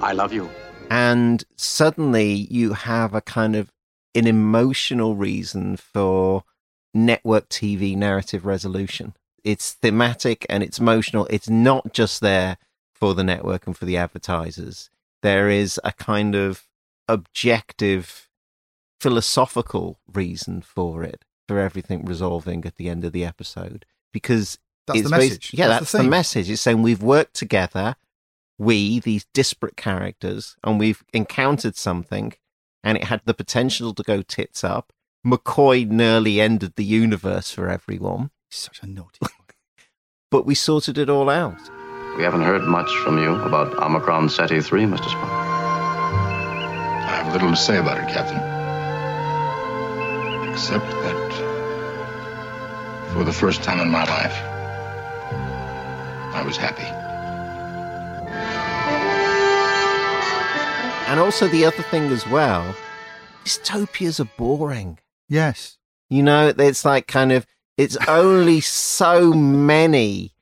I 0.00 0.14
love 0.14 0.32
you. 0.32 0.50
And 0.90 1.44
suddenly 1.54 2.48
you 2.50 2.72
have 2.72 3.14
a 3.14 3.20
kind 3.20 3.54
of 3.54 3.70
an 4.16 4.26
emotional 4.26 5.14
reason 5.14 5.76
for 5.76 6.42
network 6.92 7.48
TV 7.48 7.96
narrative 7.96 8.44
resolution. 8.44 9.14
It's 9.44 9.74
thematic 9.74 10.44
and 10.50 10.64
it's 10.64 10.80
emotional. 10.80 11.28
It's 11.30 11.48
not 11.48 11.92
just 11.92 12.20
there 12.20 12.58
for 12.92 13.14
the 13.14 13.22
network 13.22 13.64
and 13.68 13.76
for 13.76 13.84
the 13.84 13.96
advertisers. 13.96 14.90
There 15.22 15.48
is 15.48 15.80
a 15.84 15.92
kind 15.92 16.34
of 16.34 16.65
objective 17.08 18.28
philosophical 19.00 19.98
reason 20.12 20.62
for 20.62 21.02
it, 21.02 21.24
for 21.48 21.58
everything 21.58 22.04
resolving 22.04 22.64
at 22.64 22.76
the 22.76 22.88
end 22.88 23.04
of 23.04 23.12
the 23.12 23.24
episode. 23.24 23.84
Because 24.12 24.58
That's 24.86 25.00
the 25.00 25.04
it's 25.06 25.14
basi- 25.14 25.18
message. 25.28 25.50
yeah, 25.54 25.68
That's 25.68 25.80
that's, 25.80 25.92
the 25.92 25.98
the, 25.98 26.04
message. 26.08 26.50
It's 26.50 26.62
saying 26.62 26.82
we've 26.82 27.02
worked 27.02 27.34
together, 27.34 27.96
we, 28.58 29.00
these 29.00 29.26
disparate 29.34 29.76
characters, 29.76 30.56
and 30.64 30.78
we've 30.78 31.04
encountered 31.12 31.76
something, 31.76 32.32
and 32.82 32.96
it 32.96 33.04
had 33.04 33.20
the 33.24 33.34
potential 33.34 33.92
to 33.94 34.02
go 34.02 34.22
tits 34.22 34.64
up. 34.64 34.92
McCoy 35.26 35.88
nearly 35.88 36.40
ended 36.40 36.74
the 36.76 36.84
universe 36.84 37.50
for 37.50 37.68
everyone. 37.68 38.30
Such 38.50 38.80
a 38.82 38.86
naughty. 38.86 39.18
but 40.30 40.46
we 40.46 40.54
sorted 40.54 40.96
it 40.96 41.10
all 41.10 41.28
out. 41.28 41.58
We 42.16 42.22
haven't 42.22 42.42
heard 42.42 42.62
much 42.62 42.90
from 43.04 43.18
you 43.18 43.34
about 43.42 43.76
Omicron 43.76 44.30
Ceti 44.30 44.60
3, 44.60 44.84
Mr. 44.84 44.98
Spock. 45.00 45.35
I 47.16 47.22
have 47.22 47.32
little 47.32 47.48
to 47.48 47.56
say 47.56 47.78
about 47.78 47.96
it, 47.96 48.08
Captain. 48.12 48.36
Except 50.50 50.84
that 50.84 51.32
for 53.14 53.24
the 53.24 53.32
first 53.32 53.62
time 53.62 53.80
in 53.80 53.88
my 53.88 54.04
life, 54.04 54.36
I 56.34 56.42
was 56.44 56.58
happy. 56.58 56.84
And 61.10 61.18
also 61.18 61.48
the 61.48 61.64
other 61.64 61.82
thing 61.84 62.12
as 62.12 62.26
well, 62.26 62.76
dystopias 63.46 64.20
are 64.20 64.30
boring. 64.36 64.98
Yes. 65.26 65.78
You 66.10 66.22
know, 66.22 66.52
it's 66.58 66.84
like 66.84 67.06
kind 67.06 67.32
of 67.32 67.46
it's 67.78 67.96
only 68.06 68.60
so 68.60 69.32
many 69.32 70.34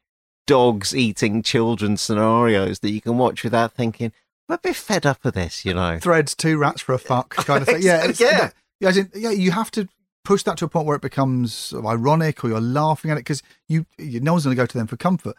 dogs 0.49 0.93
eating 0.93 1.45
children 1.45 1.97
scenarios 1.97 2.81
that 2.81 2.91
you 2.91 3.01
can 3.01 3.17
watch 3.17 3.45
without 3.45 3.75
thinking, 3.75 4.13
I'm 4.49 4.55
a 4.57 4.59
bit 4.59 4.77
fed 4.77 5.07
up 5.07 5.25
of 5.25 5.33
this, 5.35 5.65
you 5.65 5.73
know. 5.75 5.99
Threads, 5.99 6.35
two 6.35 6.59
rats 6.59 6.83
for 6.83 6.95
a 6.95 6.99
fuck 6.99 7.31
kind 7.37 7.63
of 7.63 7.69
thing. 7.69 7.83
Yeah, 7.83 8.05
it's, 8.05 8.21
Yeah. 8.21 8.51
yeah. 8.81 8.91
in- 8.91 9.11
yeah, 9.15 9.31
you 9.31 9.51
have 9.53 9.71
to 9.73 9.89
push 10.25 10.43
that 10.45 10.57
to 10.59 10.65
a 10.65 10.69
point 10.69 10.87
where 10.87 10.97
it 10.97 11.03
becomes 11.03 11.73
ironic 11.85 12.45
or 12.45 12.49
you're 12.49 12.61
laughing 12.61 13.11
at 13.11 13.17
it 13.17 13.21
because 13.21 13.43
you, 13.69 13.87
you 13.99 14.21
no 14.21 14.33
one's 14.33 14.45
going 14.45 14.57
to 14.57 14.63
go 14.63 14.67
to 14.67 14.79
them 14.79 14.87
for 14.87 14.97
comfort. 14.97 15.37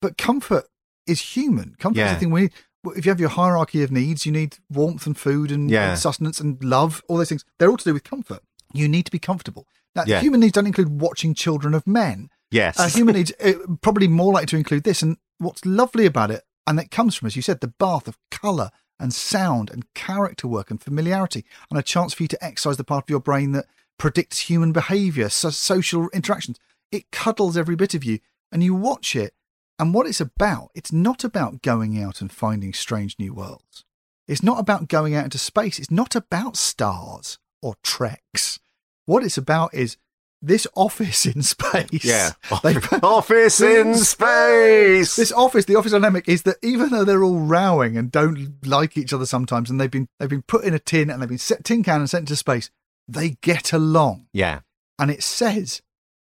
But 0.00 0.16
comfort 0.18 0.64
is 1.06 1.20
human. 1.20 1.76
Comfort 1.78 1.98
is 2.00 2.04
Yeah. 2.06 2.14
the 2.14 2.20
thing 2.20 2.30
we 2.30 2.40
need. 2.42 2.52
If 2.96 3.06
you 3.06 3.10
have 3.10 3.20
your 3.20 3.28
hierarchy 3.28 3.82
of 3.84 3.92
needs, 3.92 4.26
you 4.26 4.32
need 4.32 4.58
warmth 4.68 5.06
and 5.06 5.16
food 5.16 5.52
and, 5.52 5.70
Yeah. 5.70 5.90
and 5.90 5.98
sustenance 5.98 6.40
and 6.40 6.62
love. 6.64 7.02
All 7.08 7.16
those 7.18 7.28
things 7.28 7.44
they're 7.58 7.70
all 7.70 7.76
to 7.76 7.84
do 7.84 7.94
with 7.94 8.02
comfort. 8.04 8.40
You 8.72 8.88
need 8.88 9.04
to 9.06 9.12
be 9.12 9.18
comfortable. 9.20 9.66
Now, 9.94 10.02
Yeah. 10.06 10.20
human 10.20 10.40
needs 10.40 10.52
don't 10.52 10.66
include 10.66 11.00
watching 11.00 11.34
children 11.34 11.74
of 11.74 11.86
men. 11.86 12.30
Yes. 12.50 12.78
Uh, 12.80 12.88
human 12.88 13.14
needs 13.14 13.32
uh, 13.44 13.52
probably 13.82 14.08
more 14.08 14.32
likely 14.32 14.46
to 14.46 14.56
include 14.56 14.82
this. 14.84 15.00
And 15.02 15.16
what's 15.38 15.64
lovely 15.64 16.06
about 16.06 16.30
it, 16.32 16.42
and 16.66 16.78
it 16.78 16.90
comes 16.90 17.14
from, 17.14 17.26
as 17.26 17.36
you 17.36 17.42
said, 17.42 17.60
the 17.60 17.68
bath 17.68 18.08
of 18.08 18.18
colour 18.30 18.70
and 18.98 19.12
sound 19.12 19.70
and 19.70 19.92
character 19.94 20.46
work 20.46 20.70
and 20.70 20.80
familiarity, 20.80 21.44
and 21.70 21.78
a 21.78 21.82
chance 21.82 22.14
for 22.14 22.22
you 22.22 22.28
to 22.28 22.44
exercise 22.44 22.76
the 22.76 22.84
part 22.84 23.04
of 23.04 23.10
your 23.10 23.20
brain 23.20 23.52
that 23.52 23.66
predicts 23.98 24.40
human 24.40 24.72
behaviour, 24.72 25.28
so 25.28 25.50
social 25.50 26.08
interactions. 26.10 26.58
It 26.90 27.10
cuddles 27.10 27.56
every 27.56 27.76
bit 27.76 27.94
of 27.94 28.04
you, 28.04 28.20
and 28.50 28.62
you 28.62 28.74
watch 28.74 29.16
it. 29.16 29.34
And 29.78 29.92
what 29.92 30.06
it's 30.06 30.20
about, 30.20 30.70
it's 30.74 30.92
not 30.92 31.24
about 31.24 31.62
going 31.62 32.00
out 32.00 32.20
and 32.20 32.30
finding 32.30 32.72
strange 32.72 33.16
new 33.18 33.34
worlds. 33.34 33.84
It's 34.28 34.42
not 34.42 34.60
about 34.60 34.88
going 34.88 35.14
out 35.14 35.24
into 35.24 35.38
space. 35.38 35.78
It's 35.78 35.90
not 35.90 36.14
about 36.14 36.56
stars 36.56 37.38
or 37.60 37.74
treks. 37.82 38.60
What 39.06 39.24
it's 39.24 39.38
about 39.38 39.74
is 39.74 39.96
this 40.42 40.66
office 40.74 41.24
in 41.24 41.42
space. 41.42 42.04
Yeah. 42.04 42.32
Office 43.02 43.60
in 43.60 43.94
space. 43.94 45.16
This 45.16 45.32
office, 45.32 45.64
the 45.64 45.76
office 45.76 45.92
dynamic 45.92 46.28
is 46.28 46.42
that 46.42 46.56
even 46.62 46.90
though 46.90 47.04
they're 47.04 47.22
all 47.22 47.38
rowing 47.38 47.96
and 47.96 48.10
don't 48.10 48.56
like 48.66 48.96
each 48.96 49.12
other 49.12 49.24
sometimes, 49.24 49.70
and 49.70 49.80
they've 49.80 49.90
been 49.90 50.08
they've 50.18 50.28
been 50.28 50.42
put 50.42 50.64
in 50.64 50.74
a 50.74 50.78
tin 50.78 51.08
and 51.08 51.22
they've 51.22 51.28
been 51.28 51.38
set 51.38 51.64
tin 51.64 51.82
can 51.82 52.00
and 52.00 52.10
sent 52.10 52.22
into 52.22 52.36
space, 52.36 52.70
they 53.06 53.36
get 53.42 53.72
along. 53.72 54.26
Yeah. 54.32 54.60
And 54.98 55.10
it 55.10 55.22
says 55.22 55.82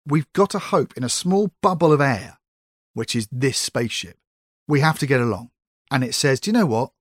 we've 0.06 0.32
got 0.34 0.52
to 0.52 0.60
hope 0.60 0.94
in 0.96 1.04
a 1.04 1.10
small 1.10 1.52
bubble 1.62 1.92
of 1.92 2.02
air, 2.02 2.38
which 2.94 3.16
is 3.16 3.28
this 3.32 3.58
spaceship, 3.58 4.18
we 4.68 4.80
have 4.82 5.00
to 5.00 5.08
get 5.08 5.20
along. 5.20 5.50
And 5.92 6.04
it 6.04 6.14
says, 6.14 6.40
do 6.40 6.50
you 6.50 6.54
know 6.54 6.66
what? 6.66 6.92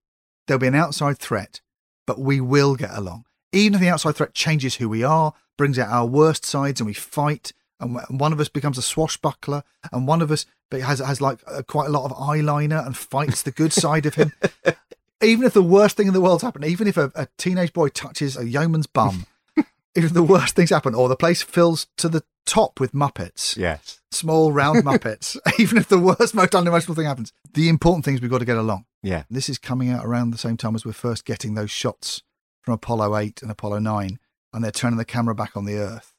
There'll 0.47 0.59
be 0.59 0.67
an 0.67 0.75
outside 0.75 1.17
threat, 1.17 1.61
but 2.05 2.19
we 2.19 2.39
will 2.39 2.75
get 2.75 2.91
along. 2.91 3.25
Even 3.55 3.75
if 3.75 3.81
the 3.81 3.89
outside 3.89 4.15
threat 4.15 4.33
changes 4.33 4.75
who 4.75 4.89
we 4.89 5.03
are, 5.03 5.33
brings 5.57 5.79
out 5.79 5.89
our 5.89 6.05
worst 6.05 6.45
sides, 6.45 6.81
and 6.81 6.85
we 6.87 6.93
fight, 6.93 7.53
and 7.79 7.97
one 8.09 8.33
of 8.33 8.39
us 8.39 8.49
becomes 8.49 8.77
a 8.77 8.81
swashbuckler, 8.81 9.63
and 9.91 10.07
one 10.07 10.21
of 10.21 10.29
us 10.31 10.45
has 10.71 10.99
has 10.99 11.21
like 11.21 11.39
uh, 11.47 11.61
quite 11.61 11.87
a 11.87 11.91
lot 11.91 12.03
of 12.09 12.17
eyeliner 12.17 12.85
and 12.85 12.97
fights 12.97 13.41
the 13.43 13.51
good 13.51 13.71
side 13.71 14.05
of 14.05 14.15
him. 14.15 14.33
Even 15.23 15.45
if 15.45 15.53
the 15.53 15.63
worst 15.63 15.95
thing 15.95 16.07
in 16.07 16.13
the 16.13 16.19
world's 16.21 16.43
happened, 16.43 16.65
even 16.65 16.87
if 16.87 16.97
a, 16.97 17.09
a 17.15 17.27
teenage 17.37 17.71
boy 17.71 17.87
touches 17.87 18.35
a 18.35 18.45
yeoman's 18.45 18.85
bum, 18.85 19.25
even 19.95 20.07
if 20.07 20.13
the 20.13 20.21
worst 20.21 20.55
things 20.57 20.69
happen, 20.71 20.93
or 20.93 21.07
the 21.07 21.15
place 21.15 21.41
fills 21.41 21.87
to 21.97 22.09
the 22.09 22.21
top 22.45 22.81
with 22.81 22.91
Muppets, 22.91 23.55
Yes. 23.55 24.01
small 24.11 24.51
round 24.51 24.79
Muppets, 24.83 25.37
even 25.57 25.77
if 25.77 25.87
the 25.87 25.97
worst, 25.97 26.35
most 26.35 26.53
unemotional 26.53 26.95
thing 26.95 27.05
happens, 27.05 27.31
the 27.53 27.69
important 27.69 28.03
things 28.03 28.21
we've 28.21 28.29
got 28.29 28.39
to 28.39 28.45
get 28.45 28.57
along. 28.57 28.85
Yeah. 29.01 29.23
This 29.29 29.47
is 29.47 29.57
coming 29.57 29.89
out 29.89 30.05
around 30.05 30.31
the 30.31 30.37
same 30.37 30.57
time 30.57 30.75
as 30.75 30.85
we're 30.85 30.91
first 30.91 31.23
getting 31.23 31.53
those 31.53 31.71
shots 31.71 32.21
from 32.65 32.73
Apollo 32.73 33.15
8 33.15 33.41
and 33.43 33.51
Apollo 33.51 33.79
9, 33.79 34.19
and 34.51 34.63
they're 34.63 34.71
turning 34.71 34.97
the 34.97 35.05
camera 35.05 35.35
back 35.35 35.55
on 35.55 35.65
the 35.65 35.75
Earth, 35.75 36.13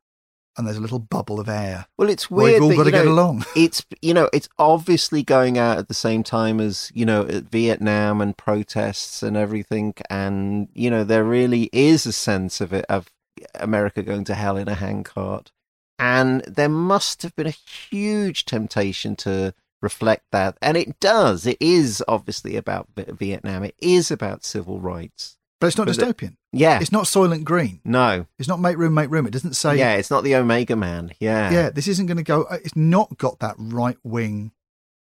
and 0.56 0.66
there's 0.66 0.76
a 0.76 0.80
little 0.80 1.00
bubble 1.00 1.40
of 1.40 1.48
air. 1.48 1.86
Well, 1.98 2.08
it's 2.08 2.30
weird. 2.30 2.54
We've 2.54 2.62
all 2.62 2.68
that, 2.68 2.76
got 2.76 2.84
to 2.84 2.90
get 2.92 3.06
along. 3.06 3.44
It's 3.56 3.84
you 4.00 4.14
know, 4.14 4.30
it's 4.32 4.48
obviously 4.58 5.24
going 5.24 5.58
out 5.58 5.78
at 5.78 5.88
the 5.88 5.94
same 5.94 6.22
time 6.22 6.60
as 6.60 6.90
you 6.94 7.04
know 7.04 7.24
Vietnam 7.24 8.20
and 8.20 8.36
protests 8.36 9.22
and 9.22 9.36
everything, 9.36 9.94
and 10.08 10.68
you 10.72 10.88
know 10.88 11.02
there 11.02 11.24
really 11.24 11.68
is 11.72 12.06
a 12.06 12.12
sense 12.12 12.60
of 12.60 12.72
it 12.72 12.84
of 12.88 13.10
America 13.56 14.02
going 14.02 14.24
to 14.24 14.34
hell 14.34 14.56
in 14.56 14.68
a 14.68 14.74
handcart, 14.74 15.50
and 15.98 16.42
there 16.42 16.68
must 16.68 17.22
have 17.22 17.34
been 17.34 17.48
a 17.48 17.50
huge 17.90 18.44
temptation 18.44 19.16
to 19.16 19.52
reflect 19.82 20.26
that, 20.30 20.56
and 20.62 20.76
it 20.76 21.00
does. 21.00 21.44
It 21.44 21.58
is 21.60 22.04
obviously 22.06 22.56
about 22.56 22.88
Vietnam. 22.96 23.64
It 23.64 23.74
is 23.80 24.12
about 24.12 24.44
civil 24.44 24.80
rights. 24.80 25.36
But 25.60 25.68
it's 25.68 25.78
not 25.78 25.86
But 25.86 25.96
the- 25.96 26.02
dystopian. 26.06 26.36
Yeah. 26.52 26.78
It's 26.80 26.92
not 26.92 27.04
Soylent 27.04 27.44
Green. 27.44 27.80
No. 27.84 28.26
It's 28.38 28.48
not 28.48 28.60
Make 28.60 28.76
Room, 28.76 28.92
Make 28.94 29.10
Room. 29.10 29.26
It 29.26 29.30
doesn't 29.32 29.54
say. 29.54 29.78
yeah, 29.78 29.94
it's 29.94 30.10
not 30.10 30.22
the 30.24 30.34
Omega 30.34 30.76
Man. 30.76 31.12
Yeah. 31.18 31.50
yeah, 31.50 31.70
this 31.70 31.88
isn't 31.88 32.06
going 32.06 32.18
to 32.18 32.22
go. 32.22 32.42
uh, 32.44 32.58
It's 32.64 32.76
not 32.76 33.16
got 33.18 33.38
that 33.40 33.54
right 33.58 33.96
wing 34.04 34.52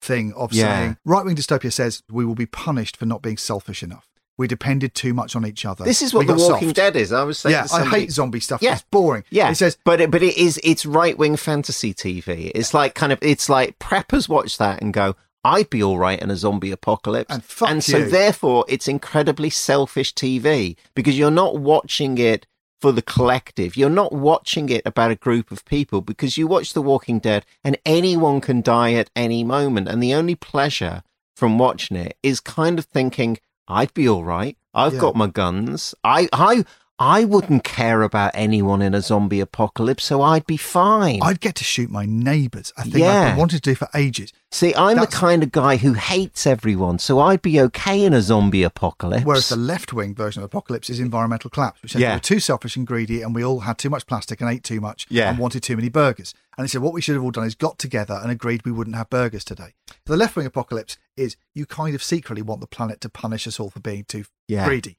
thing 0.00 0.32
of 0.34 0.52
Yeah. 0.52 0.64
saying 0.78 0.96
right 1.04 1.24
wing 1.24 1.34
dystopia 1.34 1.72
says 1.72 2.02
we 2.10 2.24
will 2.24 2.34
be 2.34 2.46
punished 2.46 2.96
for 2.96 3.06
not 3.06 3.22
being 3.22 3.36
selfish 3.38 3.82
enough. 3.82 4.06
We 4.36 4.46
depended 4.48 4.94
too 4.94 5.14
much 5.14 5.34
on 5.36 5.46
each 5.46 5.64
other. 5.64 5.84
This 5.84 6.02
is 6.02 6.12
We 6.12 6.18
what 6.18 6.26
The 6.26 6.32
got 6.34 6.50
Walking 6.52 6.68
soft. 6.68 6.76
Dead 6.76 6.96
is. 6.96 7.12
I 7.12 7.22
was 7.22 7.38
saying 7.38 7.52
Yeah, 7.52 7.66
somebody- 7.66 7.96
I 7.96 7.98
hate 8.00 8.10
zombie 8.12 8.40
stuff. 8.40 8.60
Yeah. 8.62 8.72
It's 8.74 8.84
boring. 8.90 9.22
Yeah, 9.30 9.48
It 9.50 9.54
says 9.54 9.78
but 9.84 10.00
it, 10.00 10.10
but 10.10 10.22
it 10.22 10.36
is 10.36 10.60
it's 10.64 10.84
right 10.84 11.16
wing 11.16 11.36
fantasy 11.36 11.94
TV. 11.94 12.50
It's 12.54 12.74
like 12.74 12.94
kind 12.94 13.12
of 13.12 13.18
it's 13.22 13.48
like 13.48 13.78
preppers 13.78 14.28
watch 14.28 14.58
that 14.58 14.82
and 14.82 14.92
go, 14.92 15.14
I'd 15.44 15.68
be 15.70 15.82
all 15.82 15.98
right 15.98 16.20
in 16.20 16.30
a 16.30 16.36
zombie 16.36 16.70
apocalypse, 16.70 17.32
And 17.34 17.44
fuck 17.44 17.82
so 17.82 18.02
therefore 18.04 18.64
it's 18.68 18.88
incredibly 18.88 19.50
selfish 19.50 20.14
TV 20.14 20.76
because 20.94 21.18
you're 21.18 21.30
not 21.30 21.58
watching 21.58 22.16
it 22.18 22.46
for 22.80 22.92
the 22.92 23.02
collective. 23.02 23.76
You're 23.76 23.90
not 23.90 24.12
watching 24.12 24.68
it 24.70 24.82
about 24.84 25.10
a 25.10 25.16
group 25.16 25.50
of 25.50 25.64
people 25.64 26.00
because 26.00 26.36
you 26.36 26.46
watch 26.46 26.72
The 26.72 26.82
Walking 26.82 27.18
Dead 27.18 27.44
and 27.62 27.76
anyone 27.86 28.40
can 28.40 28.62
die 28.62 28.94
at 28.94 29.10
any 29.14 29.44
moment, 29.44 29.88
and 29.88 30.02
the 30.02 30.14
only 30.14 30.34
pleasure 30.34 31.02
from 31.36 31.58
watching 31.58 31.96
it 31.96 32.16
is 32.22 32.40
kind 32.40 32.78
of 32.78 32.84
thinking, 32.86 33.38
I'd 33.68 33.92
be 33.94 34.08
all 34.08 34.24
right. 34.24 34.56
I've 34.74 34.94
Yeah. 34.94 35.00
got 35.00 35.16
my 35.16 35.26
guns. 35.28 35.94
I 36.04 36.28
I 36.32 36.64
I 36.98 37.24
wouldn't 37.24 37.64
care 37.64 38.02
about 38.02 38.30
anyone 38.34 38.80
in 38.80 38.94
a 38.94 39.00
zombie 39.02 39.40
apocalypse, 39.40 40.04
so 40.04 40.22
I'd 40.22 40.46
be 40.46 40.56
fine. 40.56 41.18
I'd 41.22 41.40
get 41.40 41.56
to 41.56 41.64
shoot 41.64 41.90
my 41.90 42.06
neighbours. 42.06 42.72
I 42.76 42.82
think 42.84 42.98
Yeah. 42.98 43.32
I've 43.32 43.36
wanted 43.36 43.64
to 43.64 43.70
do 43.70 43.74
for 43.74 43.88
ages. 43.96 44.32
See, 44.52 44.72
I'm 44.76 44.94
That's- 44.96 45.12
the 45.12 45.16
kind 45.16 45.42
of 45.42 45.50
guy 45.50 45.76
who 45.76 45.94
hates 45.94 46.46
everyone, 46.46 47.00
so 47.00 47.18
I'd 47.18 47.42
be 47.42 47.60
okay 47.62 48.04
in 48.04 48.12
a 48.14 48.22
zombie 48.22 48.62
apocalypse. 48.62 49.24
Whereas 49.24 49.48
the 49.48 49.56
left 49.56 49.92
wing 49.92 50.14
version 50.14 50.40
of 50.40 50.46
Apocalypse 50.46 50.88
is 50.88 51.00
environmental 51.00 51.50
collapse, 51.50 51.82
which 51.82 51.92
says 51.92 52.00
Yeah. 52.00 52.10
we 52.10 52.16
were 52.16 52.20
too 52.20 52.38
selfish 52.38 52.76
and 52.76 52.86
greedy 52.86 53.22
and 53.22 53.34
we 53.34 53.44
all 53.44 53.60
had 53.60 53.76
too 53.76 53.90
much 53.90 54.06
plastic 54.06 54.40
and 54.40 54.48
ate 54.48 54.62
too 54.62 54.80
much 54.80 55.06
Yeah. 55.10 55.30
and 55.30 55.38
wanted 55.40 55.64
too 55.64 55.74
many 55.74 55.88
burgers. 55.88 56.32
And 56.56 56.64
they 56.64 56.68
said 56.68 56.80
what 56.82 56.92
we 56.92 57.00
should 57.00 57.16
have 57.16 57.24
all 57.24 57.32
done 57.32 57.44
is 57.46 57.56
got 57.56 57.80
together 57.80 58.20
and 58.22 58.30
agreed 58.30 58.64
we 58.64 58.70
wouldn't 58.70 58.94
have 58.94 59.10
burgers 59.10 59.42
today. 59.44 59.74
The 60.06 60.16
left 60.16 60.36
wing 60.36 60.46
apocalypse 60.46 60.96
is 61.16 61.36
you 61.54 61.66
kind 61.66 61.96
of 61.96 62.04
secretly 62.04 62.42
want 62.42 62.60
the 62.60 62.68
planet 62.68 63.00
to 63.00 63.08
punish 63.08 63.48
us 63.48 63.58
all 63.58 63.70
for 63.70 63.80
being 63.80 64.04
too 64.06 64.26
Yeah. 64.46 64.64
greedy. 64.66 64.96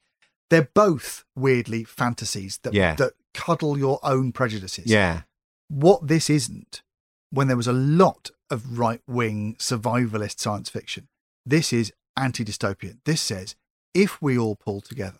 They're 0.50 0.68
both 0.74 1.24
weirdly 1.34 1.84
fantasies 1.84 2.58
that, 2.62 2.72
Yeah. 2.74 2.94
that 2.96 3.14
cuddle 3.34 3.76
your 3.78 3.98
own 4.02 4.32
prejudices. 4.32 4.86
yeah, 4.86 5.22
What 5.68 6.06
this 6.06 6.30
isn't, 6.30 6.82
when 7.30 7.48
there 7.48 7.56
was 7.56 7.66
a 7.66 7.72
lot 7.72 8.30
of 8.50 8.78
right 8.78 9.02
wing 9.08 9.56
survivalist 9.58 10.38
science 10.38 10.68
fiction, 10.70 11.08
this 11.44 11.72
is 11.72 11.92
anti 12.16 12.44
dystopian. 12.44 12.98
This 13.04 13.20
says 13.20 13.56
if 13.92 14.22
we 14.22 14.38
all 14.38 14.54
pull 14.56 14.80
together, 14.80 15.18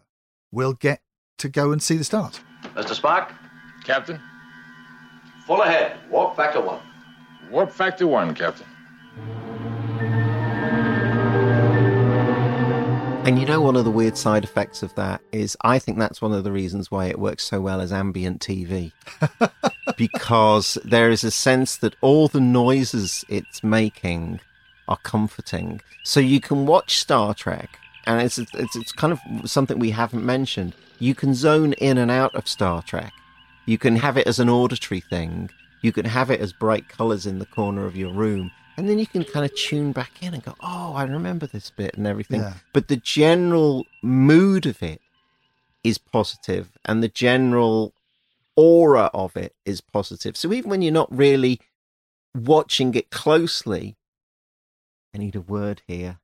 we'll 0.53 0.75
get 0.75 1.03
to 1.39 1.49
go 1.49 1.73
and 1.73 1.83
see 1.83 1.97
the 1.97 2.05
stars. 2.05 2.41
Mr. 2.75 2.95
Spock? 3.01 3.33
Captain? 3.85 4.21
full 5.47 5.63
ahead. 5.63 5.99
Warp 6.11 6.35
factor 6.37 6.61
one. 6.61 6.81
Warp 7.51 7.71
factor 7.71 8.07
one, 8.07 8.35
Captain. 8.35 8.67
And 13.27 13.39
you 13.41 13.47
know 13.47 13.61
one 13.61 13.77
of 13.77 13.85
the 13.85 13.91
weird 13.91 14.17
side 14.17 14.45
effects 14.45 14.83
of 14.83 14.95
that 14.95 15.21
is 15.33 15.57
I 15.63 15.79
think 15.79 15.99
that's 15.99 16.23
one 16.23 16.33
of 16.33 16.45
the 16.45 16.53
reasons 16.53 16.91
why 16.91 17.07
it 17.07 17.19
works 17.19 17.45
so 17.45 17.61
well 17.61 17.81
as 17.81 17.93
ambient 17.93 18.41
TV. 18.41 18.93
because 19.97 20.79
there 20.85 21.11
is 21.11 21.25
a 21.25 21.31
sense 21.31 21.77
that 21.79 21.97
all 22.01 22.29
the 22.29 22.41
noises 22.41 23.25
it's 23.29 23.65
making 23.65 24.41
are 24.89 24.99
comforting. 24.99 25.81
So 26.05 26.21
you 26.21 26.41
can 26.41 26.67
watch 26.67 26.99
Star 26.99 27.35
Trek, 27.35 27.79
and 28.07 28.21
it's 28.23 28.39
it's, 28.39 28.77
it's 28.77 28.93
kind 28.93 29.13
of 29.13 29.51
something 29.51 29.79
we 29.79 29.91
haven't 29.91 30.25
mentioned. 30.25 30.75
You 30.99 31.15
can 31.15 31.35
zone 31.35 31.73
in 31.75 31.99
and 31.99 32.11
out 32.11 32.35
of 32.35 32.49
Star 32.49 32.83
Trek. 32.83 33.13
You 33.67 33.79
can 33.79 33.97
have 33.97 34.17
it 34.17 34.27
as 34.27 34.39
an 34.39 34.49
auditory 34.49 35.01
thing. 35.01 35.51
You 35.83 35.93
can 35.93 36.05
have 36.05 36.31
it 36.31 36.41
as 36.41 36.53
bright 36.53 36.89
colours 36.89 37.27
in 37.27 37.39
the 37.39 37.47
corner 37.47 37.85
of 37.85 37.97
your 37.97 38.13
room. 38.13 38.53
And 38.77 38.89
then 38.89 38.99
you 38.99 39.07
can 39.07 39.25
kind 39.25 39.45
of 39.45 39.55
tune 39.55 39.93
back 39.93 40.23
in 40.23 40.35
and 40.35 40.43
go, 40.43 40.55
oh, 40.61 40.93
I 40.95 41.05
remember 41.05 41.47
this 41.47 41.71
bit 41.71 41.95
and 41.97 42.07
everything. 42.07 42.41
Yeah. 42.41 42.55
But 42.75 42.89
the 42.89 42.97
general 42.97 43.87
mood 44.03 44.67
of 44.67 44.83
it 44.83 45.01
is 45.83 45.97
positive 45.99 46.77
and 46.85 47.03
the 47.03 47.09
general 47.09 47.95
aura 48.55 49.11
of 49.15 49.37
it 49.37 49.55
is 49.65 49.81
positive. 49.81 50.37
So 50.37 50.53
even 50.53 50.71
when 50.71 50.83
you're 50.83 50.93
not 50.93 51.15
really 51.17 51.61
watching 52.35 52.95
it 52.95 53.11
closely, 53.11 53.97
I 55.15 55.19
need 55.19 55.37
a 55.37 55.41
word 55.41 55.83
here. 55.87 56.19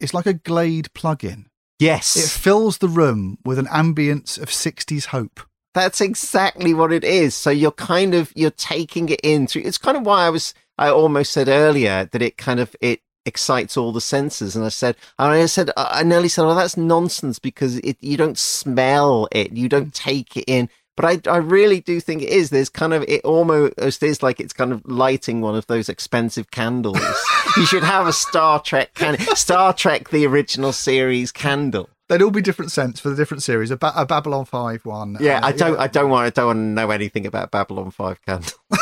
It's 0.00 0.14
like 0.14 0.26
a 0.26 0.32
Glade 0.32 0.92
plug-in. 0.94 1.46
Yes. 1.78 2.16
It 2.16 2.40
fills 2.40 2.78
the 2.78 2.88
room 2.88 3.38
with 3.44 3.58
an 3.58 3.66
ambience 3.66 4.40
of 4.40 4.48
60s 4.48 5.06
hope. 5.06 5.40
That's 5.74 6.00
exactly 6.00 6.74
what 6.74 6.92
it 6.92 7.04
is. 7.04 7.34
So 7.34 7.50
you're 7.50 7.70
kind 7.70 8.14
of 8.14 8.32
you're 8.34 8.50
taking 8.50 9.08
it 9.08 9.20
in 9.22 9.46
through. 9.46 9.62
It's 9.64 9.78
kind 9.78 9.96
of 9.96 10.04
why 10.04 10.26
I 10.26 10.30
was 10.30 10.54
I 10.78 10.90
almost 10.90 11.32
said 11.32 11.48
earlier 11.48 12.08
that 12.12 12.22
it 12.22 12.36
kind 12.36 12.60
of 12.60 12.76
it 12.80 13.00
excites 13.24 13.76
all 13.76 13.92
the 13.92 14.00
senses, 14.00 14.56
and 14.56 14.64
I 14.64 14.68
said 14.68 14.96
I 15.18 15.46
said 15.46 15.70
uh, 15.76 15.88
I 15.90 16.02
nearly 16.02 16.28
said 16.28 16.44
oh 16.44 16.54
that's 16.54 16.76
nonsense 16.76 17.38
because 17.38 17.78
it 17.78 17.96
you 18.00 18.16
don't 18.16 18.38
smell 18.38 19.28
it, 19.32 19.52
you 19.52 19.68
don't 19.68 19.94
take 19.94 20.36
it 20.36 20.44
in. 20.46 20.68
But 20.94 21.26
I 21.26 21.30
I 21.32 21.36
really 21.38 21.80
do 21.80 22.00
think 22.00 22.20
it 22.20 22.28
is. 22.28 22.50
There's 22.50 22.68
kind 22.68 22.92
of 22.92 23.02
it 23.08 23.24
almost 23.24 24.02
is 24.02 24.22
like 24.22 24.40
it's 24.40 24.52
kind 24.52 24.72
of 24.72 24.82
lighting 24.84 25.40
one 25.40 25.54
of 25.54 25.66
those 25.68 25.88
expensive 25.88 26.50
candles. 26.50 27.00
you 27.56 27.64
should 27.64 27.84
have 27.84 28.06
a 28.06 28.12
Star 28.12 28.60
Trek 28.60 28.92
can 28.94 29.18
Star 29.34 29.72
Trek 29.72 30.10
the 30.10 30.26
original 30.26 30.72
series 30.72 31.32
candle. 31.32 31.88
They'd 32.08 32.20
all 32.20 32.30
be 32.30 32.42
different 32.42 32.72
scents 32.72 33.00
for 33.00 33.08
the 33.10 33.16
different 33.16 33.42
series. 33.42 33.70
A, 33.70 33.76
ba- 33.76 33.92
a 33.96 34.04
Babylon 34.04 34.44
5 34.44 34.84
one. 34.84 35.16
Yeah, 35.20 35.38
uh, 35.38 35.46
I 35.46 35.52
don't. 35.52 35.78
I 35.78 35.86
don't 35.86 36.10
want. 36.10 36.26
I 36.26 36.30
don't 36.30 36.46
want 36.46 36.56
to 36.58 36.62
know 36.62 36.90
anything 36.90 37.26
about 37.26 37.50
Babylon 37.50 37.90
Five 37.90 38.20
Candle. 38.22 38.52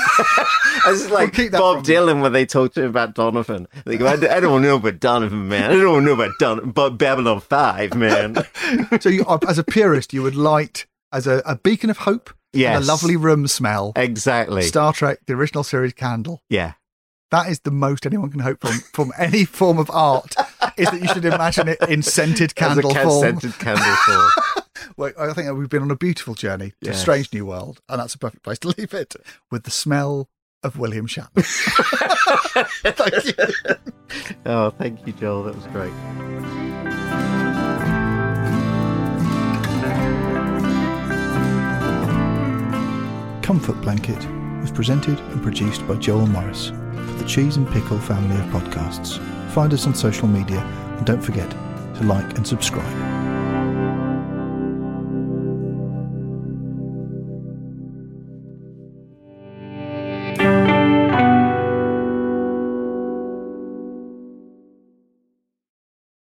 It's 0.86 1.10
like 1.10 1.34
that 1.36 1.52
Bob 1.52 1.84
Dylan 1.84 2.22
when 2.22 2.32
they 2.32 2.46
talk 2.46 2.72
to 2.74 2.82
him 2.82 2.88
about 2.88 3.14
Donovan. 3.14 3.66
They 3.84 3.98
go, 3.98 4.06
I, 4.06 4.12
I 4.12 4.40
don't 4.40 4.62
know 4.62 4.76
about 4.76 4.98
Donovan, 4.98 5.48
man. 5.48 5.70
I 5.70 5.74
don't 5.74 6.04
know 6.06 6.14
about 6.14 6.30
Don, 6.38 6.70
but 6.70 6.90
Babylon 6.90 7.40
Five, 7.40 7.94
man. 7.94 8.36
so 9.00 9.10
you, 9.10 9.24
uh, 9.26 9.38
as 9.46 9.58
a 9.58 9.64
purist, 9.64 10.14
you 10.14 10.22
would 10.22 10.36
light 10.36 10.86
as 11.12 11.26
a, 11.26 11.42
a 11.44 11.56
beacon 11.56 11.90
of 11.90 11.98
hope 11.98 12.30
and 12.54 12.60
Yes. 12.62 12.82
a 12.82 12.86
lovely 12.86 13.16
room 13.16 13.46
smell. 13.46 13.92
exactly. 13.94 14.62
Star 14.62 14.92
Trek, 14.94 15.18
the 15.26 15.34
original 15.34 15.64
series 15.64 15.92
candle. 15.92 16.42
Yeah. 16.48 16.74
That 17.30 17.48
is 17.48 17.60
the 17.60 17.70
most 17.70 18.06
anyone 18.06 18.30
can 18.30 18.40
hope 18.40 18.60
from 18.60 18.78
from 18.92 19.12
any 19.18 19.44
form 19.44 19.78
of 19.78 19.90
art. 19.90 20.34
is 20.76 20.90
that 20.90 21.00
you 21.00 21.08
should 21.08 21.24
imagine 21.24 21.68
it 21.68 21.78
in 21.88 22.02
scented 22.02 22.54
candle 22.54 22.92
ca- 22.92 23.02
form. 23.04 23.20
scented 23.22 23.58
candle 23.58 23.96
form. 24.06 24.30
well, 24.96 25.12
I 25.18 25.32
think 25.32 25.52
we've 25.56 25.68
been 25.68 25.82
on 25.82 25.90
a 25.90 25.96
beautiful 25.96 26.34
journey 26.34 26.72
to 26.84 26.90
a 26.90 26.94
strange 26.94 27.32
new 27.32 27.46
world, 27.46 27.80
and 27.88 28.00
that's 28.00 28.14
a 28.14 28.18
perfect 28.18 28.42
place 28.42 28.58
to 28.60 28.68
leave 28.76 28.94
it 28.94 29.14
with 29.50 29.64
the 29.64 29.70
smell 29.70 30.28
of 30.62 30.78
William 30.78 31.06
Shatner. 31.06 31.44
Thank 32.84 33.24
you. 33.26 33.74
Oh, 34.44 34.70
thank 34.70 35.06
you, 35.06 35.12
Joel. 35.14 35.44
That 35.44 35.54
was 35.56 35.66
great. 35.68 35.92
Comfort 43.42 43.80
Blanket 43.80 44.24
was 44.60 44.70
presented 44.70 45.18
and 45.18 45.42
produced 45.42 45.86
by 45.88 45.94
Joel 45.96 46.26
Morris 46.26 46.68
for 46.68 47.14
the 47.18 47.24
Cheese 47.26 47.56
and 47.56 47.68
Pickle 47.70 47.98
family 47.98 48.36
of 48.36 48.46
podcasts. 48.46 49.18
Find 49.50 49.72
us 49.74 49.86
on 49.86 49.94
social 49.96 50.28
media 50.28 50.60
and 50.60 51.04
don't 51.04 51.20
forget 51.20 51.50
to 51.50 52.04
like 52.04 52.36
and 52.36 52.46
subscribe. 52.46 53.19